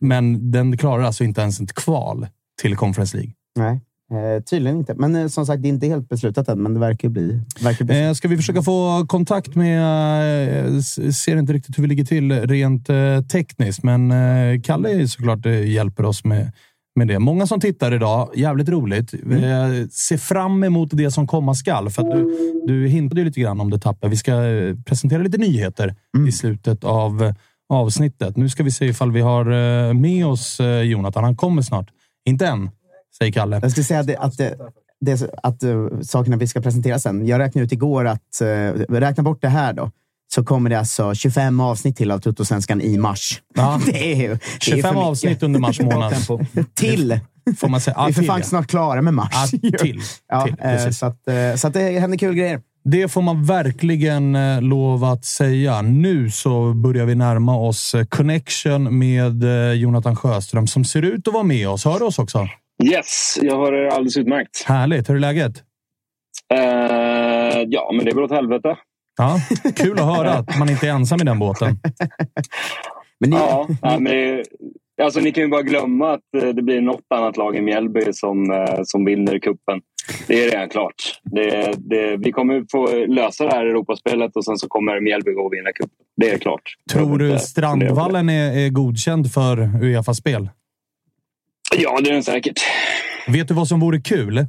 Men 0.00 0.50
den 0.50 0.76
klarar 0.76 1.02
alltså 1.02 1.24
inte 1.24 1.40
ens 1.40 1.60
ett 1.60 1.72
kval 1.72 2.26
till 2.62 2.76
Conference 2.76 3.16
League. 3.16 3.32
Nej. 3.56 3.80
Eh, 4.12 4.42
tydligen 4.42 4.78
inte. 4.78 4.94
Men 4.94 5.16
eh, 5.16 5.28
som 5.28 5.46
sagt, 5.46 5.62
det 5.62 5.68
är 5.68 5.70
inte 5.70 5.86
helt 5.86 6.08
beslutat 6.08 6.48
än, 6.48 6.62
men 6.62 6.74
det 6.74 6.80
verkar 6.80 7.08
bli. 7.08 7.40
Verkar 7.60 7.84
bli. 7.84 8.04
Eh, 8.04 8.12
ska 8.12 8.28
vi 8.28 8.36
försöka 8.36 8.62
få 8.62 9.06
kontakt 9.06 9.54
med... 9.54 10.66
Eh, 10.66 10.80
ser 11.12 11.36
inte 11.36 11.52
riktigt 11.52 11.78
hur 11.78 11.82
vi 11.82 11.88
ligger 11.88 12.04
till 12.04 12.32
rent 12.32 12.88
eh, 12.88 13.20
tekniskt, 13.32 13.82
men 13.82 14.10
eh, 14.10 14.60
Kalle 14.60 15.08
såklart 15.08 15.46
eh, 15.46 15.68
hjälper 15.68 16.04
oss 16.04 16.24
med 16.24 16.52
med 16.98 17.08
det. 17.08 17.18
Många 17.18 17.46
som 17.46 17.60
tittar 17.60 17.94
idag. 17.94 18.30
Jävligt 18.34 18.68
roligt. 18.68 19.14
Mm. 19.14 19.88
Se 19.90 20.18
fram 20.18 20.64
emot 20.64 20.88
det 20.92 21.10
som 21.10 21.26
komma 21.26 21.54
skall. 21.54 21.90
För 21.90 22.02
du, 22.02 22.36
du 22.66 22.88
hintade 22.88 23.24
lite 23.24 23.40
grann 23.40 23.60
om 23.60 23.70
det, 23.70 23.78
Tapper. 23.78 24.08
Vi 24.08 24.16
ska 24.16 24.32
presentera 24.86 25.22
lite 25.22 25.38
nyheter 25.38 25.94
mm. 26.16 26.28
i 26.28 26.32
slutet 26.32 26.84
av 26.84 27.34
avsnittet. 27.68 28.36
Nu 28.36 28.48
ska 28.48 28.62
vi 28.62 28.70
se 28.70 28.86
ifall 28.86 29.12
vi 29.12 29.20
har 29.20 29.44
med 29.92 30.26
oss 30.26 30.60
Jonathan. 30.84 31.24
Han 31.24 31.36
kommer 31.36 31.62
snart. 31.62 31.90
Inte 32.28 32.46
än, 32.46 32.70
säger 33.18 33.32
Kalle. 33.32 33.58
Jag 33.62 33.70
skulle 33.70 33.84
säga 33.84 34.00
att, 34.00 34.06
det, 34.06 34.16
att, 34.16 34.38
det, 34.38 34.56
det, 35.00 35.30
att 35.42 35.64
uh, 35.64 36.00
sakerna 36.00 36.36
vi 36.36 36.46
ska 36.46 36.60
presentera 36.60 36.98
sen. 36.98 37.26
Jag 37.26 37.38
räknade 37.38 37.64
ut 37.64 37.72
igår 37.72 38.04
att, 38.04 38.40
uh, 38.42 38.46
räkna 38.88 39.22
bort 39.22 39.42
det 39.42 39.48
här 39.48 39.72
då 39.72 39.90
så 40.34 40.44
kommer 40.44 40.70
det 40.70 40.78
alltså 40.78 41.14
25 41.14 41.60
avsnitt 41.60 41.96
till 41.96 42.10
av 42.10 42.18
Tuttosvenskan 42.18 42.80
i 42.80 42.98
mars. 42.98 43.42
Ja. 43.54 43.80
Det 43.86 44.24
är, 44.24 44.28
det 44.28 44.40
25 44.60 44.96
avsnitt 44.96 45.42
under 45.42 45.60
mars 45.60 45.80
månad. 45.80 46.14
till! 46.74 47.20
Får 47.58 47.68
man 47.68 47.80
säga. 47.80 47.94
Ja, 47.98 48.04
vi 48.04 48.10
är 48.10 48.14
för 48.14 48.22
fan 48.22 48.42
snart 48.42 48.66
klara 48.66 49.02
med 49.02 49.14
mars. 49.14 49.52
Ja, 49.62 49.78
till. 49.78 50.00
ja, 50.28 50.44
till 50.44 50.54
eh, 50.60 50.90
så, 50.90 51.06
att, 51.06 51.28
eh, 51.28 51.54
så 51.56 51.68
att 51.68 51.74
det 51.74 51.98
händer 51.98 52.18
kul 52.18 52.34
grejer. 52.34 52.60
Det 52.84 53.08
får 53.08 53.22
man 53.22 53.44
verkligen 53.44 54.36
eh, 54.36 54.62
lov 54.62 55.04
att 55.04 55.24
säga. 55.24 55.82
Nu 55.82 56.30
så 56.30 56.74
börjar 56.74 57.04
vi 57.06 57.14
närma 57.14 57.56
oss 57.56 57.94
connection 58.08 58.98
med 58.98 59.44
Jonathan 59.74 60.16
Sjöström 60.16 60.66
som 60.66 60.84
ser 60.84 61.02
ut 61.02 61.28
att 61.28 61.34
vara 61.34 61.44
med 61.44 61.68
oss. 61.68 61.84
Hör 61.84 61.98
du 61.98 62.04
oss 62.04 62.18
också? 62.18 62.48
Yes, 62.84 63.38
jag 63.42 63.58
hör 63.58 63.72
er 63.72 63.86
alldeles 63.86 64.16
utmärkt. 64.16 64.62
Härligt. 64.62 65.08
Hur 65.08 65.14
är 65.14 65.20
läget? 65.20 65.62
Uh, 66.54 67.64
ja, 67.68 67.90
men 67.96 68.04
det 68.04 68.10
går 68.10 68.22
åt 68.22 68.30
helvete. 68.30 68.76
Ja, 69.16 69.38
kul 69.76 69.98
att 69.98 70.16
höra 70.16 70.32
att 70.32 70.58
man 70.58 70.70
inte 70.70 70.86
är 70.86 70.90
ensam 70.90 71.20
i 71.20 71.24
den 71.24 71.38
båten. 71.38 71.68
Men 73.20 73.30
ni... 73.30 73.36
Ja, 73.36 73.68
men 73.82 74.04
det, 74.04 74.44
alltså, 75.02 75.20
ni 75.20 75.32
kan 75.32 75.42
ju 75.44 75.48
bara 75.48 75.62
glömma 75.62 76.12
att 76.12 76.42
eh, 76.42 76.48
det 76.48 76.62
blir 76.62 76.80
något 76.80 77.04
annat 77.14 77.36
lag 77.36 77.56
i 77.56 77.60
Mjällby 77.60 78.12
som, 78.12 78.50
eh, 78.50 78.80
som 78.84 79.04
vinner 79.04 79.38
kuppen. 79.38 79.80
Det 80.26 80.44
är 80.44 80.50
redan 80.50 80.68
klart. 80.68 80.94
Det, 81.22 81.74
det, 81.76 82.16
vi 82.16 82.32
kommer 82.32 82.64
få 82.70 83.06
lösa 83.06 83.44
det 83.44 83.50
här 83.50 83.66
Europaspelet 83.66 84.36
och 84.36 84.44
sen 84.44 84.58
så 84.58 84.68
kommer 84.68 85.00
Mjällby 85.00 85.32
gå 85.32 85.42
och 85.42 85.52
vinna 85.52 85.72
kuppen. 85.72 85.96
Det 86.16 86.30
är 86.30 86.38
klart. 86.38 86.62
Tror 86.92 87.18
du 87.18 87.38
Strandvallen 87.38 88.28
är, 88.28 88.66
är 88.66 88.70
godkänd 88.70 89.32
för 89.32 89.82
Uefa-spel? 89.82 90.48
Ja, 91.74 92.00
det 92.04 92.10
är 92.10 92.14
den 92.14 92.24
säkert. 92.24 92.60
Vet 93.26 93.48
du 93.48 93.54
vad 93.54 93.68
som 93.68 93.80
vore 93.80 94.00
kul? 94.00 94.46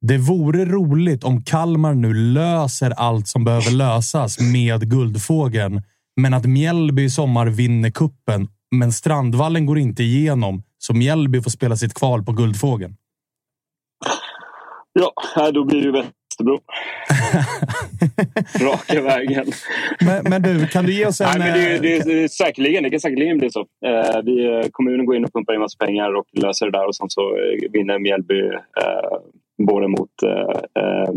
Det 0.00 0.18
vore 0.18 0.64
roligt 0.64 1.24
om 1.24 1.44
Kalmar 1.44 1.94
nu 1.94 2.14
löser 2.14 2.90
allt 2.90 3.28
som 3.28 3.44
behöver 3.44 3.70
lösas 3.70 4.40
med 4.40 4.90
Guldfågeln, 4.90 5.82
men 6.20 6.34
att 6.34 6.44
Mjällby 6.44 7.04
i 7.04 7.10
sommar 7.10 7.46
vinner 7.46 7.90
kuppen. 7.90 8.48
Men 8.76 8.92
Strandvallen 8.92 9.66
går 9.66 9.78
inte 9.78 10.02
igenom, 10.02 10.62
så 10.78 10.94
Mjällby 10.94 11.42
får 11.42 11.50
spela 11.50 11.76
sitt 11.76 11.94
kval 11.94 12.24
på 12.24 12.32
Guldfågeln. 12.32 12.96
Ja, 14.94 15.50
då 15.50 15.64
blir 15.64 15.82
det 15.82 15.92
Västerbro. 15.92 16.60
Raka 18.70 19.02
vägen. 19.02 19.46
Men, 20.00 20.24
men, 20.30 20.42
du, 20.42 20.66
kan 20.66 20.84
du 20.84 20.92
ge 20.92 21.06
oss 21.06 21.20
en... 21.20 21.38
Nej, 21.38 21.38
men 21.38 21.52
det, 21.60 21.78
det, 21.78 22.04
det, 22.04 22.28
säkerligen, 22.28 22.82
det 22.82 22.90
kan 22.90 23.00
säkerligen 23.00 23.38
bli 23.38 23.50
så. 23.50 23.60
Eh, 23.60 24.22
vi, 24.24 24.68
kommunen 24.72 25.06
går 25.06 25.16
in 25.16 25.24
och 25.24 25.32
pumpar 25.32 25.54
in 25.54 25.60
massa 25.60 25.86
pengar 25.86 26.14
och 26.14 26.24
löser 26.32 26.66
det 26.66 26.72
där 26.72 26.88
och 26.88 26.96
sen 26.96 27.10
så 27.10 27.20
eh, 27.20 27.70
vinner 27.72 27.98
Mjällby 27.98 28.40
eh, 28.44 29.18
både 29.66 29.88
mot 29.88 30.22
eh, 30.22 30.82
eh, 30.82 31.12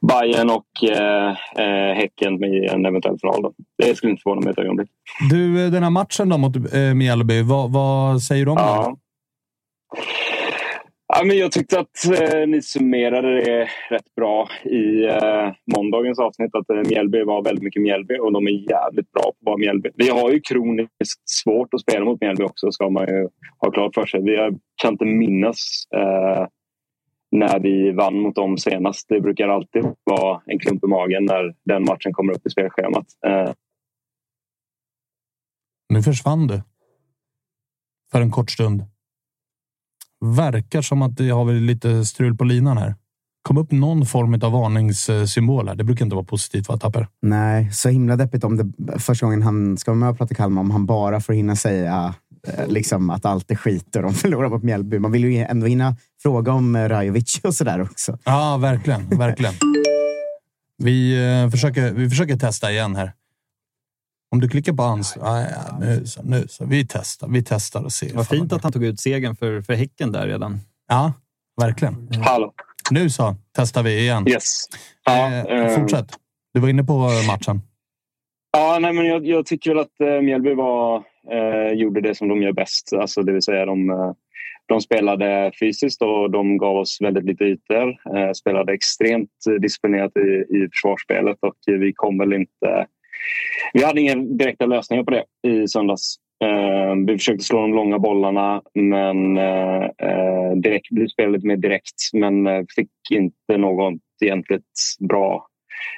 Bayern 0.00 0.50
och 0.50 0.90
eh, 0.90 1.28
eh, 1.56 1.94
Häcken 1.94 2.44
i 2.44 2.66
en 2.66 2.86
eventuell 2.86 3.18
final. 3.20 3.42
Då. 3.42 3.52
Det 3.78 3.94
skulle 3.94 4.10
inte 4.10 4.22
förvåna 4.22 4.40
mig 4.40 4.50
ett 4.50 4.58
ögonblick. 4.58 4.88
Du, 5.30 5.64
eh, 5.64 5.70
den 5.70 5.82
här 5.82 5.90
matchen 5.90 6.28
då 6.28 6.38
mot 6.38 6.56
eh, 6.56 6.94
Mjällby, 6.94 7.42
vad, 7.42 7.72
vad 7.72 8.22
säger 8.22 8.44
du 8.44 8.50
om 8.50 8.56
ja. 8.60 8.82
den? 8.82 8.96
Ja, 11.14 11.24
men 11.24 11.38
jag 11.38 11.52
tyckte 11.52 11.80
att 11.80 12.04
eh, 12.04 12.48
ni 12.48 12.62
summerade 12.62 13.40
det 13.40 13.68
rätt 13.90 14.14
bra 14.16 14.48
i 14.64 15.04
eh, 15.04 15.52
måndagens 15.76 16.18
avsnitt. 16.18 16.54
Att 16.54 16.70
eh, 16.70 16.88
Mjällby 16.88 17.22
var 17.22 17.42
väldigt 17.42 17.64
mycket 17.64 17.82
Mjällby 17.82 18.18
och 18.18 18.32
de 18.32 18.46
är 18.46 18.70
jävligt 18.70 19.12
bra 19.12 19.22
på 19.22 19.28
att 19.28 19.36
vara 19.40 19.56
Mjällby. 19.56 19.90
Vi 19.94 20.08
har 20.08 20.30
ju 20.30 20.40
kroniskt 20.40 21.22
svårt 21.24 21.74
att 21.74 21.80
spela 21.80 22.04
mot 22.04 22.20
Mjällby 22.20 22.44
också, 22.44 22.70
ska 22.72 22.90
man 22.90 23.06
ju 23.08 23.28
ha 23.58 23.70
klart 23.70 23.94
för 23.94 24.06
sig. 24.06 24.22
Vi 24.22 24.58
kan 24.82 24.92
inte 24.92 25.04
minnas 25.04 25.84
eh, 25.96 26.46
när 27.30 27.60
vi 27.60 27.90
vann 27.90 28.20
mot 28.20 28.34
dem 28.34 28.58
senast. 28.58 29.08
Det 29.08 29.20
brukar 29.20 29.48
alltid 29.48 29.84
vara 30.04 30.42
en 30.46 30.58
klump 30.58 30.84
i 30.84 30.86
magen 30.86 31.24
när 31.24 31.54
den 31.64 31.84
matchen 31.84 32.12
kommer 32.12 32.32
upp 32.32 32.46
i 32.46 32.50
spelschemat. 32.50 33.06
Eh. 33.26 33.52
Nu 35.88 36.02
försvann 36.02 36.46
du. 36.46 36.62
För 38.12 38.20
en 38.20 38.30
kort 38.30 38.50
stund. 38.50 38.82
Verkar 40.20 40.82
som 40.82 41.02
att 41.02 41.16
det 41.16 41.28
har 41.28 41.52
lite 41.52 42.04
strul 42.04 42.36
på 42.36 42.44
linan 42.44 42.78
här. 42.78 42.94
Kom 43.42 43.58
upp 43.58 43.70
någon 43.70 44.06
form 44.06 44.34
av 44.34 44.52
varningssymbol 44.52 45.68
här. 45.68 45.74
Det 45.74 45.84
brukar 45.84 46.04
inte 46.04 46.16
vara 46.16 46.26
positivt, 46.26 46.68
va 46.68 46.78
Tapper? 46.78 47.08
Nej, 47.22 47.72
så 47.72 47.88
himla 47.88 48.16
deppigt 48.16 48.44
om 48.44 48.56
det 48.56 48.98
första 48.98 49.26
gången 49.26 49.42
han 49.42 49.76
ska 49.76 49.90
vara 49.90 49.98
med 49.98 50.08
och 50.08 50.18
prata 50.18 50.34
Kalmar 50.34 50.60
om 50.60 50.70
han 50.70 50.86
bara 50.86 51.20
får 51.20 51.32
hinna 51.32 51.56
säga 51.56 52.14
Eh, 52.46 52.68
liksom 52.68 53.10
att 53.10 53.24
allt 53.24 53.50
är 53.50 53.54
skit 53.54 53.96
och 53.96 54.02
de 54.02 54.14
förlorar 54.14 54.48
mot 54.48 54.62
Mjällby. 54.62 54.98
Man 54.98 55.12
vill 55.12 55.24
ju 55.24 55.36
ändå 55.36 55.66
hinna 55.66 55.96
fråga 56.22 56.52
om 56.52 56.76
eh, 56.76 56.88
Rajovic 56.88 57.40
och 57.42 57.54
sådär 57.54 57.82
också. 57.82 58.18
Ja, 58.24 58.56
verkligen. 58.56 59.08
verkligen. 59.08 59.54
Vi, 60.78 61.20
uh, 61.44 61.50
försöker, 61.50 61.92
vi 61.92 62.10
försöker 62.10 62.36
testa 62.36 62.72
igen 62.72 62.96
här. 62.96 63.12
Om 64.30 64.40
du 64.40 64.48
klickar 64.48 64.72
på 64.72 64.82
ans... 64.82 65.16
Ah, 65.16 65.40
ja, 65.40 65.78
nu 65.80 66.06
så, 66.06 66.22
nu 66.22 66.44
så. 66.48 66.64
Vi 66.64 66.86
testar, 66.86 67.28
vi 67.28 67.42
testar 67.42 67.84
och 67.84 67.92
ser. 67.92 68.14
Vad 68.14 68.28
fint 68.28 68.52
att 68.52 68.62
han 68.62 68.72
tog 68.72 68.84
ut 68.84 69.00
segern 69.00 69.36
för, 69.36 69.62
för 69.62 69.74
Häcken 69.74 70.12
där 70.12 70.26
redan. 70.26 70.60
Ja, 70.88 71.12
verkligen. 71.60 72.08
Hallå. 72.22 72.52
Nu 72.90 73.10
så, 73.10 73.36
testar 73.56 73.82
vi 73.82 73.98
igen. 73.98 74.28
Yes. 74.28 74.68
Ja, 75.04 75.34
eh, 75.34 75.80
fortsätt. 75.80 76.06
Du 76.54 76.60
var 76.60 76.68
inne 76.68 76.84
på 76.84 76.98
matchen. 77.26 77.62
Ja, 78.52 78.78
nej, 78.80 78.92
men 78.92 79.06
jag, 79.06 79.26
jag 79.26 79.46
tycker 79.46 79.70
väl 79.70 79.78
att 79.78 80.00
eh, 80.00 80.20
Mjällby 80.20 80.54
var 80.54 81.04
eh, 81.30 81.72
gjorde 81.72 82.00
det 82.00 82.14
som 82.14 82.28
de 82.28 82.42
gör 82.42 82.52
bäst. 82.52 82.92
Alltså, 82.92 83.22
det 83.22 83.32
vill 83.32 83.42
säga 83.42 83.66
de, 83.66 83.90
eh, 83.90 84.12
de 84.66 84.80
spelade 84.80 85.52
fysiskt 85.60 86.02
och 86.02 86.30
de 86.30 86.58
gav 86.58 86.76
oss 86.76 86.98
väldigt 87.00 87.24
lite 87.24 87.44
ytor. 87.44 87.88
Eh, 88.16 88.32
spelade 88.32 88.72
extremt 88.72 89.30
disciplinerat 89.60 90.16
i, 90.16 90.56
i 90.56 90.68
försvarsspelet 90.72 91.38
och 91.40 91.56
vi 91.66 91.92
kom 91.92 92.18
väl 92.18 92.32
inte... 92.32 92.86
Vi 93.72 93.84
hade 93.84 94.00
inga 94.00 94.14
direkta 94.14 94.66
lösningar 94.66 95.04
på 95.04 95.10
det 95.10 95.24
i 95.48 95.68
söndags. 95.68 96.16
Eh, 96.44 96.94
vi 97.06 97.18
försökte 97.18 97.44
slå 97.44 97.60
de 97.60 97.74
långa 97.74 97.98
bollarna, 97.98 98.62
men 98.74 99.36
eh, 99.36 99.84
eh, 99.84 100.52
direkt, 100.56 100.86
vi 100.90 101.08
spelade 101.08 101.36
lite 101.36 101.46
mer 101.46 101.56
direkt 101.56 101.94
men 102.12 102.46
eh, 102.46 102.64
fick 102.76 102.90
inte 103.10 103.56
något 103.56 103.94
egentligt 104.24 104.62
bra 105.08 105.46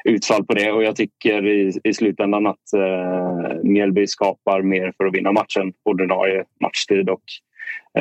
utfall 0.04 0.44
på 0.44 0.54
det 0.54 0.72
och 0.72 0.82
jag 0.84 0.96
tycker 0.96 1.46
i, 1.46 1.72
i 1.84 1.94
slutändan 1.94 2.46
att 2.46 2.72
eh, 2.76 3.62
Mjällby 3.62 4.06
skapar 4.06 4.62
mer 4.62 4.92
för 4.96 5.04
att 5.04 5.14
vinna 5.14 5.32
matchen 5.32 5.72
på 5.84 5.90
ordinarie 5.90 6.44
matchtid 6.60 7.08
och 7.08 7.22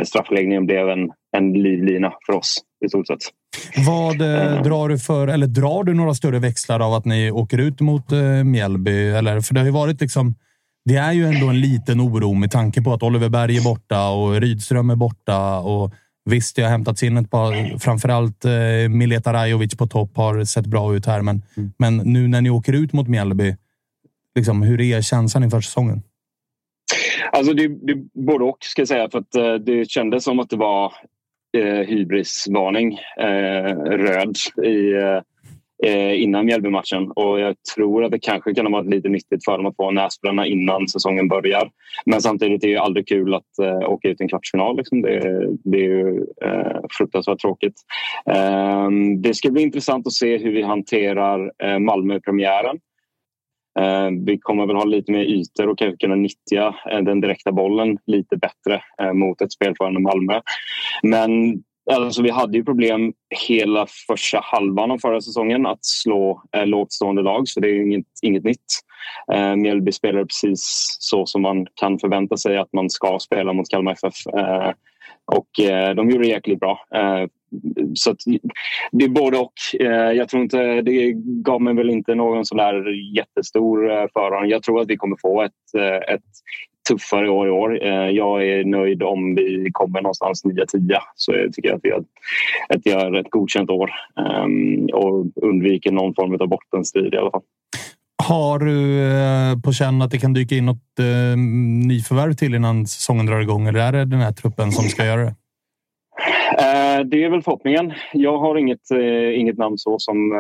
straffläggningen 0.06 0.66
blev 0.66 0.90
en, 0.90 1.12
en 1.38 1.54
livlina 1.54 2.14
för 2.26 2.34
oss 2.34 2.58
i 2.86 2.90
stort 2.90 3.08
sett. 3.08 3.20
Vad 3.88 4.22
eh, 4.22 4.62
drar 4.64 4.90
du 4.90 5.00
för, 5.00 5.28
eller 5.28 5.48
drar 5.48 5.84
du 5.84 5.94
några 5.94 6.14
större 6.14 6.40
växlar 6.40 6.80
av 6.80 6.94
att 6.94 7.06
ni 7.06 7.32
åker 7.32 7.58
ut 7.58 7.82
mot 7.82 8.12
eh, 8.12 8.44
Mjällby? 8.44 9.10
Eller, 9.10 9.42
för 9.42 9.54
det 9.54 9.60
har 9.60 9.66
ju 9.66 9.72
varit 9.72 10.02
liksom 10.02 10.36
det 10.86 10.96
är 10.96 11.12
ju 11.12 11.26
ändå 11.26 11.48
en 11.48 11.62
liten 11.62 12.02
oro 12.02 12.34
med 12.34 12.52
tanke 12.52 12.82
på 12.82 12.94
att 12.94 13.04
Oliver 13.04 13.30
Berg 13.30 13.58
är 13.58 13.64
borta 13.64 14.10
och 14.10 14.42
Rydström 14.42 14.90
är 14.90 14.96
borta. 14.96 15.60
Och 15.60 15.94
Visst, 16.30 16.56
det 16.56 16.62
har 16.62 16.70
hämtats 16.70 17.04
in 17.04 17.18
ett 17.18 17.32
par. 17.32 17.80
Framförallt 17.80 18.46
eh, 18.46 18.52
Mileta 18.90 19.34
Rajovic 19.34 19.78
på 19.78 19.88
topp 19.88 20.18
har 20.18 20.44
sett 20.44 20.66
bra 20.66 20.96
ut 20.96 21.06
här, 21.06 21.22
men, 21.22 21.42
mm. 21.58 21.72
men 21.78 21.98
nu 21.98 22.28
när 22.28 22.42
ni 22.42 22.50
åker 22.50 22.74
ut 22.74 22.94
mot 22.94 23.08
Mjällby, 23.08 23.56
liksom, 24.36 24.62
hur 24.62 24.82
är 24.82 25.02
känslan 25.02 25.44
inför 25.44 25.62
säsongen? 25.62 26.04
Alltså 27.32 27.54
det, 27.54 27.68
det 27.68 27.96
både 28.14 28.46
och 28.46 28.58
ska 28.60 28.82
jag 28.82 28.88
säga, 28.88 29.10
för 29.10 29.20
att 29.20 29.36
eh, 29.36 29.54
det 29.54 29.90
kändes 29.90 30.24
som 30.24 30.40
att 30.40 30.50
det 30.50 30.58
var 30.58 30.94
eh, 31.58 31.88
hybrisvarning, 31.88 33.00
eh, 33.20 33.76
röd 33.76 34.36
i 34.64 34.94
eh, 34.94 35.22
eh, 35.84 36.22
innan 36.22 36.46
Mjällby-matchen. 36.46 37.12
Och 37.12 37.40
jag 37.40 37.56
tror 37.76 38.04
att 38.04 38.12
det 38.12 38.20
kanske 38.20 38.54
kan 38.54 38.66
ha 38.66 38.72
varit 38.72 38.90
lite 38.90 39.10
nyttigt 39.10 39.46
för 39.46 39.58
dem 39.58 39.66
att 39.66 39.76
få 39.76 39.92
näsbränna 39.92 40.46
innan 40.46 40.88
säsongen 40.88 41.28
börjar. 41.28 41.70
Men 42.06 42.22
samtidigt 42.22 42.64
är 42.64 42.68
det 42.68 42.72
ju 42.72 42.78
aldrig 42.78 43.08
kul 43.08 43.34
att 43.34 43.60
eh, 43.62 43.90
åka 43.90 44.10
ut 44.10 44.22
i 44.22 44.24
en 44.24 44.30
kvartsfinal. 44.30 44.78
Liksom. 44.78 45.02
Det, 45.02 45.20
det, 45.64 45.78
är 45.78 45.90
ju 45.90 46.26
eh, 46.46 46.80
fruktansvärt 46.98 47.40
tråkigt. 47.40 47.76
Eh, 48.26 48.90
det 49.18 49.34
ska 49.34 49.52
bli 49.52 49.62
intressant 49.62 50.08
att 50.08 50.14
se 50.14 50.38
hur 50.38 50.52
vi 50.52 50.62
hanterar 50.62 51.52
eh, 51.64 51.80
Malmö-premiären. 51.80 52.80
Eh, 53.80 54.10
vi 54.26 54.38
kommer 54.38 54.66
väl 54.66 54.76
ha 54.76 54.84
lite 54.84 55.12
mer 55.12 55.24
ytor 55.24 55.68
och 55.68 55.78
kanske 55.78 55.98
kunna 55.98 56.16
nyttja 56.16 56.76
eh, 56.92 57.00
den 57.00 57.22
direkta 57.22 57.52
bollen 57.52 57.98
lite 58.06 58.38
bättre 58.38 58.82
eh, 59.02 59.14
mot 59.14 59.42
ett 59.42 59.52
spelförande 59.52 60.00
Malmö. 60.00 60.42
Men 61.04 61.64
Alltså, 61.92 62.22
vi 62.22 62.30
hade 62.30 62.58
ju 62.58 62.64
problem 62.64 63.14
hela 63.48 63.86
första 64.08 64.40
halvan 64.44 64.92
av 64.92 64.98
förra 64.98 65.22
säsongen 65.22 65.66
att 65.66 65.86
slå 65.86 66.44
eh, 66.52 66.66
lag, 66.66 67.48
så 67.48 67.60
det 67.60 67.68
är 67.68 67.82
inget, 67.82 68.06
inget 68.22 68.44
nytt. 68.44 68.66
Eh, 69.34 69.56
Mjällby 69.56 69.92
spelar 69.92 70.26
precis 70.26 70.96
så 71.00 71.26
som 71.26 71.42
man 71.42 71.68
kan 71.74 72.00
förvänta 72.00 72.38
sig 72.38 72.58
att 72.58 72.74
man 72.74 72.90
ska 72.90 73.20
spela 73.20 73.54
mot 73.54 73.70
Kalmar 73.70 73.92
FF. 73.92 74.28
Eh, 74.38 74.72
Och 75.26 75.60
eh, 75.60 75.96
de 75.96 76.10
gjorde 76.10 76.24
det 76.24 76.30
jäkligt 76.30 76.60
bra. 76.60 76.86
Så 77.94 78.12
att, 78.12 78.18
det 78.92 79.06
är 79.06 79.10
både 79.10 79.38
och. 79.38 79.54
Eh, 79.80 80.12
jag 80.12 80.30
tror 80.30 80.44
inte, 80.44 80.82
det 80.82 81.12
gav 81.16 81.62
mig 81.62 81.74
väl 81.74 81.90
inte 81.90 82.16
någon 82.16 82.46
sån 82.46 82.58
där 82.58 82.88
jättestor 83.18 83.92
eh, 83.92 84.06
förhand. 84.14 84.52
Jag 84.52 84.64
tror 84.64 84.82
att 84.82 84.90
vi 84.90 84.98
kommer 84.98 85.18
få 85.22 85.42
ett, 85.42 85.52
eh, 85.78 86.14
ett 86.16 86.22
tuffare 86.90 87.30
år 87.30 87.48
i 87.48 87.52
år. 87.52 87.84
Jag 88.12 88.48
är 88.48 88.64
nöjd 88.64 89.04
om 89.04 89.36
vi 89.36 89.70
kommer 89.72 90.02
någonstans 90.02 90.46
9-10 90.46 91.00
så 91.16 91.34
jag 91.34 91.54
tycker 91.54 91.70
jag 91.70 91.76
att 91.76 91.84
vi 91.84 91.92
har, 91.92 92.04
ett, 92.76 92.86
gör 92.86 93.20
ett 93.20 93.30
godkänt 93.30 93.70
år 93.70 93.92
ehm, 94.20 94.86
och 94.94 95.26
undviker 95.36 95.92
någon 95.92 96.16
form 96.16 96.38
av 96.42 96.48
bottenstrid 96.48 97.14
i 97.14 97.18
alla 97.18 97.32
fall. 97.32 97.42
Har 98.24 98.60
du 98.60 99.62
på 99.62 99.74
känn 99.74 100.02
att 100.02 100.12
det 100.12 100.18
kan 100.18 100.34
dyka 100.34 100.56
in 100.56 100.66
något 100.66 100.98
nyförvärv 101.88 102.34
till 102.34 102.56
innan 102.56 102.88
säsongen 102.88 103.26
drar 103.26 103.40
igång? 103.40 103.68
Eller 103.68 103.80
är 103.80 103.92
det 103.92 104.06
den 104.06 104.20
här 104.20 104.32
truppen 104.32 104.72
som 104.72 104.86
ska 104.86 105.06
göra 105.06 105.22
det? 105.22 105.36
Eh, 106.58 107.06
det 107.06 107.24
är 107.24 107.30
väl 107.30 107.44
förhoppningen. 107.44 107.94
Jag 108.14 108.38
har 108.38 108.58
inget, 108.58 108.92
eh, 108.92 109.40
inget 109.40 109.58
namn 109.58 109.78
så 109.78 110.00
som, 110.00 110.32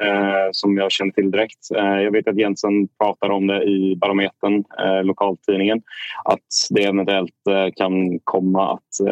eh, 0.00 0.48
som 0.52 0.76
jag 0.76 0.92
känner 0.92 1.12
till 1.12 1.30
direkt. 1.30 1.58
Jag 1.70 2.10
vet 2.10 2.28
att 2.28 2.38
Jensen 2.38 2.88
pratar 2.88 3.30
om 3.30 3.46
det 3.46 3.64
i 3.64 3.96
Barometern, 3.96 4.64
lokaltidningen. 5.02 5.82
Att 6.24 6.48
det 6.70 6.84
eventuellt 6.84 7.74
kan 7.76 8.18
komma 8.24 8.72
att 8.72 9.06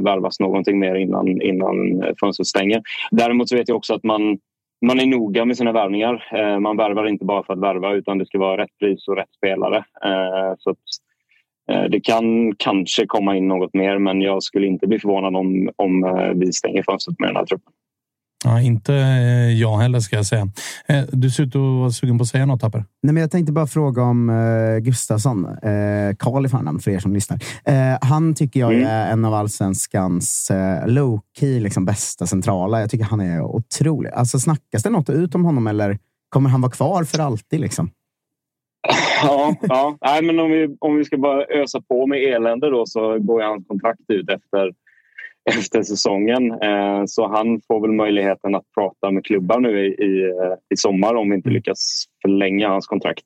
värvas 0.00 0.40
någonting 0.40 0.78
mer 0.78 0.94
innan, 0.94 1.42
innan 1.42 2.04
fönstret 2.20 2.46
stänger. 2.46 2.82
Däremot 3.10 3.48
så 3.48 3.56
vet 3.56 3.68
jag 3.68 3.76
också 3.76 3.94
att 3.94 4.04
man 4.04 4.38
man 4.86 5.00
är 5.00 5.06
noga 5.06 5.44
med 5.44 5.56
sina 5.56 5.72
värvningar. 5.72 6.24
Man 6.60 6.76
värvar 6.76 7.06
inte 7.06 7.24
bara 7.24 7.42
för 7.42 7.52
att 7.52 7.60
värva 7.60 7.92
utan 7.92 8.18
det 8.18 8.26
ska 8.26 8.38
vara 8.38 8.62
rätt 8.62 8.78
pris 8.78 9.08
och 9.08 9.16
rätt 9.16 9.34
spelare. 9.36 9.84
Så 10.58 10.70
att 10.70 10.78
det 11.66 12.00
kan 12.00 12.54
kanske 12.56 13.06
komma 13.06 13.36
in 13.36 13.48
något 13.48 13.74
mer 13.74 13.98
men 13.98 14.20
jag 14.20 14.42
skulle 14.42 14.66
inte 14.66 14.86
bli 14.86 14.98
förvånad 14.98 15.36
om, 15.36 15.70
om 15.76 16.04
eh, 16.04 16.32
vi 16.34 16.52
stänger 16.52 16.82
fönstret 16.82 17.18
med 17.18 17.28
den 17.28 17.36
här 17.36 17.46
truppen. 17.46 17.72
Ja, 18.44 18.60
inte 18.60 18.94
eh, 18.94 19.60
jag 19.60 19.76
heller 19.76 20.00
ska 20.00 20.16
jag 20.16 20.26
säga. 20.26 20.48
Du 21.12 21.30
ser 21.30 21.42
ut 21.42 21.56
att 21.56 21.60
vara 21.60 21.90
sugen 21.90 22.18
på 22.18 22.22
att 22.22 22.28
säga 22.28 22.46
något 22.46 22.60
Tapper. 22.60 22.84
Nej, 23.02 23.14
men 23.14 23.20
jag 23.20 23.30
tänkte 23.30 23.52
bara 23.52 23.66
fråga 23.66 24.02
om 24.02 24.30
uh, 24.30 24.78
Gustafsson. 24.78 25.46
Karl 26.18 26.46
i 26.46 26.48
förnamn 26.48 26.80
för 26.80 26.90
er 26.90 26.98
som 26.98 27.14
lyssnar. 27.14 27.38
Han 28.04 28.34
tycker 28.34 28.60
jag 28.60 28.72
mm. 28.72 28.86
är 28.86 29.12
en 29.12 29.24
av 29.24 29.34
allsvenskans 29.34 30.50
uh, 30.50 30.88
low 30.88 31.20
key 31.38 31.60
liksom 31.60 31.84
bästa 31.84 32.26
centrala. 32.26 32.80
Jag 32.80 32.90
tycker 32.90 33.04
han 33.04 33.20
är 33.20 33.42
otrolig. 33.42 34.10
Alltså, 34.10 34.38
snackas 34.38 34.82
det 34.82 34.90
något 34.90 35.10
ut 35.10 35.34
om 35.34 35.44
honom 35.44 35.66
eller 35.66 35.98
kommer 36.28 36.50
han 36.50 36.60
vara 36.60 36.72
kvar 36.72 37.04
för 37.04 37.18
alltid? 37.18 37.60
Liksom? 37.60 37.90
Ja, 39.22 39.54
ja. 39.60 39.98
Nej, 40.00 40.22
men 40.22 40.38
om 40.38 40.50
vi, 40.50 40.76
om 40.80 40.96
vi 40.96 41.04
ska 41.04 41.16
bara 41.16 41.44
ösa 41.44 41.80
på 41.88 42.06
med 42.06 42.22
elände 42.22 42.70
då 42.70 42.86
så 42.86 43.18
går 43.18 43.42
ju 43.42 43.48
hans 43.48 43.66
kontrakt 43.66 44.00
ut 44.08 44.30
efter, 44.30 44.72
efter 45.50 45.82
säsongen. 45.82 46.52
Eh, 46.52 47.02
så 47.06 47.28
han 47.28 47.60
får 47.68 47.80
väl 47.80 47.92
möjligheten 47.92 48.54
att 48.54 48.64
prata 48.74 49.10
med 49.10 49.24
klubbar 49.24 49.60
nu 49.60 49.86
i, 49.86 49.88
i, 49.88 50.32
i 50.74 50.76
sommar 50.76 51.14
om 51.14 51.30
vi 51.30 51.36
inte 51.36 51.50
lyckas 51.50 52.04
förlänga 52.22 52.68
hans 52.68 52.86
kontrakt. 52.86 53.24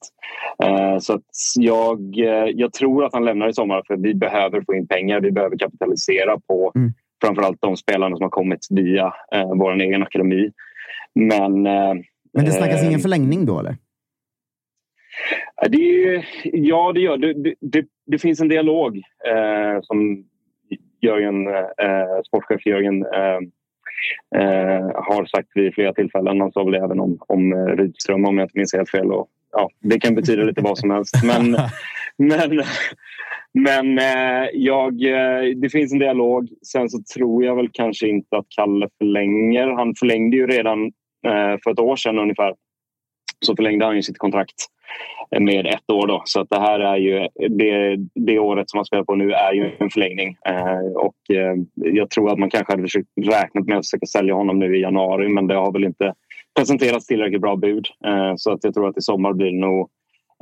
Eh, 0.63 0.99
så 0.99 1.21
jag, 1.59 2.19
eh, 2.19 2.51
jag 2.55 2.73
tror 2.73 3.05
att 3.05 3.13
han 3.13 3.25
lämnar 3.25 3.49
i 3.49 3.55
sommar 3.55 3.83
för 3.87 3.97
vi 3.97 4.15
behöver 4.15 4.63
få 4.67 4.75
in 4.75 4.87
pengar. 4.87 5.21
Vi 5.21 5.33
behöver 5.33 5.59
kapitalisera 5.59 6.41
på 6.49 6.73
mm. 6.75 6.93
framförallt 7.25 7.61
de 7.61 7.77
spelarna 7.77 8.17
som 8.17 8.23
har 8.23 8.31
kommit 8.31 8.67
via 8.71 9.13
eh, 9.35 9.49
vår 9.55 9.81
egen 9.81 10.03
akademi. 10.03 10.51
Men, 11.15 11.67
eh, 11.67 11.95
men 12.33 12.45
det 12.45 12.51
snackas 12.51 12.85
ingen 12.85 13.01
förlängning 13.01 13.47
då 13.47 13.59
eller? 13.59 13.77
Det, 15.69 16.25
ja, 16.45 16.93
det 16.93 17.01
gör 17.01 17.17
det. 17.17 17.55
Det, 17.61 17.87
det 18.07 18.19
finns 18.19 18.41
en 18.41 18.49
dialog 18.49 18.97
eh, 19.27 19.81
som 19.83 20.25
Jörgen, 21.01 21.47
eh, 21.47 22.23
sportchef 22.27 22.67
Jörgen 22.67 23.07
eh, 23.07 23.39
eh, 24.43 24.91
har 24.95 25.27
sagt 25.27 25.49
vid 25.55 25.75
flera 25.75 25.93
tillfällen. 25.93 26.41
Han 26.41 26.53
sa 26.53 26.65
väl 26.65 26.75
även 26.75 27.01
om, 27.01 27.19
om 27.29 27.53
eh, 27.53 27.77
Rydström 27.77 28.25
om 28.25 28.39
jag 28.39 28.45
inte 28.45 28.59
minns 28.59 28.75
helt 28.75 28.91
fel. 28.91 29.13
Och, 29.13 29.29
ja, 29.53 29.71
det 29.81 30.01
kan 30.01 30.15
betyda 30.15 30.43
lite 30.43 30.63
vad 30.63 30.79
som 30.79 30.91
helst. 30.91 31.15
Men, 31.25 31.57
men, 32.29 32.63
men 33.53 33.99
eh, 33.99 34.49
jag, 34.53 34.99
det 35.57 35.69
finns 35.73 35.93
en 35.93 35.99
dialog. 35.99 36.49
Sen 36.63 36.89
så 36.89 36.99
tror 37.17 37.45
jag 37.45 37.57
väl 37.57 37.71
kanske 37.73 38.09
inte 38.09 38.37
att 38.37 38.47
Kalle 38.49 38.89
förlänger. 38.99 39.67
Han 39.67 39.95
förlängde 39.95 40.37
ju 40.37 40.47
redan 40.47 40.93
för 41.65 41.71
ett 41.71 41.81
år 41.81 41.97
sedan 41.97 42.19
ungefär. 42.19 42.55
Så 43.41 43.57
förlängde 43.57 43.85
han 43.85 43.97
ju 43.97 44.03
sitt 44.03 44.19
kontrakt 44.19 44.67
med 45.41 45.67
ett 45.67 45.91
år. 45.93 46.07
Då. 46.07 46.23
Så 46.25 46.41
att 46.41 46.51
det 46.51 46.61
här 46.61 46.81
är 46.81 46.97
ju 46.97 47.29
det, 47.49 47.97
det 48.15 48.39
året 48.39 48.71
som 48.71 48.79
han 48.79 48.85
spelar 48.85 49.05
på 49.05 49.15
nu 49.15 49.33
är 49.33 49.53
ju 49.53 49.71
en 49.79 49.91
förlängning. 49.91 50.37
Eh, 50.47 50.93
och 50.97 51.37
eh, 51.37 51.55
jag 51.75 52.11
tror 52.11 52.33
att 52.33 52.39
man 52.39 52.51
kanske 52.51 52.73
hade 52.73 52.83
försökt 52.83 53.09
räknat 53.21 53.67
med 53.67 53.79
att 53.79 53.87
försöka 53.87 54.07
sälja 54.07 54.35
honom 54.35 54.59
nu 54.59 54.77
i 54.77 54.81
januari 54.81 55.29
men 55.29 55.47
det 55.47 55.55
har 55.55 55.73
väl 55.73 55.85
inte 55.85 56.15
presenterats 56.59 57.07
tillräckligt 57.07 57.41
bra 57.41 57.57
bud. 57.57 57.87
Eh, 58.07 58.33
så 58.37 58.53
att 58.53 58.65
jag 58.65 58.75
tror 58.75 58.89
att 58.89 58.99
i 58.99 59.03
sommar 59.03 59.33
blir 59.33 59.51
det 59.51 59.59
nog 59.59 59.91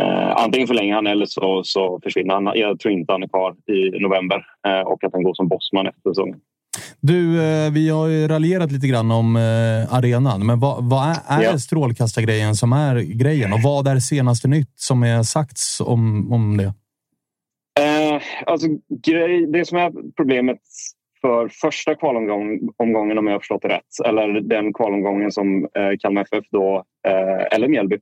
Eh, 0.03 0.37
antingen 0.37 0.67
förlänger 0.67 0.95
han 0.95 1.07
eller 1.07 1.27
så, 1.27 1.63
så 1.65 2.01
försvinner 2.03 2.35
han. 2.35 2.51
Jag 2.55 2.81
tror 2.81 2.93
inte 2.93 3.13
han 3.13 3.23
är 3.23 3.29
kvar 3.29 3.57
i 3.67 4.01
november 4.01 4.47
eh, 4.67 4.81
och 4.81 5.05
att 5.05 5.13
han 5.13 5.23
går 5.23 5.35
som 5.35 5.49
bossman 5.49 5.87
efter 5.87 6.11
säsongen. 6.11 6.41
Du, 7.01 7.43
eh, 7.43 7.73
vi 7.73 7.89
har 7.89 8.07
ju 8.07 8.29
raljerat 8.29 8.73
lite 8.73 8.87
grann 8.87 9.11
om 9.11 9.37
eh, 9.37 9.95
arenan, 9.95 10.47
men 10.47 10.61
vad, 10.61 10.85
vad 10.85 11.09
är, 11.09 11.17
är 11.27 11.43
ja. 11.43 11.59
strålkastargrejen 11.59 12.55
som 12.55 12.73
är 12.73 13.01
grejen? 13.01 13.53
Och 13.53 13.61
vad 13.63 13.89
är 13.89 13.99
senaste 13.99 14.49
nytt 14.49 14.73
som 14.75 15.03
är 15.03 15.23
sagts 15.23 15.81
om, 15.81 16.33
om 16.33 16.57
det? 16.57 16.73
Eh, 17.81 18.23
alltså, 18.47 18.69
grej, 19.07 19.47
det 19.47 19.65
som 19.65 19.79
är 19.79 19.93
problemet 20.17 20.59
för 21.21 21.49
första 21.49 21.95
kvalomgången, 21.95 23.19
om 23.19 23.27
jag 23.27 23.35
har 23.35 23.39
förstått 23.39 23.63
det 23.63 23.69
rätt, 23.69 24.07
eller 24.07 24.41
den 24.41 24.73
kvalomgången 24.73 25.33
som 25.33 25.65
eh, 25.65 25.99
Kalmar 25.99 26.23
FF 26.23 26.45
då, 26.51 26.85
eh, 27.09 27.57
eller 27.57 27.69
Mjällby 27.69 27.99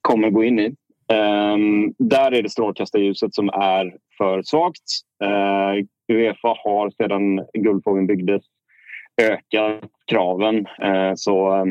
kommer 0.00 0.30
gå 0.30 0.44
in 0.44 0.58
i. 0.58 0.74
Um, 1.08 1.94
där 1.98 2.32
är 2.32 2.42
det 2.42 2.50
strålkastarljuset 2.50 3.34
som 3.34 3.48
är 3.48 3.96
för 4.18 4.42
svagt. 4.42 4.82
Uh, 5.24 5.84
Uefa 6.12 6.56
har 6.64 6.90
sedan 6.90 7.46
Guldfågeln 7.54 8.06
byggdes 8.06 8.42
ökat 9.22 9.90
kraven. 10.06 10.56
Uh, 10.56 11.12
så 11.14 11.64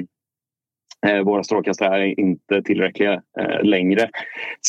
uh, 1.08 1.24
våra 1.24 1.44
strålkastare 1.44 2.08
är 2.08 2.20
inte 2.20 2.62
tillräckliga 2.62 3.14
eh, 3.14 3.64
längre. 3.64 4.10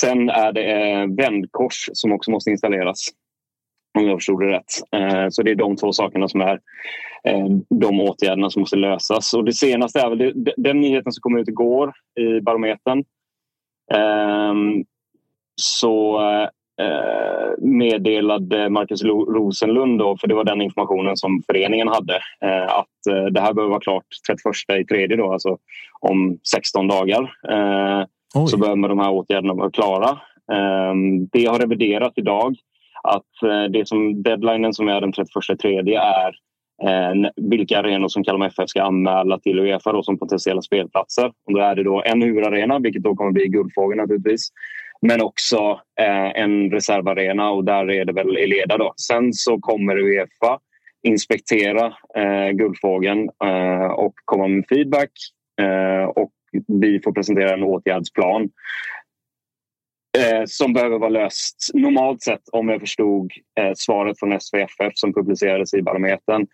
Sen 0.01 0.29
är 0.29 0.53
det 0.53 1.07
vändkors 1.23 1.91
som 1.93 2.13
också 2.13 2.31
måste 2.31 2.51
installeras. 2.51 3.09
Om 3.99 4.07
jag 4.07 4.19
förstod 4.19 4.41
det 4.41 4.47
rätt. 4.47 4.73
Så 5.31 5.43
det 5.43 5.51
är 5.51 5.55
de 5.55 5.77
två 5.77 5.93
sakerna 5.93 6.29
som 6.29 6.41
är 6.41 6.61
de 7.71 8.01
åtgärderna 8.01 8.51
som 8.51 8.61
måste 8.61 8.77
lösas. 8.77 9.35
Och 9.35 9.45
det 9.45 9.53
senaste 9.53 10.01
är 10.01 10.11
väl 10.11 10.45
den 10.57 10.81
nyheten 10.81 11.13
som 11.13 11.21
kom 11.21 11.39
ut 11.39 11.49
igår 11.49 11.93
i 12.21 12.41
Barometern 12.41 13.05
så 15.57 16.21
eh, 16.81 17.65
meddelade 17.65 18.69
Marcus 18.69 19.03
Rosenlund, 19.05 19.99
då, 19.99 20.17
för 20.17 20.29
det 20.29 20.35
var 20.35 20.45
den 20.45 20.63
informationen 20.63 21.17
som 21.17 21.43
föreningen 21.47 21.89
hade, 21.89 22.15
eh, 22.41 22.65
att 22.65 23.07
eh, 23.11 23.25
det 23.25 23.41
här 23.41 23.53
behöver 23.53 23.71
vara 23.71 23.81
klart 23.81 24.05
31 24.29 24.81
i 24.81 24.85
tredje 24.85 25.17
då, 25.17 25.33
alltså 25.33 25.59
om 26.01 26.39
16 26.53 26.89
dagar. 26.89 27.33
Oj. 28.35 28.49
Så 28.49 28.57
behöver 28.57 28.89
de 28.89 28.99
här 28.99 29.11
åtgärderna 29.11 29.55
vara 29.55 29.71
klara. 29.71 30.19
Ehm, 30.53 31.27
det 31.27 31.47
har 31.47 31.59
reviderats 31.59 32.19
idag 32.19 32.57
att 33.03 33.71
det 33.71 33.89
som 33.89 34.23
deadlinen 34.23 34.75
som 34.75 34.89
är 34.89 35.01
den 35.01 35.13
31 35.13 35.61
tredje 35.61 36.01
är 36.01 36.35
Eh, 36.87 37.31
vilka 37.37 37.79
arenor 37.79 38.09
som 38.09 38.25
Kalmar 38.25 38.47
FF 38.47 38.69
ska 38.69 38.83
anmäla 38.83 39.39
till 39.39 39.59
Uefa 39.59 39.93
då, 39.93 40.03
som 40.03 40.19
potentiella 40.19 40.63
spelplatser. 40.63 41.33
Och 41.47 41.53
då 41.53 41.61
är 41.61 41.75
det 41.75 41.83
då 41.83 42.03
en 42.07 42.23
huvudarena, 42.23 42.79
vilket 42.79 43.03
då 43.03 43.17
kommer 43.17 43.33
bli 43.33 43.49
Guldfågeln 43.49 44.01
naturligtvis. 44.01 44.49
Men 45.01 45.23
också 45.23 45.81
eh, 46.01 46.41
en 46.43 46.71
reservarena 46.71 47.51
och 47.51 47.65
där 47.65 47.91
är 47.91 48.05
det 48.05 48.13
väl 48.13 48.37
Eleda. 48.37 48.79
Då. 48.79 48.95
Sen 48.97 49.33
så 49.33 49.59
kommer 49.61 49.97
Uefa 49.97 50.59
inspektera 51.03 51.87
eh, 52.17 52.51
Guldfågeln 52.51 53.31
eh, 53.45 53.87
och 53.87 54.15
komma 54.25 54.49
med 54.49 54.65
feedback. 54.69 55.11
Eh, 55.61 56.05
och 56.05 56.33
vi 56.67 57.01
får 57.05 57.13
presentera 57.13 57.55
en 57.55 57.63
åtgärdsplan 57.63 58.43
eh, 60.19 60.43
som 60.47 60.73
behöver 60.73 60.99
vara 60.99 61.11
löst 61.11 61.71
normalt 61.75 62.23
sett 62.23 62.49
om 62.53 62.69
jag 62.69 62.81
förstod 62.81 63.33
eh, 63.61 63.73
svaret 63.77 64.19
från 64.19 64.41
SVFF 64.41 64.93
som 64.95 65.15
publicerades 65.15 65.75
i 65.75 65.83
Barometern 65.83 66.47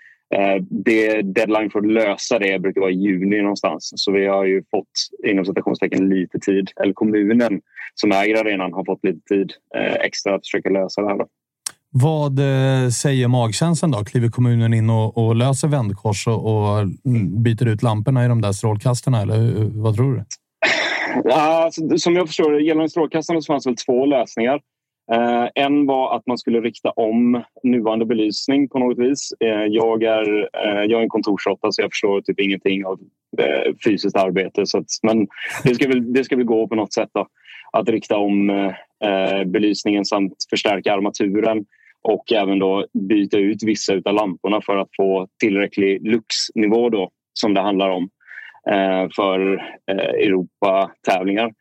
det 0.71 1.23
deadline 1.23 1.71
för 1.71 1.79
att 1.79 1.93
lösa 1.93 2.39
det 2.39 2.59
brukar 2.59 2.81
vara 2.81 2.91
i 2.91 2.95
juni 2.95 3.43
någonstans. 3.43 3.93
Så 3.97 4.13
vi 4.13 4.27
har 4.27 4.45
ju 4.45 4.63
fått 4.71 4.87
inom 5.27 5.45
citationstecken 5.45 6.09
lite 6.09 6.39
tid. 6.39 6.71
Eller 6.83 6.93
kommunen 6.93 7.61
som 7.95 8.13
äger 8.13 8.37
arenan 8.37 8.73
har 8.73 8.85
fått 8.85 9.05
lite 9.05 9.21
tid 9.29 9.53
eh, 9.77 9.95
extra 9.95 10.35
att 10.35 10.47
försöka 10.47 10.71
lösa 10.71 11.03
det 11.03 11.09
här. 11.09 11.19
Då. 11.19 11.27
Vad 11.93 12.39
eh, 12.39 12.89
säger 12.89 13.29
magkänslan 13.29 13.91
då? 13.91 14.05
Kliver 14.05 14.29
kommunen 14.29 14.75
in 14.75 14.91
och, 14.91 15.19
och 15.19 15.37
löser 15.37 15.69
vändkors 15.69 16.27
och, 16.27 16.35
och, 16.35 16.87
byter 17.45 17.69
ut 17.69 17.83
lamporna 17.83 18.25
i 18.25 18.29
de 18.29 18.41
där 18.41 18.53
strålkastarna? 18.53 19.23
Eller 19.23 19.71
vad 19.83 19.97
tror 19.97 20.15
du? 20.15 20.25
Ja, 21.25 21.65
alltså, 21.65 21.99
som 21.99 22.17
jag 22.17 22.27
förstår 22.27 22.53
det, 22.53 22.63
gällande 22.63 22.91
strålkastarna 22.91 23.41
så 23.41 23.53
fanns 23.53 23.67
väl 23.67 23.77
två 23.77 24.07
lösningar. 24.07 24.61
Eh, 25.13 25.49
en 25.55 25.87
var 25.87 26.17
att 26.17 26.27
man 26.27 26.39
skulle 26.39 26.61
rikta 26.61 26.91
om 26.91 27.43
nuvarande 27.63 28.07
belysning 28.07 28.69
på 28.69 28.79
något 28.79 28.99
vis. 28.99 29.33
Eh, 29.41 29.65
jag, 29.65 30.03
är, 30.03 30.49
eh, 30.67 30.85
jag 30.85 30.99
är 30.99 31.03
en 31.03 31.09
kontorsråtta 31.09 31.73
så 31.73 31.83
jag 31.83 31.93
förstår 31.93 32.21
typ 32.21 32.41
ingenting 32.41 32.87
av 32.87 33.01
eh, 33.39 33.73
fysiskt 33.85 34.17
arbete. 34.17 34.67
Så 34.67 34.79
att, 34.79 34.87
men 35.03 35.27
det 35.65 35.75
ska, 35.75 35.89
väl, 35.89 36.13
det 36.13 36.25
ska 36.25 36.37
väl 36.37 36.45
gå 36.45 36.69
på 36.69 36.75
något 36.75 36.93
sätt. 36.93 37.09
Då. 37.15 37.27
Att 37.73 37.89
rikta 37.89 38.17
om 38.17 38.51
eh, 38.51 38.73
eh 39.05 39.45
belysningen 39.45 40.05
samt 40.05 40.35
förstärka 40.51 40.95
armaturen 40.95 41.65
och 42.03 42.33
även 42.33 42.59
då 42.59 42.87
byta 43.09 43.39
ut 43.39 43.63
vissa 43.63 43.93
av 44.05 44.15
lamporna 44.15 44.61
för 44.67 44.77
att 44.77 44.89
få 44.97 45.29
tillräcklig 45.41 46.09
luxnivå 46.09 46.89
då, 46.89 47.11
som 47.33 47.55
det 47.55 47.61
handlar 47.61 47.91
om 47.91 48.11
eh, 48.71 49.09
för 49.17 49.55
eh, 49.91 50.27
Europa-tävlingar. 50.27 51.53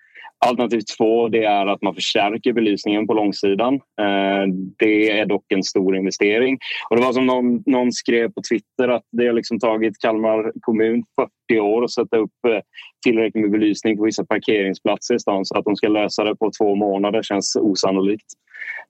Alternativ 0.46 0.82
två 0.98 1.30
det 1.30 1.44
är 1.44 1.68
att 1.68 1.82
man 1.82 1.96
förstärker 1.96 2.54
belysningen 2.54 3.08
på 3.08 3.14
långsidan. 3.14 3.74
Eh, 3.76 4.54
det 4.78 5.20
är 5.20 5.26
dock 5.26 5.52
en 5.52 5.64
stor 5.64 5.98
investering. 5.98 6.58
Och 6.90 6.96
det 6.96 7.02
var 7.02 7.14
som 7.14 7.26
någon, 7.26 7.64
någon 7.66 7.92
skrev 7.92 8.32
på 8.32 8.42
Twitter 8.50 8.88
att 8.88 9.04
det 9.12 9.28
har 9.28 9.34
liksom 9.34 9.60
tagit 9.60 10.00
Kalmar 10.00 10.52
kommun 10.62 11.04
40 11.50 11.60
år 11.60 11.84
att 11.84 11.92
sätta 11.92 12.18
upp 12.18 12.46
eh, 12.48 12.60
tillräckligt 13.06 13.42
med 13.42 13.52
belysning 13.52 13.98
på 13.98 14.04
vissa 14.04 14.26
parkeringsplatser 14.26 15.16
i 15.16 15.20
stan 15.20 15.46
så 15.46 15.58
att 15.58 15.66
de 15.66 15.76
ska 15.76 15.88
lösa 15.88 16.24
det 16.24 16.36
på 16.36 16.52
två 16.60 16.76
månader 16.76 17.24
känns 17.24 17.56
osannolikt. 17.56 18.28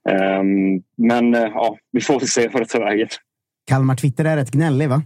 Ehm, 0.10 0.84
men 0.98 1.36
eh, 1.36 1.42
ja, 1.54 1.78
vi 1.92 2.02
får 2.02 2.20
väl 2.20 2.28
se 2.28 2.50
vad 2.54 2.62
det 2.62 2.66
tar 2.66 2.80
vägen. 2.80 3.08
Kalmar 3.68 3.96
Twitter 3.96 4.26
är 4.26 4.36
rätt 4.36 4.52
gnällig, 4.52 4.90
va? 4.90 5.02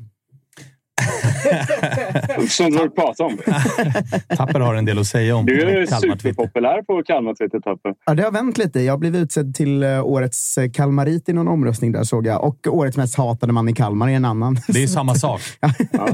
Som 2.49 2.71
du 2.71 2.89
pratar 2.89 3.23
om. 3.23 3.37
Tapper 4.37 4.59
har 4.59 4.75
en 4.75 4.85
del 4.85 4.99
att 4.99 5.05
säga 5.05 5.35
om 5.35 5.45
Du 5.45 5.61
är 5.61 5.85
Kalmar 5.85 6.17
superpopulär 6.17 6.81
på 6.81 7.03
Kalmar 7.03 7.33
Twitter, 7.33 7.59
Tapper. 7.59 7.93
Ja, 8.05 8.13
det 8.13 8.23
har 8.23 8.31
vänt 8.31 8.57
lite. 8.57 8.79
Jag 8.79 8.99
blev 8.99 9.15
utsedd 9.15 9.55
till 9.55 9.83
eh, 9.83 10.05
årets 10.05 10.57
eh, 10.57 10.71
Kalmarit 10.71 11.29
i 11.29 11.33
någon 11.33 11.47
omröstning 11.47 11.91
där 11.91 12.03
såg 12.03 12.25
jag. 12.25 12.43
Och 12.43 12.67
årets 12.67 12.97
mest 12.97 13.17
hatade 13.17 13.53
man 13.53 13.69
i 13.69 13.73
Kalmar 13.73 14.09
i 14.09 14.13
en 14.13 14.25
annan. 14.25 14.57
Det 14.67 14.83
är 14.83 14.87
samma 14.87 15.15
sak. 15.25 15.41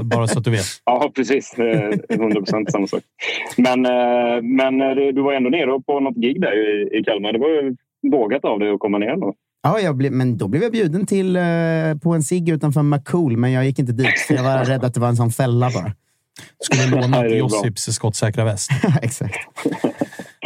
Bara 0.02 0.26
så 0.26 0.38
att 0.38 0.44
du 0.44 0.50
vet. 0.50 0.66
Ja, 0.84 1.12
precis. 1.14 1.54
100 2.08 2.40
procent 2.40 2.70
samma 2.72 2.86
sak. 2.86 3.02
Men, 3.56 3.86
eh, 3.86 4.42
men 4.42 4.78
du 5.14 5.22
var 5.22 5.32
ändå 5.32 5.50
nere 5.50 5.80
på 5.86 6.00
något 6.00 6.16
gig 6.16 6.40
där 6.40 6.52
i 6.98 7.04
Kalmar. 7.04 7.32
Det 7.32 7.38
var 7.38 7.48
ju 7.48 7.76
vågat 8.12 8.44
av 8.44 8.58
dig 8.58 8.70
att 8.70 8.80
komma 8.80 8.98
ner. 8.98 9.16
Då. 9.16 9.34
Ja, 9.62 9.80
jag 9.80 9.96
blev, 9.96 10.12
men 10.12 10.38
då 10.38 10.48
blev 10.48 10.62
jag 10.62 10.72
bjuden 10.72 11.06
till 11.06 11.36
eh, 11.36 11.42
på 12.02 12.14
en 12.14 12.22
cigg 12.22 12.48
utanför 12.48 12.82
McCool, 12.82 13.36
men 13.36 13.52
jag 13.52 13.64
gick 13.64 13.78
inte 13.78 13.92
dit. 13.92 14.20
För 14.26 14.34
jag 14.34 14.42
var 14.42 14.64
rädd 14.64 14.84
att 14.84 14.94
det 14.94 15.00
var 15.00 15.08
en 15.08 15.16
sån 15.16 15.30
fälla 15.30 15.70
bara. 15.70 15.92
Skulle 16.58 16.86
låna 17.00 17.26
Josips 17.28 17.82
skottsäkra 17.82 18.44
väst. 18.44 18.70
Exakt. 19.02 19.36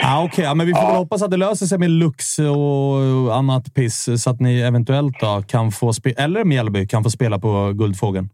Ah, 0.02 0.24
Okej, 0.24 0.42
okay. 0.42 0.54
men 0.54 0.66
vi 0.66 0.72
får 0.72 0.86
väl 0.86 0.96
hoppas 0.96 1.22
att 1.22 1.30
det 1.30 1.36
löser 1.36 1.66
sig 1.66 1.78
med 1.78 1.90
Lux 1.90 2.38
och 2.38 3.36
annat 3.36 3.74
piss 3.74 4.22
så 4.22 4.30
att 4.30 4.40
ni 4.40 4.60
eventuellt 4.60 5.20
då 5.20 5.42
kan 5.48 5.72
få 5.72 5.92
spela, 5.92 6.16
eller 6.16 6.44
Mjällby 6.44 6.86
kan 6.86 7.02
få 7.02 7.10
spela 7.10 7.38
på 7.38 7.72
Guldfågeln. 7.72 8.28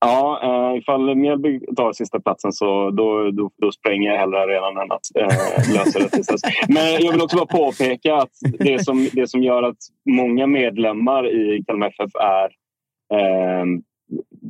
Ja, 0.00 0.40
ifall 0.76 1.14
Mjällby 1.14 1.60
tar 1.76 1.92
sista 1.92 2.20
platsen 2.20 2.52
så 2.52 2.90
då, 2.90 3.30
då, 3.30 3.50
då 3.62 3.72
spränger 3.72 4.10
jag 4.10 4.18
hellre 4.18 4.46
redan 4.46 4.76
än 4.76 4.92
att 4.92 5.16
eh, 5.18 5.24
äh, 5.24 5.74
lösa 5.74 5.98
det 5.98 6.08
tills 6.08 6.42
Men 6.68 7.04
jag 7.04 7.12
vill 7.12 7.22
också 7.22 7.36
bara 7.36 7.46
påpeka 7.46 8.14
att 8.16 8.30
det 8.58 8.84
som, 8.84 9.08
det 9.12 9.26
som 9.26 9.42
gör 9.42 9.62
att 9.62 9.76
många 10.10 10.46
medlemmar 10.46 11.28
i 11.28 11.64
Kalmar 11.66 11.86
FF 11.88 12.14
är 12.14 12.44
äh, 13.18 13.64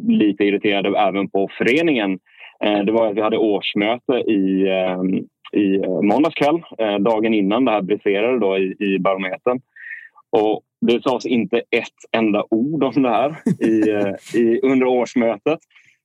lite 0.08 0.44
irriterade 0.44 0.98
även 0.98 1.30
på 1.30 1.48
föreningen 1.58 2.18
äh, 2.64 2.78
det 2.84 2.92
var 2.92 3.06
att 3.06 3.16
vi 3.16 3.22
hade 3.22 3.38
årsmöte 3.38 4.12
i, 4.12 4.68
ehm, 4.68 5.14
i 5.52 5.78
måndags 6.02 6.34
kväll, 6.34 6.62
eh, 6.78 6.98
dagen 6.98 7.34
innan 7.34 7.64
det 7.64 7.70
här 7.70 7.82
briserade 7.82 8.38
då 8.38 8.58
i, 8.58 8.76
i 8.78 8.98
Barometern. 8.98 9.60
Och 10.30 10.62
det 10.80 11.02
sades 11.02 11.26
inte 11.26 11.56
ett 11.56 12.16
enda 12.16 12.44
ord 12.50 12.84
om 12.84 13.02
det 13.02 13.08
här 13.08 13.36
i, 13.60 13.80
i, 14.38 14.60
under 14.62 14.86
årsmötet. 14.86 15.58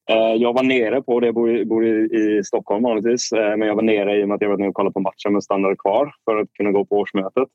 Eh, 0.10 0.36
jag 0.36 0.54
var 0.54 0.64
nere 0.64 1.02
på 1.02 1.20
det, 1.20 1.26
jag 1.26 1.36
bor, 1.36 1.66
bor 1.66 1.86
i, 1.86 1.90
i 1.90 2.44
Stockholm 2.44 2.84
vanligtvis, 2.84 3.32
eh, 3.32 3.58
men 3.58 3.68
jag 3.68 3.76
var 3.76 3.84
nere 3.84 4.18
i 4.20 4.24
och 4.24 4.28
med 4.28 4.36
att 4.36 4.42
jag 4.42 4.50
var 4.50 4.58
nere 4.58 4.70
och 4.70 4.76
kollade 4.76 4.94
på 4.94 5.00
matchen 5.00 5.32
men 5.32 5.42
stannade 5.42 5.76
kvar 5.76 6.14
för 6.26 6.38
att 6.38 6.54
kunna 6.54 6.72
gå 6.72 6.86
på 6.86 6.96
årsmötet. 6.96 7.48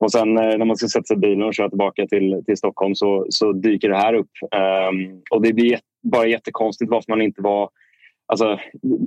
Och 0.00 0.12
sen 0.12 0.38
eh, 0.38 0.58
när 0.58 0.64
man 0.64 0.76
ska 0.76 0.88
sätta 0.88 1.04
sig 1.04 1.16
i 1.16 1.20
bilen 1.20 1.42
och 1.42 1.54
köra 1.54 1.68
tillbaka 1.68 2.06
till, 2.06 2.42
till 2.46 2.56
Stockholm 2.56 2.94
så, 2.94 3.26
så 3.28 3.52
dyker 3.52 3.88
det 3.88 3.96
här 3.96 4.14
upp. 4.14 4.30
Um, 4.90 5.22
och 5.30 5.42
det 5.42 5.52
blir 5.52 5.78
bara 6.02 6.26
jättekonstigt 6.26 6.90
varför 6.90 7.12
man 7.12 7.22
inte 7.22 7.42
var 7.42 7.70
Alltså, 8.30 8.58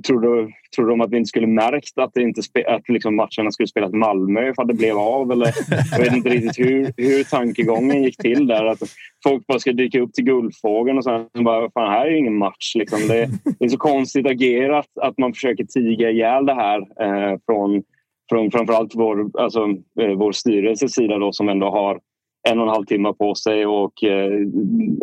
tror, 0.06 0.20
du, 0.20 0.52
tror 0.76 0.86
de 0.86 1.00
att 1.00 1.10
vi 1.10 1.16
inte 1.16 1.28
skulle 1.28 1.46
märkt 1.46 1.98
att, 1.98 2.10
det 2.14 2.22
inte 2.22 2.40
att 2.66 2.88
liksom 2.88 3.16
matcherna 3.16 3.50
skulle 3.50 3.66
spelas 3.66 3.92
i 3.92 3.96
Malmö 3.96 4.50
ifall 4.50 4.66
det 4.66 4.74
blev 4.74 4.98
av? 4.98 5.32
Eller, 5.32 5.50
jag 5.92 5.98
vet 5.98 6.12
inte 6.12 6.28
riktigt 6.28 6.58
hur, 6.58 6.92
hur 6.96 7.24
tankegången 7.24 8.02
gick 8.02 8.16
till 8.16 8.46
där. 8.46 8.64
Att 8.64 8.78
folk 9.24 9.46
bara 9.46 9.58
ska 9.58 9.72
dyka 9.72 10.00
upp 10.00 10.12
till 10.12 10.24
Guldfågeln 10.24 10.98
och 10.98 11.04
sen 11.04 11.26
bara, 11.44 11.70
fan 11.70 11.92
här 11.92 12.06
är 12.06 12.10
ju 12.10 12.18
ingen 12.18 12.38
match. 12.38 12.72
Liksom. 12.74 12.98
Det, 13.08 13.28
det, 13.58 13.64
är 13.64 13.68
så 13.68 13.78
konstigt 13.78 14.26
agerat 14.26 14.88
att 15.00 15.18
man 15.18 15.32
försöker 15.32 15.64
tiga 15.64 16.10
ihjäl 16.10 16.46
det 16.46 16.54
här 16.54 16.78
eh, 16.80 17.38
från, 17.46 17.82
från 18.30 18.50
framförallt 18.50 18.94
vår, 18.94 19.40
alltså, 19.40 19.60
eh, 20.00 20.12
vår 20.16 20.32
styrelses 20.32 20.92
sida 20.92 21.18
då, 21.18 21.32
som 21.32 21.48
ändå 21.48 21.70
har 21.70 22.00
en 22.48 22.58
och 22.58 22.66
en 22.66 22.72
halv 22.72 22.84
timme 22.84 23.12
på 23.18 23.34
sig 23.34 23.66
och 23.66 24.04
eh, 24.04 24.30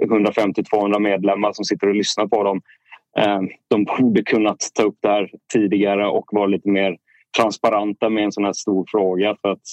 150-200 0.07 0.99
medlemmar 0.99 1.51
som 1.53 1.65
sitter 1.65 1.87
och 1.87 1.95
lyssnar 1.95 2.27
på 2.27 2.43
dem. 2.43 2.61
Eh, 3.19 3.41
de 3.69 3.83
borde 3.83 4.23
kunnat 4.23 4.57
ta 4.73 4.83
upp 4.83 4.97
det 5.01 5.07
här 5.07 5.29
tidigare 5.53 6.07
och 6.07 6.25
vara 6.31 6.47
lite 6.47 6.69
mer 6.69 6.97
transparenta 7.37 8.09
med 8.09 8.23
en 8.23 8.31
sån 8.31 8.45
här 8.45 8.53
stor 8.53 8.85
fråga. 8.87 9.35
För 9.41 9.49
att 9.49 9.67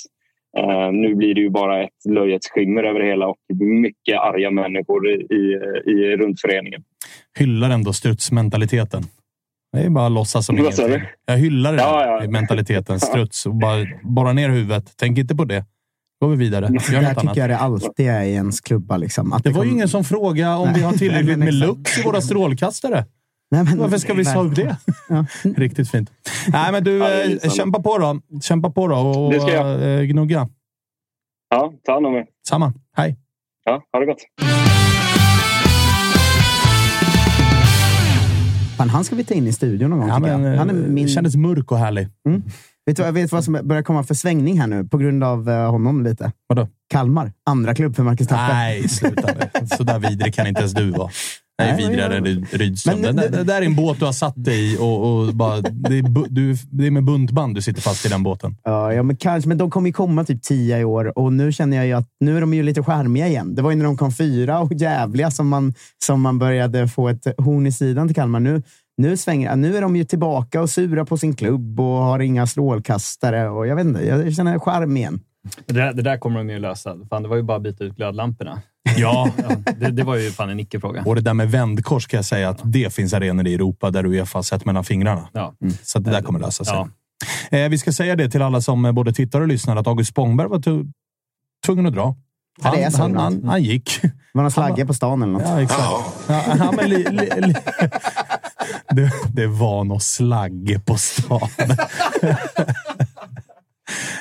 eh, 0.59 0.93
nu 0.93 1.15
blir 1.15 1.35
det 1.35 1.41
ju 1.41 1.51
bara 1.51 1.85
ett 1.85 2.05
löjets 2.09 2.51
skimmer 2.51 2.85
över 2.85 3.01
det 3.01 3.07
hela 3.07 3.27
och 3.27 3.39
mycket 3.83 4.19
arga 4.19 4.51
människor 4.51 5.09
i, 5.09 5.15
i, 5.15 5.43
i 5.91 6.17
runt 6.17 6.41
föreningen. 6.41 6.83
Hyllar 7.39 7.71
ändå 7.71 7.93
strutsmentaliteten. 7.93 9.03
Det 9.73 9.83
är 9.83 9.91
bara 9.91 10.07
att 10.07 10.13
låtsas 10.13 10.47
som 10.47 10.59
ingenting. 10.59 11.01
Jag 11.27 11.37
hyllar 11.37 11.73
den 11.73 11.81
ja, 11.81 12.21
ja. 12.23 12.31
mentaliteten. 12.31 13.01
Struts. 13.01 13.47
Och 13.47 13.55
bara 13.55 13.87
borra 14.03 14.33
ner 14.33 14.49
huvudet. 14.49 14.93
Tänk 14.97 15.19
inte 15.19 15.35
på 15.35 15.45
det. 15.45 15.65
Går 16.21 16.29
vi 16.29 16.37
vidare. 16.37 16.65
Gör 16.93 17.01
det 17.01 17.15
tycker 17.15 17.41
jag 17.41 17.51
det 17.51 17.57
alltid 17.57 18.09
är 18.09 18.23
i 18.23 18.33
ens 18.33 18.61
klubba. 18.61 18.97
Liksom. 18.97 19.31
det, 19.31 19.49
det 19.49 19.51
var 19.51 19.61
kom... 19.61 19.69
ju 19.69 19.75
ingen 19.75 19.89
som 19.89 20.05
frågade 20.05 20.57
om 20.57 20.69
Nej. 20.69 20.75
vi 20.77 20.83
har 20.83 20.93
tillräckligt 20.99 21.39
med 21.39 21.55
lux 21.55 21.99
i 21.99 22.03
våra 22.03 22.21
strålkastare. 22.21 23.05
Nej, 23.51 23.65
men, 23.65 23.79
Varför 23.79 23.99
ska 23.99 24.15
vi 24.15 24.23
upp 24.23 24.55
det? 24.55 24.77
Ja. 25.09 25.27
Riktigt 25.57 25.91
fint. 25.91 26.13
Nej, 26.49 26.73
men 26.73 26.85
du, 26.85 26.97
ja, 26.97 27.23
eh, 27.23 27.51
kämpa 27.51 27.83
på 27.83 27.99
då. 27.99 28.21
Kämpa 28.43 28.71
på 28.71 28.89
då 28.89 28.97
och 28.97 29.33
det 29.33 29.41
ska 29.41 29.53
jag. 29.53 29.99
Eh, 29.99 30.03
gnugga. 30.03 30.49
Ja, 31.51 31.73
ta 31.85 31.93
hand 31.93 32.07
om 32.07 32.15
er. 32.15 32.27
Samma. 32.49 32.73
Hej. 32.97 33.17
Ja, 33.65 33.83
ha 33.93 34.01
det 34.01 34.07
gott. 34.07 34.19
Fan, 38.77 38.89
han 38.89 39.05
ska 39.05 39.17
vi 39.17 39.25
ta 39.25 39.35
in 39.35 39.47
i 39.47 39.53
studion 39.53 39.91
någon 39.91 39.99
gång. 39.99 40.09
Ja, 40.09 40.19
men, 40.19 40.59
han 40.59 40.71
är 40.71 40.75
eh, 40.75 40.81
min... 40.81 41.09
kändes 41.09 41.37
mörk 41.37 41.73
och 41.73 41.79
härlig. 41.79 42.09
Mm. 42.29 42.43
Vet 42.87 42.97
du 42.97 43.03
vet 43.03 43.15
du 43.31 43.37
vad 43.37 43.45
som 43.45 43.61
börjar 43.63 43.83
komma 43.83 44.03
för 44.03 44.15
svängning 44.15 44.61
här 44.61 44.67
nu 44.67 44.85
på 44.85 44.99
grund 44.99 45.25
av 45.25 45.51
honom 45.51 46.05
lite? 46.05 46.33
Vadå? 46.47 46.69
Kalmar. 46.91 47.33
Andra 47.45 47.75
klubb 47.75 47.97
för 47.97 48.03
Marcus 48.03 48.27
Tapper. 48.27 48.55
Nej, 48.55 48.89
sluta 48.89 49.29
Så 49.77 49.83
där 49.83 49.99
vidrig 49.99 50.35
kan 50.35 50.47
inte 50.47 50.61
ens 50.61 50.73
du 50.73 50.91
vara. 50.91 51.11
Nej, 51.59 51.77
vidrigare 51.77 52.17
än 52.17 52.47
Rydström. 52.53 53.01
Men, 53.01 53.17
det, 53.17 53.29
det, 53.29 53.45
där 53.45 53.63
är 53.63 53.67
en 53.67 53.77
båt 53.77 53.99
du 53.99 54.05
har 54.05 54.13
satt 54.13 54.45
dig 54.45 54.75
i 54.75 54.79
och, 54.79 55.21
och 55.21 55.35
bara, 55.35 55.61
det, 55.61 55.99
är, 55.99 56.29
du, 56.29 56.57
det 56.71 56.87
är 56.87 56.91
med 56.91 57.05
buntband 57.05 57.55
du 57.55 57.63
sitter 57.63 57.83
fast 57.83 58.07
i 58.07 58.09
den 58.09 58.23
båten. 58.23 58.57
Ja, 58.63 58.93
ja 58.93 59.03
men 59.03 59.17
kanske. 59.17 59.49
Men 59.49 59.59
de 59.59 59.71
kommer 59.71 59.89
ju 59.89 59.93
komma 59.93 60.25
typ 60.25 60.43
tio 60.43 60.79
i 60.79 60.85
år 60.85 61.19
och 61.19 61.33
nu 61.33 61.53
känner 61.53 61.77
jag 61.77 61.87
ju 61.87 61.93
att 61.93 62.09
nu 62.21 62.37
är 62.37 62.41
de 62.41 62.55
ju 62.55 62.63
lite 62.63 62.83
skärmiga 62.83 63.29
igen. 63.29 63.55
Det 63.55 63.63
var 63.63 63.71
ju 63.71 63.77
när 63.77 63.85
de 63.85 63.97
kom 63.97 64.13
fyra 64.13 64.61
och 64.61 64.73
jävliga 64.73 65.31
som 65.31 65.49
man, 65.49 65.75
som 66.05 66.21
man 66.21 66.39
började 66.39 66.89
få 66.89 67.09
ett 67.09 67.27
horn 67.39 67.67
i 67.67 67.73
sidan 67.73 68.09
till 68.09 68.15
Kalmar. 68.15 68.41
Nu, 68.41 68.63
nu, 68.97 69.17
svänger, 69.17 69.57
nu 69.57 69.77
är 69.77 69.83
de 69.83 69.97
ju 69.97 70.05
tillbaka 70.05 70.63
och 70.63 70.71
sura 70.71 71.05
på 71.05 71.17
sin 71.17 71.35
klubb 71.35 71.81
och 71.81 71.87
har 71.87 72.19
inga 72.19 72.47
strålkastare. 72.47 73.49
Och 73.49 73.67
jag 73.67 73.77
vet 73.77 73.87
inte, 73.87 74.07
jag 74.07 74.35
känner 74.35 74.59
skärm 74.59 74.97
igen. 74.97 75.21
Det 75.67 75.75
där, 75.75 75.93
det 75.93 76.03
där 76.03 76.19
kommer 76.19 76.39
de 76.39 76.51
ju 76.51 76.59
lösa. 76.59 76.97
Fan, 77.11 77.23
det 77.23 77.29
var 77.29 77.37
ju 77.37 77.43
bara 77.43 77.57
att 77.57 77.63
byta 77.63 77.85
ut 77.85 77.97
glödlamporna. 77.97 78.63
Ja, 78.97 79.31
det, 79.79 79.91
det, 79.91 80.05
var 80.05 80.17
ju 80.17 80.31
fan 80.31 80.51
en 80.51 80.61
icke-fråga. 80.61 81.03
Och 81.07 81.15
det 81.15 81.21
där 81.21 81.35
med 81.35 81.51
vändkors 81.51 82.07
kan 82.07 82.19
jag 82.19 82.25
säga 82.25 82.49
att 82.49 82.61
det 82.65 82.95
finns 82.95 83.15
arenor 83.15 83.47
i 83.47 83.55
Europa 83.55 83.91
där 83.91 84.07
Uefa 84.07 84.43
sett 84.43 84.65
mellan 84.65 84.85
fingrarna. 84.85 85.29
Ja. 85.33 85.55
Mm. 85.63 85.75
Så 85.83 85.99
det 85.99 86.11
där 86.11 86.23
kommer 86.23 86.41
lösa 86.41 86.65
sig. 86.65 86.75
Ja. 86.75 86.89
Eh, 87.59 87.69
vi 87.69 87.79
ska 87.79 87.93
säga 87.93 88.17
det 88.17 88.31
till 88.31 88.43
alla 88.43 88.61
som 88.61 88.85
eh, 88.85 88.93
både 88.93 89.13
tittar 89.13 89.41
och 89.41 89.49
lyssnar 89.49 89.77
att 89.77 89.87
August 89.87 90.11
Spångberg 90.11 90.49
var 90.49 90.63
tvungen 91.67 91.87
att 91.87 91.95
dra. 91.95 92.17
Han, 92.63 92.81
ja, 92.81 92.91
han, 92.99 93.17
han, 93.17 93.45
han, 93.45 93.63
gick. 93.63 94.03
Det 94.03 94.11
var 94.35 94.43
någon 94.43 94.51
slagge 94.51 94.87
på 94.87 94.95
stan 94.95 95.23
eller 95.23 95.33
något. 95.33 95.43
Ja, 95.47 95.63
exakt. 95.63 95.83
Ja, 96.59 96.73
men 96.77 96.91
li, 96.91 97.05
li, 97.11 97.31
li. 97.37 97.55
Det, 98.91 99.13
det 99.33 99.47
var 99.47 99.85
någon 99.85 100.01
slagge 100.01 100.81
på 100.81 100.97
stan. 100.97 101.49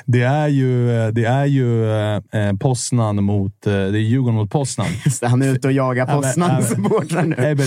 Det 0.07 0.21
är 0.21 0.47
ju, 0.47 0.87
det 1.11 1.25
är 1.25 1.45
ju 1.45 1.91
eh, 1.91 2.53
Poznan 2.59 3.23
mot... 3.23 3.67
Eh, 3.67 3.71
det 3.71 3.77
är 3.77 3.93
Djurgården 3.97 4.35
mot 4.35 4.51
Poznan. 4.51 4.87
han 5.21 5.41
är 5.41 5.47
ute 5.47 5.67
och 5.67 5.73
jagar 5.73 6.05
Poznan-supportrar 6.05 7.23
nu. 7.25 7.57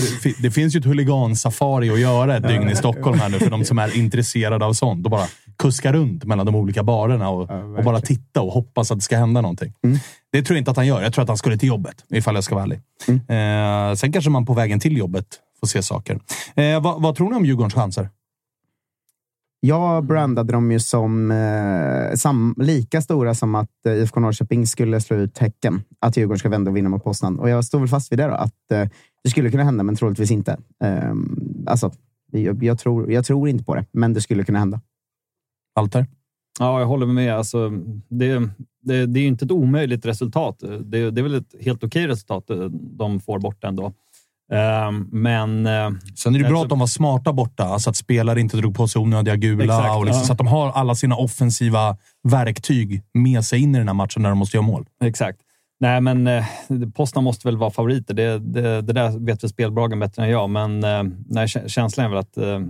Det 0.41 0.51
finns 0.51 0.75
ju 0.75 0.79
ett 0.79 0.85
huligansafari 0.85 1.89
att 1.89 1.99
göra 1.99 2.37
ett 2.37 2.47
dygn 2.47 2.69
i 2.69 2.75
Stockholm 2.75 3.19
här 3.19 3.29
nu 3.29 3.39
för 3.39 3.49
de 3.49 3.65
som 3.65 3.79
är 3.79 3.97
intresserade 3.97 4.65
av 4.65 4.73
sånt. 4.73 5.03
Då 5.03 5.09
bara 5.09 5.25
kuska 5.57 5.93
runt 5.93 6.23
mellan 6.23 6.45
de 6.45 6.55
olika 6.55 6.83
barerna 6.83 7.29
och, 7.29 7.49
och 7.77 7.83
bara 7.83 8.01
titta 8.01 8.41
och 8.41 8.51
hoppas 8.51 8.91
att 8.91 8.97
det 8.97 9.03
ska 9.03 9.17
hända 9.17 9.41
någonting. 9.41 9.73
Det 10.31 10.41
tror 10.41 10.55
jag 10.55 10.61
inte 10.61 10.71
att 10.71 10.77
han 10.77 10.87
gör. 10.87 11.01
Jag 11.01 11.13
tror 11.13 11.23
att 11.23 11.27
han 11.29 11.37
skulle 11.37 11.57
till 11.57 11.69
jobbet, 11.69 11.95
ifall 12.09 12.35
jag 12.35 12.43
ska 12.43 12.55
vara 12.55 12.63
ärlig. 12.63 12.79
Eh, 13.09 13.95
sen 13.95 14.11
kanske 14.11 14.29
man 14.29 14.45
på 14.45 14.53
vägen 14.53 14.79
till 14.79 14.97
jobbet 14.97 15.25
får 15.59 15.67
se 15.67 15.83
saker. 15.83 16.19
Eh, 16.55 16.81
vad, 16.81 17.01
vad 17.01 17.15
tror 17.15 17.29
ni 17.29 17.35
om 17.35 17.45
Djurgårdens 17.45 17.73
chanser? 17.73 18.09
Jag 19.61 20.05
brandade 20.05 20.53
dem 20.53 20.71
ju 20.71 20.79
som 20.79 21.31
eh, 21.31 22.15
sam, 22.15 22.55
lika 22.57 23.01
stora 23.01 23.35
som 23.35 23.55
att 23.55 23.85
eh, 23.85 23.93
IFK 23.93 24.19
Norrköping 24.19 24.67
skulle 24.67 25.01
slå 25.01 25.17
ut 25.17 25.37
Häcken. 25.37 25.81
Att 25.99 26.17
Djurgården 26.17 26.39
ska 26.39 26.49
vända 26.49 26.71
och 26.71 26.77
vinna 26.77 26.89
mot 26.89 27.03
Poznan. 27.03 27.39
Och 27.39 27.49
jag 27.49 27.65
står 27.65 27.79
väl 27.79 27.87
fast 27.87 28.11
vid 28.11 28.19
det 28.19 28.27
då, 28.27 28.33
att 28.33 28.71
eh, 28.71 28.89
det 29.23 29.29
skulle 29.29 29.51
kunna 29.51 29.63
hända, 29.63 29.83
men 29.83 29.95
troligtvis 29.95 30.31
inte. 30.31 30.57
Eh, 30.83 31.13
alltså, 31.65 31.91
jag, 32.31 32.63
jag, 32.63 32.79
tror, 32.79 33.11
jag 33.11 33.25
tror 33.25 33.49
inte 33.49 33.63
på 33.63 33.75
det, 33.75 33.85
men 33.91 34.13
det 34.13 34.21
skulle 34.21 34.43
kunna 34.43 34.59
hända. 34.59 34.81
Alter? 35.75 36.07
Ja, 36.59 36.79
jag 36.79 36.87
håller 36.87 37.05
med. 37.05 37.35
Alltså, 37.35 37.69
det, 38.07 38.49
det, 38.81 39.05
det 39.05 39.19
är 39.19 39.21
ju 39.21 39.27
inte 39.27 39.45
ett 39.45 39.51
omöjligt 39.51 40.05
resultat. 40.05 40.59
Det, 40.59 41.11
det 41.11 41.21
är 41.21 41.23
väl 41.23 41.35
ett 41.35 41.55
helt 41.59 41.83
okej 41.83 42.07
resultat 42.07 42.49
eh, 42.49 42.65
de 42.71 43.19
får 43.19 43.39
bort 43.39 43.63
ändå. 43.63 43.93
Um, 44.51 45.09
men... 45.11 45.67
Uh, 45.67 45.91
Sen 46.15 46.35
är 46.35 46.39
det 46.39 46.49
bra 46.49 46.61
att 46.61 46.69
de 46.69 46.79
var 46.79 46.87
smarta 46.87 47.33
borta, 47.33 47.63
alltså 47.63 47.89
att 47.89 47.95
spelare 47.95 48.39
inte 48.39 48.57
drog 48.57 48.75
på 48.75 48.87
sig 48.87 49.01
onödiga 49.01 49.35
gula. 49.35 49.63
Exakt, 49.63 49.95
och 49.95 50.05
liksom, 50.05 50.21
ja. 50.21 50.25
Så 50.25 50.31
att 50.31 50.37
de 50.37 50.47
har 50.47 50.71
alla 50.71 50.95
sina 50.95 51.15
offensiva 51.15 51.97
verktyg 52.23 53.01
med 53.13 53.45
sig 53.45 53.61
in 53.61 53.75
i 53.75 53.77
den 53.77 53.87
här 53.87 53.93
matchen 53.93 54.21
när 54.21 54.29
de 54.29 54.37
måste 54.37 54.57
göra 54.57 54.65
mål. 54.65 54.85
Exakt. 55.03 55.39
Nej, 55.79 56.01
men 56.01 56.27
eh, 56.27 56.45
Poznan 56.93 57.23
måste 57.23 57.47
väl 57.47 57.57
vara 57.57 57.71
favoriter. 57.71 58.13
Det, 58.13 58.39
det, 58.39 58.81
det 58.81 58.93
där 58.93 59.25
vet 59.25 59.43
väl 59.43 59.49
spelbolagen 59.49 59.99
bättre 59.99 60.23
än 60.23 60.29
jag, 60.29 60.49
men 60.49 60.83
eh, 60.83 61.03
nej, 61.27 61.45
kä- 61.45 61.67
känslan 61.67 62.05
är 62.05 62.09
väl 62.09 62.19
att, 62.19 62.37
eh, 62.37 62.61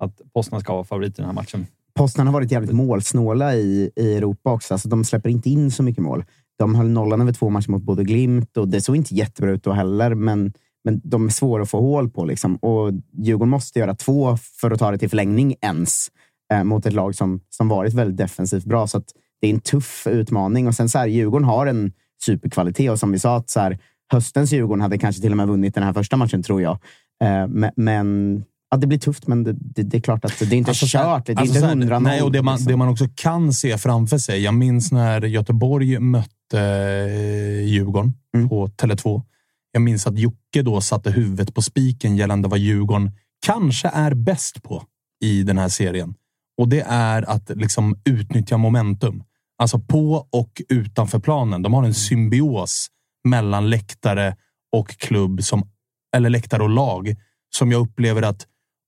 att 0.00 0.32
Poznan 0.34 0.60
ska 0.60 0.72
vara 0.72 0.84
favorit 0.84 1.12
i 1.12 1.16
den 1.16 1.26
här 1.26 1.32
matchen. 1.32 1.66
Poznan 1.94 2.26
har 2.26 2.34
varit 2.34 2.52
jävligt 2.52 2.72
målsnåla 2.72 3.54
i, 3.54 3.90
i 3.96 4.16
Europa 4.16 4.52
också. 4.52 4.74
Alltså, 4.74 4.88
de 4.88 5.04
släpper 5.04 5.30
inte 5.30 5.50
in 5.50 5.70
så 5.70 5.82
mycket 5.82 6.02
mål. 6.02 6.24
De 6.58 6.74
höll 6.74 6.88
nollan 6.88 7.20
över 7.20 7.32
två 7.32 7.50
matcher 7.50 7.70
mot 7.70 7.82
både 7.82 8.04
Glimt 8.04 8.56
och 8.56 8.68
det 8.68 8.80
såg 8.80 8.96
inte 8.96 9.14
jättebra 9.14 9.50
ut 9.50 9.64
då 9.64 9.72
heller, 9.72 10.14
men, 10.14 10.52
men 10.84 11.00
de 11.04 11.26
är 11.26 11.30
svåra 11.30 11.62
att 11.62 11.70
få 11.70 11.80
hål 11.80 12.10
på. 12.10 12.24
Liksom. 12.24 12.56
Och 12.56 12.92
Djurgården 13.12 13.50
måste 13.50 13.78
göra 13.78 13.94
två 13.94 14.36
för 14.60 14.70
att 14.70 14.78
ta 14.78 14.90
det 14.90 14.98
till 14.98 15.08
förlängning 15.10 15.54
ens 15.60 16.08
eh, 16.52 16.64
mot 16.64 16.86
ett 16.86 16.92
lag 16.92 17.14
som, 17.14 17.40
som 17.50 17.68
varit 17.68 17.94
väldigt 17.94 18.16
defensivt 18.16 18.64
bra. 18.64 18.86
Så 18.86 19.02
det 19.40 19.46
är 19.46 19.54
en 19.54 19.60
tuff 19.60 20.06
utmaning. 20.10 20.66
Och 20.68 20.74
sen 20.74 20.88
så 20.88 20.98
här, 20.98 21.06
Djurgården 21.06 21.44
har 21.44 21.66
en 21.66 21.92
superkvalitet 22.24 22.90
och 22.90 22.98
som 22.98 23.12
vi 23.12 23.18
sa, 23.18 23.36
att 23.36 23.50
så 23.50 23.60
här, 23.60 23.78
höstens 24.12 24.52
Djurgården 24.52 24.82
hade 24.82 24.98
kanske 24.98 25.22
till 25.22 25.30
och 25.30 25.36
med 25.36 25.48
vunnit 25.48 25.74
den 25.74 25.84
här 25.84 25.92
första 25.92 26.16
matchen, 26.16 26.42
tror 26.42 26.62
jag. 26.62 26.78
Eh, 27.24 27.70
men, 27.76 28.44
ja, 28.70 28.76
det 28.76 28.86
blir 28.86 28.98
tufft, 28.98 29.26
men 29.26 29.44
det, 29.44 29.52
det, 29.52 29.82
det 29.82 29.96
är 29.96 30.00
klart 30.00 30.24
att 30.24 30.38
det 30.38 30.54
är 30.54 30.58
inte 30.58 30.70
Alltså 30.70 30.86
kört. 30.88 31.26
Det 31.26 31.32
är 31.32 31.40
alltså 31.40 31.56
inte 31.56 31.68
hundra 31.68 31.98
Nej, 31.98 32.22
och 32.22 32.32
det 32.32 32.42
man, 32.42 32.54
liksom. 32.54 32.72
det 32.72 32.76
man 32.76 32.88
också 32.88 33.06
kan 33.14 33.52
se 33.52 33.78
framför 33.78 34.18
sig. 34.18 34.42
Jag 34.42 34.54
minns 34.54 34.92
när 34.92 35.20
Göteborg 35.22 35.98
mötte 35.98 36.60
eh, 36.60 37.64
Djurgården 37.64 38.14
Mm. 38.34 38.48
på 38.48 38.66
Tele2. 38.66 39.22
Jag 39.72 39.82
minns 39.82 40.06
att 40.06 40.18
Jocke 40.18 40.62
då 40.62 40.80
satte 40.80 41.10
huvudet 41.10 41.54
på 41.54 41.62
spiken 41.62 42.16
gällande 42.16 42.48
vad 42.48 42.58
Djurgården 42.58 43.10
kanske 43.46 43.88
är 43.88 44.14
bäst 44.14 44.62
på 44.62 44.84
i 45.24 45.42
den 45.42 45.58
här 45.58 45.68
serien. 45.68 46.14
Och 46.58 46.68
det 46.68 46.80
är 46.80 47.30
att 47.30 47.50
liksom 47.50 48.00
utnyttja 48.04 48.56
momentum. 48.56 49.24
Alltså 49.58 49.78
på 49.78 50.26
och 50.30 50.62
utanför 50.68 51.18
planen. 51.18 51.62
De 51.62 51.74
har 51.74 51.84
en 51.84 51.94
symbios 51.94 52.88
mellan 53.28 53.70
läktare 53.70 54.36
och 54.76 54.88
klubb, 54.88 55.42
som, 55.42 55.70
eller 56.16 56.30
läktare 56.30 56.62
och 56.62 56.70
lag, 56.70 57.16
som 57.56 57.72
jag 57.72 57.80
upplever 57.80 58.22
att 58.22 58.46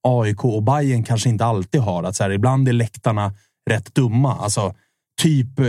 AIK 0.09 0.45
och 0.45 0.63
Bayern 0.63 1.05
kanske 1.05 1.29
inte 1.29 1.45
alltid 1.45 1.81
har. 1.81 2.03
Att 2.03 2.17
så 2.17 2.23
här, 2.23 2.31
ibland 2.31 2.69
är 2.69 2.73
läktarna 2.73 3.35
rätt 3.71 3.95
dumma. 3.95 4.37
Alltså, 4.37 4.75
typ 5.23 5.59
eh, 5.59 5.67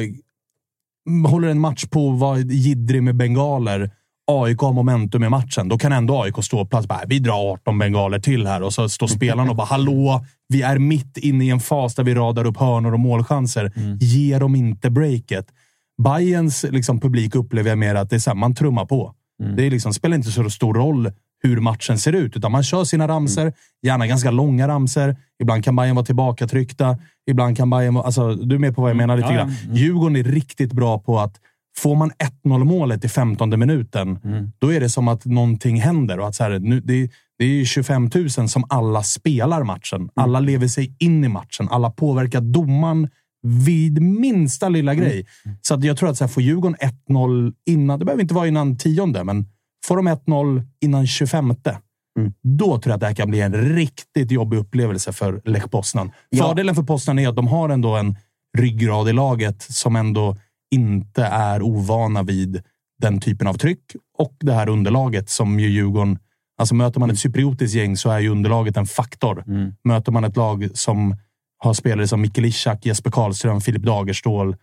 håller 1.27 1.47
en 1.47 1.59
match 1.59 1.85
på 1.85 2.13
att 2.13 2.19
vara 2.19 2.39
jiddrig 2.39 3.03
med 3.03 3.15
bengaler. 3.15 3.91
AIK 4.31 4.59
har 4.59 4.73
momentum 4.73 5.23
i 5.23 5.29
matchen. 5.29 5.69
Då 5.69 5.77
kan 5.77 5.91
ändå 5.91 6.21
AIK 6.23 6.43
stå 6.43 6.57
på 6.57 6.65
plats. 6.65 6.87
Bara, 6.87 7.01
vi 7.07 7.19
drar 7.19 7.51
18 7.53 7.79
bengaler 7.79 8.19
till 8.19 8.47
här 8.47 8.61
och 8.63 8.73
så 8.73 8.89
står 8.89 9.07
spelarna 9.07 9.49
och 9.49 9.55
bara 9.55 9.67
hallå. 9.67 10.25
Vi 10.47 10.61
är 10.61 10.77
mitt 10.77 11.17
inne 11.17 11.45
i 11.45 11.49
en 11.49 11.59
fas 11.59 11.95
där 11.95 12.03
vi 12.03 12.13
radar 12.15 12.45
upp 12.45 12.57
hörnor 12.57 12.93
och 12.93 12.99
målchanser. 12.99 13.71
Ge 13.99 14.39
dem 14.39 14.55
inte 14.55 14.89
breaket. 14.89 15.47
Bayerns 16.03 16.65
liksom, 16.69 16.99
publik 16.99 17.35
upplever 17.35 17.69
jag 17.69 17.77
mer 17.77 17.95
att 17.95 18.09
det 18.09 18.15
är 18.15 18.19
så 18.19 18.29
här, 18.29 18.35
man 18.35 18.55
trummar 18.55 18.85
på. 18.85 19.13
Det 19.55 19.65
är 19.67 19.71
liksom, 19.71 19.93
spelar 19.93 20.15
inte 20.15 20.31
så 20.31 20.49
stor 20.49 20.73
roll 20.73 21.11
hur 21.43 21.59
matchen 21.59 21.99
ser 21.99 22.13
ut, 22.13 22.37
utan 22.37 22.51
man 22.51 22.63
kör 22.63 22.83
sina 22.83 23.07
ramser. 23.07 23.53
Gärna 23.81 24.07
ganska 24.07 24.31
långa 24.31 24.67
ramser. 24.67 25.15
Ibland 25.41 25.63
kan 25.63 25.75
Bayern 25.75 25.95
vara 25.95 26.05
tillbakatryckta. 26.05 26.97
Ibland 27.31 27.57
kan 27.57 27.69
Bayern 27.69 27.93
vara... 27.93 28.05
Alltså, 28.05 28.35
du 28.35 28.55
är 28.55 28.59
med 28.59 28.75
på 28.75 28.81
vad 28.81 28.89
jag 28.89 28.97
menar 28.97 29.17
lite 29.17 29.27
Ja, 29.29 29.33
ja. 29.33 29.39
grann. 29.39 29.75
Djurgården 29.75 30.15
är 30.15 30.23
riktigt 30.23 30.73
bra 30.73 30.99
på 30.99 31.19
att 31.19 31.39
Får 31.77 31.95
man 31.95 32.11
1-0 32.45 32.63
målet 32.63 33.05
i 33.05 33.09
15 33.09 33.59
minuten, 33.59 34.19
då 34.59 34.73
är 34.73 34.79
det 34.79 34.89
som 34.89 35.07
att 35.07 35.25
någonting 35.25 35.81
händer. 35.81 36.19
Och 36.19 36.27
att 36.27 36.35
så 36.35 36.43
här, 36.43 36.59
nu, 36.59 36.79
det, 36.79 37.09
det 37.37 37.45
är 37.45 37.49
ju 37.49 37.65
25 37.65 38.09
000 38.15 38.29
som 38.29 38.63
alla 38.69 39.03
spelar 39.03 39.63
matchen. 39.63 40.09
Alla 40.13 40.39
lever 40.39 40.67
sig 40.67 40.95
in 40.99 41.23
i 41.23 41.27
matchen. 41.27 41.69
Alla 41.69 41.91
påverkar 41.91 42.41
domaren 42.41 43.09
vid 43.65 44.01
minsta 44.01 44.69
lilla 44.69 44.95
grej. 44.95 45.27
Så 45.61 45.73
att 45.73 45.83
jag 45.83 45.97
tror 45.97 46.09
att 46.09 46.17
så 46.17 46.23
här, 46.23 46.29
får 46.29 46.43
Djurgården 46.43 46.77
1-0 47.09 47.53
innan, 47.65 47.99
det 47.99 48.05
behöver 48.05 48.21
inte 48.21 48.33
vara 48.33 48.47
innan 48.47 48.77
tionde, 48.77 49.23
men 49.23 49.45
får 49.85 49.97
de 49.97 50.07
1-0 50.07 50.63
innan 50.81 51.07
25 51.07 51.53
då 52.43 52.65
tror 52.65 52.91
jag 52.91 52.93
att 52.93 52.99
det 52.99 53.07
här 53.07 53.13
kan 53.13 53.29
bli 53.29 53.41
en 53.41 53.75
riktigt 53.75 54.31
jobbig 54.31 54.57
upplevelse 54.57 55.13
för 55.13 55.41
Lech 55.45 55.71
Poznan. 55.71 56.11
Ja. 56.29 56.47
Fördelen 56.47 56.75
för 56.75 56.83
Poznan 56.83 57.19
är 57.19 57.27
att 57.27 57.35
de 57.35 57.47
har 57.47 57.69
ändå 57.69 57.95
en 57.95 58.17
ryggrad 58.57 59.09
i 59.09 59.13
laget 59.13 59.61
som 59.61 59.95
ändå 59.95 60.37
inte 60.73 61.23
är 61.23 61.61
ovana 61.61 62.23
vid 62.23 62.61
den 63.01 63.19
typen 63.19 63.47
av 63.47 63.53
tryck 63.53 63.95
och 64.17 64.35
det 64.39 64.53
här 64.53 64.69
underlaget 64.69 65.29
som 65.29 65.59
ju 65.59 65.69
Djurgården... 65.69 66.19
Alltså 66.57 66.75
möter 66.75 66.99
man 66.99 67.09
ett 67.11 67.19
cypriotiskt 67.19 67.75
gäng 67.75 67.97
så 67.97 68.09
är 68.09 68.19
ju 68.19 68.29
underlaget 68.29 68.77
en 68.77 68.85
faktor. 68.85 69.43
Möter 69.83 70.11
man 70.11 70.23
ett 70.23 70.37
lag 70.37 70.69
som 70.73 71.15
har 71.57 71.73
spelare 71.73 72.07
som 72.07 72.21
Mikkel 72.21 72.45
Ishak, 72.45 72.85
Jesper 72.85 73.11
Karlström, 73.11 73.61
Filip 73.61 73.83
Dagerstål 73.83 74.55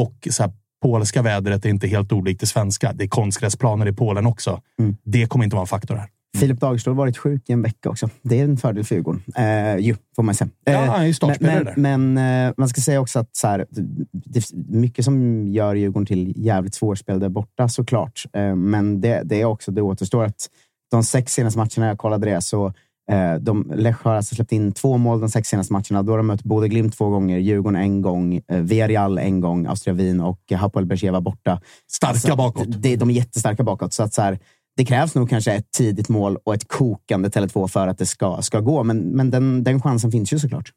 och 0.00 0.28
så 0.30 0.42
här, 0.42 0.52
polska 0.82 1.22
vädret 1.22 1.64
är 1.64 1.68
inte 1.68 1.86
helt 1.86 2.12
olikt 2.12 2.40
det 2.40 2.46
svenska. 2.46 2.92
Det 2.92 3.04
är 3.04 3.08
konstgräsplaner 3.08 3.88
i 3.88 3.92
Polen 3.92 4.26
också. 4.26 4.60
Det 5.04 5.26
kommer 5.26 5.44
inte 5.44 5.56
vara 5.56 5.62
en 5.62 5.66
faktor 5.66 5.96
här. 5.96 6.08
Filip 6.36 6.60
Dagerstål 6.60 6.94
har 6.94 6.98
varit 6.98 7.18
sjuk 7.18 7.50
i 7.50 7.52
en 7.52 7.62
vecka 7.62 7.90
också. 7.90 8.10
Det 8.22 8.40
är 8.40 8.44
en 8.44 8.56
fördel 8.56 8.84
för 8.84 8.94
Djurgården. 8.94 9.22
Eh, 9.36 9.76
ju, 9.76 9.96
får 10.16 10.22
man 10.22 10.34
säga. 10.34 10.50
Ja, 10.64 10.72
Eh, 10.72 10.90
han 10.90 11.02
är 11.02 11.06
ju 11.06 11.14
startspelare 11.14 11.74
men, 11.76 12.12
men, 12.14 12.46
eh, 12.48 12.54
man 12.56 12.68
ska 12.68 12.80
säga 12.80 13.00
också 13.00 13.18
att 13.18 13.36
så 13.36 13.46
här, 13.46 13.66
det 14.12 14.38
är 14.38 14.72
mycket 14.76 15.04
som 15.04 15.46
gör 15.48 15.74
Djurgården 15.74 16.06
till 16.06 16.32
jävligt 16.36 16.74
svårspel 16.74 17.20
där 17.20 17.28
borta 17.28 17.68
såklart. 17.68 18.24
Eh, 18.32 18.54
men 18.54 19.00
det, 19.00 19.22
det 19.24 19.40
är 19.40 19.44
också, 19.44 19.70
det 19.70 19.82
återstår 19.82 20.24
att 20.24 20.48
de 20.90 21.04
sex 21.04 21.32
senaste 21.32 21.58
matcherna 21.58 21.86
jag 21.86 21.98
kollade 21.98 22.30
det 22.30 22.40
så 22.40 22.66
eh, 23.10 23.34
de, 23.34 23.72
Lech 23.74 23.96
har 24.02 24.14
alltså 24.14 24.34
släppt 24.34 24.52
in 24.52 24.72
två 24.72 24.98
mål 24.98 25.20
de 25.20 25.28
sex 25.28 25.48
senaste 25.48 25.72
matcherna. 25.72 26.02
Då 26.02 26.12
har 26.12 26.16
de 26.16 26.26
mött 26.26 26.42
både 26.42 26.68
Glimt 26.68 26.98
två 26.98 27.08
gånger, 27.08 27.38
Djurgården 27.38 27.80
en 27.80 28.02
gång, 28.02 28.40
eh, 28.48 28.60
Villarreal 28.60 29.18
en 29.18 29.40
gång, 29.40 29.66
Austria 29.66 29.94
Wien 29.94 30.20
och 30.20 30.52
Hapoel 30.52 30.86
Bercheva 30.86 31.20
borta. 31.20 31.60
Starka 31.90 32.36
bakåt. 32.36 32.82
Det, 32.82 32.96
de 32.96 33.10
är 33.10 33.14
jättestarka 33.14 33.62
bakåt. 33.62 33.92
Så 33.92 34.02
att 34.02 34.14
så 34.14 34.22
här, 34.22 34.38
det 34.78 34.84
krävs 34.84 35.14
nog 35.14 35.30
kanske 35.30 35.52
ett 35.52 35.70
tidigt 35.70 36.08
mål 36.08 36.38
och 36.44 36.54
ett 36.54 36.68
kokande 36.68 37.28
Tele2 37.28 37.68
för 37.68 37.88
att 37.88 37.98
det 37.98 38.06
ska, 38.06 38.42
ska 38.42 38.60
gå. 38.60 38.84
Men, 38.84 38.98
men 38.98 39.30
den, 39.30 39.64
den 39.64 39.82
chansen 39.82 40.10
finns 40.12 40.32
ju 40.32 40.38
såklart. 40.38 40.72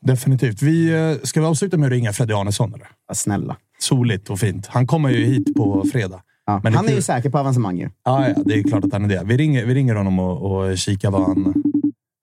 Definitivt. 0.00 0.62
Vi, 0.62 0.92
eh, 0.92 1.22
ska 1.22 1.40
vi 1.40 1.46
avsluta 1.46 1.76
med 1.76 1.86
att 1.86 1.92
ringa 1.92 2.12
Freddy 2.12 2.34
Arnesson? 2.34 2.74
Eller? 2.74 2.88
Ja, 3.08 3.14
snälla. 3.14 3.56
Soligt 3.78 4.30
och 4.30 4.38
fint. 4.38 4.66
Han 4.66 4.86
kommer 4.86 5.10
ju 5.10 5.24
hit 5.24 5.54
på 5.54 5.84
fredag. 5.92 6.22
Ja, 6.46 6.60
han 6.64 6.88
är 6.88 6.94
ju 6.94 7.02
säker 7.02 7.30
på 7.30 7.38
avancemang 7.38 7.78
ju. 7.78 7.90
Ja, 8.04 8.28
ja, 8.28 8.42
det 8.44 8.54
är 8.54 8.62
klart 8.62 8.84
att 8.84 8.92
han 8.92 9.04
är 9.04 9.08
det. 9.08 9.22
Vi 9.24 9.36
ringer, 9.36 9.66
vi 9.66 9.74
ringer 9.74 9.94
honom 9.94 10.18
och, 10.18 10.66
och 10.68 10.78
kikar 10.78 11.10
vad 11.10 11.22
han, 11.22 11.54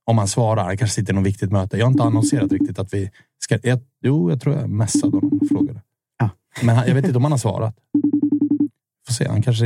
om 0.05 0.17
han 0.17 0.27
svarar. 0.27 0.63
Han 0.63 0.77
kanske 0.77 0.95
sitter 0.95 1.13
i 1.13 1.15
något 1.15 1.25
viktigt 1.25 1.51
möte. 1.51 1.77
Jag 1.77 1.85
har 1.85 1.91
inte 1.91 2.03
annonserat 2.03 2.51
riktigt 2.51 2.79
att 2.79 2.93
vi 2.93 3.09
ska... 3.39 3.57
Jag, 3.63 3.79
jo, 4.01 4.29
jag 4.29 4.41
tror 4.41 4.55
jag 4.55 4.69
messade 4.69 5.17
honom 5.17 5.39
och 5.41 5.47
frågade. 5.47 5.81
Ja. 6.19 6.29
Men 6.61 6.75
han, 6.75 6.87
jag 6.87 6.95
vet 6.95 7.05
inte 7.05 7.17
om 7.17 7.23
han 7.23 7.31
har 7.31 7.39
svarat. 7.39 7.75
Se. 9.11 9.27
Han, 9.27 9.41
kanske, 9.41 9.65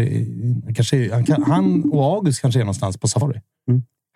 han, 0.65 0.73
kanske, 0.75 1.13
han, 1.13 1.25
kan, 1.25 1.43
han 1.43 1.83
och 1.91 2.03
August 2.03 2.41
kanske 2.41 2.59
är 2.59 2.63
någonstans 2.63 2.97
på 2.97 3.07
safari. 3.07 3.41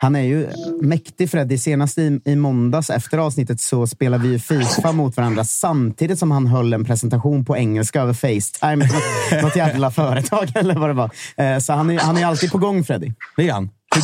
Han 0.01 0.15
är 0.15 0.22
ju 0.22 0.47
mäktig 0.81 1.30
Freddy. 1.30 1.57
Senast 1.57 1.97
i, 1.97 2.22
i 2.26 2.35
måndags 2.35 2.89
efter 2.89 3.18
avsnittet 3.18 3.61
så 3.61 3.88
spelade 3.88 4.23
vi 4.23 4.30
ju 4.30 4.39
Fifa 4.39 4.91
mot 4.91 5.18
varandra 5.18 5.43
samtidigt 5.43 6.19
som 6.19 6.31
han 6.31 6.47
höll 6.47 6.73
en 6.73 6.85
presentation 6.85 7.45
på 7.45 7.57
engelska 7.57 8.01
över 8.01 8.14
Facetime. 8.14 8.76
Något, 8.76 9.43
något 9.43 9.56
jävla 9.56 9.91
företag 9.91 10.51
eller 10.56 10.76
vad 10.76 10.89
det 10.89 10.93
var. 10.93 11.11
Eh, 11.38 11.60
Så 11.60 11.73
han 11.73 11.89
är, 11.89 11.99
han 11.99 12.18
är 12.18 12.26
alltid 12.26 12.51
på 12.51 12.57
gång 12.57 12.84
Freddy. 12.84 13.11
Det 13.38 13.49
är 13.49 13.53
han. 13.53 13.69
Hur, 13.95 14.03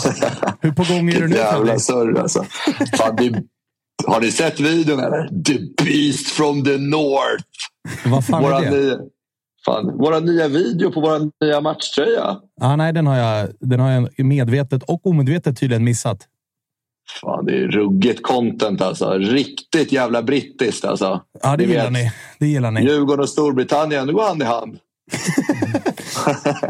hur 0.61 0.71
på 0.71 0.83
gång 0.83 1.09
är 1.09 1.21
du 1.21 1.27
nu? 1.27 1.35
Jävla 1.35 1.79
surr 1.79 2.19
alltså. 2.19 2.45
Fan, 2.97 3.15
det, 3.15 3.43
har 4.07 4.21
ni 4.21 4.31
sett 4.31 4.59
videon 4.59 4.99
eller? 4.99 5.43
The 5.43 5.83
Beast 5.83 6.27
from 6.27 6.63
the 6.63 6.77
North. 6.77 7.45
Vad 8.05 8.25
fan 8.25 8.43
Våra 8.43 8.57
är 8.57 8.71
det? 8.71 8.77
nya, 8.77 8.95
fan, 9.65 9.97
våra 9.97 10.19
nya 10.19 10.47
video 10.47 10.91
på 10.91 11.01
vår 11.01 11.45
nya 11.45 11.61
matchtröja. 11.61 12.37
Ah, 12.61 12.75
nej, 12.75 12.93
den 12.93 13.07
har, 13.07 13.17
jag, 13.17 13.49
den 13.59 13.79
har 13.79 13.91
jag 13.91 14.25
medvetet 14.25 14.83
och 14.83 15.07
omedvetet 15.07 15.59
tydligen 15.59 15.83
missat. 15.83 16.27
Fan, 17.21 17.45
det 17.45 17.53
är 17.53 17.67
ruggigt 17.67 18.23
content 18.23 18.81
alltså. 18.81 19.13
Riktigt 19.13 19.91
jävla 19.91 20.23
brittiskt 20.23 20.85
alltså. 20.85 21.21
Ja, 21.43 21.57
det 21.57 21.65
Ni 21.65 21.71
gillar 21.71 21.83
vet, 21.83 21.93
ni. 21.93 22.11
Det 22.39 22.47
gillar 22.47 22.71
ni. 22.71 22.81
Djurgården 22.81 23.19
och 23.23 23.29
Storbritannien, 23.29 24.07
det 24.07 24.13
går 24.13 24.27
hand 24.27 24.41
i 24.41 24.45
hand. 24.45 24.79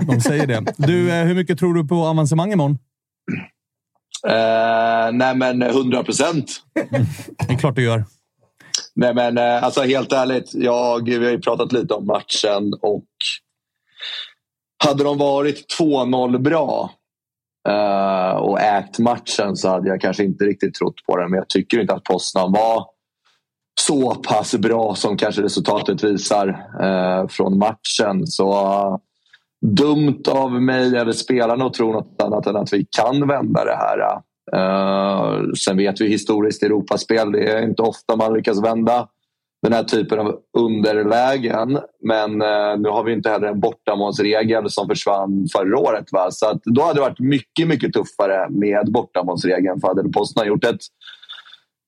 De 0.07 0.21
säger 0.21 0.47
det. 0.47 0.73
Du, 0.77 1.11
eh, 1.11 1.25
hur 1.25 1.35
mycket 1.35 1.59
tror 1.59 1.73
du 1.73 1.87
på 1.87 1.95
avancemang 1.95 2.51
imorgon? 2.51 2.77
Eh, 4.27 5.11
nej 5.13 5.35
men 5.35 5.61
100 5.61 6.03
procent. 6.03 6.61
Det 7.47 7.53
är 7.53 7.57
klart 7.57 7.75
du 7.75 7.83
gör. 7.83 8.03
Nej 8.95 9.13
men 9.13 9.37
eh, 9.37 9.63
alltså 9.63 9.81
helt 9.81 10.11
ärligt, 10.11 10.53
jag, 10.53 11.09
vi 11.09 11.25
har 11.25 11.31
ju 11.31 11.41
pratat 11.41 11.71
lite 11.71 11.93
om 11.93 12.05
matchen 12.05 12.73
och 12.81 13.05
hade 14.83 15.03
de 15.03 15.17
varit 15.17 15.79
2-0 15.79 16.37
bra 16.37 16.89
uh, 17.69 18.37
och 18.37 18.59
ägt 18.59 18.99
matchen 18.99 19.55
så 19.55 19.69
hade 19.69 19.89
jag 19.89 20.01
kanske 20.01 20.23
inte 20.23 20.45
riktigt 20.45 20.73
trott 20.73 21.05
på 21.07 21.17
den. 21.17 21.29
Men 21.29 21.37
jag 21.37 21.49
tycker 21.49 21.81
inte 21.81 21.93
att 21.93 22.03
Poznan 22.03 22.51
var 22.51 22.85
så 23.81 24.15
pass 24.15 24.55
bra 24.55 24.95
som 24.95 25.17
kanske 25.17 25.41
resultatet 25.41 26.03
visar 26.03 26.47
uh, 26.81 27.27
från 27.27 27.57
matchen. 27.57 28.27
Så 28.27 28.51
uh, 28.51 28.97
dumt 29.61 30.23
av 30.27 30.61
mig 30.61 30.97
eller 30.97 31.11
spelarna 31.11 31.65
att 31.65 31.73
tro 31.73 31.91
något 31.91 32.21
annat 32.21 32.47
än 32.47 32.55
att 32.55 32.73
vi 32.73 32.85
kan 32.97 33.27
vända 33.27 33.65
det 33.65 33.75
här. 33.75 34.21
Uh, 34.55 35.51
sen 35.53 35.77
vet 35.77 36.01
vi 36.01 36.07
historiskt 36.07 36.63
i 36.63 36.65
Europaspel, 36.65 37.31
det 37.31 37.51
är 37.51 37.61
inte 37.61 37.81
ofta 37.81 38.15
man 38.15 38.33
lyckas 38.33 38.63
vända 38.63 39.07
den 39.61 39.73
här 39.73 39.83
typen 39.83 40.19
av 40.19 40.39
underlägen. 40.57 41.79
Men 42.03 42.31
uh, 42.31 42.79
nu 42.79 42.89
har 42.89 43.03
vi 43.03 43.13
inte 43.13 43.29
heller 43.29 43.47
en 43.47 43.59
bortamålsregel 43.59 44.69
som 44.69 44.87
försvann 44.87 45.47
förra 45.51 45.79
året. 45.79 46.05
Va? 46.11 46.31
Så 46.31 46.49
att 46.49 46.61
då 46.63 46.81
hade 46.81 46.93
det 46.93 47.01
varit 47.01 47.19
mycket, 47.19 47.67
mycket 47.67 47.93
tuffare 47.93 48.47
med 48.49 48.91
bortamålsregeln. 48.91 49.81
För 49.81 49.87
hade 49.87 50.09
Posten 50.09 50.47
gjort 50.47 50.63
ett 50.63 50.81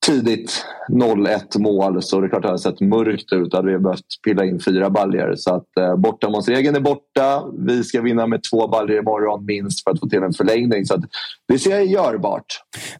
tidigt 0.08 0.66
0-1 0.90 1.60
mål 1.60 2.04
så 2.04 2.22
det 2.22 2.28
är 2.28 2.30
klart 2.30 2.38
att 2.38 2.42
det 2.42 2.48
hade 2.48 2.60
sett 2.60 2.82
mörkt 2.82 3.34
ut. 3.34 3.52
Då 3.52 3.58
hade 3.58 3.72
vi 3.72 3.80
behövt 3.80 4.06
pilla 4.24 4.46
in 4.46 4.60
fyra 4.60 4.90
baljer. 4.90 5.36
Så 5.36 5.56
att 5.56 5.78
eh, 5.80 5.96
bortamålsregeln 5.96 6.76
är 6.76 6.80
borta. 6.80 7.44
Vi 7.68 7.84
ska 7.84 8.02
vinna 8.02 8.28
med 8.28 8.42
två 8.52 8.68
baljer 8.68 9.00
imorgon 9.00 9.46
minst 9.46 9.84
för 9.84 9.92
att 9.92 10.00
få 10.00 10.10
till 10.10 10.24
en 10.24 10.34
förlängning. 10.34 10.86
Så 10.86 10.94
att 10.94 11.02
det 11.48 11.60
ser 11.60 11.72
jag 11.72 11.86
görbart. 11.86 12.46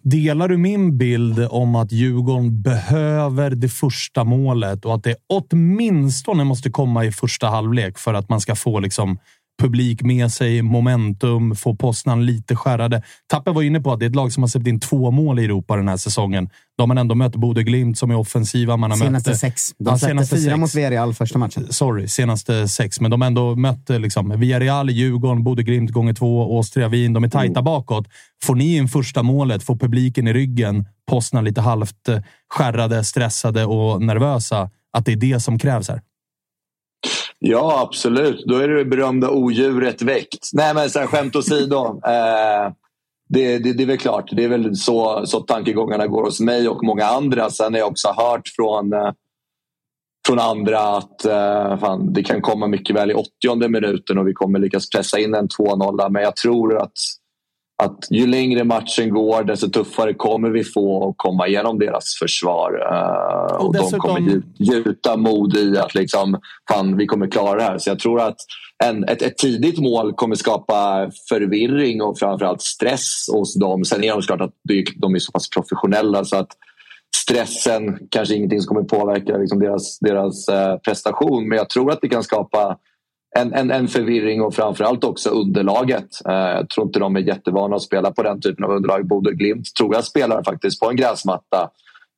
Delar 0.02 0.48
du 0.48 0.58
min 0.58 0.98
bild 0.98 1.48
om 1.50 1.76
att 1.76 1.92
Djurgården 1.92 2.62
behöver 2.62 3.50
det 3.50 3.70
första 3.70 4.24
målet 4.24 4.86
och 4.86 4.94
att 4.94 5.04
det 5.04 5.16
åtminstone 5.28 6.44
måste 6.44 6.70
komma 6.70 7.06
i 7.06 7.12
första 7.12 7.48
halvlek 7.48 7.98
för 7.98 8.14
att 8.14 8.30
man 8.30 8.42
ska 8.42 8.56
få 8.56 8.80
liksom 8.80 9.18
publik 9.62 10.02
med 10.02 10.32
sig, 10.32 10.62
momentum, 10.62 11.56
få 11.56 11.76
Poznan 11.76 12.26
lite 12.26 12.56
skärrade. 12.56 13.02
Tappe 13.28 13.52
var 13.52 13.62
inne 13.62 13.82
på 13.82 13.94
att 13.94 14.00
det 14.00 14.06
är 14.06 14.10
ett 14.10 14.16
lag 14.16 14.34
som 14.34 14.44
har 14.44 14.48
släppt 14.48 14.68
in 14.68 14.80
två 14.80 15.12
mål 15.12 15.40
i 15.40 15.46
Europa 15.46 15.76
den 15.76 15.88
här 15.88 15.98
säsongen. 15.98 16.50
De 16.78 16.90
har 16.90 16.98
ändå 16.98 17.16
mött 17.16 17.36
Bode 17.36 17.64
Glimt 17.64 17.98
som 17.98 18.12
är 18.12 18.16
offensiva. 18.16 18.78
Man 18.78 18.92
har 18.92 18.98
Senaste 18.98 19.30
mött, 19.30 19.40
sex. 19.40 19.72
De 19.78 19.86
Ja, 19.86 19.98
släppte 19.98 20.08
senaste 20.08 20.36
fyra 20.36 20.52
sex. 20.52 20.60
mot 20.60 20.76
Villarreal 20.76 21.14
första 21.14 21.38
matchen. 21.40 21.68
Sorry, 21.70 22.08
senaste 22.08 22.68
sex. 22.68 23.02
Men 23.02 23.12
de 23.12 23.22
har 23.22 23.28
ändå 23.28 23.56
mött 23.56 23.90
eh, 23.90 24.00
liksom, 24.00 24.40
Villarreal, 24.40 24.90
Djurgården, 24.90 25.44
Bode 25.44 25.64
Glimt 25.64 25.92
gånger 25.92 26.14
två, 26.14 26.58
Åstria, 26.58 26.88
Wien. 26.88 27.14
De 27.14 27.24
är 27.24 27.30
tajta 27.30 27.62
bakåt. 27.62 28.08
Får 28.44 28.56
ni 28.56 28.76
in 28.76 28.88
första 28.88 29.24
målet, 29.24 29.64
får 29.64 29.76
publiken 29.76 30.28
i 30.28 30.34
ryggen, 30.34 30.86
Poznan 31.10 31.44
lite 31.44 31.62
halvt 31.62 32.08
eh, 32.10 32.20
skärrade, 32.50 33.04
stressade 33.04 33.66
och 33.66 34.02
nervösa. 34.02 34.70
Att 34.98 35.06
det 35.06 35.12
är 35.12 35.16
det 35.16 35.40
som 35.40 35.60
krävs 35.60 35.90
här. 35.90 36.02
Ja, 37.40 37.82
absolut. 37.82 38.46
Då 38.46 38.56
är 38.56 38.68
det 38.68 38.86
berömda 38.86 39.30
odjuret 39.30 40.02
väckt. 40.02 40.50
Nej, 40.54 40.74
men 40.74 40.90
så 40.90 41.00
här, 41.00 41.08
skämt 41.08 41.36
åsido. 41.36 42.02
Eh, 42.08 42.74
det, 43.30 43.58
det, 43.58 43.74
det 43.74 43.84
är 43.84 43.88
väl 43.88 43.98
klart. 43.98 44.30
Det 44.32 44.44
är 44.44 44.50
väl 44.50 44.76
så, 44.76 45.26
så 45.26 45.40
tankegångarna 45.40 46.08
går 46.08 46.24
hos 46.24 46.40
mig 46.40 46.70
och 46.70 46.84
många 46.84 47.06
andra. 47.06 47.50
Sen 47.50 47.74
har 47.74 47.80
jag 47.80 47.88
också 47.88 48.08
hört 48.18 48.48
från, 48.56 48.94
eh, 48.94 49.12
från 50.28 50.40
andra 50.40 50.80
att 50.80 51.26
eh, 51.26 51.80
fan, 51.80 52.14
det 52.14 52.24
kan 52.24 52.42
komma 52.42 52.68
mycket 52.68 52.96
väl 52.96 53.12
i 53.12 53.14
80 53.14 53.70
minuten 53.70 54.18
och 54.18 54.28
vi 54.28 54.34
kommer 54.34 54.60
lyckas 54.60 54.90
pressa 54.90 55.20
in 55.20 55.34
en 55.34 55.48
2-0. 55.48 56.10
Men 56.10 56.24
jag 56.24 56.36
tror 56.36 56.78
att, 56.82 56.98
att 57.84 57.98
ju 58.12 58.28
längre 58.28 58.64
matchen 58.64 59.10
går 59.10 59.44
desto 59.44 59.70
tuffare 59.70 60.14
kommer 60.14 60.50
vi 60.50 60.64
få 60.64 61.10
att 61.10 61.14
komma 61.18 61.48
igenom 61.48 61.80
deras 61.80 62.16
försvar. 62.20 62.72
Eh, 62.92 63.56
Och 63.56 63.66
och 63.66 63.74
de 63.74 63.80
dessutom- 63.80 64.00
kommer 64.00 64.20
gju- 64.20 64.44
gjuta 64.58 65.18
mod 65.18 65.56
i 65.58 65.78
att 65.78 65.96
liksom, 65.96 66.40
fan, 66.72 66.98
vi 66.98 67.06
kommer 67.06 67.28
klara 67.28 67.56
det 67.58 67.64
här. 67.64 67.78
Så 67.78 67.90
jag 67.90 68.00
tror 68.00 68.22
att 68.22 68.36
en, 68.84 69.04
ett, 69.04 69.22
ett 69.22 69.38
tidigt 69.38 69.80
mål 69.80 70.14
kommer 70.14 70.36
skapa 70.36 71.10
förvirring 71.30 72.02
och 72.02 72.20
framförallt 72.20 72.62
stress 72.62 73.26
hos 73.32 73.56
dem. 73.56 73.86
Sen 73.86 74.04
är 74.04 74.12
de 74.14 74.22
såklart 74.22 74.42
att 74.42 74.54
de, 74.64 74.86
de 74.96 75.16
är 75.16 75.20
så 75.20 75.32
pass 75.32 75.50
professionella 75.50 76.26
så 76.26 76.36
att 76.38 76.52
stressen 77.16 77.98
kanske 78.12 78.36
ingenting 78.36 78.62
som 78.62 78.76
kommer 78.76 78.88
påverka 78.88 79.38
liksom 79.38 79.60
deras, 79.60 80.00
deras 80.00 80.48
eh, 80.48 80.78
prestation. 80.78 81.48
Men 81.50 81.58
jag 81.58 81.70
tror 81.70 81.92
att 81.92 82.02
det 82.02 82.10
kan 82.10 82.24
skapa 82.24 82.78
en, 83.36 83.54
en, 83.54 83.72
en 83.72 83.88
förvirring 83.88 84.42
och 84.42 84.56
framförallt 84.56 85.04
också 85.04 85.30
underlaget. 85.30 86.08
Eh, 86.30 86.34
jag 86.34 86.70
tror 86.70 86.88
inte 86.88 87.00
de 87.00 87.16
är 87.16 87.20
jättevana 87.20 87.76
att 87.76 87.82
spela 87.82 88.12
på 88.12 88.24
den 88.24 88.42
typen 88.42 88.66
av 88.66 88.72
underlag. 88.72 89.08
Bodö 89.08 89.32
Glimt 89.32 89.76
tror 89.80 89.96
jag 89.96 90.04
spelar 90.04 90.44
faktiskt 90.44 90.80
på 90.80 90.90
en 90.90 90.96
gräsmatta. 90.96 91.70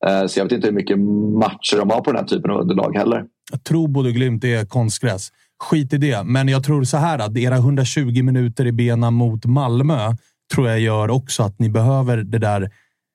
Eh, 0.08 0.26
så 0.26 0.40
jag 0.40 0.46
vet 0.46 0.52
inte 0.52 0.68
hur 0.68 0.76
mycket 0.76 1.00
matcher 1.40 1.78
de 1.78 1.90
har 1.90 2.02
på 2.02 2.12
den 2.12 2.20
här 2.20 2.28
typen 2.28 2.52
av 2.52 2.62
underlag 2.62 2.98
heller. 2.98 3.26
Jag 3.52 3.64
tror 3.64 3.88
Bode 3.88 4.12
Glimt 4.12 4.44
är 4.44 4.66
konstgräs. 4.66 5.32
Skit 5.64 5.94
i 5.94 5.98
det, 5.98 6.24
men 6.24 6.48
jag 6.48 6.64
tror 6.64 6.84
så 6.84 6.98
här 6.98 7.20
att 7.20 7.38
era 7.38 7.56
120 7.56 8.24
minuter 8.24 8.66
i 8.66 8.72
benen 8.72 9.14
mot 9.14 9.46
Malmö 9.46 10.16
tror 10.54 10.68
jag 10.68 10.80
gör 10.80 11.10
också 11.10 11.44
att 11.44 11.60
ni 11.60 11.70
behöver 11.70 12.18
det 12.18 12.38
där. 12.38 12.70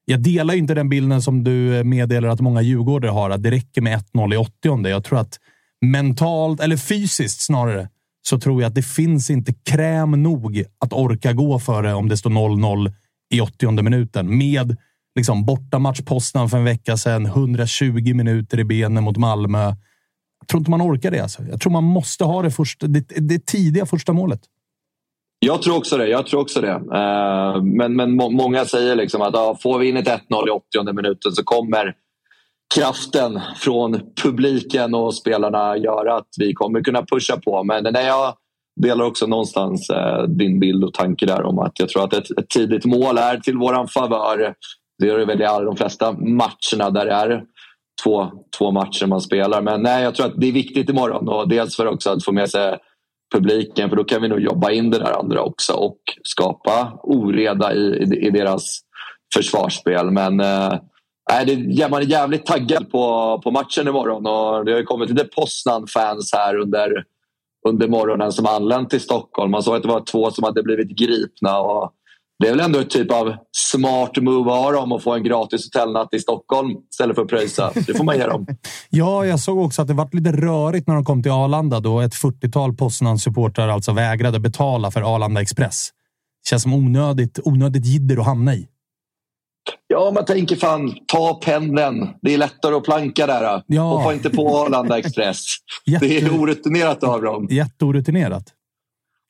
Jag 0.05 0.21
delar 0.23 0.55
inte 0.55 0.75
den 0.75 0.89
bilden 0.89 1.23
som 1.23 1.45
du 1.45 1.85
meddelar 1.85 2.29
att 2.29 2.41
många 2.41 2.63
djurgårdare 2.63 3.11
har, 3.11 3.31
att 3.31 3.43
det 3.43 3.51
räcker 3.51 3.81
med 3.81 3.99
1-0 4.15 4.35
i 4.35 4.37
80 4.37 4.89
Jag 4.89 5.05
tror 5.05 5.19
att 5.19 5.39
mentalt, 5.91 6.61
eller 6.61 6.77
fysiskt 6.77 7.41
snarare, 7.41 7.89
så 8.23 8.41
tror 8.41 8.63
jag 8.63 8.69
att 8.69 8.75
det 8.75 8.83
finns 8.83 9.31
inte 9.31 9.53
kräm 9.53 10.23
nog 10.23 10.65
att 10.79 10.93
orka 10.93 11.33
gå 11.33 11.59
för 11.59 11.83
det 11.83 11.95
om 11.95 12.09
det 12.09 12.17
står 12.17 12.31
0-0 12.31 12.93
i 13.35 13.41
80 13.41 13.83
minuten. 13.83 14.39
Med 14.39 14.77
liksom 15.17 15.45
bortamatch 15.45 16.01
Poznan 16.01 16.49
för 16.49 16.57
en 16.57 16.65
vecka 16.65 16.97
sedan, 16.97 17.27
120 17.27 18.15
minuter 18.15 18.61
i 18.61 18.65
benen 18.65 19.05
mot 19.05 19.17
Malmö. 19.17 19.65
Jag 20.41 20.49
tror 20.49 20.59
inte 20.59 20.71
man 20.71 20.83
orkar 20.83 21.11
det. 21.11 21.21
Alltså. 21.21 21.43
Jag 21.43 21.61
tror 21.61 21.73
man 21.73 21.85
måste 21.85 22.25
ha 22.25 22.43
det, 22.43 22.51
första, 22.51 22.87
det, 22.87 23.01
det 23.09 23.47
tidiga 23.47 23.87
första 23.87 24.13
målet. 24.13 24.41
Jag 25.39 25.63
tror 25.63 25.77
också 25.77 25.97
det. 25.97 26.09
Jag 26.09 26.27
tror 26.27 26.41
också 26.41 26.61
det. 26.61 26.71
Eh, 26.71 27.63
men 27.63 27.97
men 27.97 28.17
må, 28.17 28.31
många 28.31 28.65
säger 28.65 28.97
liksom 28.97 29.23
att 29.23 29.35
ja, 29.35 29.59
får 29.63 29.79
vi 29.79 29.89
in 29.89 29.97
ett 29.97 30.09
1-0 30.09 30.49
i 30.49 30.51
80 30.51 30.93
minuten 30.93 31.33
så 31.33 31.45
kommer 31.45 31.95
kraften 32.75 33.41
från 33.57 34.01
publiken 34.23 34.95
och 34.95 35.15
spelarna 35.15 35.77
gör 35.77 36.07
att 36.07 36.29
vi 36.39 36.53
kommer 36.53 36.81
kunna 36.81 37.03
pusha 37.03 37.37
på. 37.37 37.65
Men 37.65 37.85
när 37.85 38.07
jag 38.07 38.35
delar 38.81 39.05
också 39.05 39.27
någonstans 39.27 39.91
eh, 39.91 40.23
din 40.23 40.61
bild 40.61 40.85
och 40.85 40.95
tanke 40.95 41.27
där 41.27 41.43
om 41.43 41.59
att 41.59 41.79
jag 41.79 41.89
tror 41.89 42.05
att 42.05 42.15
ett, 42.15 42.39
ett 42.39 42.49
tidigt 42.49 42.85
mål 42.85 43.19
är 43.19 43.37
till 43.37 43.57
våran 43.57 43.89
favör. 43.89 44.55
Det 44.99 45.07
gör 45.07 45.19
det 45.19 45.25
väl 45.25 45.41
i 45.41 45.45
alla 45.45 45.65
de 45.65 45.77
flesta 45.77 46.13
matcherna 46.13 46.91
där 46.91 47.05
det 47.05 47.13
är 47.13 47.45
två, 48.05 48.31
två 48.59 48.71
matcher 48.71 49.07
man 49.07 49.21
spelar. 49.21 49.63
Men 49.63 49.83
nej, 49.83 50.03
jag 50.03 50.15
tror 50.15 50.27
att 50.27 50.41
det 50.41 50.49
är 50.49 50.53
viktigt 50.53 50.91
imorgon 50.91 51.29
och 51.29 51.49
dels 51.49 51.77
för 51.77 51.87
också 51.87 52.11
att 52.11 52.25
få 52.25 52.33
med 52.33 52.51
sig 52.51 52.79
publiken 53.35 53.89
för 53.89 53.97
då 53.97 54.05
kan 54.05 54.23
vi 54.23 54.29
nog 54.29 54.41
jobba 54.41 54.71
in 54.71 54.91
det 54.91 54.99
där 54.99 55.19
andra 55.19 55.43
också 55.43 55.73
och 55.73 55.99
skapa 56.23 57.01
oreda 57.03 57.75
i, 57.75 57.79
i, 57.79 58.27
i 58.27 58.31
deras 58.31 58.81
försvarsspel. 59.35 60.11
Men 60.11 60.41
eh, 60.41 60.73
nej, 61.31 61.47
det, 61.47 61.89
man 61.89 62.03
är 62.03 62.07
jävligt 62.07 62.47
taggad 62.47 62.91
på, 62.91 63.41
på 63.45 63.51
matchen 63.51 63.89
imorgon 63.89 64.27
och 64.27 64.65
det 64.65 64.73
har 64.73 64.79
ju 64.79 64.85
kommit 64.85 65.11
lite 65.11 65.25
Poznan-fans 65.25 66.31
här 66.33 66.57
under, 66.57 67.05
under 67.69 67.89
morgonen 67.89 68.33
som 68.33 68.47
anlänt 68.47 68.91
till 68.91 69.01
Stockholm. 69.01 69.51
Man 69.51 69.63
såg 69.63 69.77
att 69.77 69.83
det 69.83 69.89
var 69.89 70.01
två 70.01 70.31
som 70.31 70.45
hade 70.45 70.63
blivit 70.63 70.99
gripna. 70.99 71.59
Och 71.59 71.93
det 72.39 72.49
är 72.49 72.51
väl 72.51 72.61
ändå 72.61 72.79
ett 72.79 72.91
typ 72.91 73.13
av 73.13 73.35
smart 73.53 74.17
move 74.17 74.51
av 74.51 74.73
dem 74.73 74.93
att 74.93 75.03
få 75.03 75.15
en 75.15 75.25
gratis 75.25 75.65
hotellnatt 75.65 76.15
i 76.15 76.19
Stockholm 76.19 76.77
istället 76.91 77.15
för 77.15 77.23
att 77.23 77.29
pröjsa. 77.29 77.73
Det 77.87 77.95
får 77.95 78.05
man 78.05 78.17
ge 78.17 78.27
dem. 78.27 78.47
Ja, 78.91 79.27
jag 79.27 79.41
såg 79.41 79.59
också 79.59 79.83
att 79.83 79.89
det 79.89 79.95
var 79.95 80.09
lite 80.13 80.33
rörigt 80.33 80.87
när 80.87 80.95
de 80.95 81.05
kom 81.05 81.23
till 81.23 81.33
Arlanda 81.33 81.81
då 81.81 82.01
ett 82.01 82.15
40-tal 82.15 82.77
Poznan-supportrar 82.77 83.69
alltså 83.69 83.93
vägrade 83.93 84.41
betala 84.41 84.91
för 84.91 85.15
Arlanda 85.15 85.41
Express. 85.41 85.89
Det 86.45 86.49
Känns 86.49 86.63
som 86.63 86.75
onödigt, 86.75 87.39
onödigt 87.45 87.87
jidder 87.87 88.17
att 88.17 88.27
hamna 88.27 88.55
i. 88.55 88.69
Ja, 89.87 90.11
man 90.15 90.25
tänker 90.25 90.57
fan, 90.57 90.95
ta 91.07 91.35
pendeln. 91.35 92.09
Det 92.23 92.35
är 92.35 92.39
lättare 92.39 92.75
att 92.75 92.85
planka 92.85 93.27
där. 93.27 93.63
Ja. 93.67 93.83
Hoppa 93.83 94.13
inte 94.15 94.31
på 94.31 94.59
Arlanda 94.59 94.99
Express. 94.99 95.45
Jätte- 95.87 96.07
Det 96.07 96.19
är 96.19 96.41
orutinerat 96.41 97.05
av 97.05 97.23
dem. 97.23 97.49
Jätteorutinerat. 97.51 98.45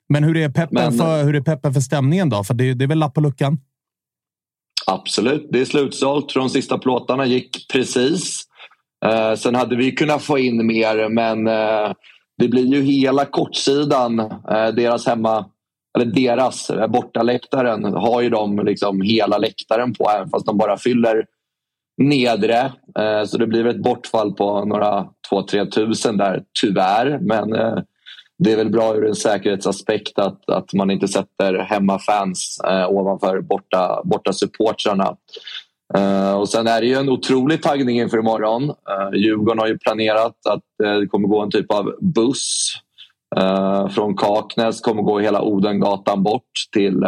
Men 0.08 0.24
hur 0.24 0.36
är 0.36 0.48
peppen, 0.48 0.74
Men- 0.74 0.98
för, 0.98 1.24
hur 1.24 1.34
är 1.36 1.40
peppen 1.40 1.74
för 1.74 1.80
stämningen 1.80 2.30
då? 2.30 2.44
För 2.44 2.54
det, 2.54 2.74
det 2.74 2.84
är 2.84 2.88
väl 2.88 2.98
lapp 2.98 3.14
på 3.14 3.20
luckan? 3.20 3.58
Absolut, 4.86 5.48
det 5.52 5.60
är 5.60 5.64
slutsålt. 5.64 6.34
De 6.34 6.50
sista 6.50 6.78
plåtarna 6.78 7.26
gick 7.26 7.66
precis. 7.72 8.42
Eh, 9.06 9.34
sen 9.34 9.54
hade 9.54 9.76
vi 9.76 9.92
kunnat 9.92 10.22
få 10.22 10.38
in 10.38 10.66
mer, 10.66 11.08
men 11.08 11.46
eh, 11.46 11.92
det 12.38 12.48
blir 12.48 12.64
ju 12.74 12.82
hela 12.82 13.24
kortsidan, 13.24 14.18
eh, 14.20 14.68
deras 14.76 15.06
hemma, 15.06 15.46
eller 15.94 16.06
deras, 16.06 16.70
eh, 16.70 16.86
bortaläktaren, 16.86 17.84
har 17.84 18.20
ju 18.20 18.30
de 18.30 18.58
liksom 18.58 19.02
hela 19.02 19.38
läktaren 19.38 19.94
på 19.94 20.10
även 20.10 20.28
fast 20.28 20.46
de 20.46 20.58
bara 20.58 20.78
fyller 20.78 21.26
nedre. 21.96 22.72
Eh, 22.98 23.24
så 23.26 23.38
det 23.38 23.46
blir 23.46 23.66
ett 23.66 23.82
bortfall 23.82 24.34
på 24.34 24.64
några 24.64 25.08
2-3 25.30 25.70
tusen 25.70 26.16
där, 26.16 26.42
tyvärr. 26.60 27.18
Men 27.20 27.54
eh, 27.54 27.78
det 28.38 28.52
är 28.52 28.56
väl 28.56 28.70
bra 28.70 28.96
ur 28.96 29.06
en 29.06 29.14
säkerhetsaspekt 29.14 30.18
att, 30.18 30.50
att 30.50 30.72
man 30.72 30.90
inte 30.90 31.08
sätter 31.08 31.58
hemmafans 31.58 32.60
eh, 32.64 32.90
ovanför 32.90 33.40
borta, 33.40 34.02
borta 34.04 34.32
supportrarna. 34.32 35.16
Eh, 35.94 36.34
och 36.34 36.48
sen 36.48 36.66
är 36.66 36.80
det 36.80 36.86
ju 36.86 36.94
en 36.94 37.08
otrolig 37.08 37.62
taggning 37.62 38.00
inför 38.00 38.18
imorgon. 38.18 38.68
Eh, 38.68 39.18
Djurgården 39.18 39.58
har 39.58 39.66
ju 39.66 39.78
planerat 39.78 40.46
att 40.48 40.62
det 40.78 41.06
kommer 41.06 41.28
gå 41.28 41.42
en 41.42 41.50
typ 41.50 41.72
av 41.72 41.94
buss 42.00 42.74
uh, 43.38 43.88
från 43.88 44.16
Kaknäs, 44.16 44.80
kommer 44.80 45.02
gå 45.02 45.18
hela 45.18 45.42
Odengatan 45.42 46.22
bort 46.22 46.52
till 46.72 47.04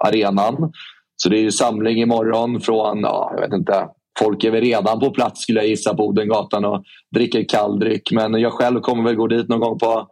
arenan. 0.00 0.72
Så 1.16 1.28
det 1.28 1.38
är 1.38 1.42
ju 1.42 1.52
samling 1.52 2.02
imorgon 2.02 2.60
från, 2.60 3.00
ja, 3.00 3.32
jag 3.34 3.40
vet 3.40 3.52
inte, 3.52 3.88
folk 4.18 4.44
är 4.44 4.50
väl 4.50 4.60
redan 4.60 5.00
på 5.00 5.10
plats 5.10 5.42
skulle 5.42 5.60
jag 5.60 5.68
gissa 5.68 5.94
på 5.94 6.06
Odengatan 6.06 6.64
och 6.64 6.84
dricker 7.14 7.44
kalldryck. 7.48 8.12
Men 8.12 8.34
jag 8.34 8.52
själv 8.52 8.80
kommer 8.80 9.04
väl 9.04 9.14
gå 9.14 9.26
dit 9.26 9.48
någon 9.48 9.60
gång 9.60 9.78
på 9.78 10.08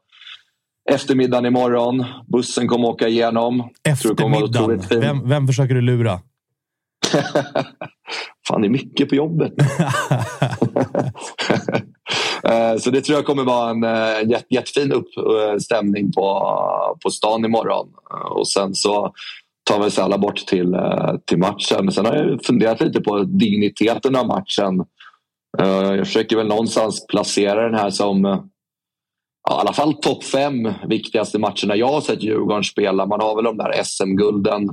eftermiddagen 0.90 1.47
imorgon. 1.47 2.05
Bussen 2.27 2.69
kommer 2.69 2.89
åka 2.89 3.09
igenom. 3.09 3.69
Eftermiddagen? 3.89 4.81
Vem, 4.90 5.28
vem 5.28 5.47
försöker 5.47 5.74
du 5.74 5.81
lura? 5.81 6.20
Fan, 8.48 8.60
det 8.60 8.66
är 8.66 8.70
mycket 8.70 9.09
på 9.09 9.14
jobbet. 9.14 9.52
Eh, 12.44 12.77
så 12.78 12.90
det 12.90 13.01
tror 13.01 13.19
jag 13.19 13.27
kommer 13.27 13.44
vara 13.44 13.70
en 13.70 13.85
eh, 13.85 14.31
jätt, 14.31 14.47
jättefin 14.51 14.93
uppstämning 14.93 16.05
eh, 16.06 16.10
på, 16.10 16.47
på 17.02 17.10
stan 17.10 17.44
imorgon. 17.44 17.89
Och 18.31 18.48
sen 18.48 18.74
så 18.74 19.12
tar 19.64 19.81
vi 19.81 19.86
oss 19.86 19.98
alla 19.98 20.19
bort 20.19 20.36
till, 20.36 20.77
till 21.27 21.39
matchen. 21.39 21.85
Men 21.85 21.93
sen 21.93 22.06
har 22.06 22.14
jag 22.14 22.44
funderat 22.44 22.81
lite 22.81 23.01
på 23.01 23.23
digniteten 23.23 24.16
av 24.16 24.27
matchen. 24.27 24.85
Jag 25.59 26.06
försöker 26.06 26.36
väl 26.36 26.48
någonstans 26.48 27.06
placera 27.06 27.62
den 27.62 27.74
här 27.74 27.90
som 27.90 28.24
ja, 29.48 29.56
i 29.56 29.60
alla 29.60 29.73
fall 29.73 29.94
topp 29.94 30.24
fem 30.24 30.73
viktigaste 30.89 31.39
matcherna 31.39 31.77
jag 31.77 31.89
har 31.89 32.01
sett 32.01 32.23
Djurgården 32.23 32.64
spela. 32.64 33.06
Man 33.06 33.20
har 33.20 33.36
väl 33.36 33.44
de 33.44 33.56
där 33.56 33.82
SM-gulden 33.82 34.69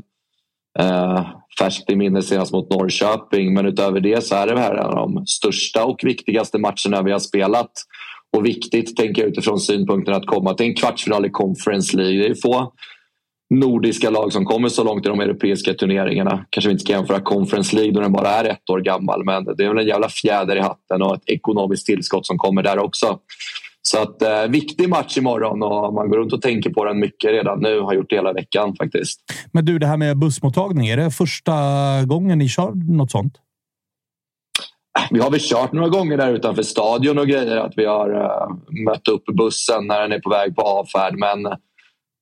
eh, 0.80 1.28
färskt 1.60 1.90
i 1.90 1.96
minne 1.96 2.22
senast 2.22 2.54
mot 2.54 2.70
Norrköping. 2.70 3.54
Men 3.54 3.66
utöver 3.66 4.00
det 4.00 4.24
så 4.24 4.36
är 4.36 4.48
det 4.48 4.60
här 4.60 4.76
en 4.76 4.86
av 4.86 4.96
de 4.96 5.26
största 5.26 5.86
och 5.86 6.00
viktigaste 6.04 6.58
matcherna 6.58 7.02
vi 7.04 7.12
har 7.12 7.20
spelat. 7.20 7.72
Och 8.38 8.46
viktigt 8.46 8.96
tänker 8.96 9.22
jag 9.22 9.32
utifrån 9.32 9.60
synpunkten 9.60 10.14
att 10.14 10.26
komma 10.26 10.54
till 10.54 10.66
en 10.66 10.76
kvartsfinal 10.76 11.26
i 11.26 11.30
Conference 11.30 11.98
League. 11.98 12.18
Det 12.18 12.28
är 12.28 12.36
få 12.42 12.74
nordiska 13.50 14.10
lag 14.10 14.34
som 14.34 14.46
kommer 14.46 14.70
så 14.70 14.84
långt 14.84 15.06
i 15.06 15.10
de 15.10 15.20
europeiska 15.20 15.74
turneringarna. 15.74 16.46
Kanske 16.50 16.70
vi 16.70 16.72
inte 16.72 16.84
ska 16.84 16.94
jämföra 16.94 17.20
Conference 17.20 17.76
League 17.76 17.94
då 17.94 18.00
den 18.00 18.12
bara 18.12 18.30
är 18.30 18.46
ett 18.46 18.70
år 18.70 18.80
gammal 18.80 19.26
men 19.26 19.46
det 19.46 19.64
är 19.64 19.68
väl 19.68 19.78
en 19.78 19.88
jävla 19.88 20.10
fjäder 20.10 20.56
i 20.56 20.60
hatten 20.60 21.02
och 21.02 21.16
ett 21.16 21.30
ekonomiskt 21.30 21.86
tillskott 21.86 22.26
som 22.26 22.38
kommer 22.38 22.64
där 22.64 22.80
också. 22.80 23.20
Så 23.92 24.02
att 24.02 24.22
eh, 24.22 24.48
viktig 24.50 24.90
match 24.90 25.18
imorgon 25.18 25.64
och 25.64 25.94
man 25.94 26.10
går 26.10 26.18
runt 26.18 26.34
och 26.34 26.42
tänker 26.42 26.70
på 26.70 26.86
den 26.86 27.00
mycket 27.00 27.32
redan 27.32 27.60
nu. 27.60 27.80
Har 27.80 27.94
gjort 27.94 28.10
det 28.10 28.16
hela 28.16 28.34
veckan 28.34 28.76
faktiskt. 28.76 29.20
Men 29.52 29.66
du, 29.66 29.80
det 29.80 29.88
här 29.88 29.98
med 29.98 30.18
bussmottagning. 30.18 30.88
Är 30.88 30.98
det 30.98 31.12
första 31.12 31.54
gången 32.06 32.38
ni 32.38 32.50
kör 32.50 32.72
något 32.98 33.12
sånt? 33.12 33.34
Vi 35.12 35.20
har 35.20 35.32
väl 35.32 35.40
kört 35.40 35.72
några 35.72 35.90
gånger 35.90 36.18
där 36.18 36.34
utanför 36.34 36.64
stadion 36.64 37.20
och 37.20 37.28
grejer. 37.28 37.58
Att 37.58 37.74
vi 37.78 37.86
har 37.86 38.10
uh, 38.10 38.58
mött 38.86 39.08
upp 39.08 39.26
bussen 39.26 39.88
när 39.88 40.02
den 40.02 40.12
är 40.12 40.20
på 40.20 40.30
väg 40.30 40.56
på 40.56 40.62
avfärd. 40.62 41.16
Men 41.18 41.44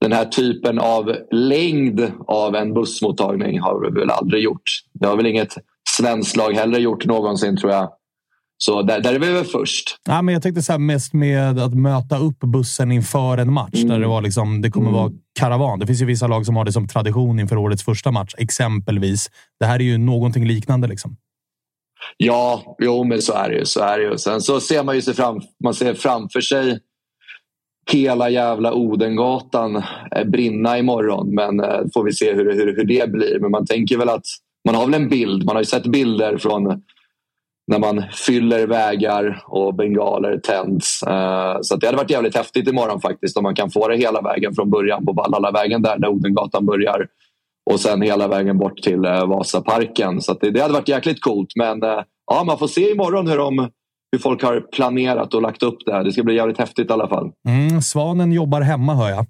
den 0.02 0.12
här 0.12 0.26
typen 0.26 0.80
av 0.80 1.16
längd 1.32 2.12
av 2.28 2.56
en 2.56 2.74
bussmottagning 2.74 3.60
har 3.60 3.80
vi 3.80 4.00
väl 4.00 4.10
aldrig 4.10 4.44
gjort. 4.44 4.70
Det 4.94 5.08
har 5.08 5.16
väl 5.16 5.26
inget 5.26 5.58
svenskt 5.98 6.38
lag 6.38 6.52
heller 6.52 6.80
gjort 6.80 7.06
någonsin 7.06 7.58
tror 7.58 7.72
jag. 7.72 7.90
Så 8.58 8.82
där, 8.82 9.00
där 9.00 9.14
är 9.14 9.20
vi 9.20 9.34
väl 9.34 9.46
först. 9.46 9.98
Ja, 10.06 10.22
men 10.22 10.34
jag 10.34 10.44
tänkte 10.44 10.62
så 10.62 10.80
mest 10.80 11.14
med 11.14 11.60
att 11.60 11.74
möta 11.74 12.18
upp 12.18 12.40
bussen 12.40 12.92
inför 12.92 13.38
en 13.38 13.54
match. 13.54 13.74
Mm. 13.76 13.88
Där 13.88 14.00
det, 14.00 14.08
var 14.08 14.22
liksom, 14.22 14.62
det 14.62 14.72
kommer 14.72 14.90
mm. 14.90 15.02
vara 15.02 15.12
karavan. 15.40 15.80
Det 15.80 15.88
finns 15.88 16.02
ju 16.02 16.06
vissa 16.06 16.28
lag 16.28 16.46
som 16.46 16.56
har 16.56 16.66
det 16.66 16.72
som 16.72 16.88
tradition 16.88 17.40
inför 17.40 17.58
årets 17.58 17.84
första 17.84 18.12
match, 18.12 18.36
exempelvis. 18.38 19.30
Det 19.60 19.66
här 19.66 19.80
är 19.80 19.84
ju 19.84 19.98
någonting 19.98 20.48
liknande. 20.48 20.88
Liksom. 20.88 21.18
Ja, 22.18 22.76
jo, 22.80 23.04
men 23.04 23.22
så 23.22 23.34
är 23.34 23.50
det 23.50 23.56
ju. 23.56 23.66
Så 23.66 23.80
är 23.80 23.98
det 23.98 24.04
ju. 24.04 24.18
Sen 24.18 24.42
så 24.42 24.60
ser 24.60 24.84
man 24.84 24.96
ju 24.96 25.02
sig 25.02 25.14
fram, 25.14 25.42
man 25.64 25.74
ser 25.74 25.94
framför 25.94 26.42
sig 26.42 26.80
hela 27.92 28.30
jävla 28.30 28.74
Odengatan 28.74 29.76
eh, 30.16 30.24
brinna 30.26 30.78
imorgon. 30.78 31.36
Men 31.36 31.60
eh, 31.60 31.80
får 31.94 32.04
vi 32.04 32.14
se 32.14 32.34
hur, 32.34 32.54
hur, 32.54 32.76
hur 32.76 32.84
det 32.84 33.12
blir. 33.12 33.40
Men 33.40 33.52
man 33.52 33.66
tänker 33.66 33.98
väl 33.98 34.10
att 34.10 34.26
man 34.66 34.76
har 34.76 34.86
väl 34.86 34.94
en 34.94 35.10
bild. 35.10 35.46
Man 35.46 35.56
har 35.56 35.62
ju 35.62 35.66
sett 35.66 35.88
bilder 35.88 36.38
från 36.38 36.82
när 37.68 37.80
man 37.80 38.04
fyller 38.12 38.68
vägar 38.68 39.44
och 39.46 39.76
bengaler 39.76 40.38
tänds. 40.38 41.04
Eh, 41.04 41.58
så 41.62 41.76
det 41.76 41.86
hade 41.86 41.98
varit 41.98 42.12
jävligt 42.12 42.36
häftigt 42.36 42.68
imorgon 42.68 43.02
faktiskt 43.02 43.38
om 43.38 43.44
man 43.44 43.56
kan 43.56 43.72
få 43.72 43.88
det 43.88 43.98
hela 43.98 44.22
vägen 44.22 44.56
från 44.56 44.70
början 44.70 45.06
på 45.06 45.14
Vallhallavägen 45.14 45.82
där, 45.82 46.00
där 46.00 46.08
Odengatan 46.08 46.66
börjar 46.66 47.08
och 47.72 47.80
sen 47.80 48.02
hela 48.02 48.28
vägen 48.28 48.58
bort 48.58 48.78
till 48.78 49.06
eh, 49.06 49.28
Vasaparken. 49.28 50.22
Så 50.22 50.34
det, 50.34 50.52
det, 50.52 50.62
hade 50.62 50.74
varit 50.74 50.90
jäkligt 50.90 51.22
coolt. 51.22 51.50
Men 51.56 51.84
eh, 51.84 52.00
ja, 52.32 52.44
man 52.44 52.58
får 52.58 52.68
se 52.68 52.92
imorgon 52.92 53.28
hur, 53.28 53.38
de, 53.38 53.70
hur 54.12 54.20
folk 54.20 54.44
har 54.44 54.60
planerat 54.60 55.34
och 55.34 55.42
lagt 55.42 55.64
upp 55.64 55.78
det 55.86 55.94
här. 55.94 56.04
Det 56.04 56.12
ska 56.12 56.24
bli 56.24 56.36
jävligt 56.36 56.58
häftigt 56.58 56.90
i 56.90 56.94
alla 56.94 57.08
fall. 57.08 57.32
Mm, 57.48 57.82
svanen 57.82 58.32
jobbar 58.32 58.62
hemma 58.62 58.94
hör 58.94 59.10
jag. 59.10 59.26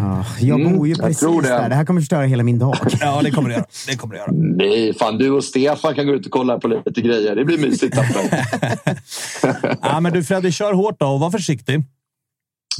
Ja, 0.00 0.24
jag 0.40 0.60
mm, 0.60 0.76
bor 0.76 0.86
ju 0.86 0.92
mm, 0.92 1.06
precis 1.06 1.42
det. 1.42 1.48
där. 1.48 1.68
Det 1.68 1.74
här 1.74 1.84
kommer 1.84 2.00
förstöra 2.00 2.26
hela 2.26 2.42
min 2.42 2.58
dag. 2.58 2.76
ja, 3.00 3.20
det 3.22 3.30
kommer 3.30 3.48
det 3.48 3.54
göra. 3.54 3.66
Det 3.88 3.96
kommer 3.96 4.14
det 4.14 4.20
göra. 4.20 4.30
Nej, 4.32 4.94
fan 4.94 5.18
du 5.18 5.30
och 5.30 5.44
Stefan 5.44 5.94
kan 5.94 6.06
gå 6.06 6.12
ut 6.12 6.26
och 6.26 6.32
kolla 6.32 6.58
på 6.58 6.68
lite 6.68 7.00
grejer. 7.00 7.36
Det 7.36 7.44
blir 7.44 7.58
mysigt. 7.58 7.96
ja, 9.82 10.00
men 10.00 10.12
du 10.12 10.24
Freddy, 10.24 10.52
kör 10.52 10.72
hårt 10.72 11.00
då 11.00 11.06
och 11.06 11.20
var 11.20 11.30
försiktig. 11.30 11.82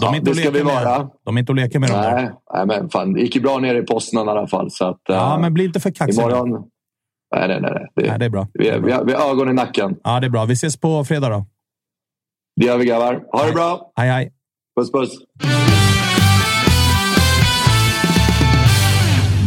De 0.01 0.07
är, 0.07 0.11
ja, 0.11 0.17
inte 0.17 0.31
det 0.31 0.37
ska 0.37 0.51
vi 0.51 0.63
vara. 0.63 1.09
de 1.25 1.37
är 1.37 1.41
inte 1.41 1.53
att 1.53 1.57
leka 1.57 1.81
med. 1.81 1.91
Nej, 1.91 2.31
nej, 2.55 2.67
men 2.67 2.91
fan, 2.91 3.13
det 3.13 3.21
gick 3.21 3.35
ju 3.35 3.41
bra 3.41 3.59
nere 3.59 3.79
i 3.79 3.83
Poznan 3.83 4.27
i 4.27 4.31
alla 4.31 4.47
fall. 4.47 4.71
Så 4.71 4.85
att, 4.85 5.01
ja, 5.09 5.35
uh, 5.37 5.41
men 5.41 5.55
bli 5.55 5.65
inte 5.65 5.81
för 5.81 5.91
kaxig. 5.91 6.21
Imorgon... 6.21 6.51
Nej, 7.35 7.49
nej, 7.49 7.61
nej. 7.61 7.89
Det, 7.95 8.09
nej, 8.09 8.19
det 8.19 8.25
är 8.25 8.31
bra. 8.31 8.49
Vi, 8.55 8.69
är, 8.69 8.81
vi, 8.81 8.93
har, 8.93 9.05
vi 9.05 9.13
har 9.13 9.31
ögon 9.31 9.51
i 9.51 9.53
nacken. 9.53 9.97
Ja, 10.05 10.21
det 10.21 10.27
är 10.27 10.31
bra. 10.31 10.45
Vi 10.45 10.53
ses 10.53 10.77
på 10.77 11.05
fredag 11.05 11.29
då. 11.29 11.47
Det 12.57 12.67
gör 12.67 12.79
vi 12.79 12.85
grabbar. 12.85 13.23
Ha 13.33 13.39
hej. 13.39 13.49
det 13.49 13.55
bra! 13.55 13.93
Hej, 13.97 14.09
hej. 14.09 14.33
Puss, 14.77 14.93
puss. 14.93 15.19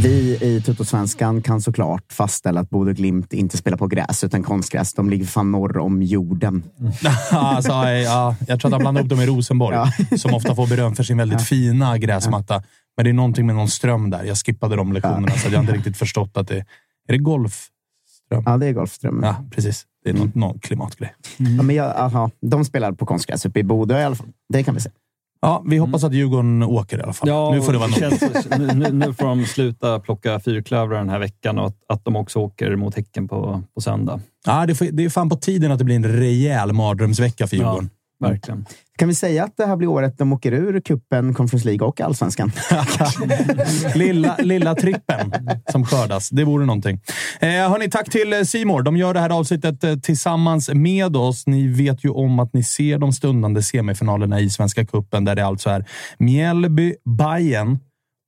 Vi 0.03 0.37
i 0.41 0.61
Tuttosvenskan 0.61 1.41
kan 1.41 1.61
såklart 1.61 2.13
fastställa 2.13 2.61
att 2.61 2.69
Bodö 2.69 2.93
Glimt 2.93 3.33
inte 3.33 3.57
spelar 3.57 3.77
på 3.77 3.87
gräs 3.87 4.23
utan 4.23 4.43
konstgräs. 4.43 4.93
De 4.93 5.09
ligger 5.09 5.25
fan 5.25 5.51
norr 5.51 5.77
om 5.77 6.03
jorden. 6.03 6.63
alltså, 7.31 7.71
ja, 7.71 8.35
jag 8.47 8.59
tror 8.59 8.69
att 8.69 8.73
han 8.73 8.81
blandar 8.81 9.01
upp 9.01 9.09
dem 9.09 9.21
i 9.21 9.25
Rosenborg, 9.25 9.75
ja. 9.75 10.17
som 10.17 10.33
ofta 10.33 10.55
får 10.55 10.67
beröm 10.67 10.95
för 10.95 11.03
sin 11.03 11.17
väldigt 11.17 11.39
ja. 11.39 11.45
fina 11.45 11.97
gräsmatta. 11.97 12.63
Men 12.97 13.03
det 13.03 13.11
är 13.11 13.13
någonting 13.13 13.45
med 13.45 13.55
någon 13.55 13.69
ström 13.69 14.09
där. 14.09 14.23
Jag 14.23 14.37
skippade 14.37 14.75
de 14.75 14.93
lektionerna, 14.93 15.31
så 15.31 15.47
jag 15.47 15.53
har 15.53 15.61
inte 15.61 15.73
riktigt 15.73 15.97
förstått 15.97 16.37
att 16.37 16.47
det 16.47 16.57
är 16.57 16.65
det 17.07 17.17
golfström. 17.17 18.43
Ja, 18.45 18.57
det 18.57 18.67
är 18.67 18.73
golfström. 18.73 19.19
Ja, 19.23 19.35
precis. 19.51 19.85
Det 20.03 20.09
är 20.09 20.13
någon, 20.13 20.31
någon 20.35 20.59
klimatgrej. 20.59 21.13
Mm. 21.39 21.55
Ja, 21.55 21.63
men 21.63 21.75
jag, 21.75 21.95
aha, 21.97 22.31
de 22.41 22.65
spelar 22.65 22.91
på 22.91 23.05
konstgräs 23.05 23.45
uppe 23.45 23.59
i 23.59 23.63
Bodö 23.63 23.99
i 23.99 24.03
alla 24.03 24.15
fall. 24.15 24.27
Det 24.53 24.63
kan 24.63 24.75
vi 24.75 24.81
se. 24.81 24.89
Ja, 25.45 25.63
vi 25.65 25.77
hoppas 25.77 26.03
att 26.03 26.13
Djurgården 26.13 26.63
åker 26.63 26.97
i 26.97 27.01
alla 27.01 27.13
fall. 27.13 27.29
Ja, 27.29 27.51
nu 27.51 27.61
får 27.61 27.73
det 27.73 27.77
vara 27.77 27.89
nog. 27.89 28.75
nu, 28.75 28.91
nu, 28.91 29.13
får 29.13 29.25
de 29.25 29.45
sluta 29.45 29.99
plocka 29.99 30.39
fyrklövrar 30.39 30.97
den 30.97 31.09
här 31.09 31.19
veckan 31.19 31.59
och 31.59 31.67
att, 31.67 31.75
att 31.87 32.05
de 32.05 32.15
också 32.15 32.39
åker 32.39 32.75
mot 32.75 32.95
Häcken 32.95 33.27
på, 33.27 33.63
på 33.75 33.81
söndag. 33.81 34.19
Ja, 34.45 34.65
det, 34.65 34.75
får, 34.75 34.85
det 34.85 35.05
är 35.05 35.09
fan 35.09 35.29
på 35.29 35.35
tiden 35.35 35.71
att 35.71 35.79
det 35.79 35.85
blir 35.85 35.95
en 35.95 36.05
rejäl 36.05 36.73
mardrömsvecka 36.73 37.47
för 37.47 37.55
Djurgården. 37.55 37.89
Ja, 38.19 38.27
verkligen. 38.27 38.65
Kan 38.97 39.07
vi 39.07 39.15
säga 39.15 39.43
att 39.43 39.57
det 39.57 39.65
här 39.65 39.75
blir 39.75 39.87
året 39.87 40.17
de 40.17 40.33
åker 40.33 40.51
ur 40.51 40.81
kuppen, 40.81 41.33
Conference 41.33 41.67
League 41.67 41.87
och 41.87 42.01
allsvenskan? 42.01 42.51
lilla, 43.95 44.35
lilla 44.39 44.75
trippen 44.75 45.33
som 45.71 45.85
skördas. 45.85 46.29
Det 46.29 46.43
vore 46.43 46.65
någonting. 46.65 47.01
Eh, 47.39 47.49
hörni, 47.49 47.89
tack 47.89 48.09
till 48.09 48.45
Simor. 48.45 48.81
De 48.81 48.97
gör 48.97 49.13
det 49.13 49.19
här 49.19 49.29
avsnittet 49.29 49.83
eh, 49.83 49.95
tillsammans 49.95 50.69
med 50.73 51.15
oss. 51.15 51.47
Ni 51.47 51.67
vet 51.67 52.05
ju 52.05 52.09
om 52.09 52.39
att 52.39 52.53
ni 52.53 52.63
ser 52.63 52.97
de 52.97 53.13
stundande 53.13 53.61
semifinalerna 53.61 54.39
i 54.39 54.49
Svenska 54.49 54.85
cupen 54.85 55.25
där 55.25 55.35
det 55.35 55.45
alltså 55.45 55.69
är 55.69 55.85
Mjällby, 56.17 56.95
Bayern 57.05 57.79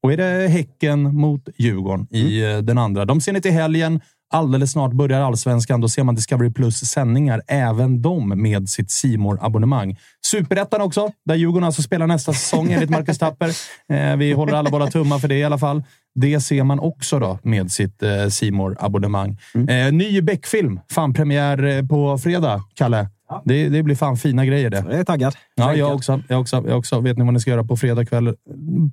och 0.04 0.14
är 0.14 0.18
det 0.18 0.48
Häcken 0.48 1.16
mot 1.16 1.50
Djurgården 1.58 2.08
i 2.12 2.44
mm. 2.44 2.58
Eh, 2.58 2.64
den 2.64 2.78
andra. 2.78 3.06
De 3.06 3.22
ser 3.22 3.34
ni 3.34 3.42
till 3.42 3.52
helgen. 3.52 4.02
Alldeles 4.30 4.72
snart 4.72 4.92
börjar 4.92 5.22
allsvenskan. 5.22 5.82
Då 5.82 5.90
ser 5.90 6.04
man 6.04 6.16
Discovery 6.16 6.54
Plus 6.54 6.80
sändningar, 6.80 7.42
även 7.48 8.02
de 8.02 8.42
med 8.42 8.70
sitt 8.70 8.92
simor 8.92 9.40
abonnemang 9.42 9.98
Superettan 10.26 10.82
också, 10.82 11.12
där 11.26 11.36
Djurgården 11.36 11.64
alltså 11.64 11.82
spelar 11.82 12.08
nästa 12.08 12.34
säsong 12.34 12.72
enligt 12.72 12.90
Marcus 12.90 13.18
Tapper. 13.18 13.52
Eh, 13.90 14.16
vi 14.16 14.34
håller 14.34 14.54
alla 14.54 14.70
våra 14.70 14.88
tummar 14.88 15.20
för 15.20 15.28
det 15.28 15.36
i 15.36 15.44
alla 15.44 15.58
fall. 15.58 15.84
Det 16.16 16.40
ser 16.40 16.64
man 16.64 16.80
också 16.80 17.20
då 17.20 17.40
med 17.44 17.72
sitt 17.72 18.04
simor 18.30 18.78
abonnemang 18.80 19.38
mm. 19.54 19.70
eh, 19.70 19.94
Ny 19.94 20.22
Beck-film. 20.22 20.80
Fan 20.92 21.14
premiär 21.14 21.64
eh, 21.64 21.86
på 21.86 22.18
fredag, 22.18 22.64
Kalle. 22.74 23.10
Det, 23.46 23.70
det 23.70 23.84
blir 23.84 23.96
fan 23.96 24.18
fina 24.18 24.46
grejer 24.46 24.70
det. 24.70 24.78
Jag 24.78 25.00
är 25.00 25.04
taggad. 25.04 25.36
Ja, 25.56 25.76
jag 25.76 25.96
också, 25.96 26.22
jag 26.28 26.42
också. 26.42 26.64
Jag 26.68 26.78
också. 26.78 27.00
Vet 27.00 27.18
ni 27.18 27.24
vad 27.24 27.34
ni 27.34 27.40
ska 27.40 27.52
göra 27.52 27.64
på 27.64 27.78
fredag 27.78 28.06
kväll? 28.06 28.36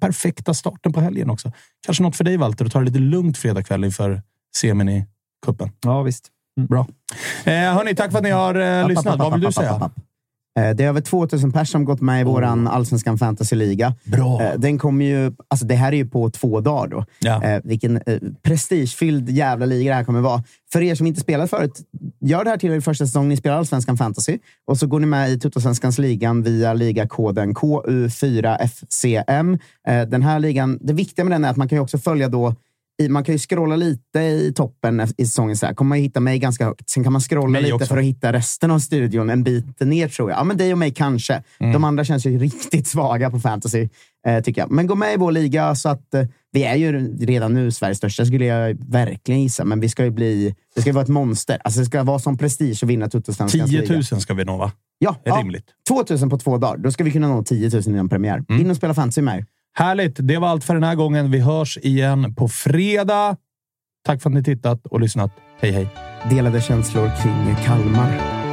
Perfekta 0.01 0.55
starten 0.55 0.93
på 0.93 1.01
helgen 1.01 1.31
också. 1.31 1.52
Kanske 1.86 2.02
något 2.02 2.16
för 2.16 2.24
dig, 2.24 2.36
Walter, 2.36 2.65
att 2.65 2.73
ta 2.73 2.78
det 2.78 2.85
lite 2.85 2.98
lugnt 2.98 3.39
fredag 3.39 3.62
kväll 3.62 3.85
inför 3.85 4.23
semin 4.56 4.89
i 4.89 5.06
cupen. 5.45 5.71
Ja, 5.85 6.03
visst. 6.03 6.29
Bra. 6.69 6.87
Eh, 7.45 7.53
hörni, 7.53 7.95
tack 7.95 8.11
för 8.11 8.19
att 8.19 8.25
ni 8.25 8.31
har 8.31 8.55
eh, 8.81 8.89
lyssnat. 8.89 9.19
Vad 9.19 9.33
vill 9.33 9.41
du 9.41 9.53
säga? 9.53 9.91
Eh, 10.61 10.71
Det 10.77 10.85
är 10.85 10.89
över 10.89 11.01
2000 11.01 11.53
personer 11.53 11.65
som 11.65 11.85
gått 11.85 12.01
med 12.01 12.21
i 12.21 12.25
våran 12.25 12.69
Allsvenskan 12.69 13.19
Fantasy-liga. 13.19 13.95
Bra. 14.05 14.43
Eh, 14.43 14.59
Den 14.59 14.79
kommer 14.79 15.05
ju, 15.05 15.33
alltså 15.49 15.66
det 15.66 15.75
här 15.75 15.93
är 15.93 15.97
ju 15.97 16.07
på 16.09 16.31
två 16.31 16.61
dagar. 16.61 16.89
Då. 16.89 17.05
Ja. 17.19 17.43
Eh, 17.43 17.61
vilken 17.65 18.01
prestigefylld 18.43 19.31
jävla 19.31 19.66
liga 19.66 19.91
det 19.91 19.97
här 19.97 20.05
kommer 20.05 20.21
vara. 20.21 20.43
För 20.73 20.83
er 20.83 20.95
som 20.95 21.07
inte 21.07 21.21
spelat 21.21 21.51
förut, 21.51 21.81
gör 22.21 22.45
det 22.45 22.51
här 22.51 22.57
till 22.57 22.73
er 22.73 22.81
första 22.81 23.07
säsong 23.07 23.29
ni 23.29 23.37
spelar 23.37 23.57
Allsvenskan 23.57 23.97
Fantasy. 23.97 24.39
Och 24.66 24.79
så 24.79 24.87
går 24.87 25.01
ni 25.01 25.07
med 25.07 25.31
i 25.31 25.41
Tuttosvenskans 25.41 25.99
ligan 25.99 26.43
via 26.43 26.75
ligakoden 26.75 27.55
KU4FCM. 27.55 29.59
Eh, 29.89 30.03
Den 30.03 30.23
här 30.23 30.39
ligan, 30.39 30.79
det 30.81 30.93
viktiga 30.93 31.25
med 31.25 31.33
den 31.33 31.45
är 31.45 31.51
att 31.51 31.57
man 31.57 31.69
kan 31.69 31.77
ju 31.77 31.83
också 31.83 31.99
följa 31.99 32.29
då 32.29 32.55
man 33.09 33.25
kan 33.25 33.35
ju 33.35 33.39
scrolla 33.39 33.77
lite 33.77 34.21
i 34.21 34.53
toppen 34.57 35.09
i 35.16 35.27
säsongen. 35.27 35.57
Så 35.57 35.66
här. 35.66 35.75
kommer 35.75 35.89
man 35.89 35.99
hitta 35.99 36.21
mig 36.21 36.39
ganska 36.39 36.65
högt. 36.65 36.91
Sen 36.91 37.05
kan 37.05 37.12
man 37.12 37.21
scrolla 37.21 37.49
Mig 37.49 37.62
lite 37.62 37.75
också. 37.75 37.87
för 37.87 37.99
att 37.99 38.05
hitta 38.05 38.33
resten 38.33 38.71
av 38.71 38.79
studion 38.79 39.31
en 39.31 39.43
bit 39.43 39.81
ner, 39.81 40.09
tror 40.09 40.31
jag. 40.31 40.39
Ja, 40.39 40.45
men 40.45 40.57
dig 40.57 40.73
och 40.73 40.79
mig 40.79 40.91
kanske. 40.91 41.43
Mm. 41.59 41.73
De 41.73 41.85
andra 41.85 42.05
känns 42.05 42.27
ju 42.27 42.39
riktigt 42.39 42.87
svaga 42.87 43.31
på 43.31 43.41
fantasy, 43.41 43.89
eh, 44.27 44.43
tycker 44.43 44.61
jag. 44.61 44.71
Men 44.71 44.87
gå 44.87 44.95
med 44.95 45.15
i 45.15 45.16
vår 45.16 45.33
liga 45.33 45.75
så 45.75 45.89
att 45.89 46.15
eh, 46.15 46.25
vi 46.53 46.65
är 46.65 46.77
ju 46.77 47.16
redan 47.19 47.55
nu 47.55 47.71
Sveriges 47.71 47.99
största, 47.99 48.27
skulle 48.27 48.45
jag 48.45 48.77
verkligen 48.89 49.43
gissa. 49.43 49.65
Men 49.65 49.81
vi 49.81 49.89
ska 49.89 50.05
ju 50.05 50.11
bli... 50.11 50.55
Det 50.75 50.81
ska 50.81 50.91
ju 50.91 50.95
vara 50.95 51.03
ett 51.05 51.09
monster. 51.09 51.59
Alltså, 51.65 51.81
det 51.81 51.87
ska 51.87 52.03
vara 52.03 52.19
som 52.19 52.39
prestige 52.39 52.79
att 52.83 52.89
vinna 52.89 53.09
Tuttosvenskans 53.09 53.71
10 53.71 53.81
liga. 53.81 53.95
000 53.95 54.05
ska 54.05 54.35
vi 54.35 54.45
nå, 54.45 54.57
va? 54.57 54.73
Ja, 54.99 55.16
Är 55.25 55.31
ja, 55.31 55.37
rimligt. 55.37 55.66
2 55.89 56.05
000 56.11 56.31
på 56.31 56.39
två 56.39 56.59
dagar. 56.59 56.77
Då 56.77 56.91
ska 56.91 57.05
vi 57.05 57.11
kunna 57.11 57.29
nå 57.29 57.43
10 57.43 57.71
000 57.71 57.83
innan 57.87 58.09
premiär. 58.09 58.45
Mm. 58.49 58.61
In 58.61 58.71
och 58.71 58.77
spela 58.77 58.95
fantasy 58.95 59.23
med 59.23 59.39
er. 59.39 59.47
Härligt. 59.76 60.16
Det 60.18 60.38
var 60.38 60.48
allt 60.48 60.64
för 60.64 60.74
den 60.74 60.82
här 60.82 60.94
gången. 60.94 61.30
Vi 61.30 61.40
hörs 61.40 61.78
igen 61.78 62.34
på 62.34 62.48
fredag. 62.48 63.36
Tack 64.06 64.22
för 64.22 64.30
att 64.30 64.34
ni 64.34 64.44
tittat 64.44 64.86
och 64.86 65.01
lyssnat. 65.01 65.30
Hej, 65.60 65.72
hej. 65.72 65.88
Delade 66.30 66.60
känslor 66.60 67.10
kring 67.22 67.56
Kalmar. 67.64 68.44